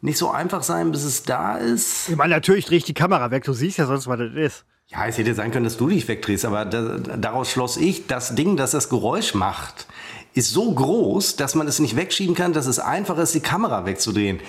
nicht 0.00 0.18
so 0.18 0.28
einfach 0.28 0.64
sein, 0.64 0.90
bis 0.90 1.04
es 1.04 1.22
da 1.22 1.56
ist. 1.56 2.08
Ich 2.08 2.16
meine, 2.16 2.34
natürlich 2.34 2.64
drehe 2.64 2.78
ich 2.78 2.84
die 2.84 2.94
Kamera 2.94 3.30
weg. 3.30 3.44
Du 3.44 3.52
siehst 3.52 3.78
ja 3.78 3.86
sonst, 3.86 4.08
was 4.08 4.18
das 4.18 4.32
ist. 4.34 4.64
Ja, 4.88 5.06
es 5.06 5.18
hätte 5.18 5.32
sein 5.36 5.52
können, 5.52 5.62
dass 5.62 5.76
du 5.76 5.88
dich 5.88 6.08
wegdrehst, 6.08 6.44
aber 6.44 6.64
da, 6.64 6.98
daraus 6.98 7.48
schloss 7.48 7.76
ich, 7.76 8.08
das 8.08 8.34
Ding, 8.34 8.56
das 8.56 8.72
das 8.72 8.88
Geräusch 8.88 9.34
macht, 9.34 9.86
ist 10.34 10.50
so 10.50 10.72
groß, 10.72 11.36
dass 11.36 11.54
man 11.54 11.68
es 11.68 11.78
nicht 11.78 11.94
wegschieben 11.94 12.34
kann, 12.34 12.52
dass 12.52 12.66
es 12.66 12.80
einfach 12.80 13.18
ist, 13.18 13.36
die 13.36 13.40
Kamera 13.40 13.86
wegzudrehen. 13.86 14.40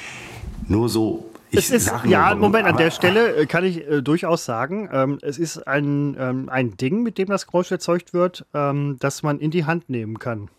Nur 0.67 0.89
so 0.89 1.29
es 1.53 1.69
ist, 1.69 1.87
ja, 2.05 2.27
warum, 2.27 2.39
Moment, 2.39 2.67
an 2.67 2.77
der 2.77 2.91
Stelle 2.91 3.35
äh, 3.35 3.45
kann 3.45 3.63
ich 3.63 3.87
äh, 3.87 4.01
durchaus 4.01 4.45
sagen, 4.45 4.89
ähm, 4.91 5.19
es 5.21 5.37
ist 5.37 5.59
ein, 5.67 6.15
ähm, 6.19 6.49
ein 6.49 6.75
Ding, 6.77 7.03
mit 7.03 7.17
dem 7.17 7.29
das 7.29 7.47
Geräusch 7.47 7.71
erzeugt 7.71 8.13
wird, 8.13 8.45
ähm, 8.53 8.97
das 8.99 9.23
man 9.23 9.39
in 9.39 9.51
die 9.51 9.65
Hand 9.65 9.89
nehmen 9.89 10.19
kann. 10.19 10.49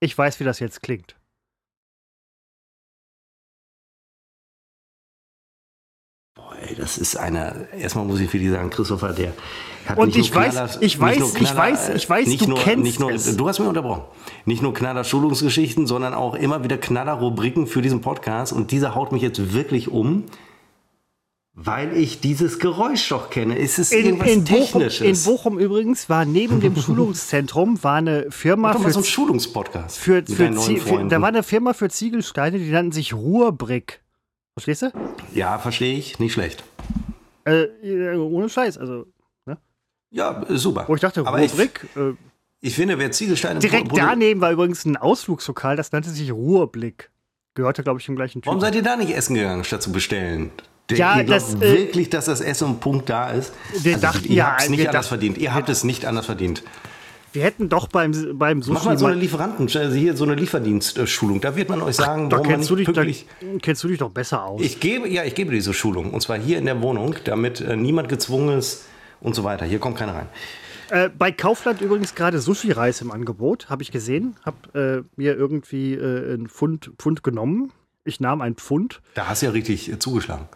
Ich 0.00 0.16
weiß, 0.16 0.40
wie 0.40 0.44
das 0.44 0.60
jetzt 0.60 0.82
klingt. 0.82 1.19
Ey, 6.70 6.76
das 6.76 6.96
ist 6.98 7.16
einer, 7.16 7.54
erstmal 7.78 8.04
muss 8.04 8.20
ich 8.20 8.30
für 8.30 8.38
die 8.38 8.48
sagen, 8.48 8.70
Christopher, 8.70 9.12
der 9.12 9.32
hat 9.86 9.98
Und 9.98 10.08
nicht 10.08 10.18
ich 10.18 10.32
nur 10.34 10.42
weiß- 10.42 10.50
Knaller- 10.50 10.82
ich 10.82 10.96
weiß- 10.96 11.18
nur 11.18 11.28
ich 11.40 11.50
weiß- 11.52 11.94
ich 11.94 12.08
weiß, 12.10 12.26
nicht 12.28 12.42
du 12.42 12.50
nur, 12.50 12.58
kennst 12.58 12.82
nicht 12.84 13.00
nur, 13.00 13.10
es. 13.12 13.36
Du 13.36 13.48
hast 13.48 13.58
mich 13.58 13.68
unterbrochen. 13.68 14.02
Nicht 14.44 14.62
nur 14.62 14.72
Knaller 14.74 15.04
Schulungsgeschichten, 15.04 15.86
sondern 15.86 16.14
auch 16.14 16.34
immer 16.34 16.62
wieder 16.64 16.78
Knaller 16.78 17.14
Rubriken 17.14 17.66
für 17.66 17.82
diesen 17.82 18.00
Podcast. 18.00 18.52
Und 18.52 18.70
dieser 18.70 18.94
haut 18.94 19.10
mich 19.12 19.22
jetzt 19.22 19.52
wirklich 19.52 19.88
um, 19.88 20.24
weil 21.54 21.96
ich 21.96 22.20
dieses 22.20 22.58
Geräusch 22.58 23.08
doch 23.08 23.28
kenne. 23.30 23.56
Ist 23.58 23.78
es 23.78 23.90
In, 23.92 24.04
irgendwas 24.06 24.28
in, 24.28 24.44
Bochum, 24.44 24.82
in 24.82 24.88
Technisches? 24.88 25.24
Bochum 25.24 25.58
übrigens 25.58 26.08
war 26.08 26.24
neben 26.24 26.60
dem 26.60 26.76
Schulungszentrum 26.80 27.82
war 27.82 27.96
eine 27.96 28.26
Firma 28.30 28.72
für, 28.78 28.90
so 28.92 29.00
ein 29.00 29.04
Schulungspodcast. 29.04 29.98
für, 29.98 30.22
für, 30.26 30.52
für 30.52 31.04
da 31.08 31.20
war 31.20 31.28
eine 31.28 31.42
Firma 31.42 31.72
für 31.74 31.88
Ziegelsteine, 31.90 32.58
die 32.58 32.70
nannten 32.70 32.92
sich 32.92 33.12
Ruhrbrick. 33.14 34.00
Verstehst 34.54 34.82
du? 34.82 34.92
ja, 35.34 35.58
verstehe 35.58 35.96
ich. 35.96 36.18
Nicht 36.18 36.32
schlecht. 36.32 36.64
Äh, 37.44 37.62
äh, 37.82 38.16
ohne 38.16 38.48
Scheiß, 38.48 38.76
also 38.78 39.06
Ja, 40.10 40.42
äh, 40.48 40.56
super. 40.56 40.84
wo 40.88 40.94
ich 40.94 41.00
dachte 41.00 41.24
Aber 41.26 41.40
ich, 41.40 41.52
Ruhrbrick. 41.52 41.86
Äh, 41.96 42.12
ich 42.60 42.74
finde, 42.74 42.98
wer 42.98 43.10
Ziegelsteine 43.12 43.60
direkt 43.60 43.88
produ- 43.92 43.96
daneben 43.96 44.40
war 44.40 44.50
übrigens 44.52 44.84
ein 44.84 44.96
Ausflugslokal, 44.96 45.76
das 45.76 45.92
nannte 45.92 46.10
sich 46.10 46.30
Ruhrblick. 46.32 47.10
Gehörte, 47.54 47.82
glaube 47.82 48.00
ich, 48.00 48.08
im 48.08 48.16
gleichen 48.16 48.42
Typ. 48.42 48.46
Warum 48.46 48.60
seid 48.60 48.74
ihr 48.74 48.82
da 48.82 48.96
nicht 48.96 49.10
essen 49.10 49.34
gegangen, 49.34 49.64
statt 49.64 49.82
zu 49.82 49.92
bestellen? 49.92 50.50
Der, 50.90 50.96
Ja, 50.98 51.16
ihr 51.18 51.24
glaubt 51.24 51.42
das, 51.42 51.54
äh, 51.54 51.60
wirklich, 51.60 52.10
dass 52.10 52.24
das 52.26 52.40
Essen 52.40 52.64
um 52.64 52.80
Punkt 52.80 53.08
da 53.08 53.30
ist? 53.30 53.52
Wir 53.82 53.96
dachten, 53.98 54.24
ihr 54.24 54.34
ja, 54.34 54.50
habt 54.52 54.62
es 54.62 54.68
nicht 54.68 54.86
anders 54.88 55.08
verdient. 55.08 55.38
Ihr 55.38 55.54
habt 55.54 55.68
es 55.68 55.84
nicht 55.84 56.04
anders 56.04 56.26
verdient. 56.26 56.62
Wir 57.32 57.44
hätten 57.44 57.68
doch 57.68 57.86
beim, 57.86 58.38
beim 58.38 58.60
Sushi 58.60 58.74
Mach 58.74 58.84
mal 58.84 58.98
so 58.98 59.06
eine 59.06 59.14
Lieferanten, 59.14 59.68
also 59.72 59.94
hier 59.94 60.16
so 60.16 60.24
eine 60.24 60.34
Lieferdienstschulung. 60.34 61.40
Da 61.40 61.54
wird 61.54 61.68
man 61.68 61.80
euch 61.80 61.96
sagen, 61.96 62.28
da 62.28 62.36
warum 62.36 62.46
man 62.46 62.56
kennst 62.56 62.70
du, 62.70 62.76
nicht 62.76 62.96
dich, 62.96 63.26
da 63.40 63.46
kennst 63.62 63.84
du 63.84 63.88
dich 63.88 63.98
doch 63.98 64.10
besser 64.10 64.44
aus. 64.44 64.60
Ich 64.60 64.80
gebe, 64.80 65.08
ja, 65.08 65.22
ich 65.24 65.36
gebe 65.36 65.52
diese 65.52 65.72
Schulung. 65.72 66.12
Und 66.12 66.22
zwar 66.22 66.38
hier 66.38 66.58
in 66.58 66.64
der 66.64 66.82
Wohnung, 66.82 67.14
damit 67.24 67.60
äh, 67.60 67.76
niemand 67.76 68.08
gezwungen 68.08 68.58
ist 68.58 68.84
und 69.20 69.34
so 69.36 69.44
weiter. 69.44 69.64
Hier 69.64 69.78
kommt 69.78 69.96
keiner 69.96 70.14
rein. 70.14 70.28
Äh, 70.90 71.08
bei 71.08 71.30
Kaufland 71.30 71.80
übrigens 71.80 72.16
gerade 72.16 72.40
Sushi-Reis 72.40 73.00
im 73.00 73.12
Angebot, 73.12 73.70
habe 73.70 73.82
ich 73.84 73.92
gesehen. 73.92 74.36
Habe 74.44 75.06
äh, 75.06 75.20
mir 75.20 75.36
irgendwie 75.36 75.94
äh, 75.94 76.34
ein 76.34 76.48
Pfund, 76.48 76.90
Pfund 76.98 77.22
genommen. 77.22 77.72
Ich 78.04 78.18
nahm 78.18 78.40
ein 78.40 78.56
Pfund. 78.56 79.00
Da 79.14 79.28
hast 79.28 79.42
du 79.42 79.46
ja 79.46 79.52
richtig 79.52 79.90
äh, 79.90 80.00
zugeschlagen. 80.00 80.48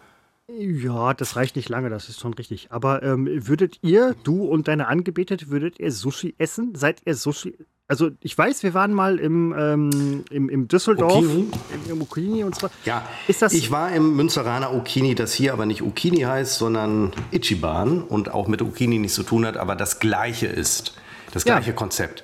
Ja, 0.47 1.13
das 1.15 1.35
reicht 1.35 1.55
nicht 1.55 1.69
lange, 1.69 1.89
das 1.89 2.07
ist 2.07 2.19
schon 2.19 2.33
richtig. 2.35 2.67
Aber 2.69 3.01
ähm, 3.01 3.27
würdet 3.47 3.79
ihr, 3.81 4.15
du 4.23 4.43
und 4.45 4.67
deine 4.67 4.87
Angebetete, 4.87 5.49
würdet 5.49 5.79
ihr 5.79 5.91
Sushi 5.91 6.35
essen? 6.37 6.75
Seid 6.75 7.01
ihr 7.05 7.15
Sushi? 7.15 7.57
Also 7.87 8.11
ich 8.19 8.35
weiß, 8.37 8.61
wir 8.63 8.73
waren 8.75 8.93
mal 8.93 9.19
im, 9.19 9.55
ähm, 9.57 10.23
im, 10.29 10.49
im 10.49 10.67
Düsseldorf, 10.67 11.17
Okini? 11.17 11.47
im, 11.85 11.91
im 11.91 12.01
Okini 12.01 12.43
und 12.43 12.55
zwar. 12.55 12.69
Ja, 12.83 13.07
Ist 13.27 13.41
das- 13.41 13.53
ich 13.53 13.69
war 13.71 13.91
im 13.91 14.15
Münsteraner 14.15 14.73
Okini, 14.73 15.13
das 15.15 15.33
hier 15.33 15.51
aber 15.53 15.65
nicht 15.65 15.81
Okini 15.81 16.21
heißt, 16.21 16.57
sondern 16.57 17.11
Ichiban 17.31 18.01
und 18.03 18.31
auch 18.31 18.47
mit 18.47 18.61
Okini 18.61 18.97
nichts 18.99 19.15
zu 19.15 19.23
tun 19.23 19.45
hat, 19.45 19.57
aber 19.57 19.75
das 19.75 19.99
gleiche 19.99 20.47
ist. 20.47 20.93
Das 21.31 21.43
Ja. 21.43 21.55
gleiche 21.55 21.73
Konzept. 21.73 22.23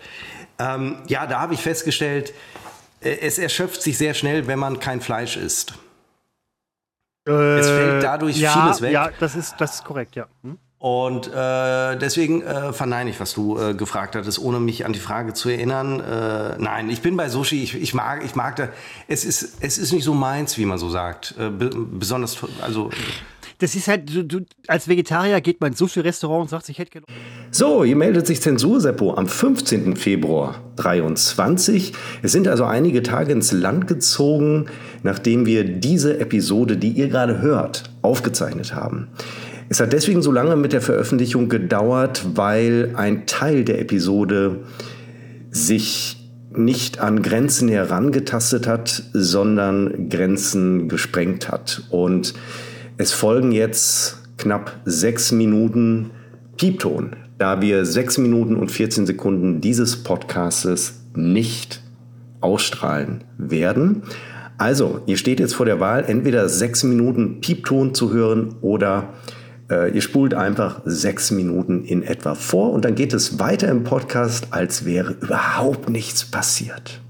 Ähm, 0.60 0.98
ja, 1.08 1.26
da 1.28 1.40
habe 1.42 1.54
ich 1.56 1.62
festgestellt, 1.62 2.34
äh, 3.02 3.18
es 3.22 3.38
erschöpft 3.40 3.82
sich 3.82 3.98
sehr 3.98 4.14
schnell, 4.14 4.46
wenn 4.48 4.58
man 4.60 4.80
kein 4.80 5.02
Fleisch 5.02 5.38
isst. 5.38 5.74
Es 7.26 7.68
fällt 7.68 8.04
dadurch 8.04 8.38
ja, 8.38 8.52
vieles 8.52 8.82
weg. 8.82 8.92
Ja, 8.92 9.10
das 9.20 9.36
ist, 9.36 9.56
das 9.60 9.76
ist 9.76 9.86
korrekt, 9.86 10.16
ja. 10.16 10.28
Hm? 10.44 10.58
Und 10.82 11.28
äh, 11.28 11.96
deswegen 11.98 12.42
äh, 12.42 12.74
verneine 12.74 13.12
ich, 13.12 13.20
was 13.20 13.36
du 13.36 13.60
äh, 13.60 13.76
gefragt 13.76 14.16
hattest, 14.16 14.40
ohne 14.40 14.60
mich 14.60 14.84
an 14.84 14.94
die 14.94 15.00
Frage 15.00 15.34
zu 15.34 15.50
erinnern. 15.50 16.00
Äh, 16.00 16.58
nein, 16.58 16.90
ich 16.90 17.04
bin 17.04 17.16
bei 17.16 17.30
Sushi. 17.30 17.62
Ich, 17.62 17.76
ich 17.76 17.94
mag, 17.94 18.26
ich 18.26 18.34
mag 18.34 18.56
da. 18.56 18.70
Es 19.08 19.24
ist, 19.24 19.58
es 19.60 19.78
ist 19.78 19.94
nicht 19.94 20.04
so 20.04 20.16
meins, 20.16 20.58
wie 20.58 20.66
man 20.66 20.80
so 20.80 20.90
sagt. 20.90 21.36
Äh, 21.38 21.52
be 21.52 21.70
besonders, 21.70 22.40
also 22.62 22.90
Das 23.62 23.76
ist 23.76 23.88
halt, 23.88 24.14
du, 24.14 24.24
du, 24.24 24.40
als 24.66 24.88
Vegetarier 24.88 25.40
geht 25.40 25.62
man 25.62 25.70
ins 25.70 25.78
Sushi-Restaurant 25.78 26.42
und 26.42 26.50
sagt, 26.50 26.68
ich 26.70 26.80
hätte 26.80 26.90
gerne. 26.90 27.06
So, 27.52 27.84
hier 27.84 27.96
meldet 27.96 28.26
sich 28.26 28.42
Zensurseppo 28.42 29.14
am 29.14 29.28
15. 29.28 29.96
Februar 29.96 30.60
23. 30.78 31.94
Es 32.24 32.32
sind 32.32 32.48
also 32.48 32.64
einige 32.64 33.04
Tage 33.04 33.32
ins 33.32 33.52
Land 33.52 33.86
gezogen, 33.86 34.66
nachdem 35.04 35.46
wir 35.46 35.64
diese 35.64 36.20
Episode, 36.20 36.76
die 36.76 36.90
ihr 36.90 37.08
gerade 37.08 37.40
hört, 37.40 37.92
aufgezeichnet 38.02 38.74
haben. 38.74 39.10
Es 39.70 39.80
hat 39.80 39.94
deswegen 39.94 40.24
so 40.24 40.32
lange 40.32 40.56
mit 40.56 40.74
der 40.74 40.82
Veröffentlichung 40.82 41.48
gedauert, 41.48 42.26
weil 42.34 42.94
ein 42.96 43.28
Teil 43.28 43.64
der 43.64 43.80
Episode 43.80 44.62
sich 45.52 46.18
nicht 46.50 47.00
an 47.00 47.22
Grenzen 47.22 47.70
herangetastet 47.70 48.66
hat, 48.66 49.04
sondern 49.14 50.10
Grenzen 50.10 50.90
gesprengt 50.90 51.48
hat. 51.48 51.84
Und 51.92 52.34
es 53.02 53.14
folgen 53.14 53.52
jetzt 53.52 54.20
knapp 54.38 54.80
sechs 54.86 55.32
Minuten 55.32 56.12
Piepton, 56.56 57.16
da 57.40 57.60
wir 57.60 57.84
sechs 57.86 58.20
Minuten 58.20 58.56
und 58.56 58.72
14 58.72 59.08
Sekunden 59.08 59.60
dieses 59.60 60.04
Podcastes 60.04 61.02
nicht 61.16 61.82
ausstrahlen 62.42 63.24
werden. 63.40 64.04
Also, 64.60 65.02
ihr 65.08 65.18
steht 65.18 65.40
jetzt 65.40 65.56
vor 65.56 65.66
der 65.66 65.80
Wahl, 65.80 66.06
entweder 66.08 66.48
sechs 66.48 66.84
Minuten 66.84 67.42
Piepton 67.42 67.96
zu 67.96 68.14
hören 68.14 68.58
oder 68.62 69.10
äh, 69.72 69.92
ihr 69.92 70.02
spult 70.02 70.36
einfach 70.36 70.82
sechs 70.86 71.32
Minuten 71.32 71.84
in 71.84 72.04
etwa 72.04 72.36
vor 72.36 72.72
und 72.72 72.86
dann 72.86 72.94
geht 72.94 73.14
es 73.14 73.40
weiter 73.40 73.68
im 73.70 73.84
Podcast, 73.84 74.50
als 74.52 74.86
wäre 74.86 75.14
überhaupt 75.14 75.90
nichts 75.90 76.24
passiert. 76.24 77.02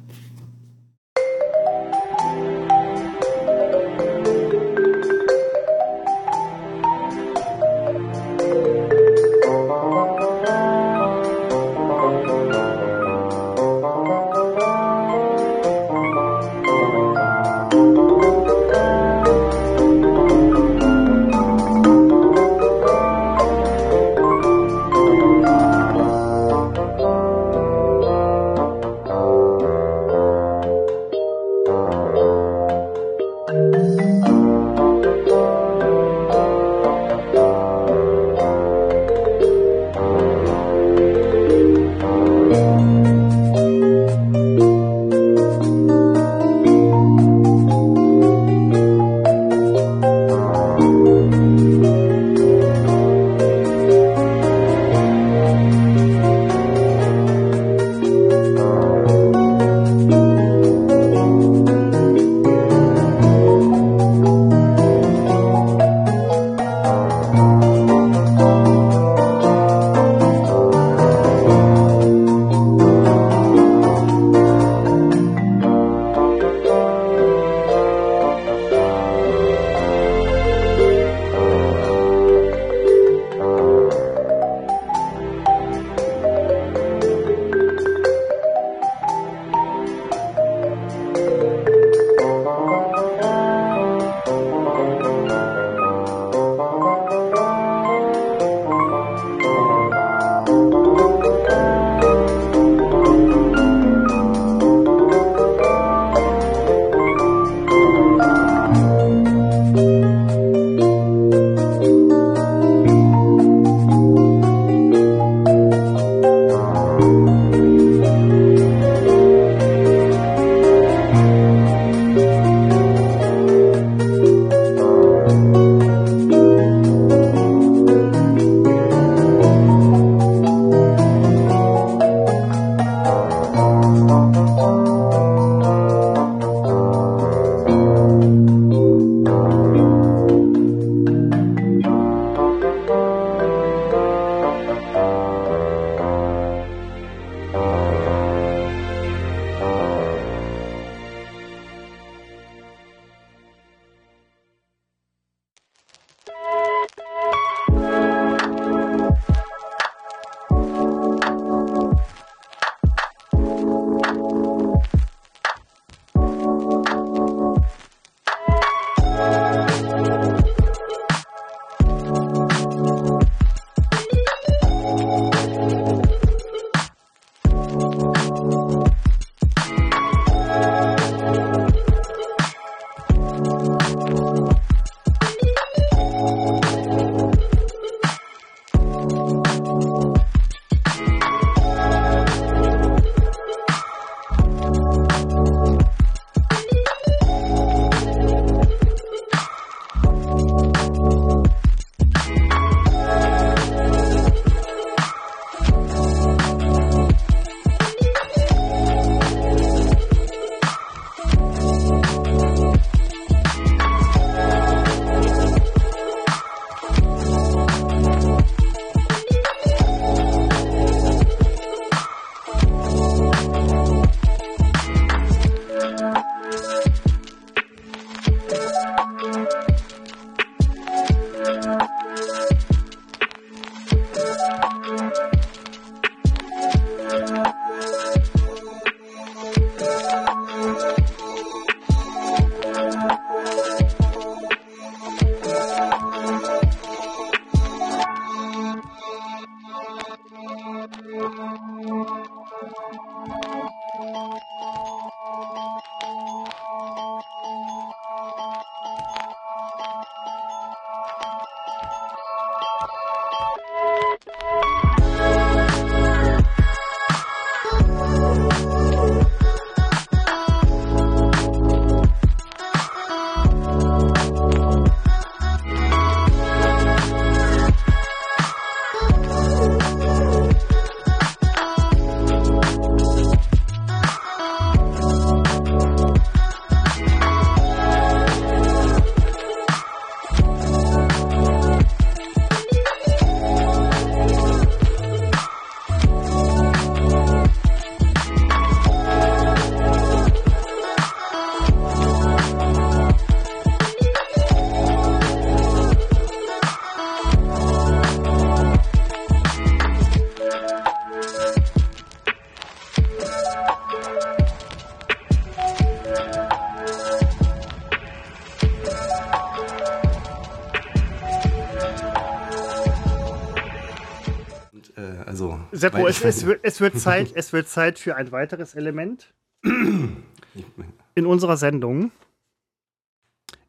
Seppo, 325.81 326.07
es, 326.07 326.23
es, 326.23 326.45
wird, 326.45 326.59
es, 326.61 326.79
wird 326.79 326.99
Zeit, 326.99 327.31
es 327.33 327.53
wird 327.53 327.67
Zeit 327.67 327.97
für 327.97 328.15
ein 328.15 328.31
weiteres 328.31 328.75
Element 328.75 329.33
in 329.63 331.25
unserer 331.25 331.57
Sendung. 331.57 332.11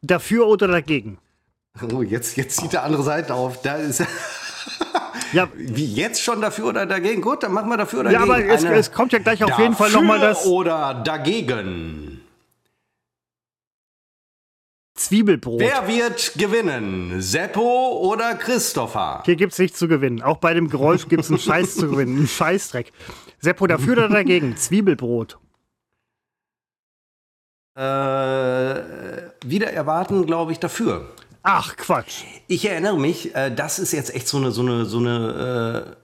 Dafür 0.03 0.47
oder 0.47 0.67
dagegen? 0.67 1.17
Oh, 1.91 2.03
jetzt, 2.03 2.37
jetzt 2.37 2.57
zieht 2.57 2.73
der 2.73 2.83
andere 2.83 3.01
Seite 3.01 3.33
auf. 3.33 3.63
Da 3.63 3.77
ist 3.77 4.03
Ja, 5.31 5.49
wie 5.55 5.91
jetzt 5.91 6.21
schon 6.21 6.39
dafür 6.39 6.67
oder 6.67 6.85
dagegen? 6.85 7.21
Gut, 7.21 7.41
dann 7.41 7.51
machen 7.51 7.69
wir 7.69 7.77
dafür 7.77 8.01
oder 8.01 8.11
ja 8.11 8.21
aber 8.21 8.35
dagegen. 8.35 8.53
es, 8.53 8.63
Eine 8.63 8.75
es 8.75 8.91
kommt 8.91 9.11
ja 9.11 9.19
gleich 9.19 9.43
auf 9.43 9.57
jeden 9.57 9.73
Fall 9.73 9.89
dafür 9.89 10.01
nochmal 10.01 10.19
das 10.19 10.45
oder 10.45 11.01
dagegen. 11.03 12.22
Zwiebelbrot. 15.05 15.59
Wer 15.59 15.87
wird 15.87 16.33
gewinnen? 16.37 17.21
Seppo 17.21 17.99
oder 18.11 18.35
Christopher? 18.35 19.23
Hier 19.25 19.35
gibt 19.35 19.53
es 19.53 19.59
nichts 19.59 19.79
zu 19.79 19.87
gewinnen. 19.87 20.21
Auch 20.21 20.37
bei 20.37 20.53
dem 20.53 20.69
Geräusch 20.69 21.07
gibt 21.07 21.23
es 21.23 21.29
einen 21.29 21.39
Scheiß 21.39 21.75
zu 21.75 21.89
gewinnen. 21.89 22.17
Einen 22.17 22.27
Scheißdreck. 22.27 22.91
Seppo, 23.39 23.67
dafür 23.67 23.93
oder 23.93 24.09
dagegen? 24.09 24.55
Zwiebelbrot. 24.57 25.37
Äh, 27.75 27.81
wieder 29.45 29.71
erwarten, 29.73 30.25
glaube 30.25 30.51
ich, 30.51 30.59
dafür. 30.59 31.09
Ach, 31.41 31.75
Quatsch. 31.75 32.23
Ich 32.47 32.65
erinnere 32.69 32.97
mich, 32.99 33.35
äh, 33.35 33.53
das 33.53 33.79
ist 33.79 33.91
jetzt 33.93 34.13
echt 34.15 34.27
so 34.27 34.37
eine, 34.37 34.51
so 34.51 34.61
eine, 34.61 34.85
so 34.85 34.99
eine 34.99 35.97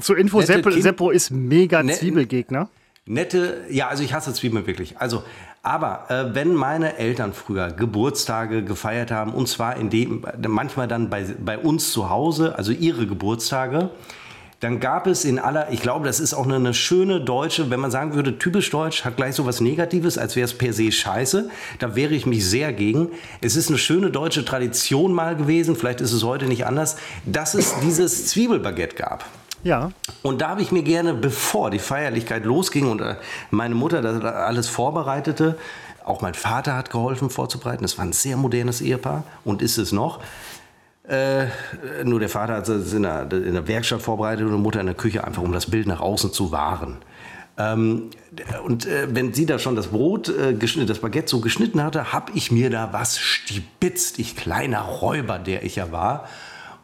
Zur 0.00 0.16
Info, 0.18 0.40
Seppo, 0.40 0.70
Seppo 0.70 1.10
ist 1.10 1.30
mega 1.30 1.82
Ne- 1.82 1.92
Zwiebelgegner. 1.92 2.62
äh, 3.06 3.10
nette, 3.10 3.64
ja, 3.68 3.88
also 3.88 4.02
ich 4.02 4.12
hasse 4.14 4.32
Zwiebeln 4.32 4.66
wirklich. 4.66 4.98
Also, 4.98 5.22
aber 5.62 6.10
äh, 6.10 6.34
wenn 6.34 6.54
meine 6.54 6.96
Eltern 6.96 7.32
früher 7.32 7.70
Geburtstage 7.70 8.64
gefeiert 8.64 9.10
haben, 9.10 9.32
und 9.32 9.46
zwar 9.46 9.76
in 9.76 9.90
dem, 9.90 10.24
manchmal 10.48 10.88
dann 10.88 11.10
bei, 11.10 11.24
bei 11.38 11.58
uns 11.58 11.92
zu 11.92 12.08
Hause, 12.08 12.56
also 12.56 12.72
ihre 12.72 13.06
Geburtstage, 13.06 13.90
dann 14.60 14.78
gab 14.78 15.06
es 15.06 15.24
in 15.24 15.38
aller, 15.38 15.72
ich 15.72 15.80
glaube, 15.80 16.06
das 16.06 16.20
ist 16.20 16.34
auch 16.34 16.44
eine, 16.44 16.56
eine 16.56 16.74
schöne 16.74 17.20
deutsche, 17.22 17.70
wenn 17.70 17.80
man 17.80 17.90
sagen 17.90 18.14
würde, 18.14 18.38
typisch 18.38 18.68
deutsch, 18.70 19.06
hat 19.06 19.16
gleich 19.16 19.34
so 19.34 19.46
was 19.46 19.62
Negatives, 19.62 20.18
als 20.18 20.36
wäre 20.36 20.44
es 20.44 20.56
per 20.56 20.74
se 20.74 20.92
scheiße. 20.92 21.48
Da 21.78 21.96
wehre 21.96 22.12
ich 22.12 22.26
mich 22.26 22.46
sehr 22.46 22.72
gegen. 22.74 23.08
Es 23.40 23.56
ist 23.56 23.68
eine 23.68 23.78
schöne 23.78 24.10
deutsche 24.10 24.44
Tradition 24.44 25.14
mal 25.14 25.34
gewesen, 25.34 25.76
vielleicht 25.76 26.02
ist 26.02 26.12
es 26.12 26.24
heute 26.24 26.44
nicht 26.44 26.66
anders, 26.66 26.96
dass 27.24 27.54
es 27.54 27.74
dieses 27.80 28.26
Zwiebelbaguette 28.26 28.96
gab. 28.96 29.24
Ja. 29.62 29.90
Und 30.22 30.40
da 30.40 30.50
habe 30.50 30.62
ich 30.62 30.72
mir 30.72 30.82
gerne, 30.82 31.14
bevor 31.14 31.70
die 31.70 31.78
Feierlichkeit 31.78 32.44
losging 32.44 32.90
und 32.90 33.00
äh, 33.00 33.16
meine 33.50 33.74
Mutter 33.74 34.02
das 34.02 34.22
alles 34.24 34.68
vorbereitete, 34.68 35.56
auch 36.04 36.22
mein 36.22 36.34
Vater 36.34 36.76
hat 36.76 36.90
geholfen 36.90 37.30
vorzubereiten. 37.30 37.82
Das 37.82 37.98
war 37.98 38.04
ein 38.04 38.12
sehr 38.12 38.36
modernes 38.36 38.80
Ehepaar 38.80 39.24
und 39.44 39.62
ist 39.62 39.78
es 39.78 39.92
noch. 39.92 40.20
Äh, 41.06 41.46
nur 42.04 42.20
der 42.20 42.28
Vater 42.28 42.54
hat 42.54 42.68
es 42.68 42.92
in 42.92 43.02
der, 43.02 43.30
in 43.32 43.52
der 43.52 43.66
Werkstatt 43.66 44.00
vorbereitet 44.00 44.46
und 44.46 44.52
die 44.52 44.58
Mutter 44.58 44.80
in 44.80 44.86
der 44.86 44.94
Küche, 44.94 45.24
einfach 45.24 45.42
um 45.42 45.52
das 45.52 45.66
Bild 45.66 45.86
nach 45.86 46.00
außen 46.00 46.32
zu 46.32 46.52
wahren. 46.52 46.98
Ähm, 47.58 48.10
und 48.64 48.86
äh, 48.86 49.08
wenn 49.10 49.34
sie 49.34 49.44
da 49.44 49.58
schon 49.58 49.76
das 49.76 49.88
Brot, 49.88 50.28
äh, 50.28 50.54
das 50.54 50.98
Baguette 51.00 51.28
so 51.28 51.40
geschnitten 51.40 51.82
hatte, 51.82 52.12
habe 52.12 52.32
ich 52.34 52.50
mir 52.50 52.70
da 52.70 52.92
was 52.92 53.18
stibitzt, 53.18 54.18
ich 54.18 54.36
kleiner 54.36 54.80
Räuber, 54.80 55.38
der 55.38 55.64
ich 55.64 55.76
ja 55.76 55.92
war. 55.92 56.26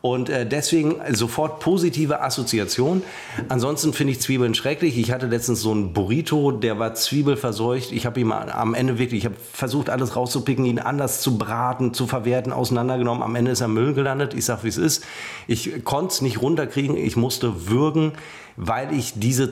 Und 0.02 0.28
äh, 0.28 0.46
deswegen 0.46 0.96
sofort 1.12 1.60
positive 1.60 2.20
Assoziation. 2.20 3.02
Ansonsten 3.48 3.92
finde 3.92 4.12
ich 4.12 4.20
Zwiebeln 4.20 4.54
schrecklich. 4.54 4.96
Ich 4.98 5.10
hatte 5.10 5.26
letztens 5.26 5.62
so 5.62 5.72
einen 5.72 5.92
Burrito, 5.92 6.52
der 6.52 6.78
war 6.78 6.94
zwiebelverseucht. 6.94 7.90
Ich 7.90 8.06
habe 8.06 8.20
ihm 8.20 8.30
am 8.30 8.74
Ende 8.74 8.98
wirklich, 8.98 9.20
ich 9.20 9.24
habe 9.24 9.36
versucht, 9.52 9.90
alles 9.90 10.14
rauszupicken, 10.14 10.64
ihn 10.64 10.78
anders 10.78 11.22
zu 11.22 11.38
braten, 11.38 11.92
zu 11.92 12.06
verwerten, 12.06 12.52
auseinandergenommen. 12.52 13.22
Am 13.22 13.34
Ende 13.34 13.50
ist 13.50 13.60
er 13.60 13.68
Müll 13.68 13.94
gelandet. 13.94 14.34
Ich 14.34 14.44
sag, 14.44 14.62
wie 14.62 14.68
es 14.68 14.76
ist. 14.76 15.04
Ich 15.48 15.84
konnte 15.84 16.12
es 16.12 16.22
nicht 16.22 16.40
runterkriegen. 16.40 16.96
Ich 16.96 17.16
musste 17.16 17.68
würgen, 17.68 18.12
weil 18.56 18.92
ich 18.92 19.14
diese, 19.16 19.50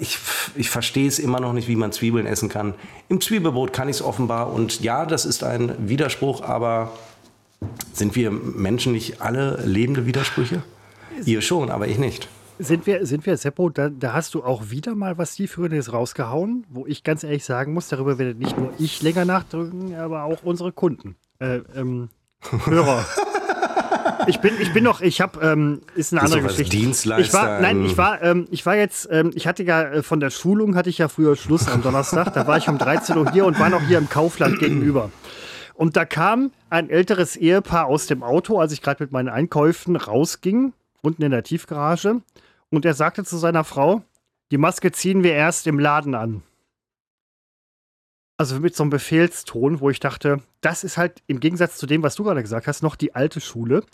ich, 0.00 0.18
ich 0.54 0.70
verstehe 0.70 1.08
es 1.08 1.18
immer 1.18 1.40
noch 1.40 1.52
nicht, 1.52 1.66
wie 1.66 1.76
man 1.76 1.92
Zwiebeln 1.92 2.26
essen 2.26 2.48
kann. 2.48 2.74
Im 3.08 3.20
Zwiebelbrot 3.20 3.72
kann 3.72 3.88
ich 3.88 3.96
es 3.96 4.02
offenbar. 4.02 4.52
Und 4.52 4.80
ja, 4.80 5.06
das 5.06 5.24
ist 5.24 5.42
ein 5.42 5.72
Widerspruch, 5.88 6.42
aber 6.42 6.92
sind 7.92 8.14
wir 8.14 8.30
Menschen 8.30 8.92
nicht 8.92 9.20
alle 9.20 9.62
lebende 9.64 10.06
Widersprüche? 10.06 10.62
Ihr 11.24 11.42
schon, 11.42 11.70
aber 11.70 11.88
ich 11.88 11.98
nicht. 11.98 12.28
Sind 12.60 12.86
wir, 12.86 13.06
sind 13.06 13.24
wir 13.24 13.36
Seppo, 13.36 13.68
da, 13.68 13.88
da 13.88 14.12
hast 14.12 14.34
du 14.34 14.42
auch 14.42 14.70
wieder 14.70 14.96
mal 14.96 15.16
was 15.16 15.34
Tiefgründiges 15.34 15.92
rausgehauen, 15.92 16.66
wo 16.68 16.86
ich 16.86 17.04
ganz 17.04 17.22
ehrlich 17.22 17.44
sagen 17.44 17.72
muss, 17.72 17.88
darüber 17.88 18.18
werde 18.18 18.36
nicht 18.36 18.58
nur 18.58 18.72
ich 18.78 19.00
länger 19.00 19.24
nachdrücken, 19.24 19.94
aber 19.94 20.24
auch 20.24 20.42
unsere 20.42 20.72
Kunden. 20.72 21.16
Äh, 21.38 21.60
ähm, 21.76 22.08
Hörer. 22.64 23.04
Ich 24.26 24.40
bin, 24.40 24.54
ich 24.60 24.72
bin 24.72 24.84
noch, 24.84 25.00
ich 25.00 25.20
habe, 25.20 25.40
ähm, 25.40 25.80
ist 25.94 26.12
eine 26.12 26.22
andere 26.22 26.42
Geschichte. 26.42 26.76
Dienstleister 26.76 27.26
Ich 27.26 27.32
war, 27.32 27.60
nein, 27.60 27.84
ich 27.84 27.96
war, 27.96 28.22
ähm, 28.22 28.48
ich 28.50 28.66
war 28.66 28.76
jetzt, 28.76 29.08
ähm, 29.10 29.30
ich 29.34 29.46
hatte 29.46 29.62
ja 29.62 29.82
äh, 29.82 30.02
von 30.02 30.20
der 30.20 30.30
Schulung 30.30 30.74
hatte 30.74 30.90
ich 30.90 30.98
ja 30.98 31.08
früher 31.08 31.36
Schluss 31.36 31.68
am 31.68 31.82
Donnerstag. 31.82 32.34
Da 32.34 32.46
war 32.46 32.58
ich 32.58 32.68
um 32.68 32.78
13 32.78 33.16
Uhr 33.16 33.30
hier 33.30 33.46
und 33.46 33.58
war 33.58 33.70
noch 33.70 33.82
hier 33.82 33.98
im 33.98 34.08
Kaufland 34.08 34.58
gegenüber. 34.58 35.10
Und 35.78 35.96
da 35.96 36.04
kam 36.04 36.50
ein 36.70 36.90
älteres 36.90 37.36
Ehepaar 37.36 37.86
aus 37.86 38.08
dem 38.08 38.24
Auto, 38.24 38.58
als 38.58 38.72
ich 38.72 38.82
gerade 38.82 39.00
mit 39.00 39.12
meinen 39.12 39.28
Einkäufen 39.28 39.94
rausging, 39.94 40.72
unten 41.02 41.22
in 41.22 41.30
der 41.30 41.44
Tiefgarage. 41.44 42.20
Und 42.68 42.84
er 42.84 42.94
sagte 42.94 43.22
zu 43.22 43.36
seiner 43.36 43.62
Frau, 43.62 44.02
die 44.50 44.58
Maske 44.58 44.90
ziehen 44.90 45.22
wir 45.22 45.34
erst 45.34 45.68
im 45.68 45.78
Laden 45.78 46.16
an. 46.16 46.42
Also 48.38 48.58
mit 48.58 48.74
so 48.74 48.82
einem 48.82 48.90
Befehlston, 48.90 49.78
wo 49.78 49.88
ich 49.88 50.00
dachte, 50.00 50.42
das 50.62 50.82
ist 50.82 50.98
halt 50.98 51.22
im 51.28 51.38
Gegensatz 51.38 51.76
zu 51.76 51.86
dem, 51.86 52.02
was 52.02 52.16
du 52.16 52.24
gerade 52.24 52.42
gesagt 52.42 52.66
hast, 52.66 52.82
noch 52.82 52.96
die 52.96 53.14
alte 53.14 53.40
Schule. 53.40 53.84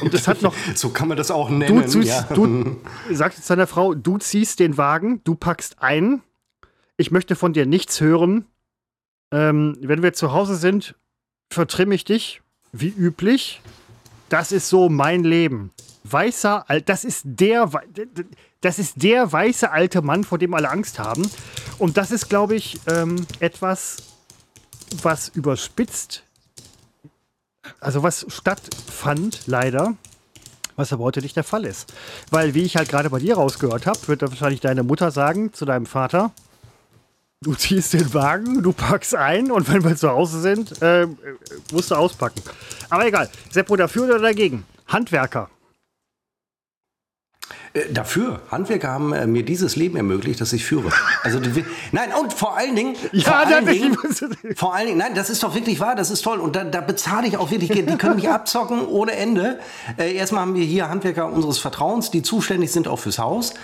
Und 0.00 0.12
das 0.12 0.26
hat 0.26 0.42
noch. 0.42 0.54
so 0.74 0.88
kann 0.88 1.06
man 1.06 1.16
das 1.16 1.30
auch 1.30 1.48
nennen. 1.48 1.80
Du, 1.80 1.86
ziehst, 1.86 2.08
ja. 2.08 2.22
du 2.34 2.76
sagst 3.12 3.38
jetzt 3.38 3.50
deiner 3.50 3.68
Frau, 3.68 3.94
du 3.94 4.18
ziehst 4.18 4.58
den 4.58 4.76
Wagen, 4.78 5.20
du 5.22 5.36
packst 5.36 5.80
ein. 5.80 6.22
Ich 6.96 7.12
möchte 7.12 7.36
von 7.36 7.52
dir 7.52 7.66
nichts 7.66 8.00
hören. 8.00 8.46
Ähm, 9.32 9.76
wenn 9.80 10.02
wir 10.02 10.12
zu 10.12 10.32
Hause 10.32 10.56
sind, 10.56 10.96
vertrimme 11.54 11.94
ich 11.94 12.04
dich, 12.04 12.42
wie 12.72 12.88
üblich. 12.88 13.60
Das 14.28 14.52
ist 14.52 14.68
so 14.68 14.88
mein 14.88 15.24
Leben. 15.24 15.72
Weißer, 16.04 16.66
das 16.84 17.04
ist 17.04 17.22
der, 17.24 17.70
das 18.60 18.78
ist 18.78 19.02
der 19.02 19.32
weiße 19.32 19.70
alte 19.70 20.02
Mann, 20.02 20.24
vor 20.24 20.38
dem 20.38 20.52
alle 20.52 20.70
Angst 20.70 20.98
haben. 20.98 21.28
Und 21.78 21.96
das 21.96 22.10
ist, 22.10 22.28
glaube 22.28 22.54
ich, 22.54 22.78
ähm, 22.86 23.26
etwas, 23.40 23.96
was 25.02 25.28
überspitzt, 25.28 26.24
also 27.80 28.02
was 28.02 28.26
stattfand, 28.28 29.46
leider, 29.46 29.94
was 30.76 30.92
aber 30.92 31.04
heute 31.04 31.20
nicht 31.20 31.36
der 31.36 31.44
Fall 31.44 31.64
ist. 31.64 31.92
Weil, 32.30 32.54
wie 32.54 32.62
ich 32.62 32.76
halt 32.76 32.88
gerade 32.88 33.08
bei 33.10 33.18
dir 33.18 33.36
rausgehört 33.36 33.86
habe, 33.86 34.08
wird 34.08 34.22
wahrscheinlich 34.22 34.60
deine 34.60 34.82
Mutter 34.82 35.10
sagen 35.10 35.52
zu 35.52 35.64
deinem 35.64 35.86
Vater, 35.86 36.32
du 37.44 37.54
ziehst 37.54 37.92
den 37.92 38.12
Wagen, 38.14 38.62
du 38.62 38.72
packst 38.72 39.14
ein 39.14 39.50
und 39.52 39.72
wenn 39.72 39.84
wir 39.84 39.96
zu 39.96 40.10
Hause 40.10 40.40
sind, 40.40 40.82
äh, 40.82 41.06
musst 41.72 41.90
du 41.90 41.94
auspacken. 41.94 42.42
Aber 42.90 43.06
egal, 43.06 43.28
Seppo 43.50 43.76
dafür 43.76 44.04
oder 44.04 44.18
dagegen? 44.18 44.64
Handwerker. 44.88 45.50
Äh, 47.74 47.92
dafür. 47.92 48.40
Handwerker 48.50 48.88
haben 48.88 49.12
äh, 49.12 49.26
mir 49.26 49.44
dieses 49.44 49.76
Leben 49.76 49.96
ermöglicht, 49.96 50.40
das 50.40 50.52
ich 50.52 50.64
führe. 50.64 50.90
Also 51.22 51.40
nein 51.92 52.10
und 52.20 52.32
vor 52.32 52.56
allen 52.56 52.76
Dingen, 52.76 52.96
ja, 53.12 53.24
vor 53.24 53.36
allen 53.36 53.66
Dingen, 53.66 53.96
vor 54.56 54.74
allen 54.74 54.86
Dingen, 54.86 54.98
nein, 54.98 55.14
das 55.14 55.28
ist 55.28 55.42
doch 55.42 55.54
wirklich 55.54 55.80
wahr, 55.80 55.94
das 55.94 56.10
ist 56.10 56.22
toll 56.22 56.38
und 56.38 56.54
da, 56.54 56.64
da 56.64 56.80
bezahle 56.80 57.26
ich 57.26 57.36
auch 57.36 57.50
wirklich, 57.50 57.70
die 57.70 57.84
können 57.96 58.16
mich 58.16 58.28
abzocken 58.28 58.86
ohne 58.86 59.12
Ende. 59.12 59.58
Äh, 59.98 60.14
erstmal 60.14 60.42
haben 60.42 60.54
wir 60.54 60.64
hier 60.64 60.88
Handwerker 60.88 61.26
unseres 61.26 61.58
Vertrauens, 61.58 62.10
die 62.10 62.22
zuständig 62.22 62.72
sind 62.72 62.88
auch 62.88 62.98
fürs 62.98 63.18
Haus 63.18 63.54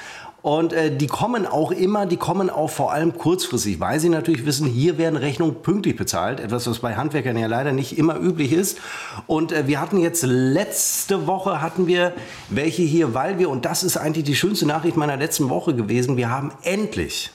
und 0.43 0.73
äh, 0.73 0.97
die 0.97 1.07
kommen 1.07 1.47
auch 1.47 1.71
immer, 1.71 2.07
die 2.07 2.17
kommen 2.17 2.49
auch 2.49 2.71
vor 2.71 2.93
allem 2.93 3.17
kurzfristig, 3.17 3.81
weil 3.81 4.01
sie 4.01 4.09
natürlich 4.09 4.47
wissen, 4.47 4.67
hier 4.67 4.97
werden 4.97 5.17
Rechnungen 5.17 5.63
pünktlich 5.63 5.97
bezahlt. 5.97 6.41
Etwas, 6.41 6.67
was 6.67 6.79
bei 6.79 6.97
Handwerkern 6.97 7.37
ja 7.37 7.47
leider 7.47 7.73
nicht 7.73 7.99
immer 7.99 8.19
üblich 8.19 8.53
ist. 8.53 8.79
Und 9.27 9.53
äh, 9.53 9.67
wir 9.67 9.81
hatten 9.81 9.99
jetzt 9.99 10.25
letzte 10.27 11.27
Woche 11.27 11.61
hatten 11.61 11.87
wir 11.87 12.13
welche 12.49 12.83
hier, 12.83 13.13
weil 13.13 13.39
wir, 13.39 13.51
und 13.51 13.65
das 13.65 13.83
ist 13.83 13.97
eigentlich 13.97 14.25
die 14.25 14.37
schönste 14.37 14.67
Nachricht 14.67 14.97
meiner 14.97 15.17
letzten 15.17 15.51
Woche 15.51 15.75
gewesen, 15.75 16.17
wir 16.17 16.31
haben 16.31 16.53
endlich 16.63 17.31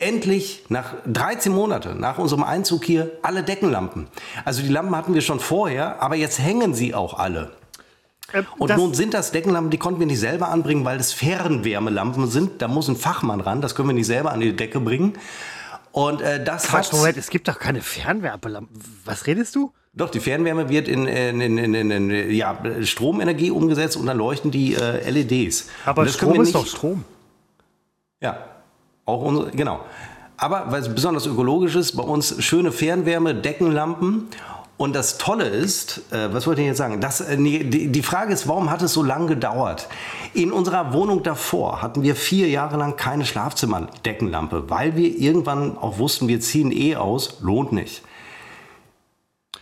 endlich 0.00 0.64
nach 0.68 0.94
13 1.06 1.52
Monaten 1.52 2.00
nach 2.00 2.18
unserem 2.18 2.42
Einzug 2.42 2.84
hier 2.84 3.12
alle 3.22 3.42
Deckenlampen. 3.42 4.08
Also 4.44 4.60
die 4.60 4.68
Lampen 4.68 4.94
hatten 4.94 5.14
wir 5.14 5.20
schon 5.20 5.40
vorher, 5.40 6.02
aber 6.02 6.16
jetzt 6.16 6.40
hängen 6.40 6.74
sie 6.74 6.94
auch 6.94 7.18
alle. 7.18 7.52
Äh, 8.32 8.42
und 8.58 8.76
nun 8.76 8.94
sind 8.94 9.14
das 9.14 9.32
Deckenlampen, 9.32 9.70
die 9.70 9.78
konnten 9.78 10.00
wir 10.00 10.06
nicht 10.06 10.20
selber 10.20 10.48
anbringen, 10.48 10.84
weil 10.84 10.98
das 10.98 11.12
Fernwärmelampen 11.12 12.28
sind. 12.28 12.62
Da 12.62 12.68
muss 12.68 12.88
ein 12.88 12.96
Fachmann 12.96 13.40
ran, 13.40 13.60
das 13.60 13.74
können 13.74 13.88
wir 13.88 13.94
nicht 13.94 14.06
selber 14.06 14.32
an 14.32 14.40
die 14.40 14.54
Decke 14.54 14.80
bringen. 14.80 15.14
Und 15.92 16.20
äh, 16.22 16.42
das 16.42 16.64
Quatsch, 16.64 16.86
hat. 16.86 16.92
Moment, 16.94 17.16
es 17.16 17.30
gibt 17.30 17.46
doch 17.46 17.58
keine 17.58 17.80
Fernwärmelampen. 17.80 18.76
Was 19.04 19.26
redest 19.26 19.54
du? 19.54 19.72
Doch, 19.92 20.10
die 20.10 20.18
Fernwärme 20.18 20.68
wird 20.68 20.88
in, 20.88 21.06
in, 21.06 21.40
in, 21.40 21.90
in 21.90 22.30
ja, 22.32 22.58
Stromenergie 22.82 23.52
umgesetzt 23.52 23.96
und 23.96 24.06
dann 24.06 24.16
leuchten 24.16 24.50
die 24.50 24.74
äh, 24.74 25.08
LEDs. 25.08 25.68
Aber 25.84 26.08
Strom 26.08 26.40
ist 26.42 26.54
doch 26.54 26.66
Strom. 26.66 27.04
Ja, 28.20 28.44
auch 29.04 29.22
unsere, 29.22 29.50
genau. 29.52 29.84
Aber 30.36 30.72
weil 30.72 30.82
es 30.82 30.92
besonders 30.92 31.26
ökologisch 31.26 31.76
ist, 31.76 31.92
bei 31.92 32.02
uns 32.02 32.42
schöne 32.42 32.72
Fernwärme, 32.72 33.36
Deckenlampen 33.36 34.26
und 34.76 34.94
das 34.94 35.18
Tolle 35.18 35.44
ist, 35.44 36.02
äh, 36.10 36.32
was 36.32 36.46
wollte 36.46 36.60
ich 36.60 36.66
jetzt 36.66 36.78
sagen? 36.78 37.00
Das, 37.00 37.20
äh, 37.20 37.36
die, 37.36 37.88
die 37.88 38.02
Frage 38.02 38.32
ist, 38.32 38.48
warum 38.48 38.70
hat 38.70 38.82
es 38.82 38.92
so 38.92 39.02
lange 39.02 39.26
gedauert? 39.26 39.88
In 40.32 40.50
unserer 40.50 40.92
Wohnung 40.92 41.22
davor 41.22 41.80
hatten 41.80 42.02
wir 42.02 42.16
vier 42.16 42.48
Jahre 42.48 42.76
lang 42.76 42.96
keine 42.96 43.24
Schlafzimmerdeckenlampe, 43.24 44.68
weil 44.68 44.96
wir 44.96 45.16
irgendwann 45.16 45.78
auch 45.78 45.98
wussten, 45.98 46.26
wir 46.26 46.40
ziehen 46.40 46.72
eh 46.72 46.96
aus, 46.96 47.38
lohnt 47.40 47.72
nicht. 47.72 48.02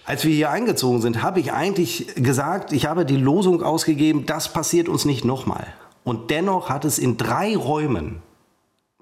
Als 0.05 0.25
wir 0.25 0.35
hier 0.35 0.51
eingezogen 0.51 1.01
sind, 1.03 1.23
habe 1.23 1.41
ich 1.41 1.53
eigentlich 1.53 2.15
gesagt, 2.17 2.73
ich 2.73 2.87
habe 2.87 3.05
die 3.05 3.17
Losung 3.17 3.63
ausgegeben, 3.63 4.27
das 4.27 4.53
passiert 4.53 4.89
uns 4.89 5.05
nicht 5.05 5.25
nochmal. 5.25 5.67
Und 6.05 6.31
dennoch 6.31 6.71
hat 6.71 6.85
es 6.85 6.99
in 6.99 7.19
drei 7.19 7.57
Räumen 7.57 8.23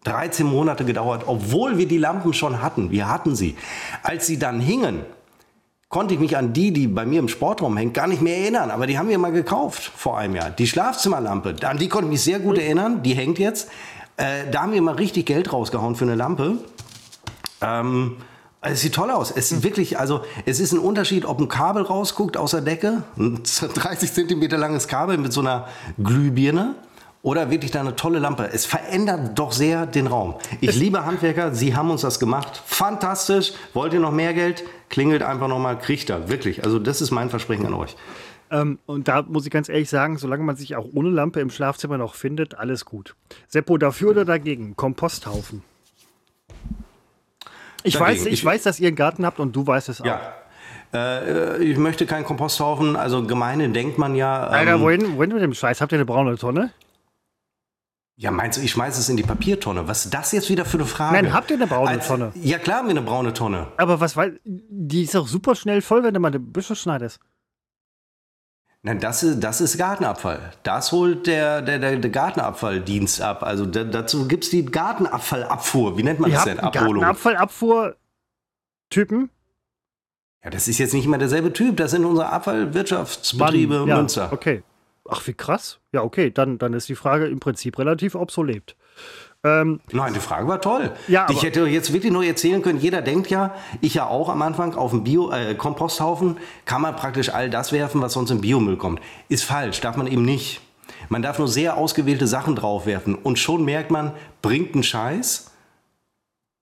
13 0.04 0.46
Monate 0.46 0.84
gedauert, 0.84 1.24
obwohl 1.26 1.78
wir 1.78 1.86
die 1.86 1.98
Lampen 1.98 2.32
schon 2.32 2.62
hatten. 2.62 2.90
Wir 2.90 3.08
hatten 3.08 3.36
sie. 3.36 3.56
Als 4.02 4.26
sie 4.26 4.38
dann 4.38 4.60
hingen, 4.60 5.04
konnte 5.90 6.14
ich 6.14 6.20
mich 6.20 6.36
an 6.36 6.52
die, 6.52 6.72
die 6.72 6.86
bei 6.86 7.04
mir 7.04 7.18
im 7.18 7.28
Sportraum 7.28 7.76
hängt, 7.76 7.94
gar 7.94 8.06
nicht 8.06 8.22
mehr 8.22 8.38
erinnern. 8.38 8.70
Aber 8.70 8.86
die 8.86 8.96
haben 8.96 9.08
wir 9.08 9.18
mal 9.18 9.32
gekauft 9.32 9.90
vor 9.96 10.16
einem 10.16 10.36
Jahr. 10.36 10.50
Die 10.50 10.68
Schlafzimmerlampe, 10.68 11.56
an 11.66 11.78
die 11.78 11.88
konnte 11.88 12.06
ich 12.06 12.12
mich 12.12 12.22
sehr 12.22 12.38
gut 12.38 12.58
erinnern. 12.58 13.02
Die 13.02 13.14
hängt 13.14 13.40
jetzt. 13.40 13.68
Äh, 14.16 14.48
da 14.52 14.62
haben 14.62 14.72
wir 14.72 14.80
mal 14.82 14.94
richtig 14.94 15.26
Geld 15.26 15.52
rausgehauen 15.52 15.96
für 15.96 16.04
eine 16.04 16.14
Lampe. 16.14 16.58
Ähm, 17.60 18.18
es 18.60 18.82
sieht 18.82 18.94
toll 18.94 19.10
aus. 19.10 19.32
Es 19.32 19.50
ist 19.50 19.64
wirklich, 19.64 19.98
also 19.98 20.20
es 20.46 20.60
ist 20.60 20.70
ein 20.70 20.78
Unterschied, 20.78 21.24
ob 21.24 21.40
ein 21.40 21.48
Kabel 21.48 21.82
rausguckt 21.82 22.36
aus 22.36 22.52
der 22.52 22.60
Decke, 22.60 23.02
ein 23.18 23.40
30 23.74 24.12
Zentimeter 24.12 24.58
langes 24.58 24.86
Kabel 24.86 25.18
mit 25.18 25.32
so 25.32 25.40
einer 25.40 25.66
Glühbirne 25.98 26.76
oder 27.22 27.50
wirklich 27.50 27.72
da 27.72 27.80
eine 27.80 27.96
tolle 27.96 28.20
Lampe. 28.20 28.48
Es 28.52 28.64
verändert 28.64 29.36
doch 29.36 29.50
sehr 29.50 29.86
den 29.86 30.06
Raum. 30.06 30.36
Ich 30.60 30.76
liebe 30.76 31.04
Handwerker, 31.04 31.52
Sie 31.52 31.74
haben 31.74 31.90
uns 31.90 32.02
das 32.02 32.20
gemacht. 32.20 32.62
Fantastisch. 32.64 33.54
Wollt 33.74 33.92
ihr 33.92 34.00
noch 34.00 34.12
mehr 34.12 34.34
Geld? 34.34 34.62
Klingelt 34.90 35.22
einfach 35.22 35.48
nochmal, 35.48 35.78
kriegt 35.78 36.10
er. 36.10 36.28
Wirklich. 36.28 36.64
Also 36.64 36.78
das 36.78 37.00
ist 37.00 37.10
mein 37.10 37.30
Versprechen 37.30 37.64
an 37.64 37.74
euch. 37.74 37.96
Ähm, 38.50 38.78
und 38.86 39.08
da 39.08 39.22
muss 39.22 39.46
ich 39.46 39.50
ganz 39.50 39.68
ehrlich 39.68 39.88
sagen, 39.88 40.18
solange 40.18 40.42
man 40.42 40.56
sich 40.56 40.76
auch 40.76 40.86
ohne 40.92 41.08
Lampe 41.08 41.40
im 41.40 41.50
Schlafzimmer 41.50 41.96
noch 41.96 42.14
findet, 42.14 42.56
alles 42.56 42.84
gut. 42.84 43.14
Seppo, 43.48 43.78
dafür 43.78 44.10
oder 44.10 44.24
dagegen? 44.24 44.76
Komposthaufen. 44.76 45.62
Ich, 47.82 47.98
weiß, 47.98 48.26
ich, 48.26 48.32
ich, 48.34 48.44
weiß, 48.44 48.64
dass 48.64 48.78
ihr 48.78 48.88
einen 48.88 48.96
Garten 48.96 49.24
habt 49.24 49.40
und 49.40 49.56
du 49.56 49.66
weißt 49.66 49.88
es 49.88 50.00
auch. 50.00 50.06
Ja. 50.06 50.34
Äh, 50.92 51.62
ich 51.62 51.78
möchte 51.78 52.04
keinen 52.04 52.24
Komposthaufen. 52.24 52.96
Also 52.96 53.24
gemeine 53.24 53.70
denkt 53.70 53.96
man 53.96 54.14
ja. 54.14 54.48
Ähm, 54.48 54.52
Alter, 54.52 54.80
wohin, 54.80 55.16
wohin 55.16 55.32
mit 55.32 55.42
dem 55.42 55.54
Scheiß? 55.54 55.80
Habt 55.80 55.92
ihr 55.92 55.98
eine 55.98 56.04
braune 56.04 56.36
Tonne? 56.36 56.72
Ja, 58.20 58.30
meinst 58.30 58.58
du, 58.58 58.62
ich 58.62 58.70
schmeiße 58.72 59.00
es 59.00 59.08
in 59.08 59.16
die 59.16 59.22
Papiertonne? 59.22 59.88
Was 59.88 60.04
ist 60.04 60.12
das 60.12 60.32
jetzt 60.32 60.50
wieder 60.50 60.66
für 60.66 60.76
eine 60.76 60.84
Frage? 60.84 61.14
Nein, 61.14 61.32
habt 61.32 61.50
ihr 61.50 61.56
eine 61.56 61.66
braune 61.66 61.88
Als, 61.88 62.06
Tonne? 62.06 62.32
Ja, 62.34 62.58
klar 62.58 62.80
haben 62.80 62.88
wir 62.88 62.90
eine 62.90 63.00
braune 63.00 63.32
Tonne. 63.32 63.68
Aber 63.78 63.98
was 63.98 64.14
weiß, 64.14 64.32
die 64.44 65.04
ist 65.04 65.14
doch 65.14 65.26
super 65.26 65.54
schnell 65.54 65.80
voll, 65.80 66.02
wenn 66.02 66.12
du 66.12 66.20
mal 66.20 66.28
eine 66.28 66.38
Büsche 66.38 66.76
schneidest. 66.76 67.18
Nein, 68.82 69.00
das 69.00 69.22
ist, 69.22 69.40
das 69.40 69.62
ist 69.62 69.78
Gartenabfall. 69.78 70.52
Das 70.64 70.92
holt 70.92 71.26
der, 71.26 71.62
der, 71.62 71.78
der, 71.78 71.96
der 71.96 72.10
Gartenabfalldienst 72.10 73.22
ab. 73.22 73.42
Also 73.42 73.64
da, 73.64 73.84
dazu 73.84 74.28
gibt 74.28 74.44
es 74.44 74.50
die 74.50 74.66
Gartenabfallabfuhr. 74.66 75.96
Wie 75.96 76.02
nennt 76.02 76.20
man 76.20 76.28
Ihr 76.28 76.36
das 76.36 76.44
denn? 76.44 76.60
Abholung. 76.60 77.00
Gartenabfallabfuhr-Typen? 77.00 79.30
Ja, 80.44 80.50
das 80.50 80.68
ist 80.68 80.76
jetzt 80.76 80.92
nicht 80.92 81.06
mehr 81.06 81.18
derselbe 81.18 81.54
Typ. 81.54 81.78
Das 81.78 81.92
sind 81.92 82.04
unsere 82.04 82.28
Abfallwirtschaftsbetriebe 82.28 83.78
Mann, 83.78 83.88
ja, 83.88 83.96
Münster. 83.96 84.30
Okay. 84.30 84.62
Ach, 85.10 85.26
wie 85.26 85.34
krass. 85.34 85.80
Ja, 85.92 86.02
okay, 86.02 86.30
dann, 86.30 86.58
dann 86.58 86.72
ist 86.72 86.88
die 86.88 86.94
Frage 86.94 87.26
im 87.26 87.40
Prinzip 87.40 87.78
relativ 87.78 88.14
obsolet. 88.14 88.76
Ähm, 89.42 89.80
Nein, 89.90 90.12
die 90.12 90.20
Frage 90.20 90.46
war 90.46 90.60
toll. 90.60 90.92
Ja, 91.08 91.26
ich 91.30 91.42
hätte 91.42 91.66
jetzt 91.66 91.92
wirklich 91.92 92.12
nur 92.12 92.24
erzählen 92.24 92.60
können, 92.60 92.78
jeder 92.78 93.00
denkt 93.00 93.30
ja, 93.30 93.54
ich 93.80 93.94
ja 93.94 94.06
auch 94.06 94.28
am 94.28 94.42
Anfang, 94.42 94.74
auf 94.74 94.90
dem 94.90 95.02
Bio-Komposthaufen 95.02 96.36
äh, 96.36 96.40
kann 96.66 96.82
man 96.82 96.94
praktisch 96.94 97.30
all 97.30 97.48
das 97.48 97.72
werfen, 97.72 98.02
was 98.02 98.12
sonst 98.12 98.30
im 98.30 98.42
Biomüll 98.42 98.76
kommt. 98.76 99.00
Ist 99.28 99.44
falsch, 99.44 99.80
darf 99.80 99.96
man 99.96 100.06
eben 100.06 100.24
nicht. 100.24 100.60
Man 101.08 101.22
darf 101.22 101.38
nur 101.38 101.48
sehr 101.48 101.76
ausgewählte 101.76 102.26
Sachen 102.26 102.54
draufwerfen 102.54 103.14
und 103.14 103.38
schon 103.38 103.64
merkt 103.64 103.90
man, 103.90 104.12
bringt 104.42 104.74
einen 104.74 104.82
Scheiß 104.82 105.50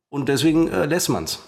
und 0.09 0.28
deswegen 0.28 0.68
äh, 0.68 0.86
lässt 0.86 1.09
man 1.09 1.24
es. 1.24 1.42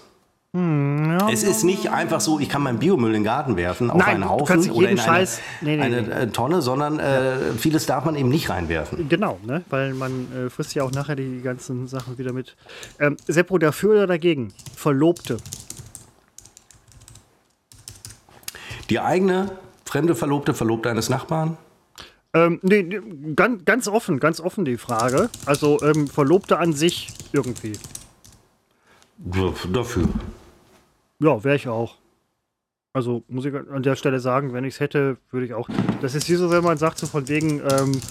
Hm, 0.53 1.17
ja. 1.17 1.29
Es 1.29 1.43
ist 1.43 1.63
nicht 1.63 1.91
einfach 1.91 2.19
so, 2.19 2.37
ich 2.37 2.49
kann 2.49 2.61
meinen 2.61 2.77
Biomüll 2.77 3.11
in 3.11 3.21
den 3.21 3.23
Garten 3.23 3.55
werfen, 3.55 3.89
auf 3.89 3.99
Nein, 3.99 4.15
einen 4.15 4.29
Haufen 4.29 4.69
oder 4.71 4.89
in 4.89 4.99
eine, 4.99 5.27
nee, 5.61 5.77
nee, 5.77 5.81
eine 5.81 6.01
nee. 6.01 6.11
Äh, 6.11 6.27
Tonne, 6.27 6.61
sondern 6.61 6.99
äh, 6.99 7.53
vieles 7.57 7.85
darf 7.85 8.03
man 8.03 8.17
eben 8.17 8.27
nicht 8.27 8.49
reinwerfen. 8.49 9.07
Genau, 9.07 9.39
ne? 9.45 9.63
weil 9.69 9.93
man 9.93 10.27
äh, 10.33 10.49
frisst 10.49 10.75
ja 10.75 10.83
auch 10.83 10.91
nachher 10.91 11.15
die 11.15 11.41
ganzen 11.41 11.87
Sachen 11.87 12.17
wieder 12.17 12.33
mit. 12.33 12.57
Ähm, 12.99 13.15
Seppo, 13.27 13.59
dafür 13.59 13.91
oder 13.91 14.07
dagegen? 14.07 14.53
Verlobte. 14.75 15.37
Die 18.89 18.99
eigene 18.99 19.51
fremde 19.85 20.15
Verlobte, 20.15 20.53
Verlobte 20.53 20.89
eines 20.89 21.09
Nachbarn? 21.09 21.57
Ähm, 22.33 22.59
nee, 22.61 22.99
ganz, 23.35 23.63
ganz 23.63 23.87
offen, 23.87 24.19
ganz 24.19 24.41
offen 24.41 24.65
die 24.65 24.77
Frage. 24.77 25.29
Also 25.45 25.81
ähm, 25.81 26.07
Verlobte 26.07 26.57
an 26.59 26.73
sich 26.73 27.07
irgendwie. 27.31 27.73
Dafür. 29.71 30.09
Ja, 31.23 31.43
wäre 31.43 31.55
ich 31.55 31.67
auch. 31.67 31.97
Also 32.93 33.23
muss 33.27 33.45
ich 33.45 33.53
an 33.53 33.83
der 33.83 33.95
Stelle 33.95 34.19
sagen, 34.19 34.53
wenn 34.53 34.65
ich 34.65 34.73
es 34.73 34.79
hätte, 34.79 35.17
würde 35.29 35.45
ich 35.45 35.53
auch. 35.53 35.69
Das 36.01 36.15
ist 36.15 36.27
wie 36.29 36.35
so, 36.35 36.51
wenn 36.51 36.63
man 36.63 36.77
sagt, 36.77 36.97
so 36.97 37.05
von 37.05 37.27
wegen 37.29 37.61
ähm, 37.61 38.01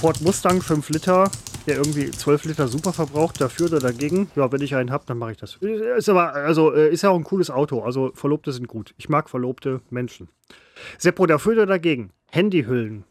Ford 0.00 0.20
Mustang 0.22 0.62
5 0.62 0.88
Liter, 0.90 1.30
der 1.66 1.76
irgendwie 1.76 2.10
12 2.10 2.44
Liter 2.44 2.68
super 2.68 2.92
verbraucht, 2.92 3.40
dafür 3.40 3.66
oder 3.66 3.80
dagegen. 3.80 4.30
Ja, 4.36 4.50
wenn 4.52 4.62
ich 4.62 4.74
einen 4.76 4.90
habe, 4.90 5.04
dann 5.06 5.18
mache 5.18 5.32
ich 5.32 5.38
das. 5.38 5.56
Ist 5.56 6.08
aber, 6.08 6.32
also, 6.32 6.72
äh, 6.72 6.90
ist 6.90 7.02
ja 7.02 7.10
auch 7.10 7.16
ein 7.16 7.24
cooles 7.24 7.50
Auto. 7.50 7.82
Also, 7.82 8.12
Verlobte 8.14 8.52
sind 8.52 8.68
gut. 8.68 8.94
Ich 8.96 9.08
mag 9.08 9.28
verlobte 9.28 9.80
Menschen. 9.90 10.28
Seppo, 10.98 11.26
dafür 11.26 11.52
oder 11.52 11.66
dagegen? 11.66 12.12
Handyhüllen. 12.30 13.04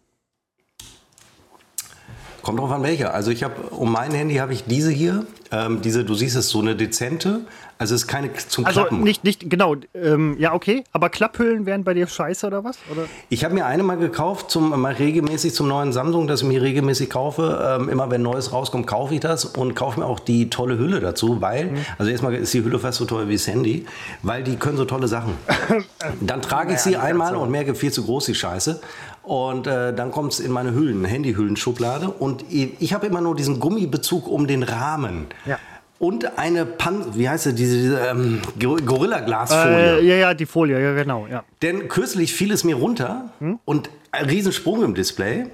Kommt 2.41 2.59
drauf 2.59 2.71
an 2.71 2.83
welcher. 2.83 3.13
Also 3.13 3.31
ich 3.31 3.43
habe 3.43 3.55
um 3.71 3.91
mein 3.91 4.11
Handy 4.11 4.35
habe 4.35 4.53
ich 4.53 4.65
diese 4.65 4.91
hier, 4.91 5.25
ähm, 5.51 5.81
diese, 5.81 6.03
du 6.05 6.13
siehst 6.13 6.35
es 6.35 6.49
so 6.49 6.59
eine 6.59 6.75
dezente. 6.75 7.41
Also 7.81 7.95
es 7.95 8.01
ist 8.01 8.07
keine 8.07 8.33
zum 8.33 8.65
Also 8.65 8.81
Klappen. 8.81 9.03
nicht, 9.03 9.23
nicht, 9.23 9.49
genau, 9.49 9.77
ähm, 9.93 10.35
ja, 10.37 10.53
okay. 10.53 10.83
Aber 10.91 11.09
Klapphüllen 11.09 11.65
wären 11.65 11.85
bei 11.85 11.93
dir 11.93 12.07
scheiße 12.07 12.45
oder 12.45 12.65
was? 12.65 12.77
Oder? 12.91 13.03
Ich 13.29 13.45
habe 13.45 13.53
mir 13.53 13.65
eine 13.65 13.83
mal 13.83 13.95
gekauft, 13.95 14.51
zum, 14.51 14.77
mal 14.81 14.91
regelmäßig 14.93 15.53
zum 15.53 15.69
neuen 15.69 15.93
Samsung, 15.93 16.27
das 16.27 16.41
ich 16.41 16.47
mir 16.47 16.61
regelmäßig 16.61 17.09
kaufe. 17.09 17.77
Ähm, 17.79 17.87
immer 17.87 18.11
wenn 18.11 18.21
Neues 18.21 18.51
rauskommt, 18.51 18.85
kaufe 18.85 19.13
ich 19.13 19.21
das 19.21 19.45
und 19.45 19.75
kaufe 19.75 20.01
mir 20.01 20.07
auch 20.07 20.19
die 20.19 20.49
tolle 20.49 20.77
Hülle 20.77 20.99
dazu, 20.99 21.39
weil, 21.39 21.71
also 21.97 22.11
erstmal 22.11 22.35
ist 22.35 22.53
die 22.53 22.65
Hülle 22.65 22.79
fast 22.79 22.97
so 22.97 23.05
teuer 23.05 23.29
wie 23.29 23.33
das 23.33 23.47
Handy, 23.47 23.85
weil 24.23 24.43
die 24.43 24.57
können 24.57 24.75
so 24.75 24.83
tolle 24.83 25.07
Sachen. 25.07 25.35
Dann 26.19 26.41
trage 26.41 26.73
ich 26.73 26.79
sie 26.79 26.97
einmal 26.97 27.37
und 27.37 27.49
merke, 27.49 27.75
viel 27.75 27.93
zu 27.93 28.03
groß 28.03 28.25
die 28.25 28.35
Scheiße. 28.35 28.81
Und 29.29 29.67
äh, 29.67 29.93
dann 29.93 30.09
kommt 30.09 30.33
es 30.33 30.39
in 30.39 30.51
meine 30.51 30.73
Hüllen, 30.73 31.05
Handyhüllenschublade. 31.05 32.09
Und 32.09 32.43
ich, 32.49 32.95
habe 32.95 33.05
immer 33.05 33.21
nur 33.21 33.35
diesen 33.35 33.59
Gummibezug 33.59 34.27
um 34.27 34.47
den 34.47 34.63
Rahmen. 34.63 35.27
Ja. 35.45 35.59
Und 35.99 36.39
eine 36.39 36.65
Pan, 36.65 37.05
wie 37.13 37.29
heißt 37.29 37.43
sie, 37.43 37.53
diese, 37.53 37.77
diese 37.77 37.99
ähm, 37.99 38.41
Gor- 38.59 38.81
Gorilla-Glasfolie. 38.81 39.99
Äh, 39.99 40.03
ja, 40.03 40.15
ja, 40.15 40.33
die 40.33 40.47
Folie, 40.47 40.81
ja, 40.81 40.95
genau. 40.95 41.27
Ja. 41.27 41.43
Denn 41.61 41.89
kürzlich 41.89 42.33
fiel 42.33 42.51
es 42.51 42.63
mir 42.63 42.75
runter 42.75 43.29
und 43.65 43.91
ein 44.11 44.25
Riesensprung 44.25 44.81
im 44.81 44.95
Display. 44.95 45.45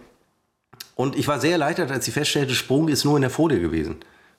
Und 0.95 1.17
ich 1.17 1.27
war 1.27 1.41
sehr 1.41 1.51
erleichtert, 1.51 1.91
als 1.91 2.07
ich 2.07 2.13
feststellte, 2.13 2.55
Sprung 2.55 2.87
ist 2.87 3.03
nur 3.03 3.17
in 3.17 3.23
der 3.23 3.29
Folie 3.29 3.59
gewesen. 3.59 3.97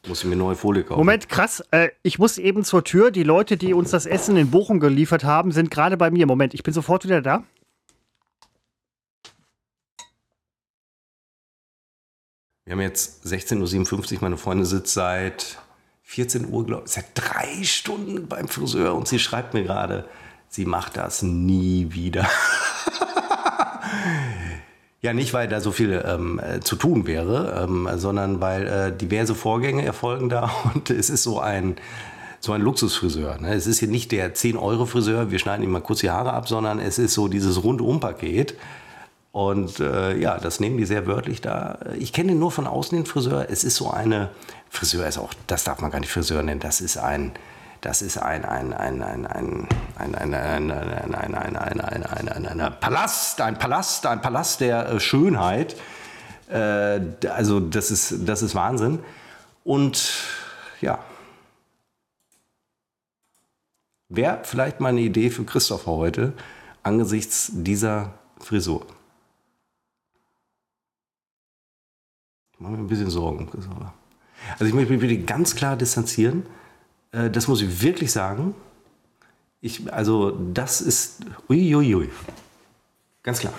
Muss 0.09 0.21
ich 0.25 0.31
mir 0.31 0.37
neue 0.37 0.55
Folie 0.57 0.83
kaufen. 0.83 0.99
Moment, 0.99 1.29
krass. 1.29 1.63
Äh, 1.73 1.89
ich 2.03 2.19
muss 2.19 2.39
eben 2.39 2.65
zur 2.65 2.85
Tür. 2.85 3.11
Die 3.11 3.23
Leute, 3.23 3.59
die 3.59 3.75
uns 3.75 3.91
das 3.91 4.07
Essen 4.07 4.39
in 4.39 4.51
Bochum 4.51 4.81
geliefert 4.81 5.25
haben, 5.25 5.53
sind 5.53 5.71
gerade 5.71 5.99
bei 5.99 6.11
mir. 6.11 6.27
Moment, 6.27 6.55
ich 6.55 6.63
bin 6.63 6.73
sofort 6.73 7.05
wieder 7.05 7.21
da. 7.21 7.43
Wir 12.67 12.73
haben 12.73 12.81
jetzt 12.81 13.25
16.57 13.25 14.15
Uhr, 14.15 14.19
meine 14.23 14.37
Freundin 14.37 14.67
sitzt 14.67 14.93
seit 14.93 15.59
14 16.03 16.51
Uhr, 16.51 16.67
glaube 16.67 16.83
ich, 16.87 16.91
seit 16.91 17.05
drei 17.15 17.63
Stunden 17.63 18.27
beim 18.27 18.49
Friseur 18.49 18.97
und 18.97 19.07
sie 19.07 19.21
schreibt 19.21 19.55
mir 19.55 19.63
gerade, 19.63 20.05
sie 20.49 20.65
macht 20.65 20.97
das 20.97 21.23
nie 21.23 21.93
wieder. 21.93 22.29
ja, 25.01 25.13
nicht, 25.13 25.33
weil 25.33 25.47
da 25.47 25.61
so 25.61 25.71
viel 25.71 26.05
ähm, 26.05 26.41
äh, 26.41 26.59
zu 26.59 26.75
tun 26.75 27.07
wäre, 27.07 27.63
ähm, 27.63 27.89
sondern 27.95 28.41
weil 28.41 28.67
äh, 28.67 28.97
diverse 28.97 29.37
Vorgänge 29.37 29.85
erfolgen 29.85 30.29
da 30.29 30.51
und 30.75 30.91
es 30.91 31.09
ist 31.09 31.23
so 31.23 31.39
ein, 31.39 31.77
so 32.41 32.51
ein 32.51 32.63
Luxusfriseur. 32.63 33.39
Ne? 33.39 33.55
Es 33.55 33.69
ist 33.69 33.79
hier 33.79 33.87
nicht 33.87 34.11
der 34.11 34.35
10-Euro-Friseur, 34.35 35.31
wir 35.31 35.39
schneiden 35.39 35.63
ihm 35.63 35.71
mal 35.71 35.83
kurz 35.83 36.01
die 36.01 36.11
Haare 36.11 36.33
ab, 36.33 36.49
sondern 36.49 36.81
es 36.81 36.99
ist 36.99 37.15
so 37.15 37.29
dieses 37.29 37.63
Rundum-Paket. 37.63 38.57
Und 39.37 39.81
äh, 39.81 40.17
ja, 40.17 40.39
das 40.39 40.61
nehmen 40.61 40.79
die 40.79 40.87
sehr 40.87 41.07
wörtlich 41.07 41.43
da. 41.43 41.79
Ich 41.99 42.15
kenne 42.15 42.35
nur 42.35 42.51
von 42.51 42.67
außen, 42.67 42.97
den 42.97 43.05
Friseur. 43.05 43.51
Es 43.51 43.65
ist 43.65 43.77
so 43.77 43.91
eine, 43.91 44.31
Friseur 44.71 45.07
ist 45.07 45.19
auch, 45.19 45.35
das 45.47 45.63
darf 45.63 45.83
man 45.83 45.91
gar 45.91 46.01
nicht 46.01 46.11
Friseur 46.11 46.43
nennen, 46.43 46.59
das 46.59 46.81
ist 46.81 46.97
ein, 46.97 47.33
das 47.83 48.01
ist 48.01 48.17
ein, 48.17 48.47
ein, 48.47 48.73
ein, 48.73 49.03
ein, 49.03 49.27
ein, 49.27 49.69
ein, 49.99 50.15
ein, 50.25 50.35
ein, 50.35 50.35
ein, 50.35 50.73
ein, 50.73 51.15
ein, 51.15 51.55
ein, 51.55 51.55
ein, 51.55 52.03
ein, 52.07 52.47
ein, 52.47 52.61
ein, 52.63 52.81
Palast, 52.81 53.43
ein 53.43 53.59
Palast, 53.59 54.07
ein 54.07 54.23
Palast 54.23 54.63
der 54.63 54.89
äh, 54.89 55.01
Schönheit. 55.01 55.77
Äh, 56.49 57.01
also 57.29 57.61
das 57.61 57.91
ist, 57.91 58.27
das 58.27 58.41
ist 58.41 58.55
Wahnsinn. 58.55 59.01
Und 59.65 60.15
ja, 60.81 60.99
wäre 64.09 64.39
vielleicht 64.45 64.81
mal 64.81 64.89
eine 64.89 65.03
Idee 65.03 65.29
für 65.29 65.45
Christopher 65.45 65.91
heute 65.91 66.33
angesichts 66.83 67.51
dieser 67.53 68.15
Frisur. 68.41 68.87
Mache 72.59 72.73
mir 72.73 72.79
ein 72.79 72.87
bisschen 72.87 73.11
Sorgen 73.11 73.39
um 73.39 73.51
Christopher. 73.51 73.93
Also 74.53 74.65
ich 74.67 74.75
möchte 74.75 74.93
mich 74.93 75.01
bitte 75.01 75.19
ganz 75.19 75.55
klar 75.55 75.77
distanzieren. 75.77 76.47
Äh, 77.13 77.31
Das 77.31 77.49
muss 77.49 77.61
ich 77.63 77.83
wirklich 77.83 78.13
sagen. 78.13 78.55
Ich, 79.61 79.93
also 79.93 80.31
das 80.53 80.81
ist 80.81 81.21
uiuiui. 81.49 82.11
Ganz 83.23 83.41
klar. 83.41 83.55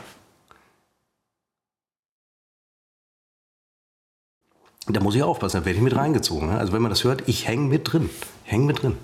Da 4.89 5.01
muss 5.01 5.15
ich 5.15 5.23
aufpassen, 5.23 5.57
da 5.59 5.65
werde 5.65 5.77
ich 5.77 5.83
mit 5.83 5.95
reingezogen. 5.95 6.47
ne? 6.49 6.57
Also 6.57 6.71
wenn 6.71 6.81
man 6.81 6.89
das 6.89 7.03
hört, 7.03 7.27
ich 7.27 7.47
hänge 7.47 7.67
mit 7.67 7.91
drin. 7.91 8.09
Hänge 8.43 8.65
mit 8.65 8.81
drin. 8.83 8.97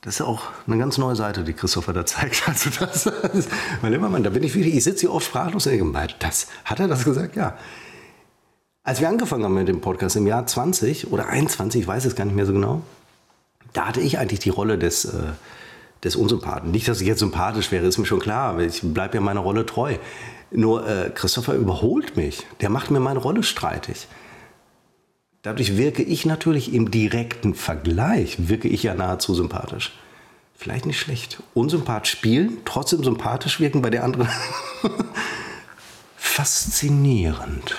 Das 0.00 0.16
ist 0.16 0.22
auch 0.22 0.42
eine 0.66 0.78
ganz 0.78 0.98
neue 0.98 1.14
Seite, 1.14 1.44
die 1.44 1.52
Christopher 1.52 1.92
da 1.92 2.04
zeigt. 2.04 2.42
Also 2.48 2.70
das, 2.70 3.04
das 3.04 3.48
mein 3.82 3.92
lieber 3.92 4.08
Mann, 4.08 4.24
da 4.24 4.30
bin 4.30 4.42
ich 4.42 4.54
wirklich, 4.54 4.74
ich 4.74 4.84
sitze 4.84 5.00
hier 5.02 5.12
oft 5.12 5.26
sprachlos 5.26 5.66
und 5.66 5.96
das, 6.18 6.48
hat 6.64 6.80
er 6.80 6.88
das 6.88 7.04
gesagt? 7.04 7.36
Ja. 7.36 7.56
Als 8.88 9.02
wir 9.02 9.08
angefangen 9.10 9.44
haben 9.44 9.52
mit 9.52 9.68
dem 9.68 9.82
Podcast 9.82 10.16
im 10.16 10.26
Jahr 10.26 10.46
20 10.46 11.12
oder 11.12 11.28
21, 11.28 11.82
ich 11.82 11.86
weiß 11.86 12.06
es 12.06 12.16
gar 12.16 12.24
nicht 12.24 12.34
mehr 12.34 12.46
so 12.46 12.54
genau, 12.54 12.80
da 13.74 13.86
hatte 13.86 14.00
ich 14.00 14.16
eigentlich 14.16 14.40
die 14.40 14.48
Rolle 14.48 14.78
des, 14.78 15.04
äh, 15.04 15.24
des 16.04 16.16
Unsympathen. 16.16 16.70
Nicht, 16.70 16.88
dass 16.88 17.02
ich 17.02 17.06
jetzt 17.06 17.18
sympathisch 17.18 17.70
wäre, 17.70 17.84
ist 17.84 17.98
mir 17.98 18.06
schon 18.06 18.18
klar, 18.18 18.58
ich 18.60 18.80
bleibe 18.82 19.16
ja 19.16 19.20
meiner 19.20 19.40
Rolle 19.40 19.66
treu. 19.66 19.96
Nur 20.50 20.88
äh, 20.88 21.10
Christopher 21.10 21.52
überholt 21.52 22.16
mich. 22.16 22.46
Der 22.62 22.70
macht 22.70 22.90
mir 22.90 22.98
meine 22.98 23.18
Rolle 23.18 23.42
streitig. 23.42 24.08
Dadurch 25.42 25.76
wirke 25.76 26.02
ich 26.02 26.24
natürlich 26.24 26.72
im 26.72 26.90
direkten 26.90 27.54
Vergleich, 27.54 28.48
wirke 28.48 28.68
ich 28.68 28.84
ja 28.84 28.94
nahezu 28.94 29.34
sympathisch. 29.34 29.92
Vielleicht 30.56 30.86
nicht 30.86 30.98
schlecht. 30.98 31.42
Unsympathisch 31.52 32.12
spielen, 32.12 32.56
trotzdem 32.64 33.04
sympathisch 33.04 33.60
wirken 33.60 33.82
bei 33.82 33.90
der 33.90 34.02
anderen. 34.02 34.30
Faszinierend. 36.16 37.76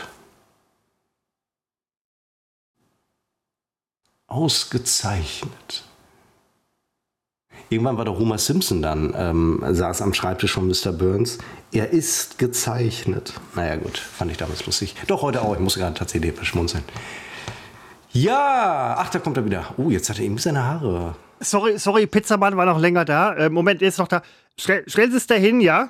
Ausgezeichnet. 4.30 5.84
Irgendwann 7.70 7.98
war 7.98 8.06
der 8.06 8.18
Homer 8.18 8.38
Simpson 8.38 8.82
dann, 8.82 9.14
ähm, 9.16 9.64
saß 9.64 10.02
am 10.02 10.14
Schreibtisch 10.14 10.54
von 10.54 10.68
Mr. 10.68 10.92
Burns. 10.92 11.38
Er 11.72 11.92
ist 11.92 12.40
gezeichnet. 12.40 13.34
Naja, 13.56 13.76
gut, 13.76 13.98
fand 13.98 14.32
ich 14.32 14.38
damals 14.38 14.66
lustig. 14.66 14.96
Doch, 15.08 15.22
heute 15.22 15.42
auch. 15.44 15.54
Ich 15.54 15.60
muss 15.60 15.76
gerade 15.76 15.94
tatsächlich 15.94 16.34
verschmunzeln. 16.34 16.84
Ja, 18.12 18.96
ach, 18.98 19.10
da 19.10 19.20
kommt 19.20 19.38
er 19.38 19.46
wieder. 19.46 19.76
Oh, 19.78 19.92
jetzt 19.92 20.10
hat 20.10 20.18
er 20.18 20.26
irgendwie 20.26 20.42
seine 20.42 20.64
Haare. 20.64 21.16
Sorry, 21.42 21.78
sorry, 21.78 22.08
Pizzamann 22.08 22.58
war 22.58 22.66
noch 22.66 22.80
länger 22.80 23.06
da. 23.06 23.34
Äh, 23.36 23.50
Moment, 23.50 23.82
der 23.82 23.90
ist 23.90 24.00
noch 24.00 24.08
da. 24.08 24.24
Stell, 24.58 24.84
stellen 24.88 25.12
Sie 25.12 25.18
es 25.18 25.28
dahin, 25.28 25.62
ja? 25.62 25.90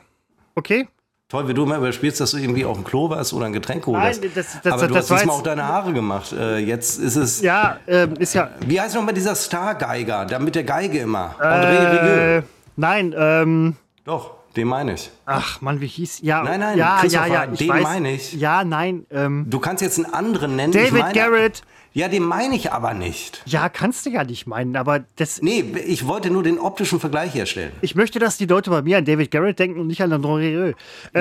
Okay? 0.55 0.87
Toll, 1.31 1.47
wie 1.47 1.53
du 1.53 1.61
immer 1.63 1.77
überspielst, 1.77 2.19
dass 2.19 2.31
du 2.31 2.37
irgendwie 2.37 2.65
auf 2.65 2.75
dem 2.75 2.83
Klo 2.83 3.07
warst 3.11 3.33
oder 3.33 3.45
ein 3.45 3.53
Getränk 3.53 3.85
geholt 3.85 3.99
Nein, 4.01 4.31
das- 4.33 4.59
das- 4.63 4.73
Aber 4.73 4.87
du 4.87 4.95
das 4.95 5.11
hast 5.11 5.19
diesmal 5.21 5.35
auch 5.35 5.43
deine 5.43 5.63
Haare 5.63 5.93
gemacht. 5.93 6.33
Äh, 6.33 6.57
jetzt 6.57 6.97
ist 6.97 7.15
es. 7.17 7.41
Ja, 7.41 7.77
ähm, 7.87 8.15
ist 8.17 8.33
ja. 8.33 8.49
Wie 8.65 8.81
heißt 8.81 8.95
nochmal 8.95 9.13
dieser 9.13 9.35
Stargeiger? 9.35 10.25
Der 10.25 10.39
mit 10.39 10.55
der 10.55 10.63
Geige 10.63 10.97
immer. 10.97 11.35
André 11.39 11.91
Rieu. 11.91 12.37
Äh, 12.39 12.43
nein, 12.77 13.13
ähm. 13.15 13.75
Doch, 14.05 14.31
den 14.55 14.67
meine 14.69 14.93
ich. 14.95 15.11
Ach 15.27 15.61
Mann, 15.61 15.79
wie 15.81 15.85
hieß. 15.85 16.21
Ja, 16.23 16.41
Nein, 16.41 16.61
nein, 16.61 16.77
ja, 16.79 16.95
ja, 16.95 17.01
Christopher, 17.01 17.27
ja. 17.27 17.45
Den 17.45 17.67
meine 17.83 18.11
ich. 18.11 18.33
Ja, 18.33 18.63
nein, 18.63 19.05
ähm. 19.11 19.45
Du 19.47 19.59
kannst 19.59 19.83
jetzt 19.83 20.03
einen 20.03 20.11
anderen 20.11 20.55
nennen. 20.55 20.73
David 20.73 21.13
Garrett. 21.13 21.61
Ja, 21.93 22.07
den 22.07 22.23
meine 22.23 22.55
ich 22.55 22.71
aber 22.71 22.93
nicht. 22.93 23.41
Ja, 23.45 23.67
kannst 23.67 24.05
du 24.05 24.11
ja 24.11 24.23
nicht 24.23 24.45
meinen, 24.45 24.75
aber 24.75 25.03
das. 25.15 25.41
Nee, 25.41 25.61
ich 25.87 26.05
wollte 26.05 26.29
nur 26.29 26.43
den 26.43 26.59
optischen 26.59 26.99
Vergleich 26.99 27.33
herstellen. 27.33 27.71
Ich 27.81 27.95
möchte, 27.95 28.19
dass 28.19 28.37
die 28.37 28.45
Leute 28.45 28.69
bei 28.69 28.81
mir 28.83 28.99
an 28.99 29.05
David 29.05 29.31
Garrett 29.31 29.57
denken 29.57 29.79
und 29.79 29.87
nicht 29.87 30.01
an 30.03 30.13
André 30.13 30.37
Rieu. 30.37 30.67
Äh, 30.69 30.73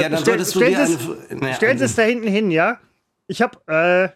Ja, 0.03 0.09
dann 0.11 0.19
stell- 0.21 0.25
solltest 0.25 0.55
du 0.55 0.59
stellen 0.61 0.75
dir 0.77 0.87
Sie 0.87 0.95
es- 0.95 1.31
eine- 1.31 1.41
naja, 1.41 1.55
Stellen 1.55 1.79
Sie 1.79 1.85
es 1.85 1.95
da 1.95 2.03
hinten 2.03 2.29
hin, 2.29 2.51
ja? 2.51 2.79
Ich 3.27 3.41
hab, 3.41 3.67
äh, 3.69 4.11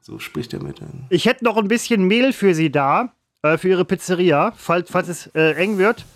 So 0.00 0.18
spricht 0.18 0.52
er 0.54 0.62
mit. 0.62 0.80
ich 1.10 1.26
hätte 1.26 1.44
noch 1.44 1.56
ein 1.58 1.68
bisschen 1.68 2.04
Mehl 2.04 2.32
für 2.32 2.54
Sie 2.54 2.70
da, 2.70 3.12
äh, 3.42 3.58
für 3.58 3.68
Ihre 3.68 3.84
Pizzeria, 3.84 4.52
falls, 4.56 4.90
falls 4.90 5.08
es 5.08 5.26
äh, 5.34 5.52
eng 5.56 5.76
wird. 5.76 6.06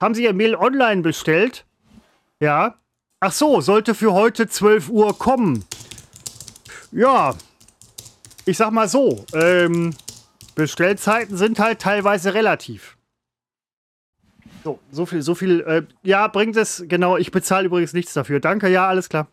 Haben 0.00 0.14
Sie 0.14 0.24
Ihr 0.24 0.32
Mehl 0.34 0.56
online 0.56 1.02
bestellt? 1.02 1.64
Ja. 2.40 2.74
Ach 3.20 3.32
so, 3.32 3.60
sollte 3.60 3.94
für 3.94 4.12
heute 4.12 4.48
12 4.48 4.88
Uhr 4.88 5.16
kommen. 5.18 5.64
Ja. 6.92 7.34
Ich 8.48 8.56
sag 8.56 8.70
mal 8.70 8.88
so, 8.88 9.26
ähm, 9.34 9.92
Bestellzeiten 10.54 11.36
sind 11.36 11.58
halt 11.58 11.80
teilweise 11.80 12.32
relativ. 12.32 12.96
So, 14.64 14.78
so 14.90 15.04
viel, 15.04 15.20
so 15.20 15.34
viel. 15.34 15.60
Äh, 15.60 15.82
ja, 16.02 16.28
bringt 16.28 16.56
es, 16.56 16.82
genau. 16.88 17.18
Ich 17.18 17.30
bezahle 17.30 17.66
übrigens 17.66 17.92
nichts 17.92 18.14
dafür. 18.14 18.40
Danke, 18.40 18.70
ja, 18.70 18.88
alles 18.88 19.10
klar. 19.10 19.28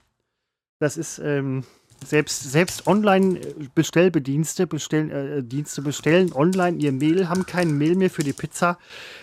Das 0.79 0.97
ist, 0.97 1.19
ähm, 1.19 1.63
selbst, 2.03 2.43
selbst 2.51 2.87
Online-Bestellbedienste 2.87 4.67
bestellen, 4.67 5.09
äh, 5.09 5.43
Dienste 5.43 5.81
bestellen 5.81 6.33
online 6.33 6.77
ihr 6.79 6.91
Mehl, 6.91 7.29
haben 7.29 7.45
kein 7.45 7.77
Mehl 7.77 7.95
mehr 7.95 8.09
für 8.09 8.23
die 8.23 8.33
Pizza. 8.33 8.77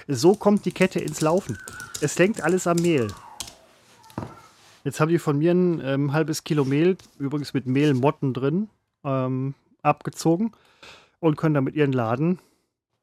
So 0.09 0.35
kommt 0.35 0.65
die 0.65 0.73
Kette 0.73 1.01
ins 1.01 1.21
Laufen. 1.21 1.59
Es 2.01 2.19
hängt 2.19 2.43
alles 2.43 2.67
am 2.67 2.79
Mehl. 2.79 3.09
Jetzt 4.85 5.01
haben 5.01 5.11
die 5.11 5.19
von 5.19 5.37
mir 5.37 5.53
ein 5.53 5.83
ähm, 5.85 6.13
halbes 6.15 6.45
Kilo 6.45 6.65
Mehl, 6.65 6.97
übrigens 7.19 7.53
mit 7.53 7.67
Mehlmotten 7.67 8.33
drin. 8.33 8.71
Ähm, 9.05 9.55
abgezogen 9.83 10.53
und 11.21 11.37
können 11.37 11.55
damit 11.55 11.75
ihren 11.75 11.93
Laden 11.93 12.39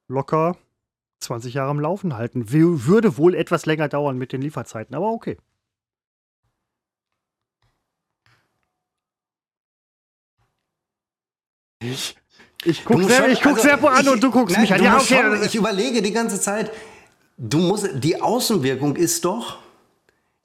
locker 0.07 0.57
20 1.19 1.53
Jahre 1.53 1.69
am 1.69 1.79
Laufen 1.79 2.15
halten. 2.15 2.51
W 2.51 2.85
würde 2.85 3.17
wohl 3.17 3.35
etwas 3.35 3.65
länger 3.65 3.89
dauern 3.89 4.17
mit 4.17 4.31
den 4.31 4.41
Lieferzeiten, 4.41 4.95
aber 4.95 5.11
okay. 5.11 5.37
Ich, 11.81 12.17
ich 12.65 12.83
gucke 12.83 13.05
sehr, 13.05 13.29
ich 13.29 13.41
guck 13.41 13.53
also, 13.53 13.63
Serpo 13.63 13.87
an 13.87 14.01
ich, 14.01 14.09
und 14.09 14.21
du 14.21 14.31
guckst 14.31 14.55
nein, 14.55 14.63
mich 14.63 14.73
an. 14.73 14.83
Ja, 14.83 14.97
okay. 14.97 15.21
Schon, 15.21 15.43
ich 15.43 15.55
überlege 15.55 16.01
die 16.01 16.11
ganze 16.11 16.39
Zeit, 16.39 16.71
du 17.37 17.59
musst, 17.59 17.87
die 17.93 18.21
Außenwirkung 18.21 18.97
ist 18.97 19.23
doch, 19.23 19.59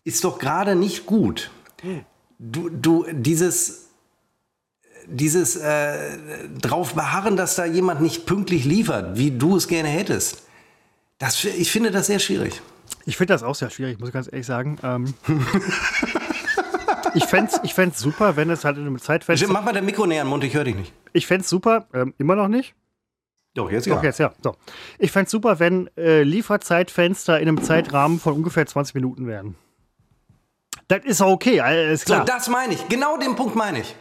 ist 0.04 0.22
doch 0.22 0.38
gerade 0.38 0.76
nicht 0.76 1.06
gut. 1.06 1.50
Du, 2.38 2.68
du, 2.68 3.04
dieses, 3.10 3.83
dieses 5.06 5.56
äh, 5.56 6.18
drauf 6.60 6.94
beharren, 6.94 7.36
dass 7.36 7.56
da 7.56 7.64
jemand 7.64 8.00
nicht 8.00 8.26
pünktlich 8.26 8.64
liefert, 8.64 9.18
wie 9.18 9.30
du 9.30 9.56
es 9.56 9.68
gerne 9.68 9.88
hättest. 9.88 10.42
Das, 11.18 11.44
ich 11.44 11.70
finde 11.70 11.90
das 11.90 12.06
sehr 12.06 12.18
schwierig. 12.18 12.60
Ich 13.06 13.16
finde 13.16 13.34
das 13.34 13.42
auch 13.42 13.54
sehr 13.54 13.70
schwierig, 13.70 13.98
muss 13.98 14.08
ich 14.08 14.12
ganz 14.12 14.26
ehrlich 14.26 14.46
sagen. 14.46 14.78
Ähm, 14.82 15.14
ich 17.14 17.24
fände 17.24 17.50
es 17.52 17.60
ich 17.62 17.74
fänd's 17.74 17.98
super, 18.00 18.36
wenn 18.36 18.50
es 18.50 18.64
halt 18.64 18.76
in 18.76 18.86
einem 18.86 18.98
Zeitfenster. 18.98 19.48
Mach 19.48 19.64
mal 19.64 19.72
dein 19.72 19.84
Mikro 19.84 20.06
näher 20.06 20.22
an 20.22 20.26
den 20.26 20.30
Mund, 20.30 20.44
ich 20.44 20.54
höre 20.54 20.64
dich 20.64 20.74
nicht. 20.74 20.92
Ich 21.12 21.26
fände 21.26 21.42
es 21.42 21.48
super, 21.48 21.86
ähm, 21.92 22.14
immer 22.18 22.34
noch 22.34 22.48
nicht. 22.48 22.74
Doch, 23.54 23.70
jetzt 23.70 23.86
ja. 23.86 23.94
Doch, 23.94 24.02
jetzt 24.02 24.18
ja. 24.18 24.32
So. 24.42 24.56
Ich 24.98 25.12
fände 25.12 25.26
es 25.26 25.30
super, 25.30 25.60
wenn 25.60 25.88
äh, 25.96 26.22
Lieferzeitfenster 26.22 27.38
in 27.38 27.48
einem 27.48 27.62
Zeitrahmen 27.62 28.18
von 28.18 28.34
ungefähr 28.34 28.66
20 28.66 28.94
Minuten 28.96 29.28
wären. 29.28 29.54
Das 30.88 31.04
ist 31.04 31.20
okay, 31.22 31.62
ist 31.92 32.06
klar. 32.06 32.26
So, 32.26 32.32
das 32.32 32.48
meine 32.48 32.74
ich. 32.74 32.88
Genau 32.88 33.16
den 33.16 33.36
Punkt 33.36 33.54
meine 33.54 33.80
ich. 33.80 33.94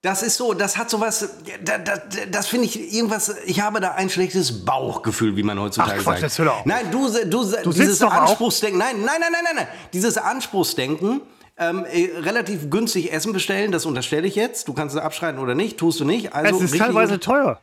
Das 0.00 0.22
ist 0.22 0.36
so, 0.36 0.54
das 0.54 0.76
hat 0.76 0.90
sowas, 0.90 1.28
das, 1.64 1.80
das, 1.84 2.00
das 2.30 2.46
finde 2.46 2.66
ich 2.66 2.94
irgendwas, 2.94 3.34
ich 3.46 3.60
habe 3.60 3.80
da 3.80 3.92
ein 3.92 4.08
schlechtes 4.08 4.64
Bauchgefühl, 4.64 5.36
wie 5.36 5.42
man 5.42 5.58
heutzutage 5.58 5.98
Ach, 5.98 6.04
Quatsch, 6.04 6.20
sagt. 6.20 6.38
Das 6.38 6.66
nein, 6.66 6.88
du, 6.92 7.08
du, 7.24 7.44
du 7.64 7.72
dieses 7.72 8.00
Anspruchsdenken, 8.00 8.78
nein, 8.78 9.00
nein, 9.04 9.20
nein, 9.20 9.32
nein, 9.32 9.42
nein, 9.42 9.56
nein, 9.56 9.68
dieses 9.92 10.16
Anspruchsdenken, 10.16 11.20
ähm, 11.56 11.84
äh, 11.86 12.10
relativ 12.18 12.70
günstig 12.70 13.12
Essen 13.12 13.32
bestellen, 13.32 13.72
das 13.72 13.86
unterstelle 13.86 14.28
ich 14.28 14.36
jetzt. 14.36 14.68
Du 14.68 14.72
kannst 14.72 14.94
es 14.94 15.02
abschreiten 15.02 15.40
oder 15.40 15.56
nicht, 15.56 15.78
tust 15.78 15.98
du 15.98 16.04
nicht. 16.04 16.32
Also 16.32 16.62
es 16.62 16.72
ist 16.72 16.78
teilweise 16.78 17.18
teuer. 17.18 17.60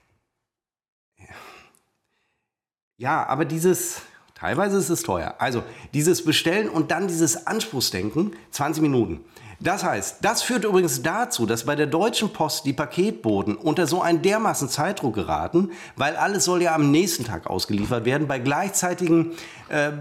Ja, 2.98 3.26
aber 3.26 3.46
dieses, 3.46 4.02
teilweise 4.36 4.78
ist 4.78 4.90
es 4.90 5.02
teuer. 5.02 5.36
Also 5.40 5.64
dieses 5.94 6.24
Bestellen 6.24 6.70
und 6.70 6.92
dann 6.92 7.08
dieses 7.08 7.48
Anspruchsdenken, 7.48 8.36
20 8.52 8.84
Minuten. 8.84 9.26
Das 9.60 9.84
heißt, 9.84 10.18
das 10.22 10.44
führt 10.44 10.66
übrigens 10.66 11.02
dazu, 11.02 11.46
dass 11.46 11.64
bei 11.64 11.76
der 11.76 11.88
Deutschen 11.88 12.32
Post 12.34 12.66
die 12.66 12.74
Paketboten 12.74 13.56
unter 13.56 13.88
so 13.88 14.02
einen 14.02 14.22
dermaßen 14.22 14.68
Zeitdruck 14.68 15.16
geraten, 15.16 15.72
weil 15.96 16.16
alles 16.18 16.44
soll 16.44 16.62
ja 16.62 16.76
am 16.76 16.92
nächsten 16.92 17.24
Tag 17.24 17.48
ausgeliefert 17.48 18.04
werden, 18.04 18.28
bei 18.28 18.40
gleichzeitigen, 18.40 19.32
äh, 19.70 19.92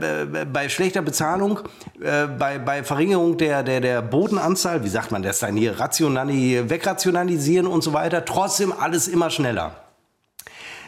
bei 0.44 0.68
schlechter 0.68 1.02
Bezahlung, 1.02 1.60
äh, 2.00 2.26
bei, 2.26 2.58
bei 2.58 2.82
Verringerung 2.82 3.38
der, 3.38 3.62
der, 3.62 3.80
der 3.80 4.02
Botenanzahl, 4.02 4.82
wie 4.82 4.88
sagt 4.88 5.12
man 5.12 5.22
das 5.22 5.38
dann 5.38 5.56
hier, 5.56 5.78
rationali 5.78 6.68
wegrationalisieren 6.68 7.68
und 7.68 7.82
so 7.82 7.92
weiter, 7.92 8.24
trotzdem 8.24 8.72
alles 8.72 9.06
immer 9.06 9.30
schneller. 9.30 9.83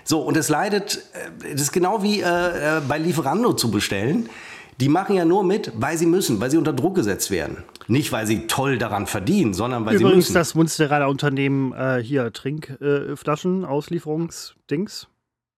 So, 0.07 0.21
und 0.21 0.37
es 0.37 0.49
leidet, 0.49 1.03
äh, 1.43 1.53
das 1.53 1.63
ist 1.63 1.73
genau 1.73 2.03
wie 2.03 2.21
äh, 2.21 2.79
äh, 2.79 2.81
bei 2.89 2.97
Lieferando 2.97 3.53
zu 3.53 3.71
bestellen. 3.71 4.31
Die 4.79 4.89
machen 4.89 5.17
ja 5.17 5.25
nur 5.25 5.43
mit, 5.43 5.73
weil 5.75 5.99
sie 5.99 6.07
müssen, 6.07 6.41
weil 6.41 6.51
sie 6.51 6.59
unter 6.59 6.73
Druck 6.73 6.95
gesetzt 6.95 7.31
werden. 7.31 7.65
Nicht, 7.89 8.13
weil 8.13 8.27
sie 8.27 8.47
toll 8.47 8.79
daran 8.79 9.07
verdienen, 9.07 9.53
sondern 9.53 9.85
weil 9.85 9.95
Übrigens 9.95 9.99
sie 9.99 10.05
müssen. 10.05 10.13
Übrigens 10.13 10.33
das 10.35 10.55
Munsteraner 10.55 11.09
Unternehmen 11.09 11.73
äh, 11.73 12.01
hier 12.03 12.33
Trinkflaschen, 12.33 13.65
äh, 13.65 13.67
Auslieferungsdings, 13.67 15.09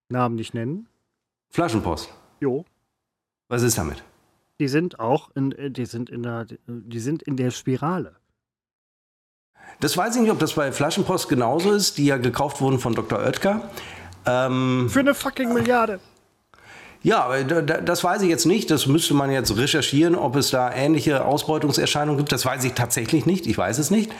Namen 0.09 0.37
nicht 0.37 0.55
nennen. 0.55 0.89
Flaschenpost. 1.51 2.11
Jo. 2.41 2.65
Was 3.49 3.63
ist 3.63 3.77
damit? 3.77 4.03
Die 4.61 4.69
sind 4.69 4.99
auch 4.99 5.31
in, 5.35 5.53
äh, 5.53 5.71
die 5.71 5.87
sind 5.87 6.09
in 6.09 6.23
der, 6.23 6.47
die 6.67 7.01
sind 7.01 7.23
in 7.23 7.37
der 7.37 7.51
Spirale. 7.51 8.17
Das 9.81 9.97
weiß 9.97 10.17
ich 10.17 10.23
nicht, 10.23 10.31
ob 10.31 10.39
das 10.39 10.55
bei 10.55 10.73
Flaschenpost 10.73 11.29
genauso 11.29 11.73
ist, 11.73 11.99
die 11.99 12.07
ja 12.07 12.17
gekauft 12.17 12.61
wurden 12.61 12.79
von 12.79 12.95
Dr. 12.95 13.19
Oetker. 13.19 13.69
Ähm, 14.29 14.89
Für 14.91 15.01
eine 15.01 15.15
fucking 15.15 15.55
Milliarde. 15.55 16.01
Ja, 17.03 17.43
das 17.43 18.03
weiß 18.03 18.23
ich 18.23 18.29
jetzt 18.29 18.45
nicht. 18.45 18.71
Das 18.71 18.87
müsste 18.87 19.15
man 19.15 19.31
jetzt 19.31 19.57
recherchieren, 19.57 20.15
ob 20.15 20.37
es 20.37 20.51
da 20.51 20.73
ähnliche 20.73 21.25
Ausbeutungserscheinungen 21.25 22.19
gibt. 22.19 22.33
Das 22.33 22.45
weiß 22.45 22.65
ich 22.65 22.73
tatsächlich 22.73 23.25
nicht. 23.25 23.47
Ich 23.47 23.57
weiß 23.57 23.79
es 23.79 23.91
nicht. 23.91 24.11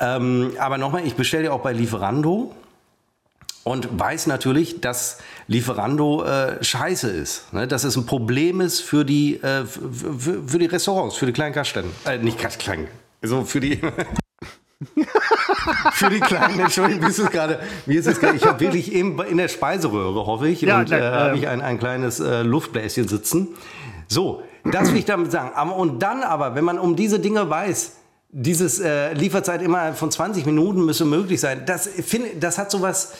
Ähm, 0.00 0.52
aber 0.58 0.78
nochmal, 0.78 1.06
ich 1.06 1.14
bestelle 1.14 1.44
ja 1.44 1.52
auch 1.52 1.60
bei 1.60 1.72
Lieferando 1.72 2.54
und 3.62 3.88
weiß 3.98 4.26
natürlich, 4.26 4.80
dass 4.80 5.18
Lieferando 5.46 6.24
äh, 6.24 6.64
scheiße 6.64 7.10
ist. 7.10 7.52
Ne? 7.52 7.68
Dass 7.68 7.84
es 7.84 7.96
ein 7.96 8.06
Problem 8.06 8.60
ist 8.60 8.80
für 8.80 9.04
die, 9.04 9.36
äh, 9.36 9.64
für, 9.66 10.48
für, 10.48 10.58
die 10.58 10.66
Restaurants, 10.66 11.16
für 11.16 11.26
die 11.26 11.32
kleinen 11.32 11.54
Gaststätten. 11.54 11.90
Äh, 12.06 12.18
nicht 12.18 12.38
klein, 12.58 12.88
also 13.22 13.44
für 13.44 13.60
die. 13.60 13.80
für 15.92 16.10
die 16.10 16.20
Kleinen, 16.20 16.60
Entschuldigung, 16.60 17.04
wie 17.04 17.10
ist 17.10 17.18
es 17.18 17.30
gerade? 17.30 17.60
Wie 17.86 17.96
ist 17.96 18.06
es 18.06 18.20
gerade? 18.20 18.36
Ich 18.36 18.44
habe 18.44 18.60
wirklich 18.60 18.92
eben 18.92 19.20
in 19.22 19.36
der 19.36 19.48
Speiseröhre, 19.48 20.26
hoffe 20.26 20.48
ich, 20.48 20.60
ja, 20.60 20.80
und 20.80 20.90
äh, 20.90 21.00
habe 21.00 21.36
ich 21.36 21.48
ein, 21.48 21.60
ein 21.60 21.78
kleines 21.78 22.20
äh, 22.20 22.42
Luftbläschen 22.42 23.08
sitzen. 23.08 23.48
So, 24.08 24.42
das 24.64 24.90
will 24.90 24.98
ich 24.98 25.04
damit 25.04 25.32
sagen. 25.32 25.52
Aber, 25.54 25.76
und 25.76 26.00
dann 26.00 26.22
aber, 26.22 26.54
wenn 26.54 26.64
man 26.64 26.78
um 26.78 26.96
diese 26.96 27.18
Dinge 27.20 27.48
weiß, 27.48 27.92
dieses 28.30 28.80
äh, 28.80 29.12
Lieferzeit 29.12 29.62
immer 29.62 29.92
von 29.94 30.10
20 30.10 30.44
Minuten 30.46 30.84
müsse 30.84 31.04
möglich 31.04 31.40
sein, 31.40 31.64
das, 31.66 31.86
find, 31.86 32.42
das 32.42 32.58
hat 32.58 32.70
sowas. 32.70 33.14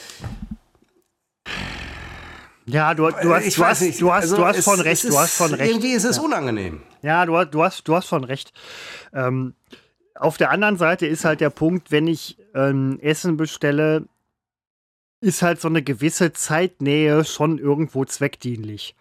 Ja, 2.65 2.93
du, 2.95 3.09
du 3.09 3.33
hast, 3.33 3.45
ich 3.45 3.55
du 3.55 3.65
hast, 3.65 3.81
nicht. 3.81 4.01
du 4.01 4.11
hast, 4.11 4.23
also 4.23 4.37
du 4.37 4.45
hast 4.45 4.63
von 4.63 4.79
recht. 4.79 5.03
Du 5.03 5.17
hast 5.17 5.35
von 5.35 5.53
recht. 5.53 5.71
Irgendwie 5.71 5.91
ist 5.91 6.03
es 6.03 6.17
ja. 6.17 6.23
unangenehm. 6.23 6.81
Ja, 7.01 7.25
du, 7.25 7.45
du, 7.45 7.63
hast, 7.63 7.87
du 7.87 7.95
hast 7.95 8.07
von 8.07 8.23
recht. 8.23 8.51
Ähm, 9.13 9.53
auf 10.15 10.37
der 10.37 10.51
anderen 10.51 10.77
Seite 10.77 11.05
ist 11.05 11.25
halt 11.25 11.41
der 11.41 11.49
Punkt, 11.49 11.91
wenn 11.91 12.07
ich 12.07 12.37
ähm, 12.53 12.99
Essen 13.01 13.37
bestelle, 13.37 14.07
ist 15.21 15.41
halt 15.41 15.59
so 15.59 15.67
eine 15.67 15.81
gewisse 15.81 16.33
Zeitnähe 16.33 17.25
schon 17.25 17.57
irgendwo 17.57 18.05
zweckdienlich. 18.05 18.95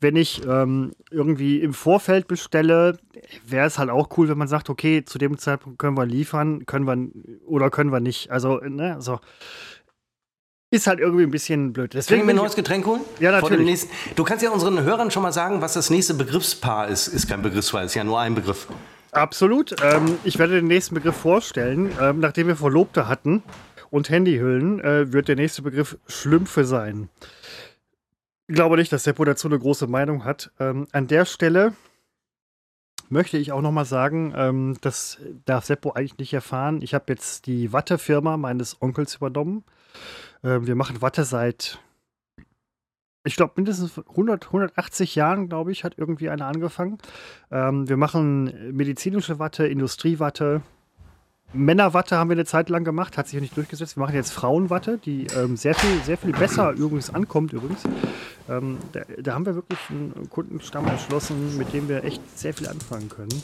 Wenn 0.00 0.16
ich 0.16 0.44
ähm, 0.46 0.92
irgendwie 1.10 1.60
im 1.60 1.72
Vorfeld 1.72 2.28
bestelle, 2.28 2.98
wäre 3.46 3.66
es 3.66 3.78
halt 3.78 3.90
auch 3.90 4.16
cool, 4.16 4.28
wenn 4.28 4.38
man 4.38 4.48
sagt, 4.48 4.68
okay, 4.68 5.04
zu 5.04 5.18
dem 5.18 5.38
Zeitpunkt 5.38 5.78
können 5.78 5.96
wir 5.96 6.06
liefern, 6.06 6.66
können 6.66 6.86
wir 6.86 7.46
oder 7.46 7.70
können 7.70 7.90
wir 7.90 8.00
nicht. 8.00 8.30
Also, 8.30 8.58
ne, 8.58 8.96
so. 9.00 9.20
Ist 10.70 10.86
halt 10.86 10.98
irgendwie 10.98 11.22
ein 11.22 11.30
bisschen 11.30 11.72
blöd. 11.72 11.94
Deswegen 11.94 12.20
Können 12.20 12.28
wir 12.28 12.34
ein 12.34 12.36
neues 12.38 12.56
Getränk 12.56 12.84
holen? 12.84 13.00
Ja, 13.20 13.30
natürlich. 13.30 13.86
Du 14.16 14.24
kannst 14.24 14.42
ja 14.42 14.50
unseren 14.50 14.82
Hörern 14.82 15.10
schon 15.10 15.22
mal 15.22 15.32
sagen, 15.32 15.60
was 15.60 15.74
das 15.74 15.88
nächste 15.88 16.14
Begriffspaar 16.14 16.88
ist. 16.88 17.06
Ist 17.06 17.28
kein 17.28 17.42
Begriffspaar, 17.42 17.84
ist 17.84 17.94
ja 17.94 18.02
nur 18.02 18.18
ein 18.18 18.34
Begriff. 18.34 18.66
Absolut. 19.14 19.76
Ähm, 19.80 20.18
ich 20.24 20.38
werde 20.38 20.54
den 20.54 20.66
nächsten 20.66 20.94
Begriff 20.94 21.16
vorstellen. 21.16 21.92
Ähm, 22.00 22.18
nachdem 22.18 22.48
wir 22.48 22.56
Verlobte 22.56 23.08
hatten 23.08 23.44
und 23.90 24.10
Handyhüllen, 24.10 24.80
äh, 24.80 25.12
wird 25.12 25.28
der 25.28 25.36
nächste 25.36 25.62
Begriff 25.62 25.96
Schlümpfe 26.08 26.64
sein. 26.64 27.08
Ich 28.48 28.56
glaube 28.56 28.76
nicht, 28.76 28.92
dass 28.92 29.04
Seppo 29.04 29.24
dazu 29.24 29.46
eine 29.46 29.58
große 29.58 29.86
Meinung 29.86 30.24
hat. 30.24 30.50
Ähm, 30.58 30.88
an 30.90 31.06
der 31.06 31.26
Stelle 31.26 31.74
möchte 33.08 33.38
ich 33.38 33.52
auch 33.52 33.62
noch 33.62 33.70
mal 33.70 33.84
sagen, 33.84 34.34
ähm, 34.36 34.76
das 34.80 35.18
darf 35.44 35.64
Seppo 35.64 35.92
eigentlich 35.92 36.18
nicht 36.18 36.34
erfahren. 36.34 36.82
Ich 36.82 36.92
habe 36.92 37.04
jetzt 37.08 37.46
die 37.46 37.72
Wattefirma 37.72 38.36
meines 38.36 38.82
Onkels 38.82 39.14
übernommen. 39.14 39.64
Ähm, 40.42 40.66
wir 40.66 40.74
machen 40.74 41.02
Watte 41.02 41.24
seit 41.24 41.78
ich 43.24 43.36
glaube, 43.36 43.54
mindestens 43.56 43.98
100, 43.98 44.46
180 44.46 45.14
Jahren, 45.14 45.48
glaube 45.48 45.72
ich, 45.72 45.82
hat 45.82 45.94
irgendwie 45.96 46.28
einer 46.28 46.46
angefangen. 46.46 46.98
Ähm, 47.50 47.88
wir 47.88 47.96
machen 47.96 48.52
medizinische 48.76 49.38
Watte, 49.38 49.66
Industriewatte. 49.66 50.60
Männerwatte 51.54 52.18
haben 52.18 52.28
wir 52.28 52.34
eine 52.34 52.44
Zeit 52.44 52.68
lang 52.68 52.84
gemacht, 52.84 53.16
hat 53.16 53.28
sich 53.28 53.40
nicht 53.40 53.56
durchgesetzt. 53.56 53.96
Wir 53.96 54.02
machen 54.02 54.14
jetzt 54.14 54.32
Frauenwatte, 54.32 54.98
die 54.98 55.26
ähm, 55.36 55.56
sehr, 55.56 55.74
viel, 55.74 56.02
sehr 56.02 56.18
viel 56.18 56.32
besser 56.32 56.72
übrigens 56.72 57.14
ankommt 57.14 57.52
übrigens. 57.52 57.84
Ähm, 58.48 58.78
da, 58.92 59.02
da, 59.22 59.34
haben 59.34 59.46
wir 59.46 59.54
wirklich 59.54 59.78
einen 59.88 60.28
Kundenstamm 60.28 60.86
erschlossen, 60.86 61.56
mit 61.56 61.72
dem 61.72 61.88
wir 61.88 62.04
echt 62.04 62.20
sehr 62.38 62.52
viel 62.52 62.68
anfangen 62.68 63.08
können. 63.08 63.42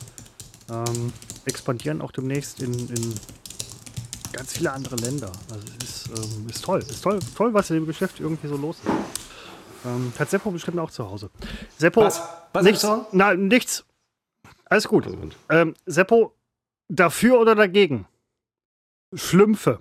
Ähm, 0.70 1.12
expandieren 1.46 2.02
auch 2.02 2.12
demnächst 2.12 2.60
in, 2.62 2.72
in, 2.72 3.14
ganz 4.32 4.52
viele 4.52 4.72
andere 4.72 4.96
Länder. 4.96 5.32
Also 5.50 5.64
es 5.78 6.06
ist, 6.06 6.08
ähm, 6.08 6.48
ist 6.48 6.64
toll. 6.64 6.80
Ist 6.80 7.02
toll, 7.02 7.18
toll, 7.34 7.54
was 7.54 7.70
in 7.70 7.76
dem 7.76 7.86
Geschäft 7.86 8.20
irgendwie 8.20 8.48
so 8.48 8.56
los 8.56 8.76
ist. 8.84 9.29
Ähm, 9.84 10.12
hat 10.18 10.30
Seppo 10.30 10.50
bestimmt 10.50 10.78
auch 10.78 10.90
zu 10.90 11.08
Hause. 11.08 11.30
Seppo. 11.78 12.02
Was? 12.02 12.22
Was 12.52 12.64
nichts. 12.64 12.86
Na, 13.12 13.34
nichts. 13.34 13.84
Alles 14.66 14.86
gut. 14.86 15.06
Ähm, 15.48 15.74
Seppo, 15.86 16.34
dafür 16.88 17.40
oder 17.40 17.54
dagegen? 17.54 18.06
Schlümpfe. 19.14 19.80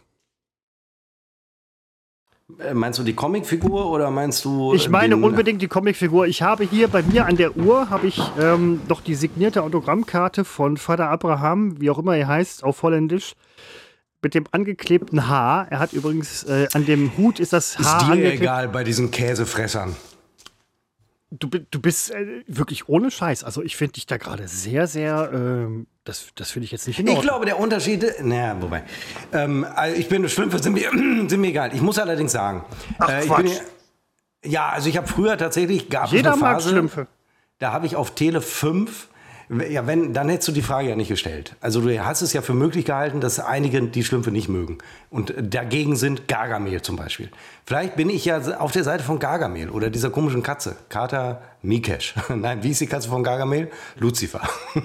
Äh, 2.58 2.74
meinst 2.74 2.98
du 2.98 3.04
die 3.04 3.14
Comicfigur 3.14 3.92
oder 3.92 4.10
meinst 4.10 4.44
du. 4.44 4.74
Ich 4.74 4.90
meine 4.90 5.18
unbedingt 5.18 5.62
die 5.62 5.68
Comicfigur. 5.68 6.26
Ich 6.26 6.42
habe 6.42 6.64
hier 6.64 6.88
bei 6.88 7.04
mir 7.04 7.28
an 7.28 7.38
der 7.38 7.56
Uhr 7.56 7.90
habe 7.90 8.08
ich 8.08 8.20
ähm, 8.40 8.82
noch 8.88 9.02
die 9.02 9.14
signierte 9.14 9.62
Autogrammkarte 9.62 10.44
von 10.44 10.78
Vater 10.78 11.10
Abraham, 11.10 11.80
wie 11.80 11.92
auch 11.92 12.00
immer 12.00 12.18
er 12.18 12.28
heißt, 12.28 12.64
auf 12.64 12.82
Holländisch. 12.82 13.36
Mit 14.22 14.34
dem 14.34 14.46
angeklebten 14.52 15.28
Haar. 15.28 15.68
Er 15.70 15.80
hat 15.80 15.94
übrigens 15.94 16.44
äh, 16.44 16.68
an 16.74 16.86
dem 16.86 17.16
Hut 17.18 17.40
ist 17.40 17.54
das 17.54 17.78
Haar 17.80 17.86
Ist 18.02 18.08
dir 18.08 18.12
angeklebt. 18.14 18.42
egal 18.42 18.68
bei 18.70 18.84
diesen 18.84 19.12
Käsefressern. 19.12 19.96
Du, 21.32 21.48
du 21.48 21.80
bist 21.80 22.10
äh, 22.12 22.44
wirklich 22.48 22.90
ohne 22.90 23.12
Scheiß. 23.12 23.44
Also 23.44 23.62
ich 23.62 23.78
finde 23.78 23.94
dich 23.94 24.08
da 24.08 24.18
gerade 24.18 24.48
sehr, 24.48 24.88
sehr. 24.88 25.30
Ähm, 25.32 25.86
das 26.04 26.30
das 26.34 26.50
finde 26.50 26.66
ich 26.66 26.72
jetzt 26.72 26.88
nicht 26.88 27.00
in 27.00 27.08
Ich 27.08 27.22
glaube, 27.22 27.46
der 27.46 27.60
Unterschied, 27.60 28.04
naja, 28.24 28.58
wobei, 28.60 28.84
ähm, 29.32 29.64
also 29.76 29.96
ich 29.96 30.10
bin 30.10 30.28
Schlümpfe, 30.28 30.58
sind 30.58 30.74
mir, 30.74 30.90
sind 31.30 31.40
mir 31.40 31.48
egal. 31.50 31.76
Ich 31.76 31.82
muss 31.82 32.00
allerdings 32.00 32.32
sagen, 32.32 32.66
Ach, 32.98 33.10
äh, 33.10 33.26
ich 33.26 33.32
bin 33.32 33.52
ja, 34.44 34.70
also 34.70 34.90
ich 34.90 34.98
habe 34.98 35.06
früher 35.08 35.38
tatsächlich, 35.38 35.90
gab 35.90 36.12
Jeder 36.12 36.30
es 36.32 36.34
eine 36.38 36.42
mag 36.42 36.56
Phase, 36.56 36.70
Schlümpfe. 36.70 37.08
da 37.60 37.74
habe 37.74 37.86
ich 37.86 37.96
auf 37.96 38.16
Tele 38.16 38.42
5, 38.42 39.10
ja, 39.70 39.88
wenn, 39.88 40.14
dann 40.14 40.30
hättest 40.30 40.48
du 40.50 40.52
die 40.52 40.62
Frage 40.62 40.90
ja 40.90 40.96
nicht 40.96 41.08
gestellt. 41.10 41.56
Also 41.60 41.82
du 41.82 42.06
hast 42.06 42.22
es 42.22 42.34
ja 42.34 42.42
für 42.42 42.54
möglich 42.54 42.86
gehalten, 42.86 43.20
dass 43.20 43.40
einige 43.40 43.82
die 43.82 44.04
Schlümpfe 44.04 44.32
nicht 44.32 44.48
mögen. 44.50 44.78
Und 45.10 45.34
dagegen 45.40 45.96
sind 45.96 46.28
Gargamel 46.28 46.82
zum 46.84 46.96
Beispiel. 46.96 47.30
Vielleicht 47.66 47.96
bin 47.96 48.10
ich 48.10 48.26
ja 48.26 48.40
auf 48.60 48.72
der 48.72 48.84
Seite 48.84 49.04
von 49.04 49.18
Gargamel 49.20 49.70
oder 49.70 49.90
dieser 49.90 50.10
komischen 50.12 50.44
Katze. 50.44 50.76
Kater 50.90 51.42
Mikesh. 51.64 52.14
Nein, 52.36 52.62
wie 52.64 52.70
ist 52.70 52.82
die 52.82 52.88
Katze 52.88 53.10
von 53.10 53.24
Gargamel? 53.24 53.70
Lucifer. 53.98 54.42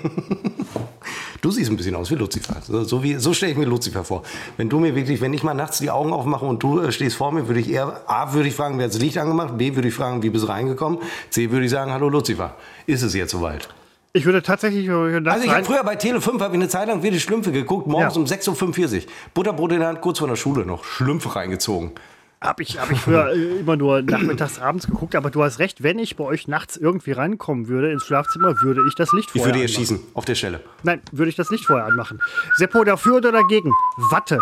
Du 1.41 1.51
siehst 1.51 1.71
ein 1.71 1.77
bisschen 1.77 1.95
aus 1.95 2.11
wie 2.11 2.15
Lucifer. 2.15 2.57
So, 2.67 2.85
so, 2.85 3.03
wie- 3.03 3.17
so 3.17 3.35
stelle 3.35 3.53
ich 3.53 3.59
mir 3.59 3.67
Lucifer 3.67 4.03
vor. 4.03 4.23
Wenn 4.57 4.71
du 4.71 4.79
mir 4.79 4.95
wirklich, 4.95 5.21
wenn 5.21 5.35
ich 5.35 5.43
mal 5.43 5.53
nachts 5.53 5.77
die 5.79 5.91
Augen 5.91 6.11
aufmache 6.15 6.47
und 6.47 6.63
du 6.63 6.81
äh, 6.81 6.91
stehst 6.91 7.17
vor 7.17 7.33
mir, 7.33 7.47
würde 7.49 7.61
ich 7.61 7.71
eher, 7.71 8.01
A, 8.07 8.33
würde 8.33 8.49
ich 8.49 8.55
fragen, 8.55 8.79
wer 8.79 8.87
hat 8.87 8.95
das 8.95 9.01
Licht 9.03 9.19
angemacht? 9.19 9.59
B, 9.59 9.75
würde 9.75 9.89
ich 9.89 9.95
fragen, 9.95 10.23
wie 10.23 10.31
bist 10.31 10.45
du 10.45 10.49
reingekommen? 10.49 11.01
C, 11.29 11.51
würde 11.51 11.67
ich 11.67 11.71
sagen, 11.71 11.93
hallo 11.93 12.09
Lucifer. 12.09 12.57
Ist 12.87 13.03
es 13.03 13.13
jetzt 13.13 13.33
soweit? 13.33 13.69
Ich 14.17 14.25
würde 14.27 14.43
tatsächlich 14.43 14.89
Also 14.89 15.45
ich 15.45 15.51
habe 15.51 15.65
früher 15.65 15.83
bei 15.83 15.97
Tele 15.97 16.21
5 16.21 16.41
habe 16.41 16.55
ich 16.55 16.61
eine 16.61 16.69
Zeit 16.69 16.87
lang 16.87 17.03
wie 17.03 17.11
die 17.11 17.19
Schlümpfe 17.19 17.51
geguckt, 17.51 17.89
morgens 17.89 18.15
Ja. 18.15 18.21
um 18.21 18.27
6.45 18.27 18.95
Uhr. 18.95 19.03
Butterbrot 19.35 19.73
in 19.73 19.81
der 19.81 19.89
Hand, 19.89 20.01
kurz 20.01 20.21
vor 20.21 20.29
der 20.29 20.37
Schule 20.37 20.65
noch. 20.65 20.85
Schlümpfe 20.85 21.35
reingezogen. 21.35 21.93
Hab 22.41 22.61
ich, 22.61 22.79
hab 22.79 22.91
ich 22.93 22.99
früher 23.01 23.33
äh, 23.33 23.59
immer 23.61 23.75
nur 23.77 24.03
nachmittags, 24.03 24.61
abends 24.61 24.87
geguckt, 24.87 25.17
aber 25.17 25.31
du 25.31 25.43
hast 25.43 25.59
recht, 25.59 25.83
wenn 25.83 25.99
ich 25.99 26.15
bei 26.15 26.23
euch 26.25 26.47
nachts 26.47 26.77
irgendwie 26.77 27.11
reinkommen 27.13 27.67
würde 27.69 27.91
ins 27.91 28.05
Schlafzimmer, 28.05 28.55
würde 28.63 28.83
ich 28.87 28.95
das 28.95 29.13
Licht 29.13 29.31
Ich 29.35 29.41
vorher 29.41 29.47
würde 29.55 29.59
ihr 29.61 29.65
anmachen. 29.65 29.75
schießen, 29.81 30.01
auf 30.15 30.25
der 30.27 30.35
Stelle. 30.37 30.61
Nein, 30.85 31.01
würde 31.11 31.31
ich 31.31 31.37
das 31.37 31.51
Licht 31.51 31.65
vorher 31.67 31.87
anmachen. 31.87 32.21
Seppo, 32.57 32.85
dafür 32.85 33.17
oder 33.17 33.33
dagegen? 33.33 33.73
Watte. 34.11 34.39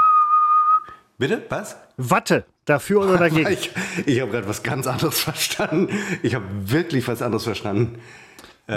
Bitte? 1.17 1.43
Was? 1.49 1.77
Watte. 1.97 2.45
Dafür 2.67 3.03
oder 3.05 3.17
dagegen? 3.19 3.49
Ich, 3.51 3.71
ich 4.05 4.21
habe 4.21 4.33
gerade 4.33 4.49
was 4.49 4.63
ganz 4.63 4.87
anderes 4.87 5.21
verstanden. 5.21 5.89
Ich 6.23 6.35
habe 6.35 6.45
wirklich 6.67 7.07
was 7.09 7.23
anderes 7.23 7.45
verstanden. 7.45 8.01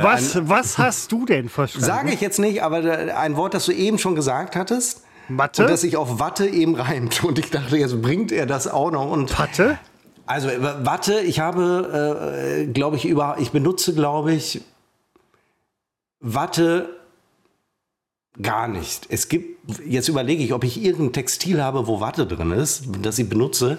Was, 0.04 0.50
was 0.50 0.78
hast 0.78 1.12
du 1.12 1.26
denn 1.26 1.50
verstanden? 1.50 1.86
Sage 1.86 2.12
ich 2.14 2.22
jetzt 2.22 2.40
nicht, 2.40 2.64
aber 2.64 2.82
da- 2.82 3.18
ein 3.18 3.36
Wort, 3.36 3.54
das 3.54 3.66
du 3.66 3.72
eben 3.72 3.98
schon 3.98 4.16
gesagt 4.16 4.56
hattest. 4.56 5.04
Watte? 5.28 5.64
Und 5.64 5.70
das 5.72 5.82
sich 5.82 5.98
auf 5.98 6.20
Watte 6.20 6.48
eben 6.48 6.76
reimt. 6.76 7.24
Und 7.24 7.40
ich 7.40 7.50
dachte, 7.50 7.78
jetzt 7.78 8.02
bringt 8.02 8.32
er 8.32 8.46
das 8.46 8.68
auch 8.68 8.92
noch. 8.92 9.10
Und 9.12 9.32
Patte? 9.32 9.78
also 10.26 10.50
äh, 10.50 10.86
Watte, 10.86 11.20
ich 11.22 11.40
habe, 11.40 12.64
äh, 12.64 12.66
glaube 12.68 12.96
ich, 12.98 13.06
über, 13.06 13.38
ich 13.40 13.52
benutze, 13.52 13.94
glaube 13.94 14.34
ich, 14.34 14.62
Watte 16.20 16.90
gar 18.42 18.68
nicht. 18.68 19.08
Es 19.10 19.30
gibt, 19.30 19.58
jetzt 19.86 20.10
überlege 20.10 20.44
ich, 20.44 20.54
ob 20.54 20.64
ich 20.64 20.84
irgendein 20.84 21.14
Textil 21.14 21.62
habe, 21.64 21.88
wo 21.88 22.02
Watte 22.02 22.26
drin 22.28 22.52
ist, 22.52 22.84
das 23.02 23.18
ich 23.18 23.30
benutze. 23.30 23.78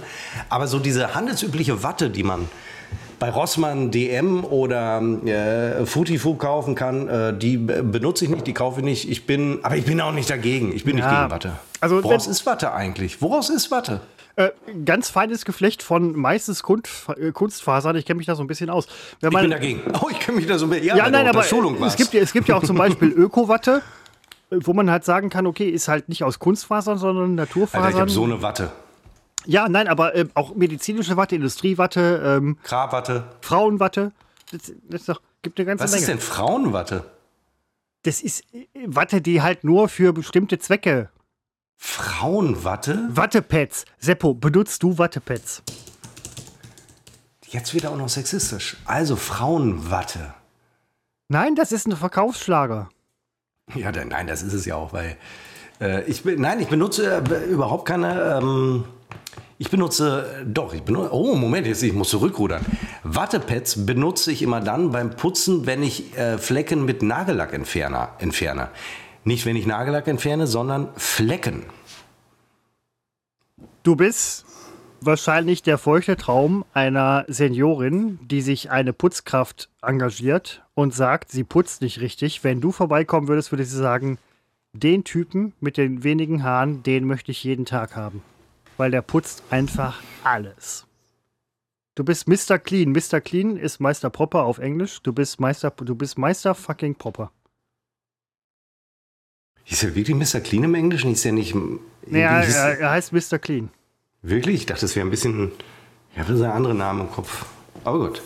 Aber 0.48 0.66
so 0.66 0.78
diese 0.78 1.14
handelsübliche 1.14 1.82
Watte, 1.82 2.08
die 2.10 2.22
man 2.22 2.48
bei 3.18 3.30
Rossmann, 3.30 3.90
DM 3.90 4.44
oder 4.44 5.00
äh, 5.24 5.86
Futifu 5.86 6.34
kaufen 6.34 6.74
kann, 6.74 7.08
äh, 7.08 7.36
die 7.36 7.56
be- 7.56 7.82
benutze 7.82 8.24
ich 8.24 8.30
nicht, 8.30 8.46
die 8.46 8.52
kaufe 8.54 8.80
ich 8.80 8.84
nicht. 8.84 9.10
Ich 9.10 9.26
bin, 9.26 9.60
aber 9.62 9.76
ich 9.76 9.84
bin 9.84 10.00
auch 10.00 10.12
nicht 10.12 10.28
dagegen. 10.30 10.74
Ich 10.74 10.84
bin 10.84 10.98
Ja, 10.98 11.04
nicht 11.10 11.18
gegen 11.18 11.30
Watte. 11.30 11.52
also 11.80 12.02
Woraus 12.04 12.26
ist 12.26 12.44
Watte 12.46 12.72
eigentlich? 12.72 13.22
Woraus 13.22 13.48
ist 13.50 13.70
Watte? 13.70 14.00
Äh, 14.38 14.50
ganz 14.84 15.08
feines 15.08 15.46
Geflecht 15.46 15.82
von 15.82 16.14
meistens 16.14 16.62
Kunst, 16.62 17.06
äh, 17.18 17.32
Kunstfasern. 17.32 17.96
Ich 17.96 18.04
kenne 18.04 18.18
mich 18.18 18.26
da 18.26 18.34
so 18.34 18.42
ein 18.44 18.46
bisschen 18.46 18.68
aus. 18.68 18.86
Wenn 19.20 19.32
Ich 19.32 19.38
bin 19.40 19.50
dagegen. 19.50 19.80
Oh, 20.02 20.08
ich 20.10 20.20
kenne 20.20 20.36
mich 20.36 20.46
da 20.46 20.58
so 20.58 20.66
mit. 20.66 20.84
Ja, 20.84 20.94
ja, 20.94 21.04
bei 21.04 21.10
nein, 21.10 21.26
aber 21.26 21.38
Unterschulung 21.38 21.82
äh, 21.82 21.86
es 21.86 21.96
gibt, 21.96 22.12
ja, 22.12 22.20
es 22.20 22.32
gibt 22.34 22.48
ja 22.48 22.56
auch 22.56 22.62
zum 22.64 22.76
Beispiel 22.76 23.08
Öko-Watte, 23.16 23.80
äh, 24.50 24.56
wo 24.62 24.74
man 24.74 24.90
halt 24.90 25.06
sagen 25.06 25.30
kann, 25.30 25.46
okay, 25.46 25.70
ist 25.70 25.88
halt 25.88 26.10
nicht 26.10 26.22
aus 26.22 26.38
Kunstfasern, 26.38 26.98
sondern 26.98 27.34
Naturfasern. 27.34 27.82
Alter, 27.82 27.96
ich 27.96 28.00
habe 28.02 28.10
so 28.10 28.24
eine 28.24 28.42
Watte. 28.42 28.70
Ja, 29.46 29.68
nein, 29.68 29.88
aber 29.88 30.14
äh, 30.14 30.26
auch 30.34 30.54
medizinische 30.54 31.16
Watte, 31.16 31.36
Industriewatte, 31.36 32.22
ähm, 32.24 32.58
Grabwatte. 32.62 33.24
Frauenwatte. 33.40 34.12
Das, 34.50 34.72
das 34.88 35.00
ist 35.00 35.08
doch, 35.08 35.20
gibt 35.42 35.58
eine 35.58 35.66
ganze 35.66 35.84
Was 35.84 35.92
Menge. 35.92 36.00
ist 36.02 36.08
denn 36.08 36.20
Frauenwatte? 36.20 37.04
Das 38.02 38.20
ist 38.20 38.42
äh, 38.54 38.66
Watte, 38.86 39.20
die 39.20 39.42
halt 39.42 39.64
nur 39.64 39.88
für 39.88 40.12
bestimmte 40.12 40.58
Zwecke. 40.58 41.10
Frauenwatte? 41.76 43.08
Wattepads. 43.10 43.84
Seppo, 43.98 44.34
benutzt 44.34 44.82
du 44.82 44.98
Wattepads? 44.98 45.62
Jetzt 47.48 47.74
wieder 47.74 47.90
auch 47.90 47.96
noch 47.96 48.08
sexistisch. 48.08 48.76
Also 48.84 49.16
Frauenwatte. 49.16 50.34
Nein, 51.28 51.54
das 51.54 51.72
ist 51.72 51.86
ein 51.86 51.96
Verkaufsschlager. 51.96 52.88
Ja, 53.74 53.92
dann, 53.92 54.08
nein, 54.08 54.26
das 54.26 54.42
ist 54.42 54.52
es 54.52 54.64
ja 54.64 54.76
auch, 54.76 54.92
weil 54.92 55.16
äh, 55.80 56.04
ich 56.04 56.24
nein, 56.24 56.60
ich 56.60 56.68
benutze 56.68 57.22
äh, 57.28 57.44
überhaupt 57.44 57.86
keine. 57.86 58.38
Ähm, 58.40 58.84
ich 59.58 59.70
benutze, 59.70 60.44
doch, 60.46 60.74
ich 60.74 60.82
benutze. 60.82 61.14
Oh, 61.14 61.34
Moment, 61.34 61.66
jetzt 61.66 61.82
ich 61.82 61.92
muss 61.92 62.10
zurückrudern. 62.10 62.64
Wattepads 63.04 63.86
benutze 63.86 64.30
ich 64.30 64.42
immer 64.42 64.60
dann 64.60 64.90
beim 64.90 65.10
Putzen, 65.10 65.66
wenn 65.66 65.82
ich 65.82 66.16
äh, 66.16 66.36
Flecken 66.38 66.84
mit 66.84 67.02
Nagellackentferner 67.02 68.10
entferne. 68.18 68.68
Nicht, 69.24 69.46
wenn 69.46 69.56
ich 69.56 69.66
Nagellack 69.66 70.06
entferne, 70.06 70.46
sondern 70.46 70.88
Flecken. 70.96 71.64
Du 73.82 73.96
bist 73.96 74.44
wahrscheinlich 75.00 75.62
der 75.62 75.78
feuchte 75.78 76.16
Traum 76.16 76.64
einer 76.74 77.24
Seniorin, 77.26 78.18
die 78.22 78.40
sich 78.40 78.70
eine 78.70 78.92
Putzkraft 78.92 79.68
engagiert 79.82 80.62
und 80.74 80.94
sagt, 80.94 81.30
sie 81.30 81.44
putzt 81.44 81.82
nicht 81.82 82.00
richtig. 82.00 82.44
Wenn 82.44 82.60
du 82.60 82.72
vorbeikommen 82.72 83.26
würdest, 83.28 83.52
würde 83.52 83.64
sie 83.64 83.76
sagen, 83.76 84.18
den 84.72 85.04
Typen 85.04 85.54
mit 85.60 85.76
den 85.76 86.04
wenigen 86.04 86.42
Haaren, 86.42 86.82
den 86.82 87.04
möchte 87.04 87.30
ich 87.30 87.42
jeden 87.42 87.64
Tag 87.64 87.96
haben. 87.96 88.22
Weil 88.76 88.90
der 88.90 89.02
putzt 89.02 89.42
einfach 89.50 90.02
alles. 90.24 90.86
Du 91.94 92.04
bist 92.04 92.28
Mr. 92.28 92.58
Clean. 92.58 92.90
Mr. 92.92 93.20
Clean 93.22 93.56
ist 93.56 93.80
Meister 93.80 94.10
Proper 94.10 94.44
auf 94.44 94.58
Englisch. 94.58 95.00
Du 95.02 95.12
bist 95.12 95.40
Meister, 95.40 95.70
du 95.70 95.94
bist 95.94 96.18
Meister 96.18 96.54
fucking 96.54 96.94
Proper. 96.94 97.30
Ist 99.68 99.82
er 99.82 99.94
wirklich 99.94 100.14
Mr. 100.16 100.40
Clean 100.40 100.64
im 100.64 100.74
Englischen? 100.74 101.12
Ist 101.12 101.24
er 101.24 101.32
nicht. 101.32 101.54
Ist- 101.54 102.54
er, 102.56 102.78
er 102.78 102.90
heißt 102.90 103.12
Mr. 103.12 103.38
Clean. 103.38 103.70
Wirklich? 104.22 104.56
Ich 104.56 104.66
dachte, 104.66 104.82
das 104.82 104.94
wäre 104.94 105.06
ein 105.06 105.10
bisschen. 105.10 105.52
Ich 106.12 106.18
habe 106.18 106.36
so 106.36 106.44
einen 106.44 106.52
anderen 106.52 106.78
Namen 106.78 107.02
im 107.02 107.10
Kopf. 107.10 107.46
Aber 107.84 107.98
gut. 107.98 108.22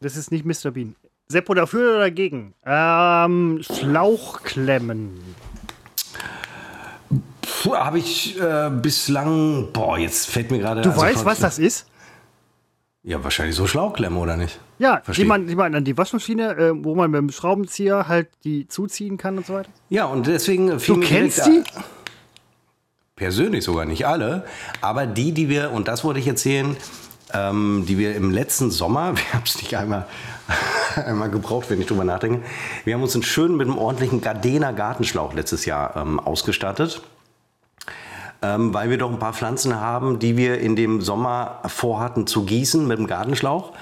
Das 0.00 0.16
ist 0.16 0.30
nicht 0.30 0.44
Mr. 0.44 0.70
Bean. 0.72 0.94
Seppo 1.28 1.54
dafür 1.54 1.90
oder 1.92 1.98
dagegen? 2.00 2.54
Ähm, 2.64 3.60
Schlauchklemmen. 3.62 5.18
Habe 7.66 7.98
ich 7.98 8.40
äh, 8.40 8.70
bislang. 8.70 9.68
Boah, 9.72 9.98
jetzt 9.98 10.28
fällt 10.28 10.50
mir 10.50 10.58
gerade. 10.58 10.82
Du 10.82 10.90
also 10.90 11.02
weißt, 11.02 11.24
was 11.24 11.38
das 11.38 11.58
ist? 11.58 11.86
Ja, 13.04 13.22
wahrscheinlich 13.24 13.56
so 13.56 13.66
Schlauchklemmen, 13.66 14.18
oder 14.18 14.36
nicht? 14.36 14.60
Ja, 14.78 14.98
die 14.98 15.04
Verstehe. 15.06 15.26
man, 15.26 15.46
die 15.48 15.56
man 15.56 15.74
an 15.74 15.84
die 15.84 15.98
Waschmaschine, 15.98 16.56
äh, 16.56 16.84
wo 16.84 16.94
man 16.94 17.10
mit 17.10 17.18
dem 17.18 17.30
Schraubenzieher 17.30 18.06
halt 18.06 18.28
die 18.44 18.68
zuziehen 18.68 19.16
kann 19.16 19.38
und 19.38 19.46
so 19.46 19.54
weiter. 19.54 19.70
Ja, 19.88 20.04
und 20.04 20.26
deswegen 20.28 20.78
fiel 20.78 20.94
Du 20.94 21.00
kennst 21.00 21.44
die? 21.46 21.64
Persönlich 23.16 23.64
sogar 23.64 23.86
nicht 23.86 24.06
alle, 24.06 24.44
aber 24.80 25.06
die, 25.06 25.32
die 25.32 25.48
wir, 25.48 25.72
und 25.72 25.88
das 25.88 26.04
wollte 26.04 26.20
ich 26.20 26.28
erzählen, 26.28 26.76
ähm, 27.32 27.84
die 27.88 27.98
wir 27.98 28.14
im 28.14 28.30
letzten 28.30 28.70
Sommer, 28.70 29.16
wir 29.16 29.32
haben 29.32 29.44
es 29.44 29.56
nicht 29.56 29.76
einmal, 29.76 30.06
einmal 30.96 31.30
gebraucht, 31.30 31.70
wenn 31.70 31.80
ich 31.80 31.86
drüber 31.88 32.04
nachdenke, 32.04 32.42
wir 32.84 32.94
haben 32.94 33.02
uns 33.02 33.14
einen 33.14 33.24
schönen 33.24 33.56
mit 33.56 33.66
einem 33.66 33.78
ordentlichen 33.78 34.20
Gardena 34.20 34.70
Gartenschlauch 34.70 35.34
letztes 35.34 35.64
Jahr 35.64 35.96
ähm, 35.96 36.20
ausgestattet. 36.20 37.02
Ähm, 38.42 38.74
weil 38.74 38.90
wir 38.90 38.98
doch 38.98 39.10
ein 39.10 39.18
paar 39.18 39.32
Pflanzen 39.32 39.80
haben, 39.80 40.18
die 40.18 40.36
wir 40.36 40.58
in 40.58 40.76
dem 40.76 41.00
Sommer 41.00 41.60
vorhatten 41.66 42.26
zu 42.26 42.44
gießen 42.44 42.86
mit 42.86 42.98
dem 42.98 43.06
Gartenschlauch. 43.06 43.72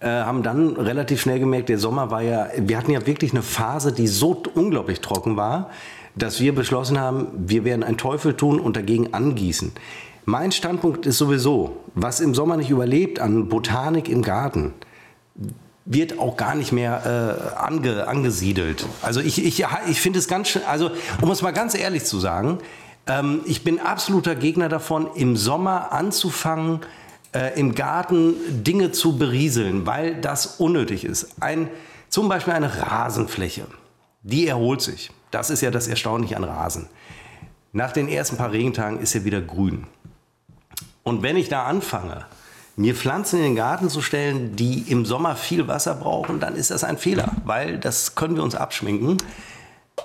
Äh, 0.00 0.08
haben 0.08 0.42
dann 0.42 0.76
relativ 0.76 1.22
schnell 1.22 1.38
gemerkt, 1.38 1.68
der 1.68 1.78
Sommer 1.78 2.10
war 2.10 2.20
ja, 2.20 2.48
wir 2.56 2.76
hatten 2.76 2.90
ja 2.90 3.06
wirklich 3.06 3.32
eine 3.32 3.42
Phase, 3.42 3.92
die 3.92 4.06
so 4.06 4.42
unglaublich 4.54 5.00
trocken 5.00 5.36
war, 5.36 5.70
dass 6.16 6.40
wir 6.40 6.54
beschlossen 6.54 7.00
haben, 7.00 7.28
wir 7.34 7.64
werden 7.64 7.82
einen 7.82 7.96
Teufel 7.96 8.34
tun 8.34 8.60
und 8.60 8.76
dagegen 8.76 9.14
angießen. 9.14 9.72
Mein 10.26 10.52
Standpunkt 10.52 11.06
ist 11.06 11.18
sowieso, 11.18 11.76
was 11.94 12.20
im 12.20 12.34
Sommer 12.34 12.56
nicht 12.56 12.70
überlebt 12.70 13.20
an 13.20 13.48
Botanik 13.48 14.08
im 14.08 14.22
Garten, 14.22 14.72
wird 15.84 16.18
auch 16.18 16.36
gar 16.36 16.54
nicht 16.54 16.72
mehr 16.72 17.50
äh, 17.54 17.58
ange, 17.58 18.08
angesiedelt. 18.08 18.86
Also 19.02 19.20
ich, 19.20 19.44
ich, 19.44 19.66
ich 19.88 20.00
finde 20.00 20.18
es 20.18 20.28
ganz 20.28 20.48
schön, 20.48 20.62
also 20.66 20.90
um 21.20 21.30
es 21.30 21.42
mal 21.42 21.52
ganz 21.52 21.74
ehrlich 21.74 22.04
zu 22.04 22.18
sagen, 22.18 22.58
ähm, 23.06 23.40
ich 23.44 23.64
bin 23.64 23.78
absoluter 23.80 24.34
Gegner 24.34 24.68
davon, 24.68 25.08
im 25.14 25.36
Sommer 25.36 25.92
anzufangen, 25.92 26.80
äh, 27.34 27.58
im 27.58 27.74
Garten 27.74 28.34
Dinge 28.64 28.92
zu 28.92 29.18
berieseln, 29.18 29.86
weil 29.86 30.20
das 30.20 30.58
unnötig 30.58 31.04
ist. 31.04 31.28
Ein, 31.40 31.68
zum 32.08 32.28
Beispiel 32.28 32.54
eine 32.54 32.82
Rasenfläche, 32.82 33.66
die 34.22 34.46
erholt 34.46 34.80
sich. 34.80 35.10
Das 35.30 35.50
ist 35.50 35.60
ja 35.60 35.70
das 35.70 35.88
Erstaunliche 35.88 36.36
an 36.36 36.44
Rasen. 36.44 36.88
nach 37.72 37.90
den 37.90 38.08
ersten 38.08 38.36
paar 38.36 38.52
Regentagen 38.52 39.00
ist 39.00 39.16
er 39.16 39.24
wieder 39.24 39.40
grün. 39.40 39.84
Und 41.02 41.22
wenn 41.22 41.36
ich 41.36 41.48
da 41.48 41.64
anfange, 41.64 42.24
mir 42.76 42.94
Pflanzen 42.94 43.38
in 43.38 43.44
den 43.44 43.56
Garten 43.56 43.88
zu 43.88 44.00
stellen, 44.00 44.56
die 44.56 44.84
im 44.90 45.04
Sommer 45.04 45.36
viel 45.36 45.68
Wasser 45.68 45.94
brauchen, 45.94 46.40
dann 46.40 46.56
ist 46.56 46.70
das 46.70 46.84
ein 46.84 46.98
Fehler, 46.98 47.32
weil 47.44 47.78
das 47.78 48.14
können 48.14 48.36
wir 48.36 48.42
uns 48.42 48.54
abschminken. 48.54 49.18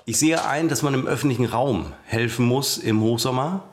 Ich 0.05 0.17
sehe 0.17 0.45
ein, 0.45 0.69
dass 0.69 0.81
man 0.81 0.93
im 0.93 1.07
öffentlichen 1.07 1.45
Raum 1.45 1.93
helfen 2.05 2.45
muss 2.45 2.77
im 2.77 3.01
Hochsommer 3.01 3.63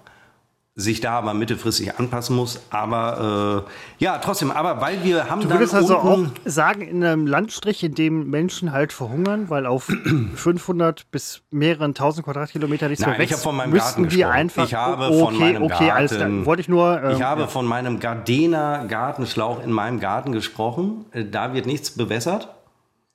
sich 0.78 1.00
da 1.00 1.12
aber 1.12 1.32
mittelfristig 1.32 1.98
anpassen 1.98 2.36
muss. 2.36 2.60
Aber 2.68 3.64
äh, 3.66 4.04
ja, 4.04 4.18
trotzdem, 4.18 4.50
aber 4.50 4.78
weil 4.82 5.02
wir 5.02 5.30
haben 5.30 5.40
Du 5.40 5.48
würdest 5.48 5.74
also 5.74 5.96
auch 5.96 6.26
sagen, 6.44 6.82
in 6.82 7.02
einem 7.02 7.26
Landstrich, 7.26 7.82
in 7.82 7.94
dem 7.94 8.28
Menschen 8.28 8.72
halt 8.72 8.92
verhungern, 8.92 9.48
weil 9.48 9.64
auf 9.64 9.84
500 10.34 11.10
bis 11.10 11.40
mehreren 11.50 11.94
tausend 11.94 12.26
Quadratkilometer 12.26 12.90
nichts 12.90 13.00
Nein, 13.00 13.12
mehr 13.12 13.20
wächst, 13.20 13.30
ich 13.30 13.36
habe 13.38 13.42
von 13.42 13.56
meinem 13.56 13.70
müssten 13.70 14.02
Garten 14.02 14.14
gesprochen. 14.14 14.32
einfach... 14.32 14.64
Ich 14.66 14.74
habe 14.74 15.06
okay, 15.06 15.18
von 15.18 15.38
meinem 15.38 15.62
okay, 15.62 15.86
Garten-. 15.88 16.44
Wollte 16.44 16.60
ich 16.60 16.68
nur... 16.68 17.02
ähm, 17.02 17.16
ich 17.16 17.22
habe 17.22 17.40
ja. 17.42 17.46
von 17.46 17.64
meinem 17.64 17.98
Gardena 17.98 18.84
Gartenschlauch 18.84 19.64
in 19.64 19.72
meinem 19.72 19.98
Garten 19.98 20.32
gesprochen. 20.32 21.06
Äh, 21.12 21.24
Da 21.24 21.54
wird 21.54 21.64
nichts 21.64 21.92
bewässert. 21.92 22.54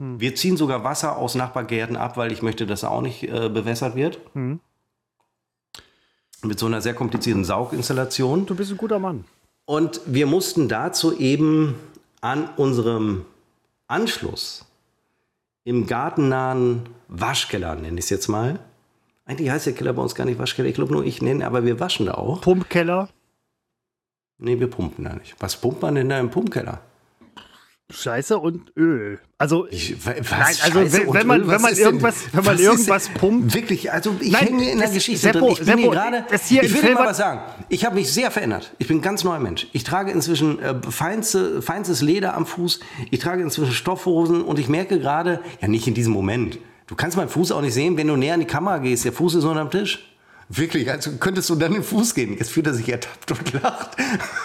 Hm. 0.01 0.19
Wir 0.19 0.35
ziehen 0.35 0.57
sogar 0.57 0.83
Wasser 0.83 1.17
aus 1.17 1.35
Nachbargärten 1.35 1.95
ab, 1.95 2.17
weil 2.17 2.31
ich 2.31 2.41
möchte, 2.41 2.65
dass 2.65 2.83
er 2.83 2.91
auch 2.91 3.01
nicht 3.01 3.23
äh, 3.23 3.49
bewässert 3.49 3.95
wird. 3.95 4.19
Hm. 4.33 4.59
Mit 6.43 6.57
so 6.57 6.65
einer 6.65 6.81
sehr 6.81 6.95
komplizierten 6.95 7.45
Sauginstallation. 7.45 8.47
Du 8.47 8.55
bist 8.55 8.71
ein 8.71 8.77
guter 8.77 8.97
Mann. 8.97 9.25
Und 9.65 10.01
wir 10.07 10.25
mussten 10.25 10.67
dazu 10.67 11.17
eben 11.17 11.75
an 12.19 12.49
unserem 12.57 13.25
Anschluss 13.87 14.65
im 15.63 15.85
gartennahen 15.85 16.89
Waschkeller, 17.07 17.75
nenne 17.75 17.99
ich 17.99 18.05
es 18.05 18.09
jetzt 18.09 18.27
mal. 18.27 18.59
Eigentlich 19.25 19.51
heißt 19.51 19.67
der 19.67 19.73
Keller 19.73 19.93
bei 19.93 20.01
uns 20.01 20.15
gar 20.15 20.25
nicht 20.25 20.39
Waschkeller, 20.39 20.67
ich 20.67 20.73
glaube 20.73 20.91
nur 20.91 21.05
ich 21.05 21.21
nenne, 21.21 21.45
aber 21.45 21.63
wir 21.63 21.79
waschen 21.79 22.07
da 22.07 22.15
auch. 22.15 22.41
Pumpkeller, 22.41 23.09
Nee, 24.43 24.59
wir 24.59 24.67
pumpen 24.67 25.05
da 25.05 25.13
nicht. 25.13 25.35
Was 25.39 25.55
pumpt 25.55 25.83
man 25.83 25.93
denn 25.93 26.09
da 26.09 26.19
im 26.19 26.31
Pumpkeller? 26.31 26.81
Scheiße 27.91 28.37
und 28.39 28.71
Öl. 28.77 29.19
Also, 29.37 29.67
Ich, 29.69 29.95
was, 30.05 30.15
Nein, 30.15 30.41
also 30.41 30.79
Scheiße 30.79 30.97
wenn- 31.07 31.13
wenn 31.13 31.27
man- 31.27 31.41
Öl? 31.41 31.47
wenn 31.47 31.61
man 31.61 31.71
ist 31.71 31.77
denn- 31.79 31.85
irgendwas- 31.87 32.15
wenn 32.31 32.43
man 32.45 32.53
was 32.55 32.61
irgendwas 32.61 33.09
pumpt- 33.09 33.53
Wirklich, 33.53 33.91
also 33.91 34.15
ich 34.19 34.31
Nein, 34.31 34.47
hänge 34.47 34.71
in 34.71 34.79
der 34.79 34.89
Geschichte 34.89 35.19
Seppo, 35.21 35.39
drin. 35.39 35.49
Ich 35.51 35.57
bin 35.59 35.65
Seppo, 35.67 35.79
hier 35.81 35.89
gerade, 35.91 36.25
das 36.29 36.47
hier 36.47 36.63
ich 36.63 36.73
will 36.73 36.81
dir 36.81 36.93
mal 36.93 37.07
was 37.07 37.17
sagen. 37.17 37.41
Ich 37.69 37.83
habe 37.85 37.95
mich 37.95 38.11
sehr 38.11 38.31
verändert. 38.31 38.73
Ich 38.77 38.87
bin 38.87 38.97
ein 38.97 39.01
ganz 39.01 39.23
neuer 39.23 39.39
Mensch. 39.39 39.67
Ich 39.73 39.83
trage 39.83 40.11
inzwischen 40.11 40.59
äh, 40.59 40.75
feinste, 40.89 41.61
feinstes 41.61 42.01
Leder 42.01 42.35
am 42.35 42.45
Fuß. 42.45 42.79
Ich 43.09 43.19
trage 43.19 43.41
inzwischen 43.43 43.73
Stoffhosen 43.73 44.41
und 44.43 44.59
ich 44.59 44.67
merke 44.69 44.99
gerade, 44.99 45.39
ja 45.61 45.67
nicht 45.67 45.87
in 45.87 45.93
diesem 45.93 46.13
Moment. 46.13 46.57
Du 46.87 46.95
kannst 46.95 47.15
meinen 47.17 47.29
Fuß 47.29 47.51
auch 47.53 47.61
nicht 47.61 47.73
sehen, 47.73 47.97
wenn 47.97 48.07
du 48.07 48.15
näher 48.17 48.33
an 48.33 48.39
die 48.41 48.45
Kamera 48.45 48.77
gehst. 48.79 49.05
Der 49.05 49.13
Fuß 49.13 49.35
ist 49.35 49.43
unterm 49.45 49.71
Tisch. 49.71 50.07
Wirklich, 50.49 50.91
also 50.91 51.11
könntest 51.17 51.49
du 51.49 51.55
dann 51.55 51.71
den 51.71 51.81
Fuß 51.83 52.13
gehen. 52.13 52.35
Jetzt 52.37 52.51
fühlt 52.51 52.67
er 52.67 52.73
sich 52.73 52.89
ertappt 52.89 53.31
und 53.31 53.53
lacht. 53.63 53.91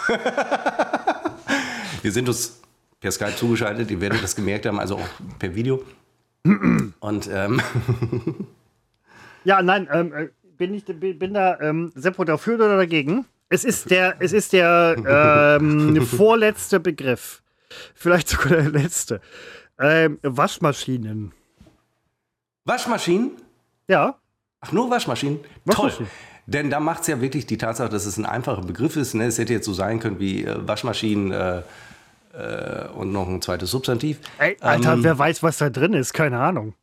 Wir 2.03 2.13
sind 2.13 2.29
uns 2.29 2.61
per 3.01 3.11
Skype 3.13 3.37
zugeschaltet, 3.37 3.91
ihr 3.91 4.01
werdet 4.01 4.23
das 4.23 4.37
gemerkt 4.37 4.67
haben, 4.67 4.79
also 4.79 4.97
auch 4.97 5.09
per 5.39 5.55
Video. 5.55 5.83
Und 6.45 7.29
ähm, 7.33 7.61
ja, 9.45 9.63
nein, 9.63 9.89
ähm, 9.93 10.13
äh, 10.15 10.29
bin 10.57 10.75
ich 10.75 10.85
bin 10.85 11.35
da 11.35 11.61
ähm, 11.61 11.93
Seppo 11.95 12.25
dafür 12.25 12.55
oder 12.57 12.77
dagegen? 12.77 13.25
Es 13.49 13.65
ist 13.65 13.91
der, 13.91 14.17
es 14.21 14.33
ist 14.33 14.53
der 14.53 15.59
ähm, 15.61 16.05
vorletzte 16.07 16.81
Begriff. 16.81 17.43
Vielleicht 17.95 18.29
sogar 18.29 18.59
der 18.59 18.71
letzte. 18.71 19.21
Ähm, 19.79 20.19
Waschmaschinen. 20.23 21.33
Waschmaschinen? 22.65 23.33
Ja, 23.89 24.19
Ach, 24.61 24.73
nur 24.73 24.91
Waschmaschinen? 24.91 25.41
Waschmaschinen. 25.65 26.09
Toll. 26.09 26.17
Denn 26.47 26.71
da 26.71 26.81
macht 26.81 27.03
es 27.03 27.07
ja 27.09 27.21
wirklich 27.21 27.47
die 27.47 27.59
Tatsache, 27.59 27.89
dass 27.89 28.07
es 28.07 28.17
ein 28.17 28.27
einfacher 28.27 28.63
Begriff 28.63 28.97
ist. 28.97 29.15
Ne? 29.15 29.25
Es 29.25 29.39
hätte 29.39 29.53
jetzt 29.53 29.67
so 29.67 29.73
sein 29.73 30.01
können 30.01 30.21
wie 30.21 30.45
äh, 30.45 30.57
Waschmaschinen 30.67 31.33
äh, 31.33 31.63
äh, 32.37 32.89
und 32.89 33.12
noch 33.12 33.28
ein 33.28 33.41
zweites 33.43 33.70
Substantiv. 33.70 34.18
Ey, 34.39 34.57
Alter, 34.61 34.95
Ähm, 34.95 35.05
wer 35.05 35.18
weiß, 35.18 35.43
was 35.43 35.59
da 35.59 35.70
drin 35.70 35.95
ist, 35.95 36.12
keine 36.12 36.39
Ahnung. 36.39 36.74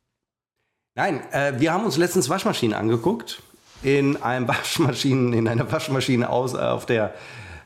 Nein, 0.96 1.20
äh, 1.32 1.54
wir 1.58 1.72
haben 1.72 1.84
uns 1.84 1.96
letztens 1.96 2.28
Waschmaschinen 2.28 2.76
angeguckt. 2.76 3.42
In 3.82 4.22
einem 4.22 4.48
Waschmaschinen, 4.48 5.32
in 5.32 5.48
einer 5.48 5.70
Waschmaschine 5.70 6.28
aus, 6.28 6.54
äh, 6.54 6.58
auf 6.58 6.86
der 6.86 7.14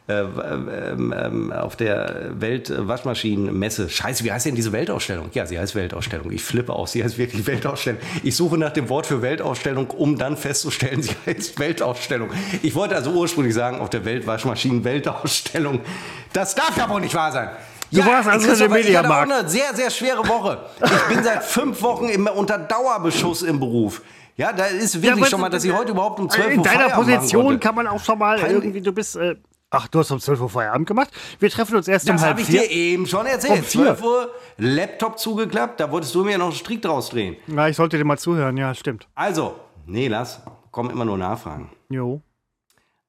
äh, 0.09 0.22
ähm, 0.22 1.14
ähm, 1.14 1.53
auf 1.53 1.76
der 1.76 2.30
Weltwaschmaschinenmesse. 2.41 3.91
Scheiße, 3.91 4.24
wie 4.24 4.32
heißt 4.32 4.47
denn 4.47 4.55
diese 4.55 4.72
Weltausstellung? 4.72 5.28
Ja, 5.35 5.44
sie 5.44 5.59
heißt 5.59 5.74
Weltausstellung. 5.74 6.32
Ich 6.32 6.43
flippe 6.43 6.73
aus, 6.73 6.93
sie 6.93 7.05
heißt 7.05 7.19
wirklich 7.19 7.47
Weltausstellung. 7.47 8.01
Ich 8.23 8.35
suche 8.35 8.56
nach 8.56 8.73
dem 8.73 8.89
Wort 8.89 9.05
für 9.05 9.20
Weltausstellung, 9.20 9.90
um 9.90 10.16
dann 10.16 10.39
festzustellen, 10.39 11.02
sie 11.02 11.15
heißt 11.27 11.59
Weltausstellung. 11.59 12.31
Ich 12.62 12.74
wollte 12.74 12.97
also 12.97 13.10
ursprünglich 13.10 13.55
sagen, 13.55 13.81
auf 13.81 13.90
der 13.90 14.06
Weltwaschmaschinen-Weltausstellung. 14.06 15.81
Das 16.32 16.55
darf 16.55 16.74
ja 16.78 16.89
wohl 16.89 17.02
nicht 17.02 17.15
wahr 17.15 17.31
sein. 17.31 17.51
Du 17.90 18.05
warst 18.05 18.28
also 18.28 18.51
in 18.51 18.70
der 18.70 18.78
Ich 18.81 18.97
hatte 18.97 19.09
auch 19.09 19.09
Mediamarkt. 19.23 19.32
eine 19.32 19.48
sehr, 19.48 19.74
sehr 19.74 19.90
schwere 19.90 20.27
Woche. 20.28 20.59
Ich 20.85 21.15
bin 21.15 21.24
seit 21.24 21.43
fünf 21.44 21.81
Wochen 21.82 22.09
immer 22.09 22.35
unter 22.36 22.59
Dauerbeschuss 22.59 23.43
im 23.43 23.59
Beruf. 23.60 24.02
Ja, 24.36 24.52
da 24.52 24.66
ist 24.66 24.94
wirklich 25.02 25.12
aber- 25.23 25.27
schon 25.27 25.40
mal, 25.40 25.48
dass 25.48 25.65
ich 25.65 25.73
heute 25.73 25.93
überhaupt 25.93 26.20
um 26.20 26.28
12 26.31 26.47
Uhr 26.47 26.52
In 26.52 26.62
deiner 26.62 26.90
Feierabend 26.90 27.10
Position 27.16 27.60
kann 27.60 27.74
man 27.74 27.86
auch 27.89 28.02
schon 28.02 28.19
mal 28.19 28.39
Peinlich. 28.39 28.56
irgendwie, 28.62 28.81
du 28.82 28.93
bist. 28.93 29.16
Äh, 29.16 29.35
ach, 29.70 29.89
du 29.89 29.98
hast 29.98 30.10
um 30.12 30.20
12 30.20 30.40
Uhr 30.40 30.48
Feierabend 30.51 30.86
gemacht. 30.86 31.09
Wir 31.40 31.51
treffen 31.51 31.77
uns 31.77 31.89
erst 31.89 32.09
um 32.09 32.15
Das 32.16 32.23
halb 32.23 32.32
habe 32.32 32.43
ich 32.43 32.47
vier. 32.47 32.60
dir 32.60 32.70
eben 32.70 33.06
schon 33.06 33.23
Um 33.23 33.27
erzählt. 33.27 33.65
vier. 33.65 33.82
12 33.97 34.02
Uhr, 34.02 34.31
Laptop 34.59 35.19
zugeklappt, 35.19 35.81
da 35.81 35.90
wolltest 35.90 36.15
du 36.15 36.23
mir 36.24 36.39
noch 36.39 36.47
einen 36.47 36.55
Strick 36.55 36.82
draus 36.82 37.09
drehen. 37.10 37.36
Na, 37.48 37.69
ich 37.69 37.77
sollte 37.77 37.97
dir 37.98 38.05
mal 38.05 38.19
zuhören, 38.19 38.56
ja, 38.56 38.74
stimmt. 38.74 39.09
Also, 39.16 39.56
nee, 39.86 40.06
lass, 40.09 40.40
kommen 40.70 40.90
immer 40.90 41.05
nur 41.05 41.19
Nachfragen. 41.19 41.70
Jo. 41.89 42.23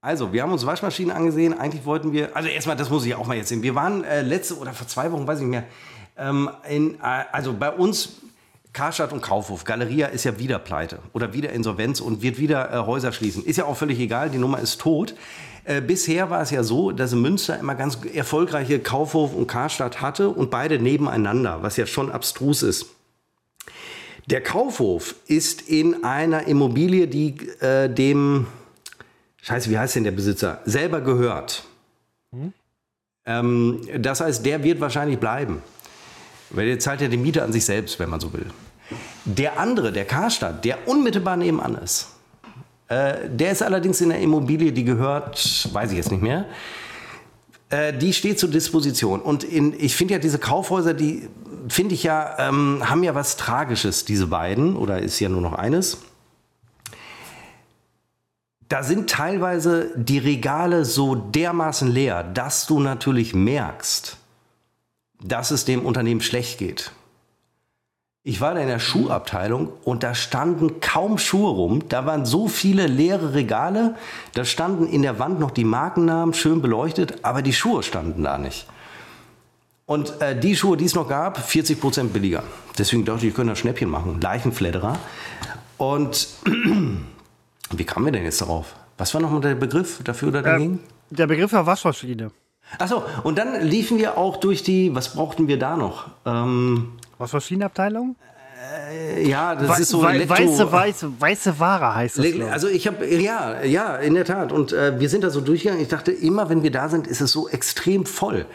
Also, 0.02 0.32
wir 0.32 0.44
haben 0.44 0.52
uns 0.54 0.66
Waschmaschinen 0.66 1.16
angesehen. 1.16 1.54
Eigentlich 1.54 1.86
wollten 1.86 2.14
wir, 2.14 2.36
also 2.36 2.48
erstmal, 2.48 2.78
das 2.78 2.90
muss 2.90 3.06
ich 3.06 3.16
auch 3.16 3.28
mal 3.28 3.36
jetzt 3.36 3.50
sehen. 3.50 3.64
Wir 3.64 3.76
waren 3.76 4.06
äh, 4.06 4.22
letzte 4.22 4.58
oder 4.58 4.72
vor 4.72 4.88
zwei 4.88 5.12
Wochen, 5.12 5.28
weiß 5.28 5.40
ich 5.40 5.46
nicht 5.46 5.52
mehr, 5.52 5.66
ähm, 6.18 6.50
in, 6.70 6.96
äh, 6.96 7.26
also 7.32 7.54
bei 7.54 7.70
uns 7.70 8.22
Karstadt 8.72 9.12
und 9.12 9.22
Kaufhof. 9.22 9.66
Galeria 9.66 10.08
ist 10.08 10.24
ja 10.24 10.40
wieder 10.40 10.58
pleite 10.60 11.00
oder 11.12 11.34
wieder 11.34 11.52
Insolvenz 11.52 12.00
und 12.00 12.22
wird 12.22 12.38
wieder 12.38 12.72
äh, 12.72 12.78
Häuser 12.86 13.12
schließen. 13.12 13.44
Ist 13.44 13.58
ja 13.58 13.66
auch 13.66 13.76
völlig 13.76 14.00
egal, 14.00 14.30
die 14.30 14.38
Nummer 14.38 14.60
ist 14.60 14.80
tot. 14.80 15.16
Äh, 15.66 15.82
bisher 15.82 16.30
war 16.30 16.42
es 16.42 16.52
ja 16.52 16.64
so, 16.64 16.92
dass 16.92 17.14
Münster 17.14 17.60
immer 17.60 17.76
ganz 17.76 17.98
erfolgreiche 18.14 18.80
Kaufhof 18.80 19.34
und 19.34 19.48
Karstadt 19.48 20.02
hatte 20.02 20.30
und 20.30 20.50
beide 20.50 20.80
nebeneinander, 20.80 21.62
was 21.62 21.76
ja 21.76 21.86
schon 21.86 22.10
abstrus 22.10 22.64
ist. 22.64 22.86
Der 24.28 24.42
Kaufhof 24.42 25.16
ist 25.26 25.68
in 25.68 26.04
einer 26.04 26.48
Immobilie, 26.48 27.08
die 27.08 27.36
äh, 27.60 27.90
dem 27.90 28.48
Scheiße, 29.42 29.70
wie 29.70 29.78
heißt 29.78 29.96
denn 29.96 30.04
der 30.04 30.12
Besitzer? 30.12 30.62
Selber 30.66 31.02
gehört. 31.02 31.64
Ähm, 33.26 33.82
das 33.98 34.22
heißt, 34.22 34.46
der 34.46 34.64
wird 34.64 34.80
wahrscheinlich 34.80 35.20
bleiben. 35.20 35.62
Weil 36.50 36.66
der 36.66 36.80
zahlt 36.80 37.02
ja 37.02 37.08
die 37.08 37.18
Miete 37.18 37.44
an 37.44 37.54
sich 37.54 37.64
selbst, 37.66 38.00
wenn 38.00 38.10
man 38.10 38.20
so 38.20 38.34
will. 38.34 38.48
Der 39.26 39.60
andere, 39.60 39.92
der 39.92 40.06
Karstadt, 40.06 40.66
der 40.66 40.88
unmittelbar 40.88 41.38
nebenan 41.38 41.76
ist, 41.76 42.08
äh, 42.88 43.30
der 43.30 43.52
ist 43.52 43.62
allerdings 43.62 44.02
in 44.02 44.10
der 44.10 44.20
Immobilie, 44.20 44.72
die 44.72 44.84
gehört, 44.84 45.70
weiß 45.72 45.92
ich 45.92 45.98
jetzt 45.98 46.12
nicht 46.12 46.24
mehr, 46.24 46.46
äh, 47.70 47.94
die 47.94 48.14
steht 48.14 48.40
zur 48.40 48.50
Disposition. 48.50 49.22
Und 49.22 49.44
in, 49.44 49.76
ich 49.80 49.96
finde 49.96 50.16
ja 50.16 50.20
diese 50.20 50.40
Kaufhäuser, 50.40 50.96
die 50.96 51.30
finde 51.68 51.94
ich 51.94 52.02
ja, 52.02 52.36
ähm, 52.40 52.82
haben 52.90 53.04
ja 53.04 53.14
was 53.14 53.38
Tragisches, 53.38 54.06
diese 54.06 54.26
beiden, 54.26 54.76
oder 54.76 55.00
ist 55.00 55.20
ja 55.20 55.30
nur 55.30 55.42
noch 55.42 55.54
eines. 55.54 56.00
Da 58.70 58.84
sind 58.84 59.10
teilweise 59.10 59.92
die 59.96 60.20
Regale 60.20 60.86
so 60.86 61.16
dermaßen 61.16 61.90
leer, 61.90 62.24
dass 62.24 62.68
du 62.68 62.80
natürlich 62.80 63.34
merkst, 63.34 64.18
dass 65.24 65.50
es 65.50 65.66
dem 65.66 65.86
Unternehmen 65.86 66.22
schlecht 66.22 66.60
geht. 66.60 66.92
Ich 68.22 68.42
war 68.42 68.54
da 68.54 68.60
in 68.60 68.68
der 68.68 68.78
Schuhabteilung 68.78 69.74
und 69.86 70.04
da 70.04 70.14
standen 70.14 70.82
kaum 70.82 71.18
Schuhe 71.18 71.50
rum. 71.50 71.84
Da 71.90 72.06
waren 72.06 72.28
so 72.28 72.48
viele 72.48 72.86
leere 72.86 73.34
Regale. 73.34 73.96
Da 74.36 74.46
standen 74.46 74.86
in 74.86 75.02
der 75.02 75.18
Wand 75.18 75.40
noch 75.40 75.50
die 75.50 75.64
Markennamen, 75.64 76.36
schön 76.36 76.62
beleuchtet, 76.62 77.24
aber 77.24 77.42
die 77.42 77.54
Schuhe 77.54 77.82
standen 77.82 78.24
da 78.24 78.38
nicht. 78.38 78.68
Und 79.88 80.22
äh, 80.22 80.40
die 80.40 80.56
Schuhe, 80.56 80.78
die 80.78 80.86
es 80.86 80.94
noch 80.94 81.10
gab, 81.10 81.40
40 81.40 81.82
Prozent 81.82 82.14
billiger. 82.14 82.44
Deswegen 82.78 83.04
dachte 83.04 83.22
ich, 83.22 83.30
ich 83.30 83.36
könnte 83.36 83.54
ein 83.54 83.56
Schnäppchen 83.56 83.90
machen. 83.90 84.22
Leichenfledderer. 84.22 85.00
Und 85.78 86.28
wie 87.76 87.84
kamen 87.84 88.06
wir 88.06 88.12
denn 88.12 88.24
jetzt 88.24 88.42
darauf? 88.42 88.76
Was 88.98 89.14
war 89.14 89.22
nochmal 89.22 89.42
der 89.42 89.56
Begriff 89.56 90.02
dafür 90.04 90.30
oder 90.30 90.42
dagegen? 90.42 90.74
Ähm, 90.74 90.80
der 91.10 91.28
Begriff 91.28 91.54
war 91.54 91.66
Waschmaschine. 91.66 92.32
Achso, 92.78 93.04
und 93.24 93.38
dann 93.38 93.66
liefen 93.66 93.98
wir 93.98 94.18
auch 94.18 94.38
durch 94.38 94.62
die, 94.62 94.94
was 94.94 95.14
brauchten 95.14 95.48
wir 95.48 95.58
da 95.58 95.76
noch? 95.76 96.08
Ähm, 96.26 96.94
Waschmaschinenabteilung? 97.18 98.16
ja, 99.22 99.56
das 99.56 99.80
ist 99.80 99.90
so 99.90 100.06
Elektro... 100.06 100.36
weiße, 100.36 100.72
weiße, 100.72 101.12
weiße 101.22 101.60
Ware 101.60 101.96
heißt 101.96 102.20
das. 102.20 102.26
Also 102.52 102.68
ich 102.68 102.88
habe, 102.88 103.06
ja, 103.08 103.64
ja, 103.64 103.96
in 103.96 104.14
der 104.14 104.26
Tat. 104.26 104.52
Und 104.52 104.74
äh, 104.74 105.00
wir 105.00 105.10
sind 105.10 105.24
da 105.24 105.30
so 105.30 105.42
durchgegangen. 105.42 105.82
Ich 105.82 105.88
dachte, 105.88 106.12
immer 106.12 106.50
wenn 106.50 106.64
wir 106.64 106.72
da 106.72 106.90
sind, 106.90 107.08
ist 107.08 107.22
es 107.22 107.32
so 107.32 107.48
extrem 107.50 108.06
voll. 108.06 108.46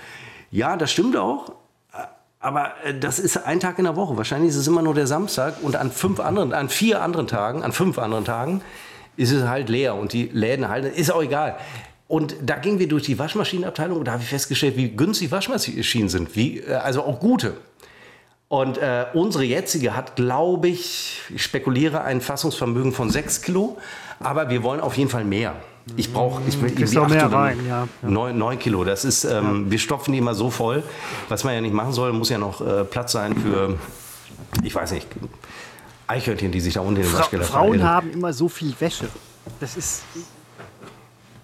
Ja, 0.51 0.77
das 0.77 0.93
stimmt 0.93 1.16
auch. 1.16 1.53
Aber 2.39 2.73
äh, 2.85 2.99
das 2.99 3.19
ist 3.19 3.47
ein 3.47 3.61
Tag 3.61 3.78
in 3.78 3.85
der 3.85 3.97
Woche. 3.97 4.16
Wahrscheinlich 4.16 4.51
ist 4.51 4.57
es 4.57 4.66
immer 4.66 4.82
nur 4.82 4.95
der 4.95 5.07
Samstag 5.07 5.57
und 5.62 5.77
an 5.77 5.91
fünf 5.91 6.20
anderen, 6.20 6.53
an 6.53 6.69
vier 6.69 7.03
anderen 7.03 7.27
Tagen, 7.27 7.62
an 7.62 7.73
fünf 7.73 7.99
anderen 7.99 8.24
Tagen 8.24 8.61
ist 9.16 9.32
es 9.32 9.45
halt 9.45 9.69
leer 9.69 9.95
und 9.95 10.12
die 10.12 10.31
Läden 10.32 10.69
halten, 10.69 10.86
ist 10.86 11.11
auch 11.11 11.23
egal. 11.23 11.57
Und 12.07 12.36
da 12.43 12.57
gingen 12.57 12.78
wir 12.78 12.89
durch 12.89 13.05
die 13.05 13.19
Waschmaschinenabteilung 13.19 13.99
und 13.99 14.05
da 14.05 14.12
habe 14.12 14.23
ich 14.23 14.28
festgestellt, 14.28 14.77
wie 14.77 14.91
günstig 14.91 15.31
Waschmaschinen 15.31 16.09
sind, 16.09 16.36
wie, 16.36 16.61
äh, 16.61 16.74
also 16.74 17.03
auch 17.03 17.19
gute. 17.20 17.55
Und 18.49 18.78
äh, 18.78 19.07
unsere 19.15 19.45
jetzige 19.45 19.97
hat, 19.97 20.16
glaube 20.16 20.69
ich, 20.69 21.23
ich 21.35 21.43
spekuliere, 21.43 22.03
ein 22.03 22.20
Fassungsvermögen 22.20 22.93
von 22.93 23.11
6 23.11 23.43
Kilo, 23.43 23.78
aber 24.20 24.51
wir 24.51 24.62
wollen 24.62 24.81
auf 24.81 24.97
jeden 24.97 25.11
Fall 25.11 25.24
mehr. 25.24 25.57
Ich 25.97 26.12
brauche, 26.12 26.41
ich 26.47 26.61
will 26.62 26.70
irgendwie 26.70 26.99
auch 26.99 27.09
mehr 27.09 27.31
rein, 27.31 27.59
ja, 27.66 27.89
ja. 28.03 28.09
neun, 28.09 28.39
neun 28.39 28.59
Kilo. 28.59 28.85
Das 28.85 29.05
ist, 29.05 29.24
ähm, 29.24 29.70
wir 29.70 29.78
stopfen 29.78 30.12
die 30.12 30.19
immer 30.19 30.35
so 30.35 30.51
voll. 30.51 30.82
Was 31.28 31.45
man 31.45 31.55
ja 31.55 31.61
nicht 31.61 31.74
machen 31.74 31.93
soll, 31.93 32.12
muss 32.12 32.31
ja 32.31 32.39
noch 32.39 32.61
äh, 32.61 32.85
Platz 32.85 33.12
sein 33.12 33.36
für, 33.36 33.78
ich 34.62 34.74
weiß 34.74 34.93
nicht, 34.93 35.09
Eichhörnchen, 36.06 36.52
die 36.52 36.60
sich 36.60 36.74
da 36.74 36.81
unten 36.81 36.97
in 36.97 37.02
den 37.02 37.10
Fra 37.10 37.20
Waschkeller 37.20 37.44
Frauen 37.44 37.68
verirren. 37.78 37.89
haben 37.89 38.10
immer 38.12 38.32
so 38.32 38.48
viel 38.48 38.74
Wäsche. 38.78 39.06
Das 39.60 39.76
ist. 39.76 40.02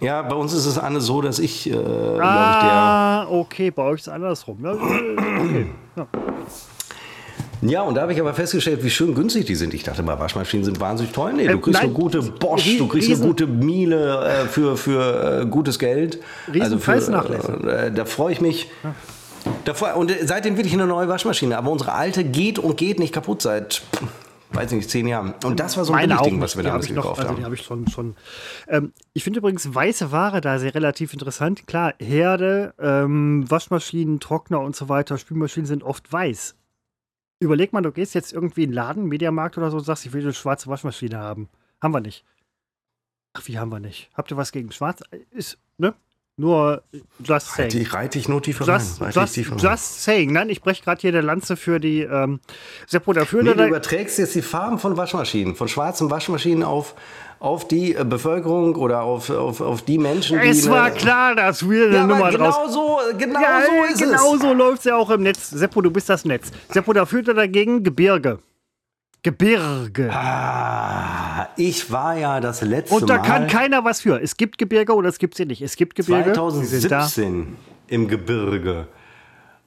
Ja, 0.00 0.22
bei 0.22 0.34
uns 0.34 0.52
ist 0.54 0.64
es 0.66 0.78
Anne 0.78 1.00
so, 1.00 1.20
dass 1.20 1.38
ich, 1.38 1.66
äh, 1.68 1.72
glaube 1.72 2.14
ich, 2.16 2.20
der. 2.20 2.72
Ah, 2.72 3.26
okay, 3.28 3.70
bei 3.70 3.82
euch 3.82 4.00
ist 4.00 4.06
es 4.06 4.12
andersrum. 4.12 4.58
Ja, 4.64 4.72
okay. 4.72 5.66
Ja. 5.96 6.06
Ja, 7.62 7.82
und 7.82 7.94
da 7.94 8.00
habe 8.02 8.14
ich 8.14 8.18
aber 8.20 8.32
festgestellt, 8.32 8.82
wie 8.82 8.88
schön 8.88 9.14
günstig 9.14 9.44
die 9.44 9.54
sind. 9.54 9.74
Ich 9.74 9.82
dachte 9.82 10.02
mal, 10.02 10.18
Waschmaschinen 10.18 10.64
sind 10.64 10.80
wahnsinnig 10.80 11.12
teuer. 11.12 11.32
Nee, 11.34 11.46
du 11.46 11.52
Ähm, 11.52 11.60
kriegst 11.60 11.74
nein, 11.82 11.90
eine 11.90 11.92
gute 11.98 12.22
Bosch, 12.22 12.64
du 12.64 12.70
Riesen- 12.70 12.88
kriegst 12.88 13.10
eine 13.10 13.20
gute 13.20 13.46
Miele 13.46 14.24
äh, 14.24 14.46
für, 14.46 14.78
für 14.78 15.42
äh, 15.42 15.46
gutes 15.46 15.78
Geld. 15.78 16.20
Riesen 16.50 16.80
für, 16.80 16.92
Preisnachlässe. 16.92 17.52
äh, 17.70 17.92
da 17.92 18.06
freue 18.06 18.32
ich 18.32 18.40
mich. 18.40 18.70
Da 19.66 19.74
freu, 19.74 19.94
und 19.94 20.10
äh, 20.10 20.26
seitdem 20.26 20.56
will 20.56 20.64
ich 20.64 20.72
eine 20.72 20.86
neue 20.86 21.08
Waschmaschine. 21.08 21.58
Aber 21.58 21.70
unsere 21.70 21.92
alte 21.92 22.24
geht 22.24 22.58
und 22.58 22.78
geht 22.78 22.98
nicht 22.98 23.12
kaputt 23.12 23.42
seit, 23.42 23.82
weiß 24.52 24.72
nicht, 24.72 24.90
zehn 24.90 25.06
Jahren. 25.06 25.34
Und 25.44 25.60
das 25.60 25.76
war 25.76 25.84
so 25.84 25.92
ein 25.92 26.08
nicht. 26.08 26.40
was 26.40 26.56
wir 26.56 26.64
damals 26.64 26.88
gekauft 26.88 27.20
also 27.20 27.28
haben. 27.28 27.36
die 27.36 27.44
habe 27.44 27.54
ich 27.54 27.62
schon. 27.62 27.88
schon. 27.88 28.16
Ähm, 28.68 28.92
ich 29.12 29.24
finde 29.24 29.38
übrigens 29.38 29.72
weiße 29.74 30.12
Ware 30.12 30.40
da 30.40 30.58
sehr 30.58 30.74
relativ 30.74 31.12
interessant. 31.12 31.66
Klar, 31.66 31.94
Herde, 31.98 32.74
ähm, 32.78 33.48
Waschmaschinen, 33.48 34.20
Trockner 34.20 34.60
und 34.60 34.74
so 34.74 34.88
weiter, 34.88 35.18
Spülmaschinen 35.18 35.66
sind 35.66 35.82
oft 35.82 36.12
weiß. 36.12 36.56
Überleg 37.38 37.72
mal, 37.72 37.80
du 37.80 37.92
gehst 37.92 38.14
jetzt 38.14 38.32
irgendwie 38.32 38.64
in 38.64 38.70
einen 38.70 38.74
Laden, 38.74 39.06
Mediamarkt 39.06 39.56
oder 39.56 39.70
so 39.70 39.78
und 39.78 39.84
sagst, 39.84 40.04
ich 40.04 40.12
will 40.12 40.22
eine 40.22 40.34
schwarze 40.34 40.68
Waschmaschine 40.68 41.18
haben. 41.18 41.48
Haben 41.80 41.94
wir 41.94 42.00
nicht. 42.00 42.24
Ach, 43.32 43.46
wie 43.46 43.58
haben 43.58 43.70
wir 43.70 43.80
nicht? 43.80 44.10
Habt 44.14 44.30
ihr 44.30 44.36
was 44.36 44.52
gegen 44.52 44.72
schwarz? 44.72 45.02
Ist, 45.30 45.58
ne? 45.78 45.94
Nur 46.40 46.82
just 47.22 47.48
saying. 47.54 47.66
Reite 47.70 47.78
ich, 47.78 47.92
reite 47.92 48.18
ich 48.18 48.26
nur 48.28 48.40
tiefer 48.42 48.66
rein. 48.66 48.78
Just, 48.80 49.02
ich 49.02 49.14
just, 49.14 49.34
tiefer 49.34 49.52
rein. 49.56 49.58
just 49.58 50.02
saying. 50.02 50.32
Nein, 50.32 50.48
ich 50.48 50.62
breche 50.62 50.82
gerade 50.82 50.98
hier 50.98 51.12
der 51.12 51.20
Lanze 51.22 51.54
für 51.54 51.78
die 51.78 52.00
ähm, 52.00 52.40
Seppo 52.86 53.12
dafür. 53.12 53.42
Nee, 53.42 53.52
du 53.52 53.66
überträgst 53.66 54.18
jetzt 54.18 54.34
die 54.34 54.40
Farben 54.40 54.78
von 54.78 54.96
Waschmaschinen, 54.96 55.54
von 55.54 55.68
schwarzen 55.68 56.08
Waschmaschinen 56.10 56.62
auf, 56.62 56.94
auf 57.40 57.68
die 57.68 57.94
äh, 57.94 58.04
Bevölkerung 58.04 58.74
oder 58.76 59.02
auf, 59.02 59.28
auf, 59.28 59.60
auf 59.60 59.82
die 59.82 59.98
Menschen, 59.98 60.40
die. 60.40 60.48
es 60.48 60.64
eine- 60.66 60.74
war 60.74 60.90
klar, 60.92 61.34
dass 61.34 61.68
wir 61.68 61.86
eine 61.88 61.94
Ja, 61.96 62.06
Nummer 62.06 62.26
aber 62.28 62.38
draus 62.38 62.54
genau 62.56 62.68
so, 62.68 62.98
genau 63.18 63.40
Ja, 63.40 63.60
so 63.66 63.92
ist 63.92 64.00
genau 64.02 64.34
es. 64.34 64.40
so 64.40 64.54
läuft 64.54 64.78
es 64.78 64.84
ja 64.86 64.96
auch 64.96 65.10
im 65.10 65.22
Netz. 65.22 65.50
Seppo, 65.50 65.82
du 65.82 65.90
bist 65.90 66.08
das 66.08 66.24
Netz. 66.24 66.50
Seppo, 66.70 66.94
da 66.94 67.04
führt 67.04 67.28
er 67.28 67.34
dagegen 67.34 67.82
Gebirge. 67.84 68.38
Gebirge. 69.22 70.10
Ah, 70.12 71.48
ich 71.56 71.90
war 71.92 72.16
ja 72.16 72.40
das 72.40 72.62
letzte 72.62 72.94
Und 72.94 73.10
da 73.10 73.18
Mal 73.18 73.22
kann 73.26 73.46
keiner 73.48 73.84
was 73.84 74.00
für. 74.00 74.20
Es 74.20 74.36
gibt 74.36 74.56
Gebirge 74.56 74.94
oder 74.94 75.08
es 75.10 75.18
gibt 75.18 75.34
sie 75.36 75.44
nicht. 75.44 75.60
Es 75.60 75.76
gibt 75.76 75.94
Gebirge. 75.94 76.32
die 76.32 76.64
sind 76.64 76.90
da. 76.90 77.00
2017 77.06 77.56
im 77.88 78.08
Gebirge. 78.08 78.88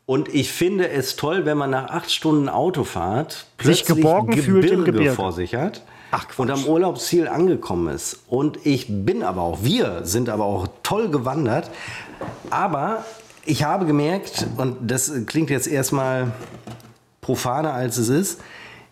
Und 0.06 0.34
ich 0.34 0.52
finde 0.52 0.90
es 0.90 1.16
toll, 1.16 1.46
wenn 1.46 1.58
man 1.58 1.70
nach 1.70 1.90
acht 1.90 2.12
Stunden 2.12 2.50
Autofahrt 2.50 3.32
Sich 3.32 3.46
plötzlich 3.58 3.86
geborgen 3.86 4.38
fühlt 4.38 4.70
im 4.70 4.84
Gebirge. 4.84 5.14
vor 5.14 5.32
sich 5.32 5.56
hat 5.56 5.84
Ach, 6.12 6.28
Quatsch. 6.28 6.40
und 6.40 6.52
am 6.52 6.66
Urlaubsziel 6.66 7.28
angekommen 7.28 7.94
ist. 7.94 8.22
Und 8.28 8.66
ich 8.66 8.88
bin 8.90 9.24
aber 9.24 9.42
auch, 9.44 9.60
wir 9.64 10.02
sind 10.04 10.30
aber 10.30 10.46
auch 10.46 10.68
toll 10.84 11.10
gewandert. 11.10 11.70
Aber 12.50 13.06
ich 13.46 13.64
habe 13.64 13.86
gemerkt, 13.86 14.46
und 14.58 14.78
das 14.82 15.12
klingt 15.26 15.50
jetzt 15.50 15.68
erstmal 15.68 16.32
profaner 17.22 17.74
als 17.74 17.98
es 17.98 18.10
ist, 18.10 18.42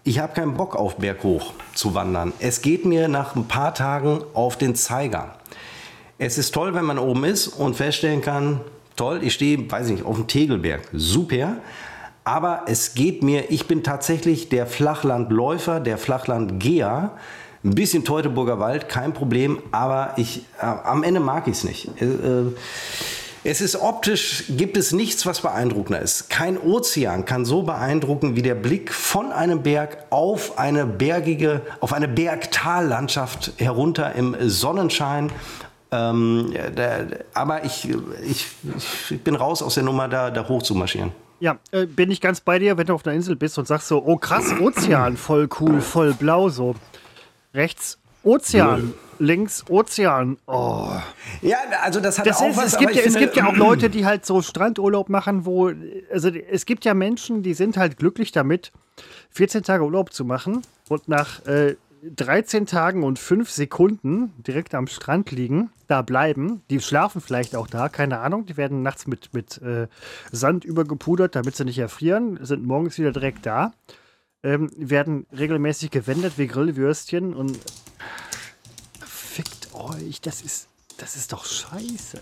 ich 0.03 0.19
habe 0.19 0.34
keinen 0.34 0.56
Bock 0.56 0.76
auf 0.76 0.98
Berghoch 0.98 1.53
zu 1.73 1.94
wandern. 1.94 2.34
Es 2.40 2.61
geht 2.61 2.86
mir 2.86 3.07
nach 3.07 3.36
ein 3.36 3.48
paar 3.48 3.73
Tagen 3.73 4.23
auf 4.34 4.57
den 4.57 4.76
Zeiger. 4.76 5.36
Es 6.18 6.38
ist 6.38 6.53
toll, 6.53 6.73
wenn 6.73 6.86
man 6.86 6.99
oben 6.99 7.23
ist 7.23 7.48
und 7.48 7.76
feststellen 7.76 8.22
kann, 8.22 8.61
toll, 8.95 9.22
ich 9.23 9.34
stehe, 9.34 9.69
weiß 9.69 9.88
ich 9.88 9.94
nicht, 9.94 10.06
auf 10.06 10.15
dem 10.15 10.28
Tegelberg. 10.28 10.82
Super. 10.94 11.57
Aber 12.23 12.64
es 12.68 12.94
geht 12.94 13.23
mir, 13.23 13.49
ich 13.49 13.68
bin 13.68 13.84
tatsächlich 13.84 14.49
der 14.49 14.68
Flachlandläufer, 14.68 15.80
der 15.80 15.98
Flachlandgeher. 15.98 17.11
Ein 17.64 17.76
bisschen 17.76 18.03
Teutoburger 18.03 18.60
Wald, 18.60 18.90
kein 18.90 19.14
Problem, 19.14 19.60
aber 19.72 20.14
ich, 20.18 20.45
äh, 20.60 20.65
am 20.65 21.03
Ende 21.03 21.19
mag 21.19 21.48
ich 21.48 21.57
es 21.57 21.64
nicht. 21.64 21.90
Äh, 22.02 22.06
äh, 22.06 22.53
es 23.43 23.61
ist 23.61 23.76
optisch, 23.76 24.43
gibt 24.49 24.77
es 24.77 24.91
nichts, 24.91 25.26
was 25.26 25.41
beeindruckender 25.41 26.01
ist. 26.01 26.30
Kein 26.30 26.59
Ozean 26.59 27.26
kann 27.26 27.43
so 27.43 27.63
beeindrucken 27.63 28.35
wie 28.35 28.41
der 28.41 28.55
Blick 28.55 28.93
von 28.93 29.31
einem 29.31 29.63
Berg 29.63 30.05
auf 30.11 30.59
eine 30.59 30.85
bergige, 30.85 31.61
auf 31.80 31.93
eine 31.93 32.07
Bergtallandschaft 32.07 33.53
herunter 33.57 34.13
im 34.13 34.35
Sonnenschein. 34.39 35.31
Ähm, 35.91 36.53
da, 36.76 36.99
aber 37.34 37.65
ich, 37.65 37.89
ich, 38.23 38.47
ich 39.09 39.22
bin 39.22 39.35
raus 39.35 39.61
aus 39.61 39.73
der 39.73 39.84
Nummer, 39.84 40.07
da, 40.07 40.30
da 40.30 40.47
hoch 40.47 40.61
zu 40.61 40.76
marschieren. 40.76 41.11
Ja, 41.39 41.57
äh, 41.72 41.88
bin 41.88 42.11
ich 42.11 42.22
ganz 42.22 42.39
bei 42.39 42.59
dir, 42.59 42.77
wenn 42.77 42.85
du 42.85 42.93
auf 42.93 43.05
einer 43.05 43.15
Insel 43.15 43.35
bist 43.35 43.57
und 43.57 43.68
sagst 43.68 43.88
so, 43.88 44.03
oh 44.05 44.18
krass, 44.18 44.53
Ozean, 44.61 45.18
voll 45.18 45.49
cool, 45.59 45.81
voll 45.81 46.13
blau 46.13 46.49
so. 46.49 46.76
Rechts 47.53 47.97
Ozean, 48.23 48.93
links 49.19 49.64
Ozean. 49.69 50.38
Oh. 50.48 50.89
Ja, 51.41 51.57
also 51.81 51.99
das 51.99 52.19
hat 52.19 52.27
Das 52.27 52.38
auch 52.38 52.49
ist, 52.49 52.57
was. 52.57 52.65
es, 52.73 52.77
gibt 52.77 52.91
ja, 52.95 52.99
es 53.02 53.03
finde- 53.14 53.19
gibt 53.19 53.35
ja 53.35 53.48
auch 53.48 53.56
Leute, 53.56 53.89
die 53.89 54.06
halt 54.06 54.26
so 54.26 54.41
Strandurlaub 54.41 55.10
machen, 55.10 55.45
wo, 55.45 55.72
also 56.11 56.30
es 56.30 56.65
gibt 56.65 56.85
ja 56.85 56.93
Menschen, 56.93 57.43
die 57.43 57.53
sind 57.53 57.77
halt 57.77 57.98
glücklich 57.98 58.31
damit, 58.31 58.72
14 59.31 59.64
Tage 59.64 59.84
Urlaub 59.84 60.14
zu 60.14 60.26
machen 60.26 60.61
und 60.89 61.07
nach 61.07 61.45
äh, 61.45 61.76
13 62.15 62.65
Tagen 62.65 63.03
und 63.03 63.19
5 63.19 63.49
Sekunden 63.49 64.34
direkt 64.45 64.73
am 64.73 64.88
Strand 64.88 65.30
liegen, 65.31 65.69
da 65.88 66.02
bleiben. 66.02 66.61
Die 66.72 66.80
schlafen 66.80 67.22
vielleicht 67.22 67.56
auch 67.56 67.68
da, 67.68 67.89
keine 67.89 68.19
Ahnung. 68.19 68.48
Die 68.48 68.57
werden 68.57 68.81
nachts 68.81 69.06
mit, 69.06 69.34
mit 69.34 69.61
äh, 69.61 69.88
Sand 70.31 70.65
übergepudert, 70.65 71.35
damit 71.35 71.56
sie 71.56 71.64
nicht 71.65 71.77
erfrieren, 71.77 72.39
sind 72.41 72.65
morgens 72.65 72.98
wieder 72.98 73.11
direkt 73.11 73.45
da, 73.45 73.73
ähm, 74.43 74.72
werden 74.76 75.26
regelmäßig 75.38 75.91
gewendet 75.91 76.34
wie 76.38 76.47
Grillwürstchen 76.47 77.34
und 77.34 77.59
fickt 79.05 79.73
euch, 79.73 80.22
das 80.22 80.41
ist, 80.41 80.68
das 80.97 81.15
ist 81.15 81.34
doch 81.34 81.45
scheiße. 81.45 82.19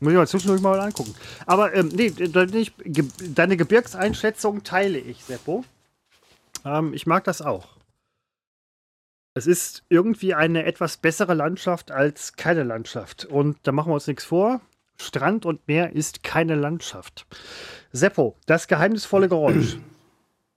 Muss 0.00 0.12
ich 0.12 0.18
mal 0.18 0.28
zwischendurch 0.28 0.60
mal 0.60 0.80
angucken. 0.80 1.14
Aber 1.46 1.74
ähm, 1.74 1.88
nee, 1.88 2.10
deine 2.10 3.56
Gebirgseinschätzung 3.56 4.62
teile 4.62 4.98
ich, 4.98 5.24
Seppo. 5.24 5.64
Ähm, 6.64 6.92
ich 6.92 7.06
mag 7.06 7.24
das 7.24 7.40
auch. 7.40 7.68
Es 9.34 9.46
ist 9.46 9.82
irgendwie 9.88 10.34
eine 10.34 10.64
etwas 10.64 10.96
bessere 10.96 11.34
Landschaft 11.34 11.90
als 11.90 12.36
keine 12.36 12.62
Landschaft. 12.62 13.24
Und 13.24 13.58
da 13.64 13.72
machen 13.72 13.90
wir 13.90 13.94
uns 13.94 14.06
nichts 14.06 14.24
vor. 14.24 14.60
Strand 14.96 15.44
und 15.44 15.66
Meer 15.66 15.92
ist 15.92 16.22
keine 16.22 16.54
Landschaft. 16.54 17.26
Seppo, 17.92 18.36
das 18.46 18.68
geheimnisvolle 18.68 19.28
Geräusch. 19.28 19.78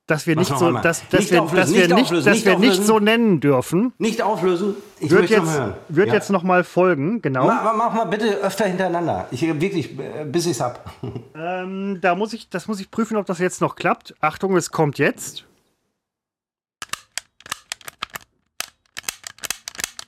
Das 0.07 0.25
wir 0.25 0.37
nicht 0.37 0.49
noch 0.51 0.57
so, 0.59 0.71
dass, 0.71 1.05
dass 1.09 1.19
Nicht 1.19 1.31
wir, 1.31 1.43
auflösen, 1.43 1.73
dass 1.73 1.73
wir 1.73 1.87
nicht 1.95 2.03
auflösen, 2.05 2.25
dass 2.25 2.35
nicht 2.35 2.45
wir 2.45 2.57
nicht 2.57 2.83
so 2.83 2.99
nennen 2.99 3.41
dürfen, 3.41 3.91
Nicht 3.97 4.21
auflösen. 4.21 4.75
Ich 5.01 5.11
wird 5.11 5.23
noch 5.23 5.29
jetzt, 5.29 5.53
hören. 5.53 5.73
wird 5.89 6.07
Ja. 6.07 6.13
jetzt 6.13 6.29
noch 6.29 6.43
mal 6.43 6.63
folgen. 6.63 7.21
Genau. 7.21 7.45
Mach, 7.45 7.75
mach 7.75 7.93
mal 7.93 8.05
bitte 8.05 8.35
öfter 8.37 8.65
hintereinander. 8.65 9.27
Ich 9.31 9.41
wirklich, 9.41 9.99
äh, 9.99 10.23
bis 10.25 10.45
ich's 10.45 10.61
hab. 10.61 10.89
Ähm, 11.35 11.99
da 12.01 12.15
muss 12.15 12.31
ich, 12.33 12.49
das 12.49 12.67
muss 12.69 12.79
ich 12.79 12.89
prüfen, 12.89 13.17
ob 13.17 13.25
das 13.25 13.39
jetzt 13.39 13.59
noch 13.61 13.75
klappt. 13.75 14.15
Achtung, 14.21 14.55
es 14.55 14.71
kommt 14.71 14.97
jetzt. 14.97 15.43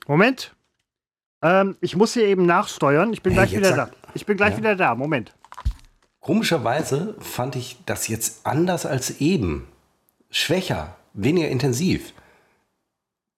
Moment. 0.06 0.54
Ähm, 1.42 1.76
ich 1.80 1.94
muss 1.96 2.14
hier 2.14 2.24
eben 2.24 2.46
nachsteuern. 2.46 3.12
Ich 3.12 3.22
bin 3.22 3.32
Hey, 3.32 3.46
gleich 3.46 3.56
wieder 3.58 3.74
sag- 3.74 3.90
da. 3.92 3.96
Ich 4.14 4.26
bin 4.26 4.36
gleich 4.36 4.52
Ja. 4.52 4.58
wieder 4.58 4.76
da. 4.76 4.94
Moment. 4.94 5.34
Komischerweise 6.20 7.14
fand 7.20 7.56
ich 7.56 7.78
das 7.86 8.08
jetzt 8.08 8.46
anders 8.46 8.86
als 8.86 9.20
eben. 9.20 9.66
Schwächer, 10.30 10.96
weniger 11.12 11.48
intensiv. 11.48 12.12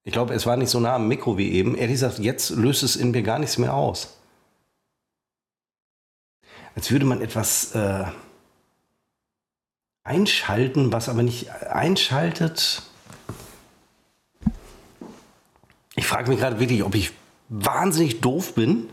Ich 0.05 0.13
glaube, 0.13 0.35
es 0.35 0.47
war 0.47 0.57
nicht 0.57 0.71
so 0.71 0.81
nah 0.81 0.97
am 0.97 1.09
Mikro 1.09 1.39
wie 1.39 1.53
eben. 1.53 1.77
Ehrlich 1.77 1.95
gesagt, 1.95 2.19
jetzt 2.19 2.51
löst 2.51 2.83
es 2.83 2.97
in 2.97 3.13
mir 3.13 3.23
gar 3.23 3.39
nichts 3.39 3.59
mehr 3.59 3.75
aus. 3.75 4.17
Als 6.75 6.91
würde 6.91 7.05
man 7.05 7.21
etwas 7.21 7.75
äh, 7.75 8.05
einschalten, 10.05 10.93
was 10.93 11.09
aber 11.09 11.23
nicht 11.23 11.51
einschaltet. 11.51 12.83
Ich 15.95 16.07
frage 16.07 16.31
mich 16.31 16.41
gerade 16.41 16.59
wirklich, 16.59 16.83
ob 16.83 16.95
ich 16.95 17.13
wahnsinnig 17.49 18.21
doof 18.21 18.55
bin. 18.55 18.89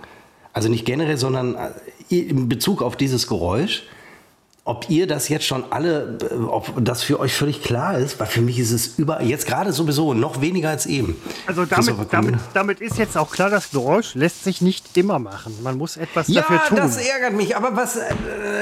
Also 0.53 0.69
nicht 0.69 0.85
generell, 0.85 1.17
sondern 1.17 1.55
äh, 1.55 2.15
in 2.15 2.49
Bezug 2.49 2.81
auf 2.81 2.97
dieses 2.97 3.27
Geräusch. 3.27 3.83
Ob 4.69 4.87
ihr 4.89 5.07
das 5.07 5.29
jetzt 5.29 5.45
schon 5.45 5.63
alle, 5.71 6.17
äh, 6.29 6.35
ob 6.35 6.71
das 6.83 7.01
für 7.01 7.19
euch 7.19 7.33
völlig 7.33 7.63
klar 7.63 7.97
ist, 7.97 8.19
weil 8.19 8.27
für 8.27 8.41
mich 8.41 8.59
ist 8.59 8.71
es 8.71 8.99
über, 8.99 9.21
jetzt 9.23 9.47
gerade 9.47 9.73
sowieso 9.73 10.13
noch 10.13 10.41
weniger 10.41 10.69
als 10.69 10.85
eben. 10.85 11.19
Also 11.47 11.65
damit, 11.65 11.95
damit, 12.11 12.35
damit 12.53 12.79
ist 12.79 12.97
jetzt 12.99 13.17
auch 13.17 13.31
klar, 13.31 13.49
das 13.49 13.71
Geräusch 13.71 14.13
lässt 14.13 14.43
sich 14.43 14.61
nicht 14.61 14.95
immer 14.95 15.17
machen. 15.17 15.57
Man 15.63 15.75
muss 15.77 15.97
etwas 15.97 16.27
Ja, 16.27 16.41
dafür 16.41 16.61
tun. 16.67 16.77
das 16.77 16.97
ärgert 16.97 17.33
mich, 17.33 17.57
aber 17.57 17.75
was, 17.75 17.95
äh, 17.95 18.03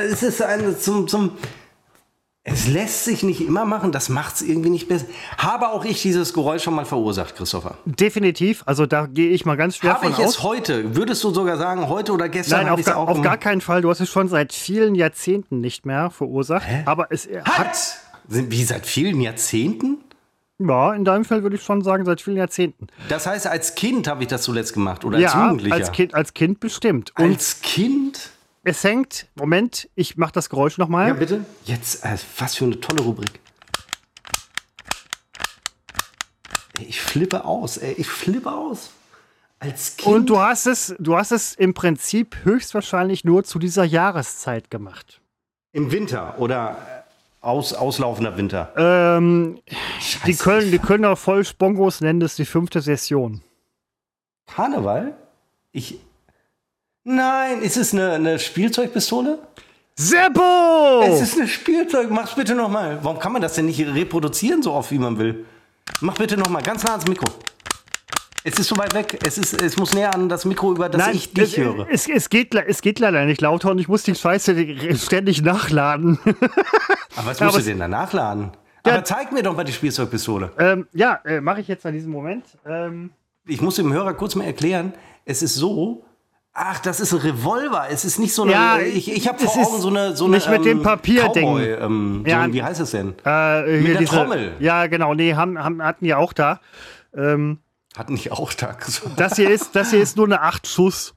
es 0.09 0.23
ist 0.23 0.41
ein, 0.41 0.79
zum, 0.79 1.07
zum, 1.09 1.31
es 2.49 2.65
lässt 2.65 3.03
sich 3.03 3.23
nicht 3.23 3.41
immer 3.41 3.65
machen, 3.65 3.91
das 3.91 4.07
macht 4.07 4.35
es 4.35 4.41
irgendwie 4.41 4.69
nicht 4.69 4.87
besser. 4.87 5.05
Habe 5.37 5.67
auch 5.67 5.83
ich 5.83 6.01
dieses 6.01 6.33
Geräusch 6.33 6.63
schon 6.63 6.75
mal 6.75 6.85
verursacht, 6.85 7.35
Christopher? 7.35 7.77
Definitiv. 7.83 8.63
Also 8.65 8.85
da 8.85 9.05
gehe 9.05 9.31
ich 9.31 9.45
mal 9.45 9.57
ganz 9.57 9.75
schwer 9.75 9.95
Habe 9.95 10.05
von 10.05 10.13
ich 10.13 10.19
es 10.19 10.37
aus. 10.37 10.43
heute? 10.43 10.95
Würdest 10.95 11.21
du 11.25 11.31
sogar 11.31 11.57
sagen, 11.57 11.89
heute 11.89 12.13
oder 12.13 12.29
gestern 12.29 12.59
Nein, 12.59 12.69
habe 12.69 12.79
auf, 12.79 12.85
gar, 12.85 12.97
auch 12.97 13.07
auf 13.09 13.21
gar 13.21 13.37
keinen 13.37 13.59
Fall. 13.59 13.81
Du 13.81 13.89
hast 13.89 13.99
es 13.99 14.09
schon 14.09 14.29
seit 14.29 14.53
vielen 14.53 14.95
Jahrzehnten 14.95 15.59
nicht 15.59 15.85
mehr 15.85 16.09
verursacht. 16.09 16.65
Aber 16.85 17.07
es 17.09 17.27
hat, 17.43 17.57
Hat! 17.59 17.77
Sind 18.29 18.49
wie 18.49 18.63
seit 18.63 18.85
vielen 18.85 19.19
Jahrzehnten? 19.19 19.97
ja, 20.59 20.93
in 20.93 21.03
deinem 21.03 21.25
Fall 21.25 21.43
würde 21.43 21.57
ich 21.57 21.63
schon 21.63 21.83
sagen, 21.83 22.05
seit 22.05 22.21
vielen 22.21 22.37
Jahrzehnten. 22.37 22.87
Das 23.09 23.27
heißt, 23.27 23.45
als 23.45 23.75
Kind 23.75 24.07
habe 24.07 24.23
ich 24.23 24.29
das 24.29 24.41
zuletzt 24.41 24.73
gemacht 24.73 25.03
oder 25.03 25.17
als 25.17 25.33
ja, 25.33 25.43
Jugendlicher? 25.43 25.75
als 25.75 25.91
kind, 25.91 26.13
als 26.13 26.33
kind 26.33 26.59
bestimmt. 26.61 27.11
Und 27.17 27.25
Als 27.25 27.61
Kind? 27.61 28.31
Es 28.68 28.84
hängt, 28.84 29.27
Moment, 29.35 29.89
ich 29.95 30.18
mache 30.18 30.34
das 30.34 30.49
Geräusch 30.49 30.77
nochmal. 30.77 31.07
Ja, 31.07 31.14
bitte? 31.14 31.45
Jetzt, 31.64 32.03
äh, 32.03 32.18
was 32.38 32.56
für 32.56 32.65
eine 32.65 32.80
tolle 32.80 33.02
Rubrik. 33.02 33.39
Ich 36.80 37.02
flippe 37.02 37.45
aus, 37.45 37.77
ey, 37.77 37.94
ich 37.94 38.07
flippe 38.07 38.52
aus. 38.52 38.91
Als 39.60 39.95
Kind. 39.95 40.15
Und 40.15 40.30
du 40.30 40.39
hast 40.39 40.68
es, 40.68 40.94
du 40.99 41.15
hast 41.15 41.31
es 41.31 41.56
im 41.56 41.73
Prinzip 41.73 42.44
höchstwahrscheinlich 42.44 43.23
nur 43.23 43.44
zu 43.45 43.57
dieser 43.57 43.85
Jahreszeit 43.85 44.69
gemacht. 44.69 45.22
Im 45.72 45.91
Winter 45.91 46.35
oder 46.38 47.06
äh, 47.41 47.45
aus, 47.45 47.73
auslaufender 47.73 48.38
Winter. 48.38 48.73
Ähm, 48.76 49.60
die 49.65 50.34
Scheiße, 50.34 50.44
Köln, 50.44 50.72
die 50.72 50.80
Kölner 50.80 51.15
Vollspongos 51.15 52.02
nennen 52.02 52.19
das 52.19 52.35
die 52.35 52.45
fünfte 52.45 52.81
Session. 52.81 53.41
Karneval? 54.45 55.15
Ich. 55.72 55.99
Nein, 57.09 57.61
ist 57.61 57.77
es 57.77 57.93
eine, 57.93 58.11
eine 58.11 58.38
Spielzeugpistole? 58.38 59.39
Seppo! 59.95 61.03
Es 61.05 61.21
ist 61.21 61.38
eine 61.38 61.47
Spielzeug. 61.47 62.09
Mach's 62.09 62.35
bitte 62.35 62.53
nochmal. 62.53 62.99
Warum 63.01 63.17
kann 63.17 63.31
man 63.31 63.41
das 63.41 63.53
denn 63.53 63.67
nicht 63.67 63.79
reproduzieren, 63.79 64.61
so 64.61 64.73
oft 64.73 64.91
wie 64.91 64.99
man 64.99 65.17
will? 65.17 65.45
Mach 66.01 66.15
bitte 66.15 66.35
nochmal, 66.35 66.61
ganz 66.63 66.84
nah 66.84 66.91
ans 66.91 67.07
Mikro. 67.07 67.25
Es 68.43 68.59
ist 68.59 68.67
so 68.67 68.77
weit 68.77 68.93
weg. 68.93 69.17
Es, 69.25 69.38
ist, 69.38 69.61
es 69.61 69.77
muss 69.77 69.93
näher 69.93 70.13
an 70.13 70.27
das 70.27 70.43
Mikro, 70.43 70.73
über 70.73 70.89
das 70.89 71.07
ich 71.13 71.34
dich 71.34 71.57
es, 71.57 71.57
höre. 71.57 71.88
Es, 71.89 72.09
es, 72.09 72.29
geht, 72.29 72.53
es 72.53 72.81
geht 72.81 72.99
leider 72.99 73.23
nicht 73.23 73.39
lauter 73.39 73.71
und 73.71 73.79
ich 73.79 73.88
muss 73.88 74.03
die 74.03 74.13
Scheiße 74.13 74.97
ständig 74.97 75.41
nachladen. 75.41 76.19
Aber 77.15 77.27
was 77.27 77.39
musst 77.39 77.41
aber 77.41 77.59
du 77.59 77.63
denn 77.63 77.79
da 77.79 77.88
nachladen? 77.88 78.51
Ja. 78.85 78.95
Aber 78.95 79.05
zeig 79.05 79.31
mir 79.31 79.43
doch 79.43 79.55
mal 79.55 79.63
die 79.63 79.71
Spielzeugpistole. 79.71 80.51
ähm, 80.59 80.88
ja, 80.91 81.21
äh, 81.23 81.39
mache 81.39 81.61
ich 81.61 81.69
jetzt 81.69 81.85
an 81.85 81.93
diesem 81.93 82.11
Moment. 82.11 82.43
Ähm, 82.65 83.11
Ich 83.45 83.61
muss 83.61 83.75
dem 83.77 83.93
Hörer 83.93 84.13
kurz 84.13 84.35
mal 84.35 84.43
erklären. 84.43 84.91
Es 85.23 85.41
ist 85.41 85.55
so. 85.55 86.03
Ach, 86.59 86.79
das 86.79 86.99
ist 86.99 87.13
ein 87.13 87.19
Revolver. 87.19 87.85
Es 87.91 88.03
ist 88.03 88.17
nicht 88.17 88.34
so 88.34 88.41
eine. 88.41 88.51
Ja, 88.53 88.79
ich 88.79 89.11
ich 89.11 89.27
habe 89.27 89.38
vor 89.38 89.55
Augen 89.63 89.79
so 89.79 89.89
eine. 89.89 90.15
So 90.15 90.25
eine 90.25 90.38
nicht 90.38 90.49
mit 90.49 90.65
dem 90.65 90.81
Papierding. 90.81 91.57
Ähm, 91.59 92.23
Ja. 92.25 92.45
so, 92.45 92.53
wie 92.53 92.63
heißt 92.63 92.81
es 92.81 92.91
denn? 92.91 93.09
äh, 93.23 93.79
hier 93.79 93.97
der 93.99 94.07
Trommel. 94.07 94.53
Ja, 94.59 94.88
genau. 94.88 95.13
Nee, 95.13 95.35
haben, 95.35 95.63
haben, 95.63 95.84
hatten 95.84 96.03
die 96.03 96.15
auch 96.15 96.34
da. 96.34 96.59
Ähm, 97.15 97.59
Hat 97.95 98.09
nicht 98.09 98.31
auch. 98.31 98.51
So. 98.51 99.09
das, 99.15 99.35
hier 99.35 99.51
ist, 99.51 99.75
das 99.75 99.91
hier 99.91 100.01
ist 100.01 100.17
nur 100.17 100.25
eine 100.25 100.41
8 100.41 100.65
Schuss. 100.67 101.13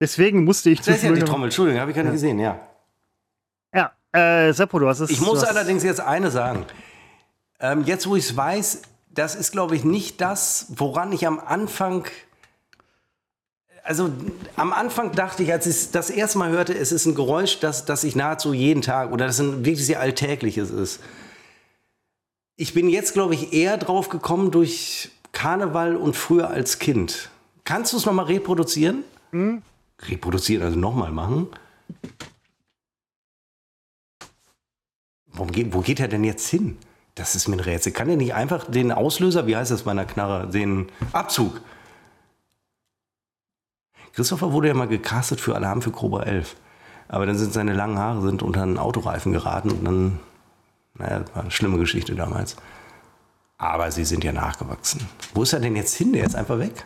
Deswegen 0.00 0.44
musste 0.44 0.68
ich 0.68 0.80
Das 0.80 0.88
ist 0.96 1.02
ja 1.02 1.12
die 1.12 1.20
Trommel. 1.22 1.46
Entschuldigung, 1.46 1.80
habe 1.80 1.90
ich 1.90 1.96
gar 1.96 2.02
nicht 2.04 2.12
gesehen, 2.12 2.38
ja. 2.38 2.60
Ja, 3.74 3.92
äh, 4.12 4.52
Seppo, 4.52 4.78
du 4.78 4.86
hast 4.88 5.00
es. 5.00 5.08
Ich 5.10 5.20
muss 5.22 5.44
allerdings 5.44 5.82
jetzt 5.82 6.00
eine 6.00 6.30
sagen. 6.30 6.66
Ähm, 7.58 7.84
jetzt, 7.84 8.06
wo 8.06 8.16
ich 8.16 8.24
es 8.24 8.36
weiß, 8.36 8.82
das 9.10 9.34
ist, 9.34 9.50
glaube 9.52 9.76
ich, 9.76 9.84
nicht 9.84 10.20
das, 10.20 10.66
woran 10.76 11.10
ich 11.12 11.26
am 11.26 11.40
Anfang. 11.40 12.04
Also 13.88 14.12
am 14.56 14.74
Anfang 14.74 15.12
dachte 15.12 15.42
ich, 15.42 15.50
als 15.50 15.64
ich 15.64 15.74
es 15.74 15.90
das 15.90 16.10
erste 16.10 16.36
Mal 16.36 16.50
hörte, 16.50 16.76
es 16.76 16.92
ist 16.92 17.06
ein 17.06 17.14
Geräusch, 17.14 17.58
das, 17.58 17.86
das 17.86 18.04
ich 18.04 18.14
nahezu 18.14 18.52
jeden 18.52 18.82
Tag 18.82 19.12
oder 19.12 19.26
das 19.26 19.40
ein 19.40 19.64
wirklich 19.64 19.86
sehr 19.86 19.98
alltägliches 19.98 20.68
ist. 20.68 21.00
Ich 22.56 22.74
bin 22.74 22.90
jetzt, 22.90 23.14
glaube 23.14 23.32
ich, 23.32 23.54
eher 23.54 23.78
drauf 23.78 24.10
gekommen 24.10 24.50
durch 24.50 25.10
Karneval 25.32 25.96
und 25.96 26.16
früher 26.16 26.50
als 26.50 26.78
Kind. 26.78 27.30
Kannst 27.64 27.94
du 27.94 27.96
es 27.96 28.04
nochmal 28.04 28.26
reproduzieren? 28.26 29.04
Reproduzieren, 30.02 30.64
also 30.64 30.78
nochmal 30.78 31.10
machen. 31.10 31.46
Warum 35.28 35.50
geht, 35.50 35.72
wo 35.72 35.80
geht 35.80 35.98
er 35.98 36.08
denn 36.08 36.24
jetzt 36.24 36.46
hin? 36.46 36.76
Das 37.14 37.34
ist 37.34 37.48
mir 37.48 37.56
ein 37.56 37.60
Rätsel. 37.60 37.92
Kann 37.92 38.10
er 38.10 38.16
nicht 38.16 38.34
einfach 38.34 38.70
den 38.70 38.92
Auslöser, 38.92 39.46
wie 39.46 39.56
heißt 39.56 39.70
das 39.70 39.84
bei 39.84 39.92
einer 39.92 40.04
Knarre, 40.04 40.46
den 40.46 40.90
Abzug? 41.12 41.62
Christopher 44.18 44.52
wurde 44.52 44.66
ja 44.66 44.74
mal 44.74 44.88
gecastet 44.88 45.40
für 45.40 45.54
Alarm 45.54 45.80
für 45.80 45.92
Cobra 45.92 46.24
11. 46.24 46.56
Aber 47.06 47.24
dann 47.24 47.38
sind 47.38 47.52
seine 47.52 47.72
langen 47.72 48.00
Haare 48.00 48.20
sind 48.20 48.42
unter 48.42 48.64
einen 48.64 48.76
Autoreifen 48.76 49.32
geraten 49.32 49.70
und 49.70 49.84
dann, 49.84 50.18
naja, 50.94 51.20
das 51.20 51.34
war 51.36 51.42
eine 51.42 51.52
schlimme 51.52 51.78
Geschichte 51.78 52.16
damals. 52.16 52.56
Aber 53.58 53.92
sie 53.92 54.04
sind 54.04 54.24
ja 54.24 54.32
nachgewachsen. 54.32 55.06
Wo 55.34 55.44
ist 55.44 55.52
er 55.52 55.60
denn 55.60 55.76
jetzt 55.76 55.94
hin? 55.94 56.12
Der 56.12 56.24
ist 56.24 56.34
einfach 56.34 56.58
weg. 56.58 56.84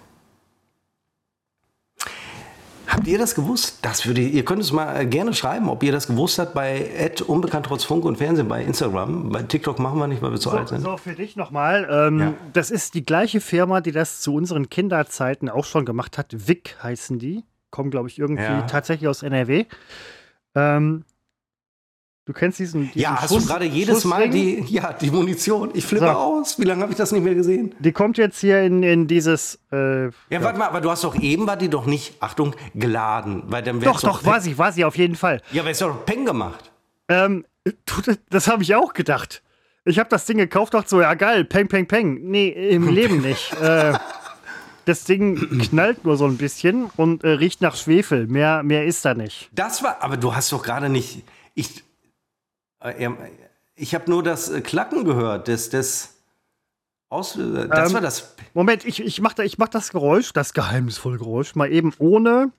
Habt 3.02 3.10
ihr 3.10 3.18
das 3.18 3.34
gewusst? 3.34 3.80
Das 3.82 4.06
würde, 4.06 4.20
ihr 4.20 4.44
könnt 4.44 4.62
es 4.62 4.70
mal 4.70 5.00
äh, 5.00 5.04
gerne 5.06 5.34
schreiben, 5.34 5.68
ob 5.68 5.82
ihr 5.82 5.90
das 5.90 6.06
gewusst 6.06 6.38
habt 6.38 6.54
bei 6.54 7.10
unbekannt 7.26 7.66
trotz 7.66 7.82
Funk 7.82 8.04
und 8.04 8.16
Fernsehen 8.16 8.46
bei 8.46 8.62
Instagram. 8.62 9.28
Bei 9.30 9.42
TikTok 9.42 9.80
machen 9.80 9.98
wir 9.98 10.06
nicht, 10.06 10.22
weil 10.22 10.30
wir 10.30 10.38
zu 10.38 10.52
alt 10.52 10.68
So, 10.68 10.76
sind. 10.76 10.84
so 10.84 10.96
für 10.96 11.14
dich 11.14 11.34
nochmal. 11.34 11.88
Ähm, 11.90 12.18
Ja. 12.20 12.34
Das 12.52 12.70
ist 12.70 12.94
die 12.94 13.04
gleiche 13.04 13.40
Firma, 13.40 13.80
die 13.80 13.90
das 13.90 14.20
zu 14.20 14.32
unseren 14.32 14.70
Kinderzeiten 14.70 15.48
auch 15.48 15.64
schon 15.64 15.84
gemacht 15.84 16.16
hat. 16.16 16.46
Vic 16.46 16.76
heißen 16.80 17.18
die. 17.18 17.42
Kommen, 17.70 17.90
glaube 17.90 18.06
ich, 18.06 18.20
irgendwie 18.20 18.44
Ja. 18.44 18.62
tatsächlich 18.62 19.08
aus 19.08 19.24
NRW. 19.24 19.64
Ähm, 20.54 21.02
du 22.24 22.32
kennst 22.32 22.58
diesen. 22.58 22.86
diesen 22.92 23.00
Ja, 23.00 23.20
hast 23.20 23.30
du 23.30 23.36
Schuss- 23.36 23.46
gerade 23.48 23.64
jedes 23.64 24.04
Mal 24.04 24.28
die, 24.30 24.64
ja, 24.68 24.92
die 24.92 25.10
Munition? 25.10 25.70
Ich 25.74 25.84
flippe 25.84 26.06
So. 26.06 26.10
aus. 26.12 26.58
Wie 26.58 26.64
lange 26.64 26.82
habe 26.82 26.92
ich 26.92 26.98
das 26.98 27.12
nicht 27.12 27.22
mehr 27.24 27.34
gesehen? 27.34 27.74
Die 27.78 27.92
kommt 27.92 28.18
jetzt 28.18 28.38
hier 28.40 28.62
in, 28.62 28.82
in 28.82 29.06
dieses. 29.06 29.58
Äh, 29.72 30.04
Ja, 30.06 30.10
warte 30.42 30.58
mal, 30.58 30.66
aber 30.68 30.80
du 30.80 30.90
hast 30.90 31.04
doch 31.04 31.14
eben, 31.20 31.46
war 31.46 31.56
die 31.56 31.68
doch 31.68 31.86
nicht, 31.86 32.14
Achtung, 32.20 32.54
geladen. 32.74 33.42
Weil 33.46 33.62
dann 33.62 33.80
doch, 33.80 33.94
wär's 33.94 34.02
doch, 34.02 34.24
war 34.24 34.40
sie, 34.40 34.56
war 34.58 34.72
sie 34.72 34.84
auf 34.84 34.96
jeden 34.96 35.16
Fall. 35.16 35.40
Ja, 35.52 35.62
aber 35.62 35.70
es 35.70 35.80
ist 35.80 35.82
doch 35.86 36.04
Peng 36.06 36.24
gemacht. 36.24 36.70
Ähm, 37.08 37.44
du, 37.64 38.12
das- 38.30 38.48
habe 38.48 38.62
ich 38.62 38.74
auch 38.74 38.92
gedacht. 38.92 39.42
Ich 39.84 39.98
habe 39.98 40.08
das 40.08 40.26
Ding 40.26 40.36
gekauft, 40.38 40.74
dachte 40.74 40.88
so, 40.90 41.00
ja 41.00 41.14
geil, 41.14 41.44
peng, 41.44 41.66
peng, 41.66 41.86
peng. 41.88 42.20
Nee, 42.22 42.48
im 42.48 42.88
Leben 42.94 43.20
nicht. 43.20 43.52
Äh, 43.60 43.94
das 44.84 45.04
Ding 45.04 45.58
knallt 45.60 46.04
nur 46.04 46.16
so 46.16 46.24
ein 46.26 46.36
bisschen 46.36 46.86
und 46.96 47.24
äh, 47.24 47.28
riecht 47.30 47.60
nach 47.60 47.74
Schwefel. 47.76 48.26
Mehr, 48.28 48.62
mehr 48.62 48.84
ist 48.84 49.04
da 49.04 49.14
nicht. 49.14 49.48
Das 49.52 49.82
war, 49.82 49.98
aber 50.02 50.16
du 50.16 50.34
hast 50.34 50.52
doch 50.52 50.62
gerade 50.62 50.88
nicht, 50.88 51.24
ich, 51.54 51.82
ich 53.76 53.94
habe 53.94 54.10
nur 54.10 54.22
das 54.22 54.48
äh, 54.50 54.60
Klacken 54.60 55.04
gehört, 55.04 55.48
das, 55.48 55.70
das. 55.70 56.14
Das 57.10 57.36
Ähm, 57.36 57.68
war 57.92 58.00
das. 58.00 58.34
Moment, 58.54 58.86
ich, 58.86 59.00
ich 59.00 59.20
mache 59.20 59.44
ich 59.44 59.58
mach 59.58 59.68
das 59.68 59.90
Geräusch, 59.90 60.32
das 60.32 60.54
geheimnisvolle 60.54 61.18
Geräusch, 61.18 61.54
mal 61.54 61.70
eben 61.70 61.92
ohne, 61.98 62.52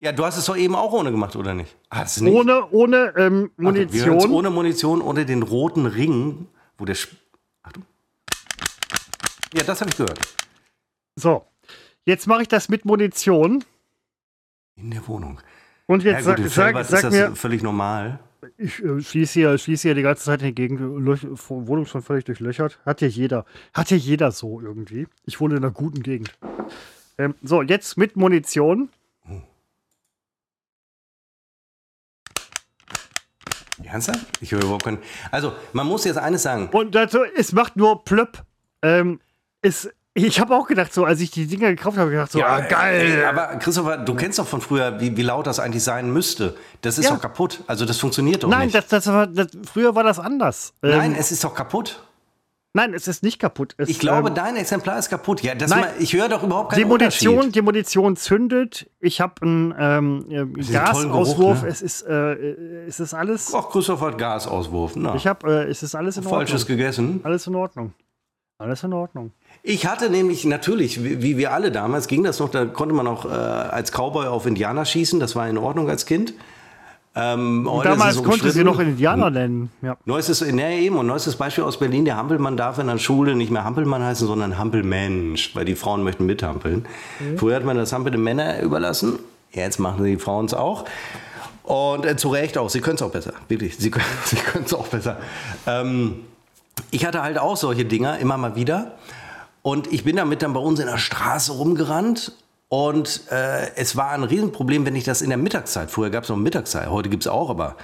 Ja, 0.00 0.12
du 0.12 0.26
hast 0.26 0.36
es 0.36 0.44
doch 0.44 0.56
eben 0.58 0.74
auch 0.74 0.92
ohne 0.92 1.10
gemacht, 1.10 1.36
oder 1.36 1.54
nicht? 1.54 1.74
Hast 1.90 2.20
du 2.20 2.24
nicht? 2.24 2.34
ohne, 2.34 2.68
ohne 2.70 3.14
ähm, 3.16 3.50
Warte, 3.56 3.86
Munition. 3.86 4.30
ohne 4.30 4.50
Munition, 4.50 5.00
ohne 5.00 5.24
den 5.24 5.42
roten 5.42 5.86
Ring, 5.86 6.48
wo 6.76 6.84
der. 6.84 6.94
Sp 7.00 7.16
Achtung. 7.62 7.84
Ja, 9.54 9.62
das 9.64 9.80
habe 9.80 9.90
ich 9.90 9.96
gehört. 9.96 10.18
So, 11.16 11.46
jetzt 12.04 12.26
mache 12.26 12.42
ich 12.42 12.48
das 12.48 12.68
mit 12.68 12.84
Munition. 12.84 13.64
In 14.76 14.90
der 14.90 15.06
Wohnung. 15.08 15.40
Und 15.86 16.02
Ja, 16.02 16.12
jetzt 16.12 16.26
gut, 16.26 16.38
in 16.38 16.48
sag, 16.48 16.64
Felbert 16.64 16.86
sag, 16.88 16.96
ist 16.96 17.02
sag 17.02 17.10
das 17.10 17.30
mir, 17.30 17.36
völlig 17.36 17.62
normal. 17.62 18.18
Ich 18.56 18.82
äh, 18.82 19.00
schieße 19.00 19.32
hier, 19.34 19.58
schieß 19.58 19.82
hier 19.82 19.94
die 19.94 20.02
ganze 20.02 20.24
Zeit 20.24 20.40
in 20.42 20.48
die 20.48 20.54
Gegend, 20.54 20.80
löch, 20.80 21.24
Wohnung 21.48 21.86
schon 21.86 22.02
völlig 22.02 22.24
durchlöchert. 22.24 22.80
Hat 22.84 23.00
ja 23.00 23.08
jeder. 23.08 23.44
Hat 23.72 23.90
ja 23.90 23.96
jeder 23.96 24.32
so 24.32 24.60
irgendwie. 24.60 25.06
Ich 25.24 25.40
wohne 25.40 25.56
in 25.56 25.64
einer 25.64 25.72
guten 25.72 26.02
Gegend. 26.02 26.36
Ähm, 27.18 27.34
so, 27.42 27.62
jetzt 27.62 27.96
mit 27.96 28.16
Munition. 28.16 28.88
Ernsthaft? 33.84 34.26
Ich 34.40 34.52
höre 34.52 34.62
überhaupt 34.62 34.84
keinen. 34.84 34.98
Also, 35.30 35.52
man 35.72 35.86
muss 35.86 36.04
jetzt 36.04 36.16
eines 36.16 36.42
sagen. 36.42 36.68
Und 36.72 36.94
dazu, 36.94 37.18
es 37.36 37.52
macht 37.52 37.76
nur 37.76 38.04
plöpp. 38.04 38.44
Ähm, 38.82 39.20
es, 39.60 39.90
ich 40.14 40.40
habe 40.40 40.54
auch 40.54 40.66
gedacht, 40.66 40.92
so, 40.92 41.04
als 41.04 41.20
ich 41.20 41.30
die 41.30 41.46
Dinger 41.46 41.70
gekauft 41.70 41.96
habe, 41.96 42.10
gedacht, 42.10 42.32
so, 42.32 42.42
ah, 42.42 42.60
geil. 42.60 43.00
Ey, 43.18 43.24
aber 43.24 43.56
Christopher, 43.56 43.96
du 43.98 44.14
kennst 44.14 44.38
doch 44.38 44.46
von 44.46 44.60
früher, 44.60 45.00
wie, 45.00 45.16
wie 45.16 45.22
laut 45.22 45.46
das 45.46 45.58
eigentlich 45.58 45.84
sein 45.84 46.12
müsste. 46.12 46.54
Das 46.82 46.98
ist 46.98 47.06
Ja. 47.06 47.12
doch 47.14 47.20
kaputt. 47.20 47.62
Also, 47.66 47.84
das 47.86 47.98
funktioniert 47.98 48.42
doch 48.42 48.48
Nein, 48.48 48.64
nicht. 48.66 48.74
das, 48.74 48.88
das 48.88 49.06
war, 49.06 49.26
das, 49.26 49.48
früher 49.72 49.94
war 49.94 50.04
das 50.04 50.18
anders. 50.18 50.74
Ähm, 50.82 50.90
Nein, 50.98 51.14
es 51.18 51.32
ist 51.32 51.42
doch 51.44 51.54
kaputt. 51.54 52.02
Nein, 52.74 52.94
es 52.94 53.06
ist 53.06 53.22
nicht 53.22 53.38
kaputt. 53.38 53.74
Es, 53.76 53.90
Ich 53.90 53.98
glaube, 54.00 54.28
ähm, 54.30 54.34
dein 54.34 54.56
Exemplar 54.56 54.98
ist 54.98 55.10
kaputt. 55.10 55.42
Ja, 55.42 55.54
das 55.54 55.68
nein. 55.70 55.80
mal, 55.80 55.92
ich 55.98 56.14
höre 56.14 56.30
doch 56.30 56.42
überhaupt 56.42 56.70
keinen 56.70 56.78
die 56.78 56.84
Munition, 56.86 57.52
die 57.52 57.60
Munition 57.60 58.16
zündet. 58.16 58.88
Ich 58.98 59.20
habe 59.20 59.34
einen 59.42 59.74
ähm, 59.78 60.24
äh, 60.30 60.46
Gasauswurf. 60.72 61.36
Geruch, 61.36 61.62
ne? 61.64 61.68
Es 61.68 61.82
ist, 61.82 62.00
äh, 62.02 62.32
äh, 62.32 62.86
es 62.88 62.98
ist 62.98 63.12
alles. 63.12 63.52
Ach, 63.54 63.68
Christoph 63.68 64.00
hat 64.00 64.16
Gasauswurf. 64.16 64.96
Na, 64.96 65.14
Ich 65.16 65.26
habe, 65.26 65.64
äh, 65.66 65.70
es 65.70 65.82
ist 65.82 65.94
alles 65.94 66.16
in 66.16 66.22
Falsches 66.22 66.62
Ordnung. 66.62 66.76
gegessen. 66.78 67.20
Alles 67.24 67.46
in 67.46 67.54
Ordnung. 67.54 67.92
Alles 68.56 68.82
in 68.82 68.92
Ordnung. 68.94 69.32
Ich 69.64 69.86
hatte 69.86 70.10
nämlich 70.10 70.44
natürlich, 70.44 71.04
wie, 71.04 71.36
wir 71.36 71.52
alle 71.52 71.70
damals, 71.70 72.08
ging 72.08 72.24
das 72.24 72.40
noch, 72.40 72.48
da 72.48 72.64
konnte 72.64 72.94
man 72.94 73.06
auch 73.06 73.24
äh, 73.24 73.28
als 73.28 73.92
Cowboy 73.92 74.26
auf 74.26 74.44
Indianer 74.46 74.84
schießen. 74.84 75.20
Das 75.20 75.36
war 75.36 75.48
in 75.48 75.56
Ordnung 75.56 75.88
als 75.88 76.04
Kind. 76.04 76.34
Ähm, 77.14 77.68
Damals 77.84 78.22
konnte 78.22 78.50
sie 78.50 78.64
noch 78.64 78.80
Indianer 78.80 79.30
nennen. 79.30 79.70
Ja. 79.82 79.98
Neuestes, 80.06 80.40
ne, 80.40 80.78
eben, 80.78 80.96
und 80.96 81.06
neuestes 81.06 81.36
Beispiel 81.36 81.62
aus 81.62 81.78
Berlin, 81.78 82.06
der 82.06 82.16
Hampelmann 82.16 82.56
darf 82.56 82.78
in 82.78 82.86
der 82.86 82.96
Schule 82.98 83.36
nicht 83.36 83.50
mehr 83.50 83.64
Hampelmann 83.64 84.02
heißen, 84.02 84.26
sondern 84.26 84.56
Hampelmensch, 84.56 85.54
weil 85.54 85.66
die 85.66 85.74
Frauen 85.74 86.04
möchten 86.04 86.24
mithampeln. 86.24 86.86
Früher 87.36 87.56
hat 87.56 87.64
man 87.64 87.76
das 87.76 87.92
Hampel 87.92 88.12
den 88.12 88.22
Männern 88.22 88.60
überlassen, 88.62 89.18
jetzt 89.52 89.78
machen 89.78 90.04
die 90.04 90.16
Frauen 90.16 90.46
es 90.46 90.54
auch. 90.54 90.86
Und 91.64 92.06
äh, 92.06 92.16
zu 92.16 92.30
Recht 92.30 92.56
auch, 92.56 92.70
sie 92.70 92.80
können 92.80 92.96
es 92.96 93.02
auch 93.02 93.10
besser, 93.12 93.34
wirklich, 93.46 93.76
sie 93.76 93.90
können 93.90 94.64
es 94.64 94.72
auch 94.72 94.88
besser. 94.88 95.18
Ähm, 95.66 96.14
ich 96.90 97.04
hatte 97.04 97.22
halt 97.22 97.38
auch 97.38 97.58
solche 97.58 97.84
Dinger 97.84 98.18
immer 98.20 98.38
mal 98.38 98.56
wieder. 98.56 98.92
Und 99.62 99.92
ich 99.92 100.04
bin 100.04 100.16
damit 100.16 100.42
dann 100.42 100.52
bei 100.52 100.60
uns 100.60 100.80
in 100.80 100.86
der 100.86 100.98
Straße 100.98 101.52
rumgerannt. 101.52 102.32
Und 102.68 103.30
äh, 103.30 103.74
es 103.76 103.96
war 103.96 104.10
ein 104.10 104.24
Riesenproblem, 104.24 104.86
wenn 104.86 104.96
ich 104.96 105.04
das 105.04 105.22
in 105.22 105.28
der 105.28 105.38
Mittagszeit, 105.38 105.90
früher 105.90 106.08
gab 106.08 106.24
es 106.24 106.30
noch 106.30 106.38
Mittagszeit, 106.38 106.88
heute 106.88 107.10
gibt 107.10 107.24
es 107.24 107.28
auch, 107.28 107.50
aber 107.50 107.76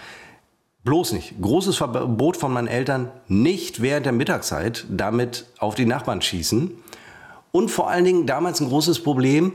bloß 0.85 1.13
nicht. 1.13 1.35
Großes 1.43 1.77
Verbot 1.77 2.39
von 2.39 2.51
meinen 2.55 2.69
Eltern, 2.69 3.11
nicht 3.27 3.83
während 3.83 4.07
der 4.07 4.15
Mittagszeit 4.15 4.87
damit 4.89 5.45
auf 5.59 5.75
die 5.75 5.85
Nachbarn 5.85 6.23
schießen. 6.23 6.71
Und 7.53 7.71
vor 7.71 7.91
allen 7.91 8.07
Dingen 8.07 8.27
damals 8.27 8.61
ein 8.61 8.69
großes 8.69 9.03
Problem, 9.03 9.53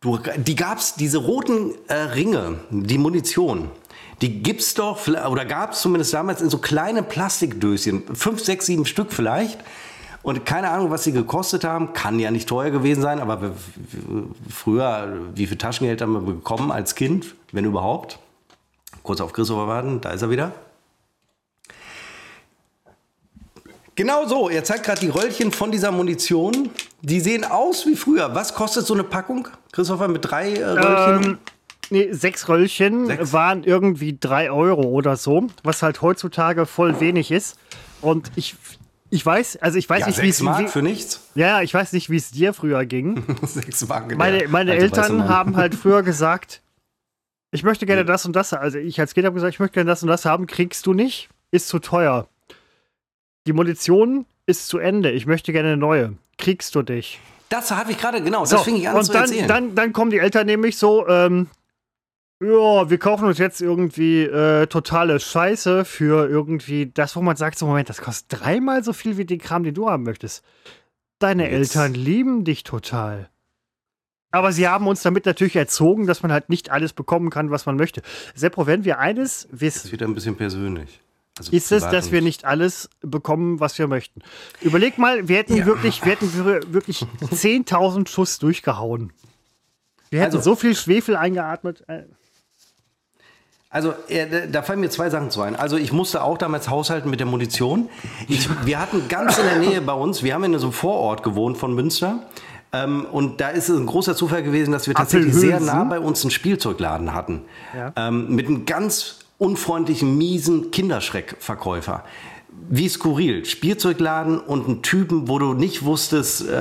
du, 0.00 0.18
die 0.38 0.56
gab 0.56 0.78
es, 0.78 0.94
diese 0.94 1.18
roten 1.18 1.74
äh, 1.88 1.94
Ringe, 1.94 2.60
die 2.70 2.96
Munition, 2.96 3.70
die 4.22 4.42
gibt's 4.42 4.72
doch, 4.72 5.06
oder 5.06 5.44
gab 5.44 5.72
es 5.72 5.82
zumindest 5.82 6.14
damals 6.14 6.40
in 6.40 6.48
so 6.48 6.56
kleinen 6.56 7.06
Plastikdöschen, 7.06 8.04
fünf, 8.14 8.42
sechs, 8.42 8.64
sieben 8.64 8.86
Stück 8.86 9.12
vielleicht. 9.12 9.58
Und 10.22 10.46
keine 10.46 10.70
Ahnung, 10.70 10.90
was 10.90 11.04
sie 11.04 11.12
gekostet 11.12 11.64
haben, 11.64 11.92
kann 11.94 12.18
ja 12.20 12.30
nicht 12.30 12.48
teuer 12.48 12.70
gewesen 12.70 13.02
sein, 13.02 13.18
aber 13.18 13.52
früher, 14.48 15.18
wie 15.34 15.46
viel 15.46 15.58
Taschengeld 15.58 16.00
haben 16.00 16.12
wir 16.12 16.20
bekommen 16.20 16.70
als 16.70 16.94
Kind, 16.94 17.34
wenn 17.50 17.64
überhaupt? 17.64 18.18
Kurz 19.02 19.20
auf 19.20 19.32
Christopher 19.32 19.66
warten, 19.66 20.00
da 20.00 20.10
ist 20.10 20.22
er 20.22 20.30
wieder. 20.30 20.52
Genau 23.94 24.26
so, 24.26 24.48
er 24.48 24.64
zeigt 24.64 24.84
gerade 24.84 25.00
die 25.00 25.10
Röllchen 25.10 25.52
von 25.52 25.70
dieser 25.70 25.90
Munition. 25.92 26.70
Die 27.02 27.20
sehen 27.20 27.44
aus 27.44 27.84
wie 27.86 27.96
früher. 27.96 28.34
Was 28.34 28.54
kostet 28.54 28.86
so 28.86 28.94
eine 28.94 29.04
Packung, 29.04 29.48
Christopher, 29.70 30.08
mit 30.08 30.24
drei 30.24 30.54
äh, 30.54 30.64
Röllchen? 30.64 31.32
Ähm, 31.32 31.38
nee, 31.90 32.12
sechs 32.12 32.48
Röllchen 32.48 33.06
Sechs? 33.06 33.32
waren 33.34 33.64
irgendwie 33.64 34.16
drei 34.18 34.50
Euro 34.50 34.82
oder 34.82 35.16
so, 35.16 35.48
was 35.62 35.82
halt 35.82 36.00
heutzutage 36.00 36.64
voll 36.64 37.00
wenig 37.00 37.30
ist. 37.30 37.58
Und 38.00 38.32
ich, 38.34 38.56
ich 39.12 39.24
weiß, 39.26 39.58
also 39.58 39.76
ich 39.78 39.88
weiß 39.90 40.00
ja, 40.00 40.06
nicht, 40.06 40.22
wie 40.22 40.28
es 40.30 40.40
Mark 40.40 40.70
für 40.70 40.80
nichts. 40.80 41.20
ja, 41.34 41.60
ich 41.60 41.74
weiß 41.74 41.92
nicht, 41.92 42.08
wie 42.08 42.16
es 42.16 42.30
dir 42.30 42.54
früher 42.54 42.86
ging. 42.86 43.22
sechs 43.42 43.86
Mark. 43.86 44.10
in 44.10 44.16
Meine, 44.16 44.48
meine 44.48 44.70
weiße 44.72 44.80
Eltern 44.80 45.28
haben 45.28 45.56
halt 45.56 45.74
früher 45.74 46.02
gesagt, 46.12 46.62
ich 47.50 47.62
möchte 47.62 47.84
gerne 47.84 48.06
das 48.06 48.24
und 48.24 48.34
das. 48.34 48.54
Also 48.54 48.78
ich 48.78 48.98
als 48.98 49.12
Kind 49.12 49.26
habe 49.26 49.34
gesagt, 49.34 49.52
ich 49.52 49.60
möchte 49.60 49.74
gerne 49.74 49.90
das 49.90 50.02
und 50.02 50.08
das 50.08 50.24
haben, 50.24 50.46
kriegst 50.46 50.86
du 50.86 50.94
nicht, 50.94 51.28
ist 51.50 51.68
zu 51.68 51.78
teuer. 51.78 52.26
Die 53.46 53.52
Munition 53.52 54.24
ist 54.46 54.68
zu 54.68 54.78
Ende, 54.78 55.10
ich 55.10 55.26
möchte 55.26 55.52
gerne 55.52 55.68
eine 55.68 55.76
neue, 55.76 56.14
kriegst 56.38 56.74
du 56.74 56.80
dich. 56.80 57.20
Das 57.50 57.70
habe 57.70 57.92
ich 57.92 57.98
gerade, 57.98 58.22
genau, 58.22 58.46
So, 58.46 58.56
das 58.56 58.64
fing 58.64 58.76
ich 58.76 58.88
an 58.88 58.96
und 58.96 59.04
zu 59.04 59.12
dann, 59.12 59.22
erzählen. 59.24 59.46
dann, 59.46 59.74
dann 59.74 59.92
kommen 59.92 60.10
die 60.10 60.18
Eltern 60.20 60.46
nämlich 60.46 60.78
so, 60.78 61.06
ähm, 61.06 61.48
ja, 62.42 62.90
wir 62.90 62.98
kaufen 62.98 63.26
uns 63.26 63.38
jetzt 63.38 63.60
irgendwie 63.60 64.22
äh, 64.22 64.66
totale 64.66 65.20
Scheiße 65.20 65.84
für 65.84 66.28
irgendwie 66.28 66.86
das, 66.92 67.14
wo 67.16 67.22
man 67.22 67.36
sagt, 67.36 67.58
so 67.58 67.66
Moment, 67.66 67.88
das 67.88 68.00
kostet 68.02 68.40
dreimal 68.40 68.82
so 68.82 68.92
viel 68.92 69.16
wie 69.16 69.24
den 69.24 69.38
Kram, 69.38 69.62
den 69.62 69.74
du 69.74 69.88
haben 69.88 70.02
möchtest. 70.02 70.44
Deine 71.18 71.44
Jetzt- 71.50 71.76
Eltern 71.76 71.94
lieben 71.94 72.44
dich 72.44 72.64
total. 72.64 73.28
Aber 74.34 74.50
sie 74.52 74.66
haben 74.66 74.86
uns 74.88 75.02
damit 75.02 75.26
natürlich 75.26 75.56
erzogen, 75.56 76.06
dass 76.06 76.22
man 76.22 76.32
halt 76.32 76.48
nicht 76.48 76.70
alles 76.70 76.94
bekommen 76.94 77.28
kann, 77.30 77.50
was 77.50 77.66
man 77.66 77.76
möchte. 77.76 78.00
Seppo, 78.34 78.66
wenn 78.66 78.84
wir 78.84 78.98
eines 78.98 79.46
das 79.50 79.60
wissen, 79.60 79.86
ist 79.88 79.92
wieder 79.92 80.06
ein 80.06 80.14
bisschen 80.14 80.36
persönlich. 80.36 81.00
Also 81.38 81.52
ist 81.52 81.70
es, 81.72 81.82
dass 81.82 82.12
wir 82.12 82.22
nicht 82.22 82.44
alles 82.44 82.90
bekommen, 83.02 83.60
was 83.60 83.78
wir 83.78 83.88
möchten. 83.88 84.20
Überleg 84.60 84.98
mal, 84.98 85.28
wir 85.28 85.36
hätten 85.36 85.56
Ja. 85.56 85.66
wirklich, 85.66 86.02
wir 86.04 86.12
hätten 86.12 86.32
wirklich 86.72 87.00
10.000 87.20 88.08
Schuss 88.08 88.38
durchgehauen. 88.38 89.12
Wir 90.10 90.20
hätten 90.22 90.36
Also- 90.36 90.50
so 90.52 90.56
viel 90.56 90.74
Schwefel 90.74 91.14
eingeatmet. 91.16 91.84
Also, 93.72 93.94
äh, 94.08 94.48
da 94.48 94.62
fallen 94.62 94.80
mir 94.80 94.90
zwei 94.90 95.08
Sachen 95.08 95.30
zu 95.30 95.40
ein. 95.40 95.56
Also, 95.56 95.78
ich 95.78 95.92
musste 95.92 96.22
auch 96.22 96.36
damals 96.36 96.68
haushalten 96.68 97.08
mit 97.08 97.20
der 97.20 97.26
Munition. 97.26 97.88
Ich, 98.28 98.48
wir 98.66 98.78
hatten 98.78 99.08
ganz 99.08 99.38
in 99.38 99.44
der 99.46 99.56
Nähe 99.56 99.80
bei 99.80 99.94
uns, 99.94 100.22
wir 100.22 100.34
haben 100.34 100.44
in 100.44 100.56
so 100.58 100.66
einem 100.66 100.72
Vorort 100.74 101.22
gewohnt 101.22 101.56
von 101.56 101.74
Münster. 101.74 102.20
Ähm, 102.72 103.06
und 103.10 103.40
da 103.40 103.48
ist 103.48 103.70
es 103.70 103.78
ein 103.78 103.86
großer 103.86 104.14
Zufall 104.14 104.42
gewesen, 104.42 104.72
dass 104.72 104.86
wir 104.86 104.94
tatsächlich 104.94 105.34
sehr 105.34 105.58
nah 105.58 105.84
bei 105.84 106.00
uns 106.00 106.22
einen 106.22 106.30
Spielzeugladen 106.30 107.14
hatten. 107.14 107.42
Ja. 107.74 107.92
Ähm, 107.96 108.34
mit 108.34 108.46
einem 108.46 108.66
ganz 108.66 109.20
unfreundlichen, 109.38 110.16
miesen 110.16 110.70
Kinderschreckverkäufer. 110.70 112.04
Wie 112.68 112.88
skurril. 112.88 113.44
Spielzeugladen 113.44 114.38
und 114.38 114.66
einen 114.66 114.82
Typen, 114.82 115.28
wo 115.28 115.38
du 115.38 115.54
nicht 115.54 115.84
wusstest, 115.84 116.48
äh, 116.48 116.52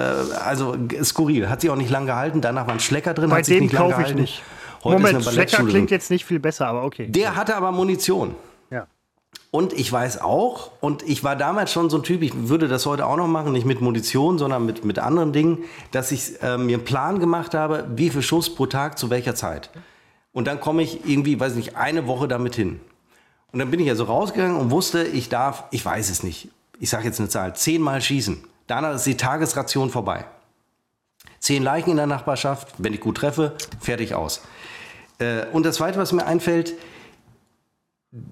also 0.43 0.75
skurril. 1.03 1.49
Hat 1.49 1.61
sich 1.61 1.69
auch 1.69 1.75
nicht 1.75 1.91
lange 1.91 2.07
gehalten. 2.07 2.41
Danach 2.41 2.67
war 2.67 2.73
ein 2.73 2.79
Schlecker 2.79 3.13
drin. 3.13 3.29
Bei 3.29 3.39
hat 3.39 3.45
sich 3.45 3.57
dem 3.57 3.65
nicht 3.65 3.73
lange 3.73 3.89
kaufe 3.89 4.01
ich 4.01 4.07
gehalten. 4.07 4.21
nicht. 4.21 4.43
Heute 4.83 5.01
Moment, 5.01 5.23
Schlecker 5.23 5.63
klingt 5.65 5.91
jetzt 5.91 6.09
nicht 6.09 6.25
viel 6.25 6.39
besser, 6.39 6.67
aber 6.67 6.83
okay. 6.83 7.07
Der 7.07 7.35
hatte 7.35 7.55
aber 7.55 7.71
Munition. 7.71 8.35
ja. 8.69 8.87
Und 9.49 9.73
ich 9.73 9.91
weiß 9.91 10.21
auch, 10.21 10.71
und 10.79 11.03
ich 11.03 11.23
war 11.23 11.35
damals 11.35 11.71
schon 11.71 11.89
so 11.89 11.97
ein 11.97 12.03
Typ, 12.03 12.21
ich 12.21 12.31
würde 12.33 12.67
das 12.67 12.85
heute 12.85 13.05
auch 13.05 13.17
noch 13.17 13.27
machen, 13.27 13.51
nicht 13.51 13.65
mit 13.65 13.81
Munition, 13.81 14.37
sondern 14.37 14.65
mit, 14.65 14.85
mit 14.85 14.97
anderen 14.97 15.33
Dingen, 15.33 15.65
dass 15.91 16.11
ich 16.11 16.41
äh, 16.41 16.57
mir 16.57 16.77
einen 16.77 16.85
Plan 16.85 17.19
gemacht 17.19 17.53
habe, 17.53 17.85
wie 17.95 18.09
viel 18.09 18.21
Schuss 18.21 18.53
pro 18.53 18.65
Tag 18.65 18.97
zu 18.97 19.09
welcher 19.09 19.35
Zeit. 19.35 19.69
Und 20.31 20.47
dann 20.47 20.61
komme 20.61 20.83
ich 20.83 21.05
irgendwie, 21.05 21.37
weiß 21.39 21.55
nicht, 21.55 21.75
eine 21.75 22.07
Woche 22.07 22.27
damit 22.29 22.55
hin. 22.55 22.79
Und 23.51 23.59
dann 23.59 23.69
bin 23.69 23.81
ich 23.81 23.89
also 23.89 24.05
rausgegangen 24.05 24.55
und 24.55 24.71
wusste, 24.71 25.03
ich 25.03 25.27
darf, 25.27 25.65
ich 25.71 25.83
weiß 25.83 26.09
es 26.09 26.23
nicht, 26.23 26.49
ich 26.79 26.89
sage 26.89 27.05
jetzt 27.05 27.19
eine 27.19 27.27
Zahl, 27.29 27.55
zehnmal 27.55 28.01
schießen. 28.01 28.41
Danach 28.67 28.95
ist 28.95 29.05
die 29.05 29.17
Tagesration 29.17 29.89
vorbei. 29.89 30.25
Zehn 31.39 31.61
Leichen 31.63 31.91
in 31.91 31.97
der 31.97 32.07
Nachbarschaft, 32.07 32.69
wenn 32.77 32.93
ich 32.93 33.01
gut 33.01 33.17
treffe, 33.17 33.55
fertig 33.79 34.13
aus. 34.13 34.41
Äh, 35.21 35.45
und 35.51 35.65
das 35.65 35.75
Zweite, 35.75 35.99
was 35.99 36.11
mir 36.11 36.25
einfällt, 36.25 36.75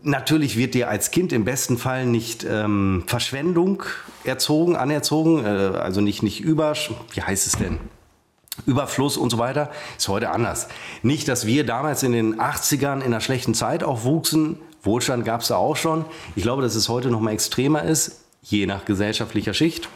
Natürlich 0.04 0.58
wird 0.58 0.74
dir 0.74 0.90
als 0.90 1.10
Kind 1.10 1.32
im 1.32 1.46
besten 1.46 1.78
Fall 1.78 2.06
nicht 2.06 2.44
ähm, 2.44 3.06
Verschwendung 3.08 3.84
erzogen, 4.26 4.76
anerzogen, 4.76 5.46
äh, 5.46 5.48
also 5.48 6.02
nicht, 6.02 6.22
nicht 6.22 6.42
über, 6.42 6.74
wie 7.14 7.22
heißt 7.22 7.48
es 7.48 7.54
denn? 7.54 7.80
Überfluss 8.66 9.16
und 9.16 9.30
so 9.30 9.38
weiter, 9.38 9.72
ist 9.98 10.10
heute 10.10 10.32
anders. 10.32 10.68
Nicht, 11.02 11.30
dass 11.30 11.46
wir 11.46 11.66
damals 11.66 12.04
in 12.04 12.12
den 12.12 12.42
80ern 12.42 12.98
in 12.98 13.04
einer 13.04 13.22
schlechten 13.22 13.54
Zeit 13.54 13.82
aufwuchsen, 13.82 14.60
Wohlstand 14.84 15.24
gab 15.24 15.42
es 15.42 15.48
da 15.48 15.56
auch 15.56 15.78
schon. 15.78 16.04
Ich 16.36 16.44
glaube, 16.44 16.62
dass 16.62 16.76
es 16.76 16.90
heute 16.90 17.10
noch 17.10 17.22
mal 17.22 17.32
extremer 17.32 17.84
ist, 17.84 18.26
je 18.42 18.66
nach 18.66 18.84
gesellschaftlicher 18.84 19.54
Schicht. 19.54 19.88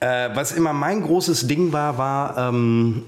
Äh, 0.00 0.30
was 0.34 0.50
immer 0.50 0.72
mein 0.72 1.02
großes 1.02 1.46
Ding 1.46 1.72
war, 1.72 1.96
war 1.96 2.48
ähm, 2.48 3.04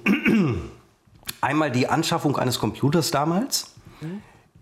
einmal 1.41 1.71
die 1.71 1.89
Anschaffung 1.89 2.37
eines 2.37 2.59
Computers 2.59 3.11
damals. 3.11 3.75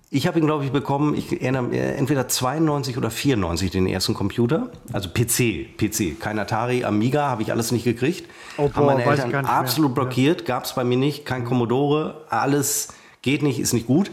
Ich 0.09 0.27
habe 0.27 0.39
ihn, 0.39 0.47
glaube 0.47 0.65
ich, 0.65 0.71
bekommen, 0.71 1.15
ich 1.15 1.33
erinnere 1.33 1.65
mich, 1.65 1.79
äh, 1.79 1.95
entweder 1.95 2.29
92 2.29 2.97
oder 2.97 3.11
94 3.11 3.71
den 3.71 3.87
ersten 3.87 4.15
Computer. 4.15 4.71
Also 4.93 5.09
PC, 5.09 5.77
PC. 5.77 6.19
Kein 6.21 6.39
Atari, 6.39 6.85
Amiga, 6.85 7.29
habe 7.29 7.43
ich 7.43 7.51
alles 7.51 7.73
nicht 7.73 7.85
gekriegt. 7.85 8.31
Oh, 8.57 8.71
haben 8.73 8.87
meine 8.87 9.03
boah, 9.03 9.11
weiß 9.11 9.19
ich 9.21 9.25
Eltern 9.27 9.47
absolut 9.47 9.95
blockiert, 9.95 10.45
gab 10.45 10.65
es 10.65 10.75
bei 10.75 10.85
mir 10.85 10.97
nicht. 10.97 11.27
Kein 11.27 11.45
Commodore, 11.45 12.25
alles 12.31 12.89
geht 13.23 13.43
nicht, 13.43 13.59
ist 13.59 13.73
nicht 13.73 13.89
gut. 13.89 14.11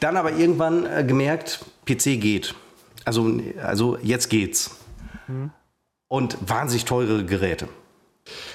Dann 0.00 0.16
aber 0.16 0.32
irgendwann 0.32 0.84
äh, 0.84 1.04
gemerkt, 1.04 1.64
PC 1.86 2.20
geht. 2.20 2.54
Also, 3.04 3.40
also 3.62 3.98
jetzt 4.02 4.28
geht's. 4.28 4.76
Hm. 5.26 5.50
Und 6.08 6.36
wahnsinnig 6.46 6.84
teure 6.84 7.24
Geräte. 7.24 7.68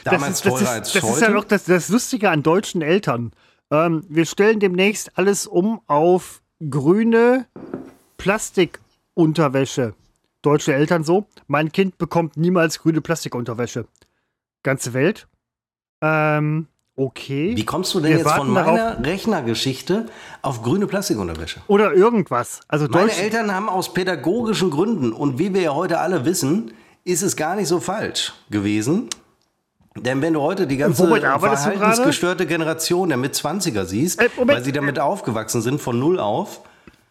Das 0.03 0.13
Damals 0.13 0.33
ist, 0.33 0.45
das 0.45 0.53
teurer 0.53 0.61
ist, 0.61 0.69
als 0.69 0.93
das 0.93 1.03
heute. 1.03 1.13
ist 1.13 1.21
ja 1.21 1.29
noch 1.29 1.43
das, 1.45 1.63
das 1.63 1.89
Lustige 1.89 2.29
an 2.29 2.43
deutschen 2.43 2.81
Eltern. 2.81 3.31
Ähm, 3.71 4.03
wir 4.09 4.25
stellen 4.25 4.59
demnächst 4.59 5.17
alles 5.17 5.47
um 5.47 5.81
auf 5.87 6.41
grüne 6.69 7.47
Plastikunterwäsche. 8.17 9.93
Deutsche 10.41 10.73
Eltern 10.73 11.03
so. 11.03 11.25
Mein 11.47 11.71
Kind 11.71 11.97
bekommt 11.97 12.35
niemals 12.35 12.79
grüne 12.79 13.01
Plastikunterwäsche. 13.01 13.85
Ganze 14.63 14.93
Welt. 14.93 15.27
Ähm, 16.01 16.67
okay. 16.95 17.55
Wie 17.55 17.65
kommst 17.65 17.93
du 17.93 17.99
denn 17.99 18.11
Wir 18.11 18.17
jetzt 18.19 18.31
von 18.31 18.49
meiner 18.49 19.03
Rechnergeschichte 19.03 20.07
auf 20.41 20.61
grüne 20.61 20.87
Plastikunterwäsche? 20.87 21.61
Oder 21.67 21.93
irgendwas. 21.93 22.59
Also 22.67 22.87
Meine 22.87 23.07
Deutsch, 23.07 23.19
Eltern 23.19 23.53
haben 23.53 23.69
aus 23.69 23.93
pädagogischen 23.93 24.69
Gründen 24.69 25.13
und 25.13 25.39
wie 25.39 25.53
wir 25.53 25.61
ja 25.61 25.73
heute 25.73 25.99
alle 25.99 26.25
wissen, 26.25 26.73
ist 27.03 27.21
es 27.21 27.35
gar 27.35 27.55
nicht 27.55 27.67
so 27.67 27.79
falsch 27.79 28.33
gewesen. 28.49 29.09
Denn 29.97 30.21
wenn 30.21 30.33
du 30.33 30.41
heute 30.41 30.67
die 30.67 30.77
ganze 30.77 31.05
verhaltensgestörte 31.07 32.45
Generation 32.45 33.09
der 33.09 33.17
Mitzwanziger 33.17 33.85
siehst, 33.85 34.21
Äh, 34.21 34.29
weil 34.37 34.63
sie 34.63 34.71
damit 34.71 34.99
aufgewachsen 34.99 35.61
sind 35.61 35.81
von 35.81 35.99
null 35.99 36.19
auf, 36.19 36.61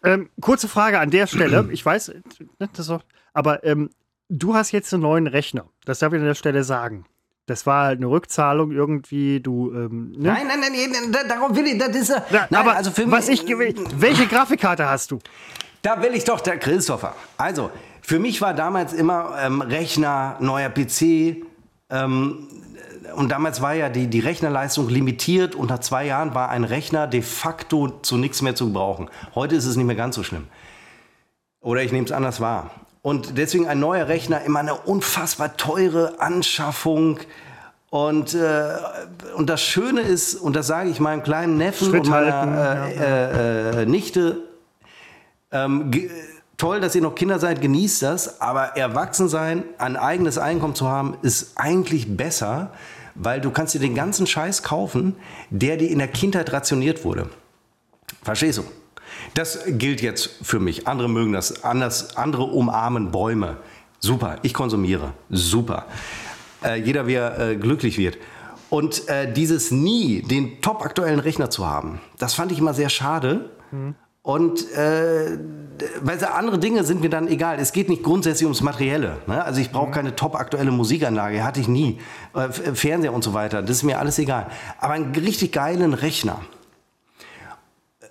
Ähm, 0.03 0.29
kurze 0.41 0.67
Frage 0.67 0.99
an 0.99 1.11
der 1.11 1.27
Stelle. 1.27 1.67
Ich 1.71 1.85
weiß, 1.85 2.11
ne, 2.59 2.69
auch, 2.89 3.01
aber 3.33 3.63
ähm, 3.63 3.91
du 4.29 4.55
hast 4.55 4.71
jetzt 4.71 4.91
einen 4.93 5.03
neuen 5.03 5.27
Rechner. 5.27 5.65
Das 5.85 5.99
darf 5.99 6.11
ich 6.13 6.19
an 6.19 6.25
der 6.25 6.33
Stelle 6.33 6.63
sagen. 6.63 7.05
Das 7.45 7.67
war 7.67 7.85
halt 7.85 7.97
eine 7.99 8.07
Rückzahlung 8.07 8.71
irgendwie. 8.71 9.41
Du, 9.41 9.71
ähm, 9.73 10.11
ne? 10.13 10.29
Nein, 10.29 10.47
nein, 10.47 10.59
nein, 10.61 10.71
nein, 10.91 11.11
da- 11.11 11.23
darum 11.35 11.55
will 11.55 11.67
ich, 11.67 11.77
das 11.77 11.89
ist 11.95 12.09
ja. 12.09 12.23
Nein, 12.31 12.47
aber 12.55 12.75
also 12.75 12.89
für 12.89 13.09
was 13.11 13.27
mich, 13.27 13.47
ich, 13.47 13.75
welche 13.99 14.25
Grafikkarte 14.25 14.87
hast 14.89 15.11
du? 15.11 15.19
Da 15.83 16.01
will 16.01 16.13
ich 16.15 16.23
doch 16.23 16.39
der 16.41 16.57
Christopher. 16.57 17.15
Also, 17.37 17.69
für 18.01 18.17
mich 18.19 18.41
war 18.41 18.53
damals 18.55 18.93
immer 18.93 19.35
ähm, 19.39 19.61
Rechner, 19.61 20.37
neuer 20.39 20.69
PC. 20.69 21.43
Ähm, 21.89 22.47
und 23.15 23.29
damals 23.29 23.61
war 23.61 23.73
ja 23.73 23.89
die, 23.89 24.07
die 24.07 24.19
Rechnerleistung 24.19 24.89
limitiert 24.89 25.55
und 25.55 25.69
nach 25.69 25.79
zwei 25.79 26.05
Jahren 26.05 26.35
war 26.35 26.49
ein 26.49 26.63
Rechner 26.63 27.07
de 27.07 27.21
facto 27.21 27.89
zu 28.01 28.17
nichts 28.17 28.41
mehr 28.41 28.55
zu 28.55 28.67
gebrauchen. 28.67 29.09
Heute 29.33 29.55
ist 29.55 29.65
es 29.65 29.75
nicht 29.75 29.87
mehr 29.87 29.95
ganz 29.95 30.15
so 30.15 30.23
schlimm. 30.23 30.47
Oder 31.61 31.83
ich 31.83 31.91
nehme 31.91 32.05
es 32.05 32.11
anders 32.11 32.41
wahr. 32.41 32.71
Und 33.01 33.37
deswegen 33.37 33.67
ein 33.67 33.79
neuer 33.79 34.07
Rechner 34.07 34.43
immer 34.43 34.59
eine 34.59 34.75
unfassbar 34.75 35.57
teure 35.57 36.19
Anschaffung. 36.19 37.19
Und, 37.89 38.35
äh, 38.35 38.69
und 39.35 39.49
das 39.49 39.61
Schöne 39.61 40.01
ist, 40.01 40.35
und 40.35 40.55
das 40.55 40.67
sage 40.67 40.89
ich 40.89 40.99
meinem 40.99 41.23
kleinen 41.23 41.57
Neffen 41.57 41.89
Schritt 41.89 42.05
und 42.05 42.09
meiner 42.09 42.33
halten, 42.33 42.99
äh, 42.99 43.79
äh, 43.79 43.81
äh, 43.81 43.85
Nichte, 43.85 44.37
ähm, 45.51 45.91
toll, 46.61 46.79
dass 46.79 46.93
ihr 46.93 47.01
noch 47.01 47.15
Kinder 47.15 47.39
seid, 47.39 47.59
genießt 47.59 48.03
das, 48.03 48.39
aber 48.39 48.77
erwachsen 48.77 49.27
sein, 49.27 49.63
ein 49.79 49.97
eigenes 49.97 50.37
Einkommen 50.37 50.75
zu 50.75 50.87
haben, 50.87 51.17
ist 51.23 51.53
eigentlich 51.55 52.15
besser, 52.15 52.71
weil 53.15 53.41
du 53.41 53.49
kannst 53.49 53.73
dir 53.73 53.79
den 53.79 53.95
ganzen 53.95 54.27
Scheiß 54.27 54.61
kaufen, 54.61 55.15
der 55.49 55.77
dir 55.77 55.89
in 55.89 55.97
der 55.97 56.07
Kindheit 56.07 56.53
rationiert 56.53 57.03
wurde. 57.03 57.29
Verstehst 58.21 58.59
du? 58.59 58.63
Das 59.33 59.61
gilt 59.65 60.03
jetzt 60.03 60.29
für 60.43 60.59
mich. 60.59 60.87
Andere 60.87 61.09
mögen 61.09 61.33
das 61.33 61.63
anders. 61.63 62.15
Andere 62.15 62.43
umarmen 62.43 63.11
Bäume. 63.11 63.57
Super. 63.97 64.37
Ich 64.43 64.53
konsumiere. 64.53 65.13
Super. 65.31 65.87
Äh, 66.63 66.79
jeder, 66.79 67.07
wie 67.07 67.15
er 67.15 67.39
äh, 67.39 67.55
glücklich 67.55 67.97
wird. 67.97 68.19
Und 68.69 69.09
äh, 69.09 69.33
dieses 69.33 69.71
nie, 69.71 70.21
den 70.21 70.61
top 70.61 70.85
aktuellen 70.85 71.19
Rechner 71.19 71.49
zu 71.49 71.65
haben, 71.65 71.99
das 72.19 72.35
fand 72.35 72.51
ich 72.51 72.59
immer 72.59 72.75
sehr 72.75 72.89
schade. 72.89 73.49
Und 74.23 74.71
äh, 74.73 75.39
weil 76.01 76.19
so 76.19 76.27
andere 76.27 76.59
Dinge 76.59 76.83
sind 76.83 77.01
mir 77.01 77.09
dann 77.09 77.27
egal. 77.27 77.57
Es 77.59 77.71
geht 77.71 77.89
nicht 77.89 78.03
grundsätzlich 78.03 78.45
ums 78.45 78.61
Materielle. 78.61 79.17
Ne? 79.25 79.43
Also 79.43 79.59
ich 79.61 79.71
brauche 79.71 79.89
keine 79.89 80.15
top 80.15 80.35
aktuelle 80.35 80.69
Musikanlage, 80.69 81.43
hatte 81.43 81.59
ich 81.59 81.67
nie. 81.67 81.99
Äh, 82.35 82.45
F- 82.45 82.77
Fernseher 82.77 83.13
und 83.13 83.23
so 83.23 83.33
weiter, 83.33 83.61
das 83.63 83.77
ist 83.77 83.83
mir 83.83 83.97
alles 83.97 84.19
egal. 84.19 84.45
Aber 84.79 84.93
einen 84.93 85.15
richtig 85.15 85.51
geilen 85.53 85.95
Rechner, 85.95 86.39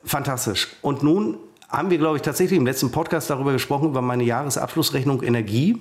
fantastisch. 0.04 0.68
Und 0.82 1.02
nun 1.04 1.36
haben 1.68 1.90
wir, 1.90 1.98
glaube 1.98 2.16
ich, 2.16 2.22
tatsächlich 2.22 2.58
im 2.58 2.66
letzten 2.66 2.90
Podcast 2.90 3.30
darüber 3.30 3.52
gesprochen, 3.52 3.90
über 3.90 4.02
meine 4.02 4.24
Jahresabschlussrechnung 4.24 5.22
Energie. 5.22 5.80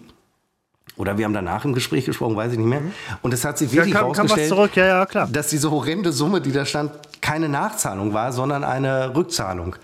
Oder 0.97 1.17
wir 1.17 1.25
haben 1.25 1.33
danach 1.33 1.65
im 1.65 1.73
Gespräch 1.73 2.05
gesprochen, 2.05 2.35
weiß 2.35 2.51
ich 2.51 2.57
nicht 2.57 2.67
mehr. 2.67 2.81
Und 3.21 3.33
es 3.33 3.45
hat 3.45 3.57
sich 3.57 3.71
Ja, 3.71 3.77
wirklich 3.77 3.93
kam, 3.95 4.11
kam 4.11 4.25
was 4.25 4.31
rausgestellt, 4.33 4.49
zurück, 4.49 4.75
ja, 4.75 4.85
ja, 4.85 5.05
klar. 5.05 5.27
dass 5.31 5.47
diese 5.47 5.71
horrende 5.71 6.11
Summe, 6.11 6.41
die 6.41 6.51
da 6.51 6.65
stand, 6.65 6.91
keine 7.21 7.47
Nachzahlung 7.49 8.13
war, 8.13 8.31
sondern 8.33 8.63
eine 8.63 9.15
Rückzahlung. 9.15 9.75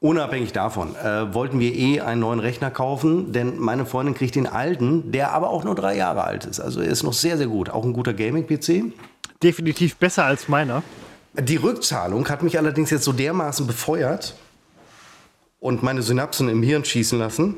Unabhängig 0.00 0.52
davon 0.52 0.94
äh, 0.96 1.32
wollten 1.32 1.58
wir 1.58 1.74
eh 1.74 2.00
einen 2.00 2.20
neuen 2.20 2.38
Rechner 2.38 2.70
kaufen, 2.70 3.32
denn 3.32 3.58
meine 3.58 3.86
Freundin 3.86 4.14
kriegt 4.14 4.34
den 4.34 4.46
alten, 4.46 5.10
der 5.10 5.32
aber 5.32 5.48
auch 5.48 5.64
nur 5.64 5.74
drei 5.74 5.96
Jahre 5.96 6.24
alt 6.24 6.44
ist. 6.44 6.60
Also 6.60 6.80
er 6.80 6.88
ist 6.88 7.02
noch 7.02 7.14
sehr, 7.14 7.38
sehr 7.38 7.46
gut. 7.46 7.70
Auch 7.70 7.84
ein 7.84 7.94
guter 7.94 8.12
Gaming-PC. 8.12 8.92
Definitiv 9.42 9.96
besser 9.96 10.24
als 10.24 10.48
meiner. 10.48 10.82
Die 11.34 11.56
Rückzahlung 11.56 12.28
hat 12.28 12.42
mich 12.42 12.58
allerdings 12.58 12.90
jetzt 12.90 13.04
so 13.04 13.12
dermaßen 13.12 13.66
befeuert 13.66 14.36
und 15.60 15.82
meine 15.82 16.02
Synapsen 16.02 16.48
im 16.48 16.62
Hirn 16.62 16.84
schießen 16.84 17.18
lassen, 17.18 17.56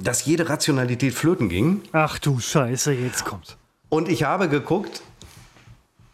dass 0.00 0.24
jede 0.24 0.48
Rationalität 0.48 1.14
flöten 1.14 1.48
ging. 1.48 1.82
Ach 1.92 2.18
du 2.18 2.38
Scheiße, 2.38 2.92
jetzt 2.92 3.24
kommt. 3.24 3.56
Und 3.88 4.08
ich 4.08 4.24
habe 4.24 4.48
geguckt, 4.48 5.02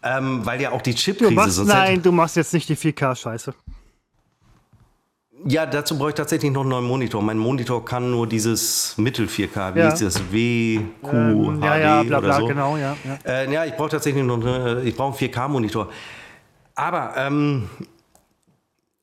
ähm, 0.03 0.45
weil 0.45 0.61
ja 0.61 0.73
auch 0.73 0.83
die 0.83 0.95
Chipkrise 0.95 1.65
nein, 1.65 2.03
du 2.03 2.13
machst 2.13 2.37
jetzt 2.37 2.53
nicht 2.53 2.69
die 2.69 2.77
4K-Scheiße. 2.77 3.55
Ja, 5.47 5.67
dazu 5.67 5.99
brauche 5.99 6.09
ich 6.11 6.15
tatsächlich 6.15 6.51
noch 6.51 6.63
einen 6.63 6.71
neuen 6.71 6.85
Monitor. 6.87 7.21
Mein 7.23 7.37
Monitor 7.37 7.85
kann 7.85 8.11
nur 8.11 8.27
dieses 8.27 8.97
Mittel 8.97 9.27
4K, 9.27 9.75
wie 9.75 9.81
Ja. 9.81 9.91
hieß 9.91 10.01
das? 10.01 10.21
WQHD 10.33 11.13
Ähm, 11.13 11.63
ja, 11.63 11.77
ja, 11.77 12.03
bla 12.03 12.21
bla, 12.21 12.29
oder 12.31 12.41
so. 12.41 12.47
genau, 12.47 12.77
ja. 12.79 12.97
ja. 13.05 13.19
Äh, 13.31 13.53
ja, 13.53 13.65
ich 13.67 13.75
brauche 13.75 13.91
tatsächlich 13.91 14.25
noch 14.25 14.41
eine, 14.41 14.81
ich 14.85 14.97
brauche 14.97 15.19
einen 15.19 15.31
4K-Monitor. 15.31 15.89
Aber 16.75 17.13
ähm, 17.17 17.69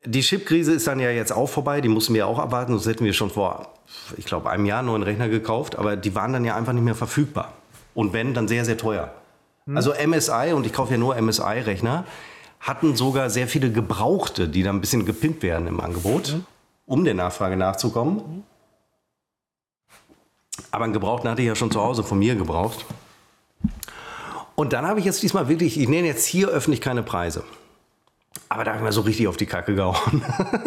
die 0.03 0.21
Chipkrise 0.21 0.73
ist 0.73 0.87
dann 0.87 0.99
ja 0.99 1.11
jetzt 1.11 1.31
auch 1.31 1.47
vorbei. 1.47 1.79
Die 1.79 1.89
mussten 1.89 2.13
wir 2.15 2.25
auch 2.25 2.39
abwarten. 2.39 2.71
Sonst 2.73 2.87
hätten 2.87 3.05
wir 3.05 3.13
schon 3.13 3.29
vor, 3.29 3.69
ich 4.17 4.25
glaube, 4.25 4.49
einem 4.49 4.65
Jahr 4.65 4.79
einen 4.79 4.87
neuen 4.87 5.03
Rechner 5.03 5.29
gekauft. 5.29 5.77
Aber 5.77 5.95
die 5.95 6.15
waren 6.15 6.33
dann 6.33 6.43
ja 6.43 6.55
einfach 6.55 6.73
nicht 6.73 6.83
mehr 6.83 6.95
verfügbar. 6.95 7.53
Und 7.93 8.13
wenn, 8.13 8.33
dann 8.33 8.47
sehr, 8.47 8.65
sehr 8.65 8.77
teuer. 8.77 9.11
Also 9.75 9.93
MSI, 9.93 10.53
und 10.53 10.65
ich 10.65 10.73
kaufe 10.73 10.91
ja 10.93 10.97
nur 10.97 11.15
MSI-Rechner, 11.21 12.03
hatten 12.61 12.95
sogar 12.95 13.29
sehr 13.29 13.47
viele 13.47 13.71
Gebrauchte, 13.71 14.47
die 14.47 14.63
dann 14.63 14.77
ein 14.77 14.81
bisschen 14.81 15.05
gepimpt 15.05 15.43
werden 15.43 15.67
im 15.67 15.79
Angebot, 15.79 16.37
um 16.85 17.03
der 17.03 17.15
Nachfrage 17.15 17.57
nachzukommen. 17.57 18.43
Aber 20.69 20.83
einen 20.83 20.93
Gebrauchten 20.93 21.29
hatte 21.29 21.41
ich 21.41 21.47
ja 21.47 21.55
schon 21.55 21.71
zu 21.71 21.81
Hause 21.81 22.03
von 22.03 22.19
mir 22.19 22.35
gebraucht. 22.35 22.85
Und 24.55 24.73
dann 24.73 24.85
habe 24.85 24.99
ich 24.99 25.05
jetzt 25.05 25.23
diesmal 25.23 25.47
wirklich, 25.49 25.79
ich 25.79 25.89
nenne 25.89 26.07
jetzt 26.07 26.25
hier 26.25 26.49
öffentlich 26.49 26.81
keine 26.81 27.01
Preise. 27.03 27.43
Aber 28.47 28.63
da 28.63 28.71
habe 28.71 28.79
ich 28.79 28.85
mir 28.85 28.91
so 28.91 29.01
richtig 29.01 29.27
auf 29.27 29.37
die 29.37 29.45
Kacke 29.45 29.75
gehauen. 29.75 30.23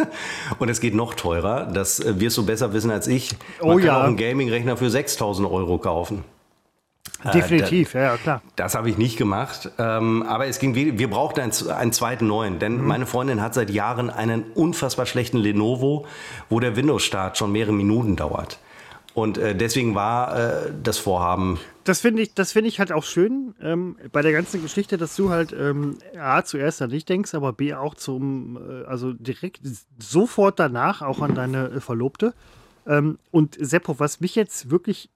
Und 0.59 0.69
es 0.69 0.81
geht 0.81 0.95
noch 0.95 1.15
teurer. 1.15 1.67
Das 1.67 2.01
äh, 2.01 2.19
wirst 2.19 2.37
du 2.37 2.45
besser 2.45 2.73
wissen 2.73 2.91
als 2.91 3.07
ich. 3.07 3.33
Man 3.61 3.71
Oh 3.71 3.77
kann 3.77 3.87
ja. 3.87 4.01
auch 4.01 4.05
einen 4.05 4.17
Gaming-Rechner 4.17 4.77
für 4.77 4.91
6000 4.91 5.49
Euro 5.49 5.79
kaufen. 5.79 6.25
Definitiv, 7.33 7.95
ja, 7.95 8.03
ja, 8.03 8.17
klar. 8.17 8.43
Das 8.57 8.75
habe 8.75 8.91
ich 8.91 8.99
nicht 8.99 9.17
gemacht. 9.17 9.71
Ähm, 9.79 10.23
aber 10.25 10.47
es 10.47 10.59
ging, 10.59 10.75
wir 10.75 10.99
wir 10.99 11.09
brauchten 11.09 11.41
einen, 11.41 11.53
einen 11.71 11.93
zweiten 11.93 12.27
neuen. 12.27 12.59
Denn 12.59 12.79
Mhm. 12.79 12.87
meine 12.87 13.07
Freundin 13.07 13.41
hat 13.41 13.55
seit 13.55 13.71
Jahren 13.71 14.11
einen 14.11 14.45
unfassbar 14.55 15.07
schlechten 15.07 15.39
Lenovo, 15.39 16.07
wo 16.51 16.61
der 16.61 16.77
Windows-Start 16.77 17.39
schon 17.39 17.53
mehrere 17.53 17.73
Minuten 17.73 18.17
dauert. 18.17 18.59
Und 19.15 19.39
äh, 19.39 19.55
deswegen 19.55 19.95
war 19.95 20.37
äh, 20.67 20.73
das 20.83 20.99
Vorhaben 20.99 21.61
Das 21.85 22.01
finde 22.01 22.23
ich, 22.23 22.35
das 22.35 22.53
finde 22.53 22.69
ich 22.69 22.79
halt 22.81 22.91
auch 22.91 23.05
schön 23.05 23.55
ähm, 23.63 23.97
bei 24.11 24.23
der 24.23 24.33
ganzen 24.33 24.61
Geschichte, 24.61 24.99
dass 24.99 25.15
du 25.15 25.31
halt 25.31 25.55
ähm, 25.59 25.99
A 26.19 26.43
zuerst 26.45 26.83
an 26.83 26.91
dich 26.91 27.05
denkst, 27.05 27.33
aber 27.35 27.53
B 27.53 27.75
auch 27.75 27.95
zum, 27.95 28.57
äh, 28.57 28.85
also 28.87 29.13
direkt 29.13 29.61
sofort 29.99 30.59
danach 30.59 31.01
auch 31.01 31.21
an 31.21 31.35
deine 31.35 31.69
äh, 31.69 31.81
Verlobte. 31.81 32.35
Ähm, 32.87 33.19
und 33.31 33.57
Seppo, 33.59 33.99
was 34.01 34.21
mich 34.21 34.35
jetzt 34.35 34.71
wirklich 34.71 35.11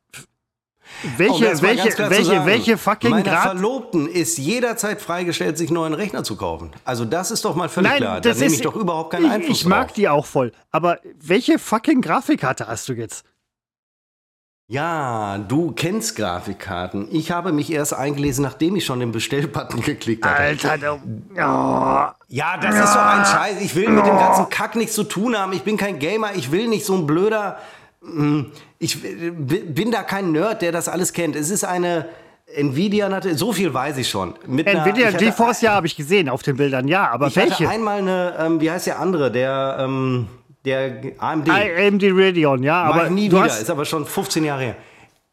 welche, 1.17 1.33
Um 1.33 1.63
welche, 1.63 1.99
welche, 2.11 2.25
sagen, 2.25 2.47
welche 2.47 2.77
fucking 2.79 3.11
Meiner 3.11 3.23
Grad. 3.31 3.43
Verlobten 3.43 4.09
ist 4.09 4.39
jederzeit 4.39 5.01
freigestellt, 5.01 5.57
sich 5.59 5.71
neuen 5.71 5.95
Rechner 5.95 6.25
zu 6.25 6.37
kaufen. 6.37 6.71
Also 6.85 7.05
das 7.05 7.31
ist 7.31 7.45
doch 7.45 7.55
mal 7.55 7.69
völlig 7.69 7.95
klar. 7.97 8.21
Da 8.21 8.29
das 8.31 8.39
nehme 8.41 8.55
ich 8.55 8.63
doch 8.63 8.75
überhaupt 8.77 9.11
keinen 9.13 9.31
Einfluss 9.31 9.61
Ich 9.61 9.67
mag 9.67 9.89
drauf. 9.89 9.95
die 9.95 10.09
auch 10.09 10.27
voll. 10.27 10.53
Aber 10.71 10.99
welche 11.21 11.59
fucking 11.59 12.01
Grafikkarte 12.01 12.67
hast 12.67 12.89
du 12.89 12.95
jetzt? 12.95 13.25
Ja, 14.71 15.39
du 15.39 15.73
kennst 15.73 16.15
Grafikkarten. 16.17 17.09
Ich 17.11 17.31
habe 17.31 17.53
mich 17.53 17.73
erst 17.73 17.95
eingelesen, 17.95 18.43
nachdem 18.43 18.77
ich 18.77 18.85
schon 18.85 19.01
den 19.01 19.13
Bestellbutton 19.13 19.81
geklickt 19.81 20.27
hatte. 20.27 20.37
Alter, 20.43 20.77
du. 20.77 21.01
Oh. 21.33 22.13
Ja, 22.29 22.59
das 22.61 22.75
ist 22.75 22.95
doch 22.95 23.07
ein 23.07 23.25
Scheiß. 23.25 23.63
Ich 23.63 23.75
will 23.75 23.89
mit 23.89 24.05
dem 24.05 24.19
ganzen 24.19 24.51
Kack 24.51 24.77
nichts 24.77 24.95
zu 24.95 25.05
tun 25.05 25.39
haben. 25.39 25.55
Ich 25.55 25.63
bin 25.63 25.79
kein 25.79 25.99
Gamer. 25.99 26.35
Ich 26.35 26.53
will 26.53 26.69
nicht 26.69 26.85
so 26.85 26.95
ein 26.97 27.07
blöder. 27.07 27.57
mm, 28.03 28.43
Ich 28.79 29.03
äh, 29.05 29.31
bin 29.31 29.91
da 29.91 30.03
kein 30.03 30.33
Nerd, 30.33 30.63
der 30.63 30.73
das 30.73 30.89
alles 30.89 31.13
kennt. 31.13 31.35
Es 31.37 31.51
ist 31.51 31.65
eine 31.65 32.07
Nvidia. 32.55 33.21
So 33.37 33.53
viel 33.53 33.73
weiß 33.75 33.99
ich 33.99 34.09
schon. 34.09 34.35
Mit 34.47 34.67
einer- 34.69 34.83
Nvidia 34.87 35.09
hatte- 35.09 35.25
GeForce, 35.25 35.63
ja, 35.63 35.73
habe 35.73 35.87
ich 35.87 35.97
gesehen 35.97 36.29
auf 36.29 36.43
den 36.43 36.57
Bildern, 36.57 36.87
ja, 36.89 37.11
aber 37.11 37.27
Ich 37.27 37.37
welche? 37.37 37.65
hatte 37.65 37.69
einmal 37.69 37.99
eine, 37.99 38.35
ähm, 38.39 38.61
wie 38.61 38.71
heißt 38.71 38.87
der 38.87 38.99
andere, 39.01 39.31
der, 39.33 39.77
ähm, 39.81 40.29
der 40.65 41.03
AMD. 41.19 41.49
AMD 41.51 42.03
Radeon, 42.13 42.63
ja, 42.63 42.85
Mach 42.89 42.95
aber 42.97 43.11
nie 43.11 43.29
du 43.29 43.37
wieder, 43.37 43.45
hast, 43.47 43.61
ist 43.63 43.71
aber 43.71 43.85
schon 43.85 44.07
15 44.07 44.45
Jahre 44.45 44.63
her. 44.63 44.77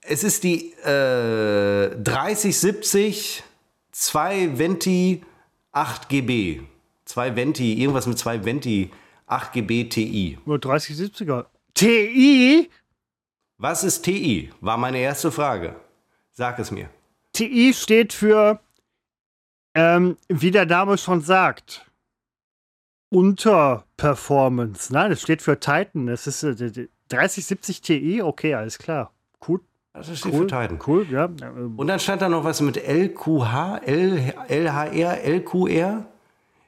Es 0.01 0.23
ist 0.23 0.43
die 0.43 0.71
äh, 0.83 1.89
3070 2.03 3.43
2 3.91 4.57
Venti 4.57 5.21
8 5.71 6.09
GB. 6.09 6.61
2 7.05 7.35
Venti, 7.35 7.73
irgendwas 7.81 8.07
mit 8.07 8.17
2 8.19 8.43
Venti 8.45 8.91
8 9.27 9.53
GB 9.53 9.85
TI. 9.85 10.37
nur 10.45 10.57
3070er. 10.57 11.45
TI? 11.73 12.69
Was 13.57 13.83
ist 13.83 14.03
TI? 14.03 14.51
War 14.61 14.77
meine 14.77 14.97
erste 14.99 15.31
Frage. 15.31 15.75
Sag 16.31 16.59
es 16.59 16.71
mir. 16.71 16.89
TI 17.33 17.73
steht 17.73 18.11
für, 18.13 18.59
ähm, 19.73 20.17
wie 20.27 20.51
der 20.51 20.65
Name 20.65 20.97
schon 20.97 21.21
sagt, 21.21 21.89
Unterperformance. 23.11 24.91
Nein, 24.91 25.11
das 25.11 25.21
steht 25.21 25.41
für 25.41 25.59
Titan. 25.59 26.07
Das 26.07 26.27
ist 26.27 26.43
äh, 26.43 26.55
die- 26.55 26.71
die 26.71 26.89
3070 27.09 27.81
Ti. 27.81 28.21
Okay, 28.21 28.55
alles 28.55 28.77
klar. 28.77 29.11
Gut. 29.39 29.61
Das 29.93 30.07
steht 30.17 30.33
Cool, 30.33 30.41
für 30.41 30.47
Titan. 30.47 30.79
cool, 30.87 31.07
ja. 31.09 31.25
Und 31.25 31.87
dann 31.87 31.99
stand 31.99 32.21
da 32.21 32.27
noch 32.27 32.43
was 32.43 32.59
mit 32.59 32.75
LQH, 32.77 33.77
L, 33.85 34.33
LHR, 34.49 35.23
LQR. 35.23 36.05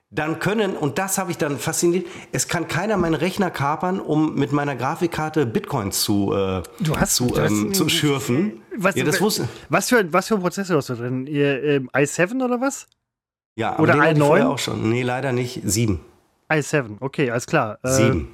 Dann 0.09 0.39
können, 0.39 0.77
und 0.77 0.97
das 0.99 1.17
habe 1.17 1.31
ich 1.31 1.37
dann 1.37 1.57
fasziniert, 1.57 2.05
es 2.31 2.47
kann 2.47 2.69
keiner 2.69 2.95
meinen 2.95 3.13
Rechner 3.15 3.51
kapern, 3.51 3.99
um 3.99 4.35
mit 4.35 4.53
meiner 4.53 4.75
Grafikkarte 4.77 5.45
Bitcoins 5.45 6.01
zu, 6.03 6.33
äh, 6.33 6.63
hast- 6.95 7.15
zu, 7.15 7.35
ähm, 7.35 7.73
zu 7.73 7.89
schürfen. 7.89 8.61
Was, 8.77 8.95
ja, 8.95 9.03
das 9.03 9.19
wusste 9.19 9.49
was, 9.67 9.89
für, 9.89 10.13
was 10.13 10.29
für 10.29 10.35
ein 10.35 10.41
Prozessor 10.41 10.77
hast 10.77 10.89
du 10.89 10.95
drin? 10.95 11.27
Ihr, 11.27 11.61
ähm, 11.61 11.89
i7 11.93 12.41
oder 12.43 12.61
was? 12.61 12.87
ja, 13.57 13.77
Oder 13.79 13.93
den 13.93 14.01
hatte 14.01 14.11
ich 14.13 14.17
i9? 14.19 14.27
vorher 14.27 14.49
auch 14.49 14.59
schon. 14.59 14.89
Nee, 14.89 15.01
leider 15.03 15.33
nicht. 15.33 15.61
Sieben. 15.65 15.99
i7, 16.49 16.97
okay, 17.01 17.29
alles 17.29 17.45
klar. 17.45 17.77
Äh, 17.83 17.89
Sieben. 17.89 18.29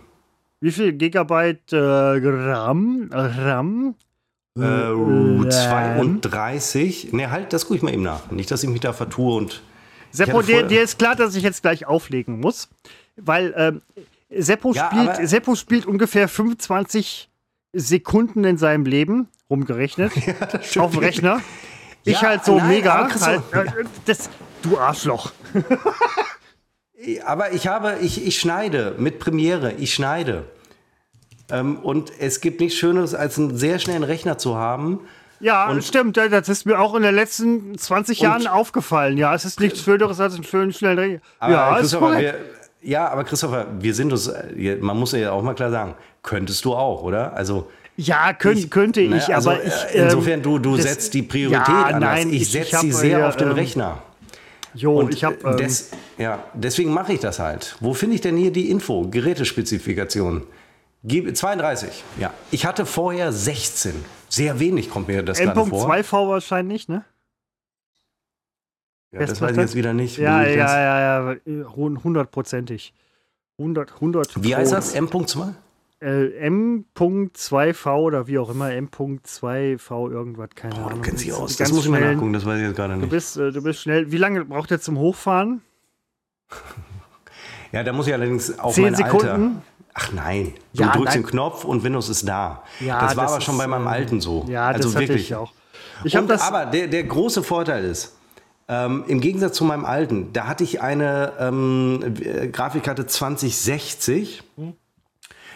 Wie 0.61 0.71
viel 0.71 0.93
Gigabyte 0.93 1.73
äh, 1.73 1.77
RAM? 1.77 3.09
RAM? 3.11 3.95
Äh, 4.59 4.63
RAM. 4.63 5.49
32. 5.49 7.13
Ne, 7.13 7.31
halt, 7.31 7.51
das 7.51 7.63
gucke 7.65 7.77
ich 7.77 7.81
mal 7.81 7.93
eben 7.93 8.03
nach. 8.03 8.29
Nicht, 8.31 8.51
dass 8.51 8.63
ich 8.63 8.69
mich 8.69 8.81
da 8.81 8.93
vertue 8.93 9.35
und. 9.35 9.63
Seppo, 10.13 10.41
dir, 10.41 10.63
dir 10.63 10.83
ist 10.83 10.97
klar, 10.99 11.15
dass 11.15 11.35
ich 11.35 11.43
jetzt 11.43 11.61
gleich 11.63 11.85
auflegen 11.85 12.39
muss, 12.39 12.69
weil 13.17 13.53
ähm, 13.57 13.81
Seppo, 14.29 14.73
Ja, 14.73 14.89
spielt, 14.89 15.27
Seppo 15.29 15.55
spielt 15.55 15.85
ungefähr 15.85 16.27
25 16.27 17.29
Sekunden 17.73 18.43
in 18.43 18.57
seinem 18.57 18.85
Leben, 18.85 19.27
rumgerechnet, 19.49 20.11
auf 20.77 20.91
dem 20.91 20.99
Rechner. 20.99 21.41
Ich 22.05 22.21
Ja, 22.21 22.29
halt 22.29 22.45
so 22.45 22.57
nein, 22.57 22.67
mega. 22.67 23.09
Halt, 23.19 23.41
äh, 23.53 23.65
das, 24.05 24.29
du 24.61 24.77
Arschloch. 24.77 25.31
Aber 27.25 27.51
ich 27.53 27.67
habe, 27.67 27.97
ich, 28.01 28.25
ich 28.25 28.39
schneide 28.39 28.95
mit 28.97 29.19
Premiere, 29.19 29.73
ich 29.73 29.93
schneide. 29.93 30.45
Ähm, 31.49 31.77
und 31.77 32.11
es 32.19 32.39
gibt 32.39 32.59
nichts 32.61 32.77
Schöneres, 32.77 33.13
als 33.13 33.37
einen 33.37 33.57
sehr 33.57 33.79
schnellen 33.79 34.03
Rechner 34.03 34.37
zu 34.37 34.55
haben. 34.55 35.01
Ja, 35.43 35.69
Und- 35.69 35.83
stimmt. 35.83 36.15
ja, 36.17 36.27
Das 36.29 36.47
ist 36.49 36.65
mir 36.65 36.79
auch 36.79 36.95
in 36.95 37.03
den 37.03 37.13
letzten 37.13 37.77
20 37.77 38.19
Jahren 38.21 38.47
aufgefallen. 38.47 39.17
Ja, 39.17 39.35
es 39.35 39.43
ist 39.45 39.59
nichts 39.59 39.81
Schöneres 39.83 40.19
als 40.19 40.35
einen 40.35 40.43
schönen, 40.45 40.71
schnellen 40.73 40.97
Rechner. 40.99 41.19
Aber 41.39 41.53
Ja, 41.53 41.73
ist 41.75 41.79
Christopher, 41.81 42.05
korrekt. 42.07 42.35
wir, 42.81 42.89
ja, 42.89 43.07
aber 43.09 43.23
Christopher, 43.25 43.67
wir 43.79 43.93
sind 43.93 44.11
uns, 44.11 44.27
äh, 44.27 44.77
man 44.79 44.97
muss 44.97 45.11
ja 45.11 45.31
auch 45.31 45.41
mal 45.43 45.53
klar 45.53 45.69
sagen, 45.69 45.95
könntest 46.21 46.63
du 46.65 46.73
auch, 46.73 47.03
oder? 47.03 47.33
Also, 47.33 47.69
Ja, 47.97 48.33
könnt, 48.33 48.71
könnte 48.71 49.01
ich, 49.01 49.09
ne, 49.09 49.35
also, 49.35 49.51
aber 49.51 49.63
ich. 49.63 49.73
äh, 49.93 50.03
insofern, 50.05 50.33
ähm, 50.39 50.43
du, 50.43 50.59
du 50.59 50.77
das- 50.77 50.85
setzt 50.85 51.13
die 51.13 51.21
Priorität 51.23 51.67
ja, 51.67 51.83
anders. 51.83 51.99
Nein, 51.99 52.29
ich 52.29 52.41
ich 52.43 52.51
setze 52.51 52.79
sie 52.79 52.91
sehr 52.91 53.17
hier, 53.17 53.27
auf 53.27 53.35
den 53.35 53.49
ähm, 53.49 53.53
Rechner. 53.55 54.01
Jo, 54.73 54.97
Und 54.99 55.13
ich 55.13 55.23
habe. 55.23 55.35
äh, 55.43 55.55
des, 55.57 55.91
ja, 56.17 56.39
deswegen 56.55 56.91
mache 56.93 57.13
ich 57.13 57.19
das 57.19 57.37
halt. 57.39 57.75
Wo 57.81 57.93
finde 57.93 58.15
ich 58.15 58.21
denn 58.21 58.35
hier 58.37 58.51
die 58.51 58.71
Info? 58.71 59.07
Gerätespezifikation. 59.09 60.43
Gib- 61.03 61.35
32. 61.35 62.03
Ja. 62.19 62.33
Ich 62.49 62.65
hatte 62.65 62.85
vorher 62.85 63.31
16. 63.31 63.93
Sehr 64.33 64.59
wenig 64.59 64.89
kommt 64.89 65.07
mir 65.09 65.21
das 65.21 65.37
gerade 65.37 65.63
vor. 65.65 65.85
M.2V 65.93 66.27
wahrscheinlich, 66.29 66.87
ne? 66.87 67.05
Ja, 69.11 69.19
das 69.19 69.39
weiß 69.39 69.51
ich 69.51 69.57
jetzt 69.57 69.75
wieder 69.75 69.93
nicht. 69.93 70.17
Ja, 70.17 70.41
ja, 70.41 70.79
ja, 70.81 71.33
ja, 71.45 71.65
hundertprozentig. 71.75 72.95
100, 73.59 73.93
100. 73.93 74.43
Wie 74.43 74.55
heißt 74.55 74.71
das? 74.71 74.95
M.2? 74.95 75.53
Äh, 76.01 76.33
M.2V 76.47 77.95
oder 77.99 78.25
wie 78.25 78.39
auch 78.39 78.49
immer, 78.49 78.71
M.2V 78.71 80.11
irgendwas, 80.11 80.49
keine 80.55 80.73
Oh, 80.75 80.85
Ahnung. 80.87 80.89
du 80.95 81.01
kennst 81.01 81.23
dich 81.23 81.31
aus. 81.31 81.55
Das 81.57 81.71
muss 81.71 81.85
ich 81.85 81.91
mal 81.91 82.01
nachgucken, 82.01 82.33
das 82.33 82.43
weiß 82.43 82.57
ich 82.59 82.65
jetzt 82.65 82.75
gerade 82.75 82.95
Du 82.95 83.01
nicht. 83.01 83.09
bist, 83.11 83.37
äh, 83.37 83.51
du 83.51 83.61
bist 83.61 83.81
schnell. 83.81 84.11
Wie 84.11 84.17
lange 84.17 84.43
braucht 84.45 84.71
er 84.71 84.81
zum 84.81 84.97
Hochfahren? 84.97 85.61
Ja, 87.71 87.83
da 87.83 87.93
muss 87.93 88.07
ich 88.07 88.13
allerdings 88.13 88.57
auf 88.57 88.73
Zehn 88.73 88.85
mein 88.85 88.95
Sekunden? 88.95 89.27
Alter. 89.27 89.51
Ach 89.93 90.11
nein, 90.11 90.53
du 90.73 90.81
Ja, 90.83 90.91
drückst 90.91 91.15
nein. 91.15 91.23
den 91.23 91.29
Knopf 91.29 91.63
und 91.65 91.83
Windows 91.83 92.09
ist 92.09 92.27
da. 92.27 92.63
Ja, 92.79 92.99
das 93.01 93.15
war 93.15 93.25
das 93.25 93.33
aber 93.33 93.41
schon 93.41 93.55
ist, 93.55 93.59
bei 93.59 93.67
meinem 93.67 93.83
ähm, 93.83 93.87
alten 93.87 94.21
so. 94.21 94.45
Ja, 94.49 94.67
also 94.67 94.83
das 94.89 94.95
hatte 94.95 95.07
wirklich. 95.07 95.23
ich 95.29 95.35
auch. 95.35 95.51
Ich 96.03 96.17
Und, 96.17 96.27
das. 96.29 96.41
aber 96.41 96.65
der, 96.65 96.87
der 96.87 97.03
große 97.03 97.43
Vorteil 97.43 97.85
ist, 97.85 98.15
ähm, 98.67 99.03
im 99.07 99.21
Gegensatz 99.21 99.55
zu 99.57 99.65
meinem 99.65 99.85
alten, 99.85 100.33
da 100.33 100.47
hatte 100.47 100.63
ich 100.63 100.81
eine 100.81 101.33
ähm, 101.39 102.15
äh, 102.21 102.47
Grafikkarte 102.47 103.05
2060. 103.05 104.43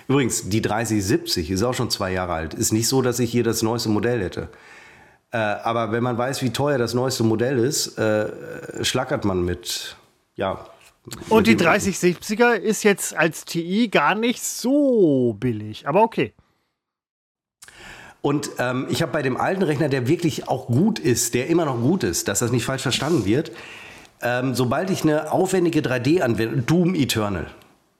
Übrigens, 0.07 0.47
die 0.49 0.61
3070 0.61 1.51
ist 1.51 1.63
auch 1.63 1.73
schon 1.73 1.89
zwei 1.89 2.11
Jahre 2.13 2.33
alt. 2.33 2.53
Ist 2.53 2.71
nicht 2.71 2.87
so, 2.87 3.01
dass 3.01 3.19
ich 3.19 3.31
hier 3.31 3.43
das 3.43 3.61
neueste 3.61 3.89
Modell 3.89 4.21
hätte. 4.21 4.49
Äh, 5.31 5.37
aber 5.37 5.91
wenn 5.91 6.03
man 6.03 6.17
weiß, 6.17 6.41
wie 6.41 6.51
teuer 6.51 6.77
das 6.77 6.93
neueste 6.93 7.23
Modell 7.23 7.57
ist, 7.59 7.97
äh, 7.97 8.83
schlackert 8.85 9.25
man 9.25 9.43
mit, 9.43 9.97
ja. 10.35 10.65
Und 11.29 11.47
die 11.47 11.55
dem- 11.55 11.67
3070er 11.67 12.53
ist 12.53 12.83
jetzt 12.83 13.15
als 13.15 13.45
TI 13.45 13.87
gar 13.89 14.15
nicht 14.15 14.41
so 14.43 15.35
billig. 15.39 15.87
Aber 15.87 16.01
okay. 16.03 16.33
Und 18.21 18.49
ähm, 18.59 18.87
ich 18.89 19.01
habe 19.01 19.11
bei 19.11 19.21
dem 19.21 19.37
alten 19.37 19.63
Rechner, 19.63 19.89
der 19.89 20.07
wirklich 20.07 20.47
auch 20.49 20.67
gut 20.67 20.99
ist, 20.99 21.33
der 21.33 21.47
immer 21.47 21.65
noch 21.65 21.79
gut 21.79 22.03
ist, 22.03 22.27
dass 22.27 22.39
das 22.39 22.51
nicht 22.51 22.65
falsch 22.65 22.81
verstanden 22.81 23.25
wird, 23.25 23.51
ähm, 24.21 24.53
sobald 24.55 24.89
ich 24.89 25.03
eine 25.03 25.31
aufwendige 25.31 25.79
3D-Anwendung, 25.81 26.65
Doom 26.65 26.95
Eternal, 26.95 27.47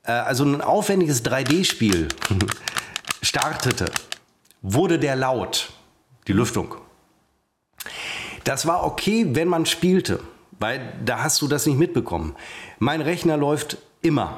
äh, 0.04 0.12
also 0.12 0.44
ein 0.44 0.60
aufwendiges 0.62 1.24
3D-Spiel 1.24 2.08
startete, 3.22 3.86
wurde 4.62 5.00
der 5.00 5.16
laut, 5.16 5.70
die 6.28 6.34
Lüftung. 6.34 6.76
Das 8.44 8.66
war 8.66 8.84
okay, 8.86 9.28
wenn 9.30 9.48
man 9.48 9.66
spielte, 9.66 10.20
weil 10.60 10.94
da 11.04 11.24
hast 11.24 11.42
du 11.42 11.48
das 11.48 11.66
nicht 11.66 11.78
mitbekommen. 11.78 12.36
Mein 12.80 13.02
Rechner 13.02 13.38
läuft 13.38 13.78
immer. 14.02 14.38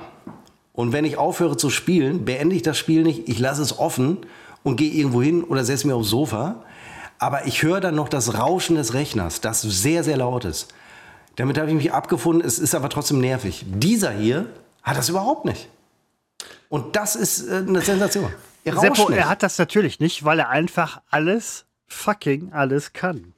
Und 0.74 0.94
wenn 0.94 1.06
ich 1.06 1.18
aufhöre 1.18 1.58
zu 1.58 1.70
spielen, 1.70 2.26
beende 2.26 2.56
ich 2.56 2.62
das 2.62 2.78
Spiel 2.78 3.04
nicht, 3.04 3.28
ich 3.28 3.40
lasse 3.40 3.62
es 3.62 3.78
offen 3.78 4.18
und 4.64 4.78
gehe 4.78 4.92
irgendwo 4.92 5.22
hin 5.22 5.44
oder 5.44 5.64
setze 5.64 5.88
mich 5.88 5.96
aufs 5.96 6.10
Sofa. 6.10 6.64
Aber 7.18 7.48
ich 7.48 7.64
höre 7.64 7.82
dann 7.82 7.96
noch 7.96 8.08
das 8.08 8.38
Rauschen 8.38 8.78
des 8.78 8.94
Rechners, 8.94 9.42
das 9.42 9.62
sehr, 9.62 10.04
sehr 10.04 10.18
laut 10.18 10.46
ist. 10.46 10.74
Damit 11.36 11.58
habe 11.58 11.70
ich 11.70 11.76
mich 11.76 11.92
abgefunden, 11.92 12.46
es 12.46 12.60
ist 12.60 12.76
aber 12.76 12.90
trotzdem 12.90 13.20
nervig. 13.20 13.66
Dieser 13.68 14.12
hier 14.12 14.46
hat 14.84 14.98
das 14.98 15.10
überhaupt 15.10 15.46
nicht. 15.46 15.68
Und 16.70 16.96
das 16.96 17.16
ist 17.16 17.48
äh, 17.48 17.64
eine 17.68 17.82
Sensation. 17.82 18.32
Er 18.64 18.78
Seppo, 18.78 19.10
er 19.10 19.30
hat 19.30 19.44
das 19.44 19.58
natürlich 19.58 20.00
nicht, 20.00 20.24
weil 20.24 20.40
er 20.40 20.50
einfach 20.50 21.02
alles, 21.10 21.66
fucking 21.88 22.54
alles 22.54 22.94
kann. 22.94 23.34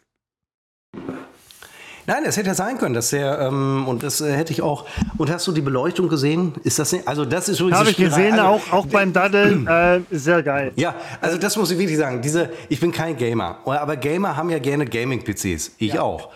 Nein, 2.11 2.25
das 2.25 2.35
hätte 2.35 2.47
ja 2.49 2.55
sein 2.55 2.77
können, 2.77 2.93
dass 2.93 3.11
der, 3.11 3.39
ähm, 3.39 3.87
und 3.87 4.03
das 4.03 4.19
äh, 4.19 4.33
hätte 4.33 4.51
ich 4.51 4.61
auch. 4.61 4.85
Und 5.17 5.31
hast 5.31 5.47
du 5.47 5.53
die 5.53 5.61
Beleuchtung 5.61 6.09
gesehen? 6.09 6.51
Ist 6.65 6.77
das 6.77 6.91
nicht, 6.91 7.07
also 7.07 7.23
das 7.23 7.47
ist 7.47 7.61
übrigens 7.61 7.79
Habe 7.79 7.89
ich 7.91 7.95
gesehen, 7.95 8.33
also, 8.33 8.43
auch, 8.47 8.73
auch 8.73 8.85
beim 8.87 9.13
Daddeln. 9.13 9.65
Äh, 9.65 10.01
sehr 10.11 10.43
geil. 10.43 10.73
Ja, 10.75 10.93
also 11.21 11.37
das 11.37 11.55
muss 11.55 11.71
ich 11.71 11.77
wirklich 11.77 11.97
sagen. 11.97 12.21
Diese, 12.21 12.49
ich 12.67 12.81
bin 12.81 12.91
kein 12.91 13.15
Gamer, 13.15 13.59
aber 13.63 13.95
Gamer 13.95 14.35
haben 14.35 14.49
ja 14.49 14.59
gerne 14.59 14.85
Gaming-PCs. 14.85 15.71
Ich 15.77 15.99
auch. 15.99 16.27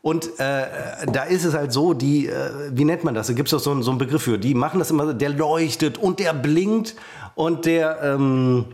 Und 0.00 0.26
äh, 0.38 0.62
da 1.12 1.24
ist 1.24 1.44
es 1.44 1.54
halt 1.54 1.72
so, 1.72 1.92
die, 1.92 2.28
äh, 2.28 2.50
wie 2.70 2.84
nennt 2.84 3.02
man 3.02 3.16
das? 3.16 3.26
Da 3.26 3.32
gibt 3.32 3.48
es 3.48 3.50
doch 3.50 3.58
so, 3.58 3.72
einen- 3.72 3.82
so 3.82 3.90
einen 3.90 3.98
Begriff 3.98 4.22
für. 4.22 4.38
Die 4.38 4.54
machen 4.54 4.78
das 4.78 4.92
immer, 4.92 5.12
der 5.12 5.30
leuchtet 5.30 5.98
und 5.98 6.20
der 6.20 6.34
blinkt 6.34 6.94
und 7.34 7.66
der, 7.66 7.98
ähm, 8.00 8.66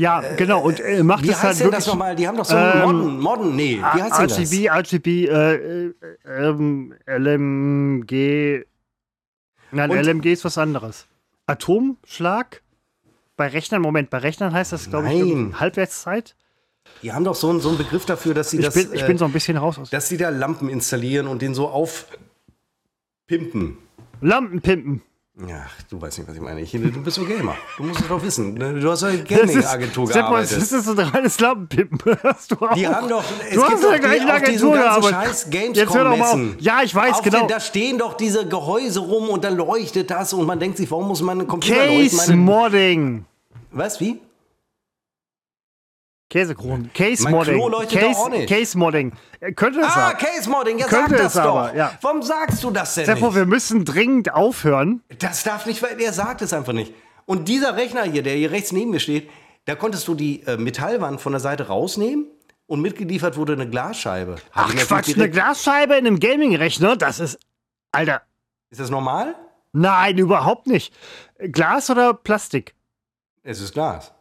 Ja, 0.00 0.20
genau. 0.36 0.62
Und 0.62 0.80
äh, 0.80 1.02
macht 1.02 1.22
wie 1.24 1.28
es 1.28 1.34
heißt 1.34 1.44
halt 1.44 1.56
denn 1.58 1.64
wirklich. 1.66 1.84
das 1.84 1.86
nochmal? 1.88 2.16
Die 2.16 2.26
haben 2.26 2.36
doch 2.38 2.46
so 2.46 2.56
Ähm, 2.56 2.80
Modden, 2.82 3.20
Modden, 3.20 3.54
nee, 3.56 3.76
wie 3.76 4.02
heißt 4.02 4.18
denn 4.18 4.28
das? 4.28 4.38
RGB, 4.38 4.70
RGB, 4.70 5.26
äh, 5.26 5.54
äh, 5.88 5.94
ähm, 6.26 6.94
LMG. 7.06 8.64
Nein, 9.72 9.90
Und- 9.90 9.98
LMG 9.98 10.32
ist 10.32 10.44
was 10.46 10.56
anderes. 10.56 11.06
Atomschlag? 11.46 12.62
Bei 13.36 13.48
Rechnern, 13.48 13.82
Moment, 13.82 14.08
bei 14.10 14.18
Rechnern 14.18 14.52
heißt 14.54 14.72
das, 14.72 14.88
glaube 14.88 15.12
ich, 15.12 15.60
Halbwertszeit. 15.60 16.34
Die 17.02 17.12
haben 17.12 17.24
doch 17.24 17.34
so, 17.34 17.50
einen- 17.50 17.60
so 17.60 17.68
einen 17.68 17.78
Begriff 17.78 18.06
dafür, 18.06 18.32
dass 18.32 18.50
sie 18.50 18.58
Ich, 18.58 18.64
das, 18.64 18.74
bin, 18.74 18.88
ich 18.94 19.02
äh, 19.02 19.06
bin 19.06 19.18
so 19.18 19.24
ein 19.26 19.32
bisschen 19.32 19.56
raus 19.58 19.78
aus. 19.78 19.90
dass 19.90 20.08
sie 20.08 20.16
da 20.16 20.30
Lampen 20.30 20.68
installieren 20.70 21.26
und 21.26 21.42
den 21.42 21.52
so 21.54 21.68
aufpimpen. 21.68 22.18
Lampenpimpen. 24.22 25.02
Ja, 25.48 25.66
du 25.88 26.00
weißt 26.00 26.18
nicht, 26.18 26.28
was 26.28 26.36
ich 26.36 26.42
meine. 26.42 26.60
Ich, 26.60 26.72
du 26.72 27.02
bist 27.02 27.16
so 27.16 27.24
Gamer. 27.24 27.56
Du 27.76 27.84
musst 27.84 28.00
es 28.00 28.08
doch 28.08 28.22
wissen. 28.22 28.54
ne? 28.54 28.78
Du 28.78 28.90
hast 28.90 29.02
ja 29.02 29.08
ist, 29.08 29.26
Gaming-Agentur 29.26 30.08
gearbeitet. 30.08 30.58
ist 30.58 30.72
das 30.72 30.84
so 30.84 30.92
ein 30.92 30.98
reines 30.98 31.40
Lampenpimpen? 31.40 32.18
Hast 32.22 32.50
du 32.52 32.56
auch. 32.56 32.74
Die 32.74 32.86
haben 32.86 33.08
doch, 33.08 33.24
es 33.48 33.54
du 33.54 33.60
gibt 33.60 33.72
hast 33.72 33.84
doch 33.84 33.92
ja 33.92 33.98
der 33.98 34.10
auf 34.10 34.14
diesen 34.14 34.30
Agentur 34.30 34.74
ganzen 34.74 35.00
gearbeitet. 35.02 35.28
scheiß 35.28 35.46
Jetzt 35.76 35.94
hör 35.94 36.04
doch 36.04 36.16
mal 36.16 36.32
auf. 36.32 36.40
Ja, 36.58 36.82
ich 36.82 36.94
weiß, 36.94 37.14
auf 37.14 37.22
genau. 37.22 37.38
Den, 37.40 37.48
da 37.48 37.60
stehen 37.60 37.98
doch 37.98 38.14
diese 38.14 38.46
Gehäuse 38.46 39.00
rum 39.00 39.28
und 39.30 39.44
dann 39.44 39.56
leuchtet 39.56 40.10
das 40.10 40.32
und 40.32 40.46
man 40.46 40.58
denkt 40.58 40.76
sich, 40.76 40.90
warum 40.90 41.08
muss 41.08 41.22
mein 41.22 41.46
Computer 41.46 41.76
Case 41.76 42.16
leuchten? 42.16 42.16
Meine, 42.16 42.36
Modding. 42.36 43.24
was, 43.70 44.00
wie? 44.00 44.20
Käsekronen. 46.30 46.90
Case 46.94 47.28
Modding. 47.28 47.60
Case. 47.88 48.46
Case 48.46 48.78
Modding. 48.78 49.12
Könnte 49.56 49.80
es 49.80 49.86
Ah, 49.88 50.10
sein. 50.10 50.16
Case 50.18 50.48
Modding, 50.48 50.78
ja 50.78 50.86
Könnte 50.86 51.10
sag 51.10 51.18
das 51.18 51.34
es 51.34 51.42
doch. 51.42 51.56
aber, 51.56 51.74
ja. 51.76 51.92
Warum 52.00 52.22
sagst 52.22 52.62
du 52.64 52.70
das 52.70 52.94
denn 52.94 53.04
Seppo, 53.04 53.26
nicht? 53.26 53.34
wir 53.34 53.46
müssen 53.46 53.84
dringend 53.84 54.32
aufhören. 54.32 55.02
Das 55.18 55.42
darf 55.42 55.66
nicht, 55.66 55.82
weil 55.82 56.00
er 56.00 56.12
sagt 56.12 56.40
es 56.40 56.52
einfach 56.52 56.72
nicht. 56.72 56.94
Und 57.26 57.48
dieser 57.48 57.76
Rechner 57.76 58.04
hier, 58.04 58.22
der 58.22 58.34
hier 58.36 58.50
rechts 58.52 58.70
neben 58.72 58.90
mir 58.92 59.00
steht, 59.00 59.28
da 59.64 59.74
konntest 59.74 60.06
du 60.08 60.14
die 60.14 60.42
äh, 60.46 60.56
Metallwand 60.56 61.20
von 61.20 61.32
der 61.32 61.40
Seite 61.40 61.66
rausnehmen 61.66 62.26
und 62.66 62.80
mitgeliefert 62.80 63.36
wurde 63.36 63.54
eine 63.54 63.68
Glasscheibe. 63.68 64.36
Ach 64.54 64.72
Quatsch, 64.74 65.14
eine 65.16 65.28
Glasscheibe 65.28 65.96
in 65.96 66.06
einem 66.06 66.20
Gaming-Rechner, 66.20 66.96
das 66.96 67.18
ist. 67.20 67.38
Alter, 67.92 68.22
Ist 68.70 68.78
das 68.80 68.88
normal? 68.90 69.34
nein, 69.72 70.16
überhaupt 70.16 70.68
nicht. 70.68 70.94
Glas 71.40 71.90
oder 71.90 72.14
Plastik? 72.14 72.74
Es 73.42 73.60
ist 73.60 73.72
Glas. 73.74 74.12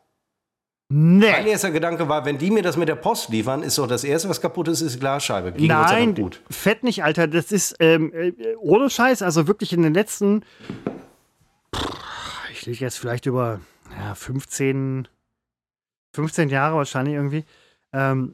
Nee. 0.92 1.32
Mein 1.32 1.46
erster 1.46 1.70
Gedanke 1.70 2.10
war, 2.10 2.26
wenn 2.26 2.40
die 2.40 2.50
mir 2.50 2.64
das 2.64 2.76
mit 2.76 2.90
der 2.90 2.96
Post 2.96 3.30
liefern, 3.30 3.62
ist 3.62 3.78
doch 3.78 3.86
das 3.86 4.04
erste, 4.04 4.28
was 4.28 4.42
kaputt 4.42 4.68
ist, 4.70 4.82
ist 4.82 5.00
Glasscheibe. 5.00 5.52
Ging 5.52 5.68
Nein, 5.68 6.16
gut. 6.16 6.42
fett 6.50 6.84
nicht, 6.84 7.04
Alter. 7.04 7.28
Das 7.28 7.52
ist 7.52 7.76
ähm, 7.80 8.12
äh, 8.12 8.34
ohne 8.58 8.90
Scheiß, 8.90 9.22
also 9.22 9.48
wirklich 9.48 9.72
in 9.72 9.84
den 9.84 9.94
letzten, 9.94 10.44
ich 12.52 12.66
liege 12.66 12.80
jetzt 12.84 12.98
vielleicht 12.98 13.28
über 13.28 13.62
ja, 14.00 14.16
15, 14.16 15.08
15 16.16 16.50
Jahre 16.50 16.78
wahrscheinlich 16.78 17.14
irgendwie, 17.16 17.46
ähm, 17.94 18.34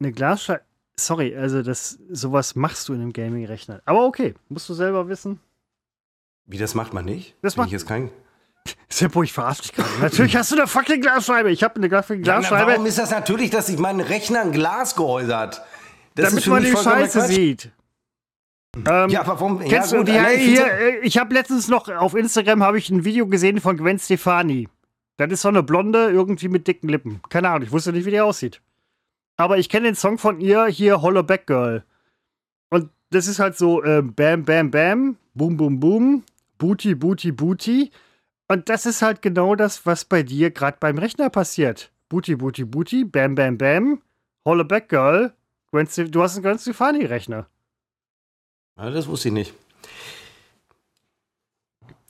eine 0.00 0.12
Glasscheibe. 0.12 0.62
Sorry, 1.00 1.34
also 1.36 1.62
das 1.62 1.98
sowas 2.10 2.54
machst 2.54 2.88
du 2.88 2.92
in 2.92 3.00
einem 3.00 3.12
Gaming-Rechner. 3.12 3.80
Aber 3.84 4.04
okay, 4.04 4.34
musst 4.48 4.68
du 4.68 4.74
selber 4.74 5.08
wissen. 5.08 5.40
Wie, 6.44 6.58
das 6.58 6.74
macht 6.74 6.92
man 6.92 7.04
nicht? 7.04 7.34
Das 7.40 7.54
Bin 7.54 7.62
macht- 7.62 7.68
ich 7.68 7.72
jetzt 7.72 7.86
kein. 7.86 8.10
Seppo, 8.88 9.22
ich 9.22 9.32
verarsche 9.32 9.62
dich 9.62 9.72
gerade. 9.72 9.88
Natürlich 10.00 10.36
hast 10.36 10.52
du 10.52 10.56
eine 10.56 10.66
fucking 10.66 11.00
Glasscheibe. 11.00 11.50
Ich 11.50 11.62
habe 11.62 11.76
eine 11.76 11.88
fucking 12.02 12.24
Ja, 12.24 12.34
na, 12.34 12.38
Glasscheibe, 12.40 12.70
warum 12.72 12.86
ist 12.86 12.98
das 12.98 13.10
natürlich, 13.10 13.50
dass 13.50 13.66
sich 13.68 13.78
mein 13.78 14.00
Rechner 14.00 14.40
ein 14.42 14.52
Glasgehäuse 14.52 15.36
hat? 15.36 15.62
Das 16.14 16.30
damit 16.30 16.46
man 16.46 16.62
die 16.64 16.70
Scheiße 16.76 17.20
sieht. 17.26 17.70
Ähm, 18.86 19.08
Ja, 19.10 19.20
aber 19.20 19.40
warum? 19.40 19.62
Ja, 19.62 19.68
Kennst 19.68 19.92
du 19.92 19.98
gut, 19.98 20.08
die, 20.08 20.12
allein 20.12 20.38
hier, 20.38 20.50
diese- 20.64 20.70
äh, 20.70 20.98
ich 21.00 21.18
habe 21.18 21.34
letztens 21.34 21.68
noch 21.68 21.88
auf 21.88 22.14
Instagram 22.14 22.62
habe 22.62 22.78
ich 22.78 22.90
ein 22.90 23.04
Video 23.04 23.26
gesehen 23.26 23.60
von 23.60 23.76
Gwen 23.76 23.98
Stefani. 23.98 24.68
Das 25.16 25.32
ist 25.32 25.42
so 25.42 25.48
eine 25.48 25.62
Blonde, 25.62 26.10
irgendwie 26.10 26.48
mit 26.48 26.66
dicken 26.68 26.88
Lippen. 26.88 27.20
Keine 27.28 27.48
Ahnung, 27.48 27.62
ich 27.62 27.72
wusste 27.72 27.92
nicht, 27.92 28.04
wie 28.06 28.10
die 28.12 28.20
aussieht. 28.20 28.60
Aber 29.36 29.58
ich 29.58 29.68
kenne 29.68 29.86
den 29.88 29.94
Song 29.94 30.18
von 30.18 30.40
ihr, 30.40 30.66
hier 30.66 31.00
Hollow 31.02 31.22
Back 31.22 31.46
Girl. 31.46 31.84
Und 32.70 32.90
das 33.10 33.26
ist 33.26 33.38
halt 33.38 33.56
so 33.56 33.82
äh, 33.82 34.02
Bam, 34.02 34.44
Bam, 34.44 34.70
Bam, 34.70 35.16
Boom, 35.34 35.56
Boom, 35.56 35.80
Boom, 35.80 36.24
Booty, 36.58 36.94
Booty, 36.94 37.32
Booty. 37.32 37.90
Und 38.48 38.70
das 38.70 38.86
ist 38.86 39.02
halt 39.02 39.20
genau 39.20 39.54
das, 39.54 39.84
was 39.84 40.04
bei 40.06 40.22
dir 40.22 40.50
gerade 40.50 40.78
beim 40.80 40.98
Rechner 40.98 41.28
passiert. 41.28 41.92
Booty, 42.08 42.34
Booty, 42.36 42.64
Booty, 42.64 43.04
Bam, 43.04 43.34
Bam, 43.34 43.58
Bam, 43.58 44.02
Hollow 44.44 44.64
Back 44.64 44.88
Girl. 44.88 45.34
Du 45.70 45.78
hast 46.22 46.34
einen 46.34 46.42
Gwen 46.42 46.58
Stefani-Rechner. 46.58 47.46
Ja, 48.78 48.90
das 48.90 49.06
wusste 49.06 49.28
ich 49.28 49.34
nicht. 49.34 49.54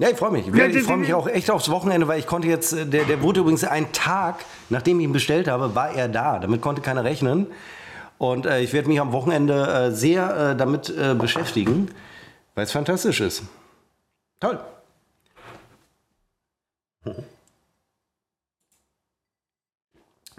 Ja, 0.01 0.11
ich 0.11 0.17
freue 0.17 0.31
mich. 0.31 0.47
Ich, 0.47 0.83
freue 0.85 0.97
mich 0.97 1.13
auch 1.13 1.27
echt 1.27 1.51
aufs 1.51 1.69
Wochenende, 1.71 2.07
weil 2.07 2.21
ich 2.21 2.27
konnte 2.29 2.47
jetzt, 2.47 2.73
äh, 2.73 2.87
der, 2.87 3.05
der 3.05 3.21
wurde 3.21 3.41
übrigens 3.41 3.65
einen 3.65 3.93
Tag, 3.93 4.45
nachdem 4.69 5.01
ich 5.01 5.05
ihn 5.05 5.13
bestellt 5.13 5.49
habe, 5.49 5.75
war 5.75 5.91
er 5.91 6.07
da. 6.09 6.39
Damit 6.39 6.61
konnte 6.61 6.83
keiner 6.83 7.03
rechnen. 7.03 7.49
Und 8.17 8.47
äh, 8.47 8.61
ich 8.61 8.73
werde 8.73 8.87
mich 8.87 9.01
am 9.01 9.11
Wochenende 9.11 9.67
äh, 9.67 9.91
sehr 9.91 10.53
äh, 10.53 10.57
damit 10.57 10.89
äh, 10.89 11.15
beschäftigen, 11.15 11.91
weil 12.55 12.65
es 12.65 12.71
fantastisch 12.71 13.21
ist. 13.21 13.43
Toll. 14.39 14.61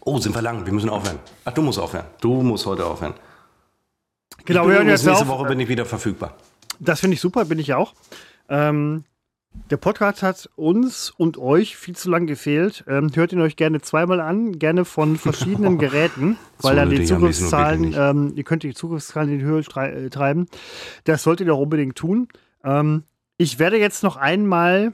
Oh, 0.01 0.17
sind 0.17 0.33
wir 0.33 0.41
lang. 0.41 0.65
Wir 0.65 0.73
müssen 0.73 0.89
aufhören. 0.89 1.19
Ach, 1.45 1.53
du 1.53 1.61
musst 1.61 1.79
aufhören. 1.79 2.05
Du 2.21 2.41
musst 2.41 2.65
heute 2.65 2.85
aufhören. 2.85 3.13
Genau, 4.45 4.67
wir 4.67 4.75
hören 4.75 4.87
jetzt 4.87 5.05
nächste 5.05 5.23
auf. 5.23 5.29
Woche 5.29 5.47
bin 5.47 5.59
ich 5.59 5.67
wieder 5.69 5.85
verfügbar. 5.85 6.35
Das 6.79 7.01
finde 7.01 7.15
ich 7.15 7.21
super, 7.21 7.45
bin 7.45 7.59
ich 7.59 7.67
ja 7.67 7.77
auch. 7.77 7.93
Ähm, 8.47 9.03
der 9.69 9.77
Podcast 9.77 10.23
hat 10.23 10.49
uns 10.55 11.11
und 11.11 11.37
euch 11.37 11.75
viel 11.75 11.95
zu 11.95 12.09
lang 12.09 12.27
gefehlt. 12.27 12.83
Ähm, 12.87 13.11
hört 13.13 13.33
ihn 13.33 13.41
euch 13.41 13.55
gerne 13.55 13.81
zweimal 13.81 14.19
an, 14.19 14.57
gerne 14.57 14.85
von 14.85 15.17
verschiedenen 15.17 15.77
Geräten, 15.79 16.37
So 16.57 16.67
weil 16.67 16.75
dann 16.77 16.89
die 16.89 17.03
Zugriffszahlen, 17.03 17.93
ähm, 17.97 18.33
ihr 18.35 18.43
könnt 18.43 18.63
die 18.63 18.73
Zugriffszahlen 18.73 19.31
in 19.31 19.39
die 19.39 19.45
Höhe 19.45 19.59
äh, 19.59 20.09
treiben. 20.09 20.47
Das 21.03 21.23
solltet 21.23 21.47
ihr 21.47 21.53
auch 21.53 21.59
unbedingt 21.59 21.97
tun. 21.97 22.29
Ähm, 22.63 23.03
ich 23.37 23.59
werde 23.59 23.77
jetzt 23.77 24.03
noch 24.03 24.17
einmal 24.17 24.93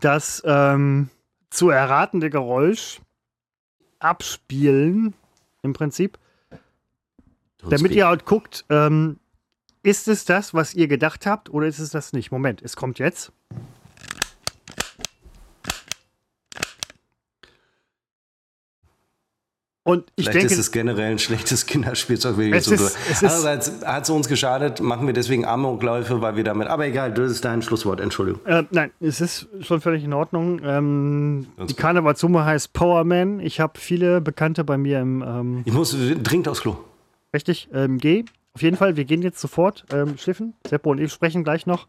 das 0.00 0.42
ähm, 0.44 1.08
zu 1.50 1.70
erratende 1.70 2.30
Geräusch 2.30 3.00
abspielen, 3.98 5.14
im 5.62 5.72
Prinzip 5.72 6.18
damit 7.68 7.92
ihr 7.92 8.06
halt 8.06 8.24
guckt, 8.24 8.64
ähm, 8.68 9.18
ist 9.82 10.08
es 10.08 10.24
das, 10.24 10.54
was 10.54 10.74
ihr 10.74 10.88
gedacht 10.88 11.26
habt, 11.26 11.50
oder 11.50 11.66
ist 11.66 11.78
es 11.78 11.90
das 11.90 12.12
nicht? 12.12 12.30
Moment, 12.30 12.62
es 12.62 12.76
kommt 12.76 12.98
jetzt. 12.98 13.32
Und 19.86 20.04
ich 20.16 20.24
Vielleicht 20.24 20.38
denke, 20.40 20.54
ist 20.54 20.58
es 20.58 20.72
generell 20.72 21.10
ein 21.12 21.18
schlechtes 21.18 21.66
Kinderspielzeug. 21.66 22.38
Ich 22.38 22.52
Es 22.54 22.64
so 22.64 22.72
ist- 22.74 22.96
es 23.10 23.22
Andererseits 23.22 23.84
hat 23.84 24.04
es 24.04 24.10
uns 24.10 24.28
geschadet, 24.28 24.80
machen 24.80 25.06
wir 25.06 25.12
deswegen 25.12 25.44
Amokläufe, 25.44 26.22
weil 26.22 26.36
wir 26.36 26.44
damit. 26.44 26.68
Aber 26.68 26.86
egal, 26.86 27.12
das 27.12 27.30
ist 27.30 27.44
dein 27.44 27.60
Schlusswort, 27.60 28.00
Entschuldigung. 28.00 28.40
äh, 28.46 28.64
nein, 28.70 28.92
es 29.00 29.20
ist 29.20 29.46
schon 29.60 29.82
völlig 29.82 30.02
in 30.02 30.14
Ordnung. 30.14 30.58
Ähm, 30.64 31.46
die. 31.68 31.74
Karnevalsumme 31.74 32.46
heißt 32.46 32.72
Powerman. 32.72 33.40
Ich 33.40 33.60
habe 33.60 33.78
viele 33.78 34.22
Bekannte 34.22 34.64
bei 34.64 34.78
mir 34.78 35.00
im, 35.00 35.22
ähm, 35.22 35.62
Ich 35.66 35.72
muss 35.74 35.94
dringend 36.22 36.48
aufs 36.48 36.62
Klo. 36.62 36.78
richtig, 37.34 37.68
ähm, 37.74 37.98
G. 37.98 38.24
Auf 38.54 38.62
jeden 38.62 38.76
Fall, 38.78 38.96
wir 38.96 39.04
gehen 39.04 39.20
jetzt 39.20 39.38
sofort 39.40 39.84
ähm, 39.92 40.16
schiffen. 40.16 40.54
Seppo 40.66 40.92
und 40.92 40.98
ich 41.00 41.12
sprechen 41.12 41.44
gleich 41.44 41.66
noch. 41.66 41.88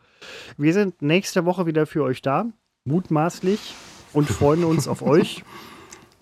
Wir 0.57 0.73
sind 0.73 1.01
nächste 1.01 1.45
Woche 1.45 1.65
wieder 1.65 1.85
für 1.85 2.03
euch 2.03 2.21
da, 2.21 2.47
mutmaßlich, 2.83 3.73
und 4.13 4.27
freuen 4.29 4.65
uns 4.65 4.87
auf 4.89 5.01
euch. 5.01 5.43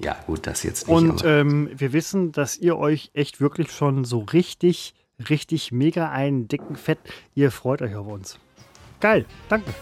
Ja, 0.03 0.17
gut, 0.27 0.45
das 0.47 0.63
jetzt 0.63 0.87
nicht. 0.87 0.95
Und 0.95 1.23
ähm, 1.25 1.69
wir 1.73 1.93
wissen, 1.93 2.31
dass 2.31 2.57
ihr 2.57 2.77
euch 2.77 3.11
echt 3.13 3.39
wirklich 3.39 3.71
schon 3.71 4.03
so 4.03 4.19
richtig, 4.19 4.93
richtig 5.29 5.71
mega 5.71 6.09
einen 6.09 6.47
dicken 6.47 6.75
Fett, 6.75 6.99
ihr 7.35 7.51
freut 7.51 7.81
euch 7.81 7.95
auf 7.95 8.07
uns. 8.07 8.39
Geil, 8.99 9.25
danke. 9.49 9.73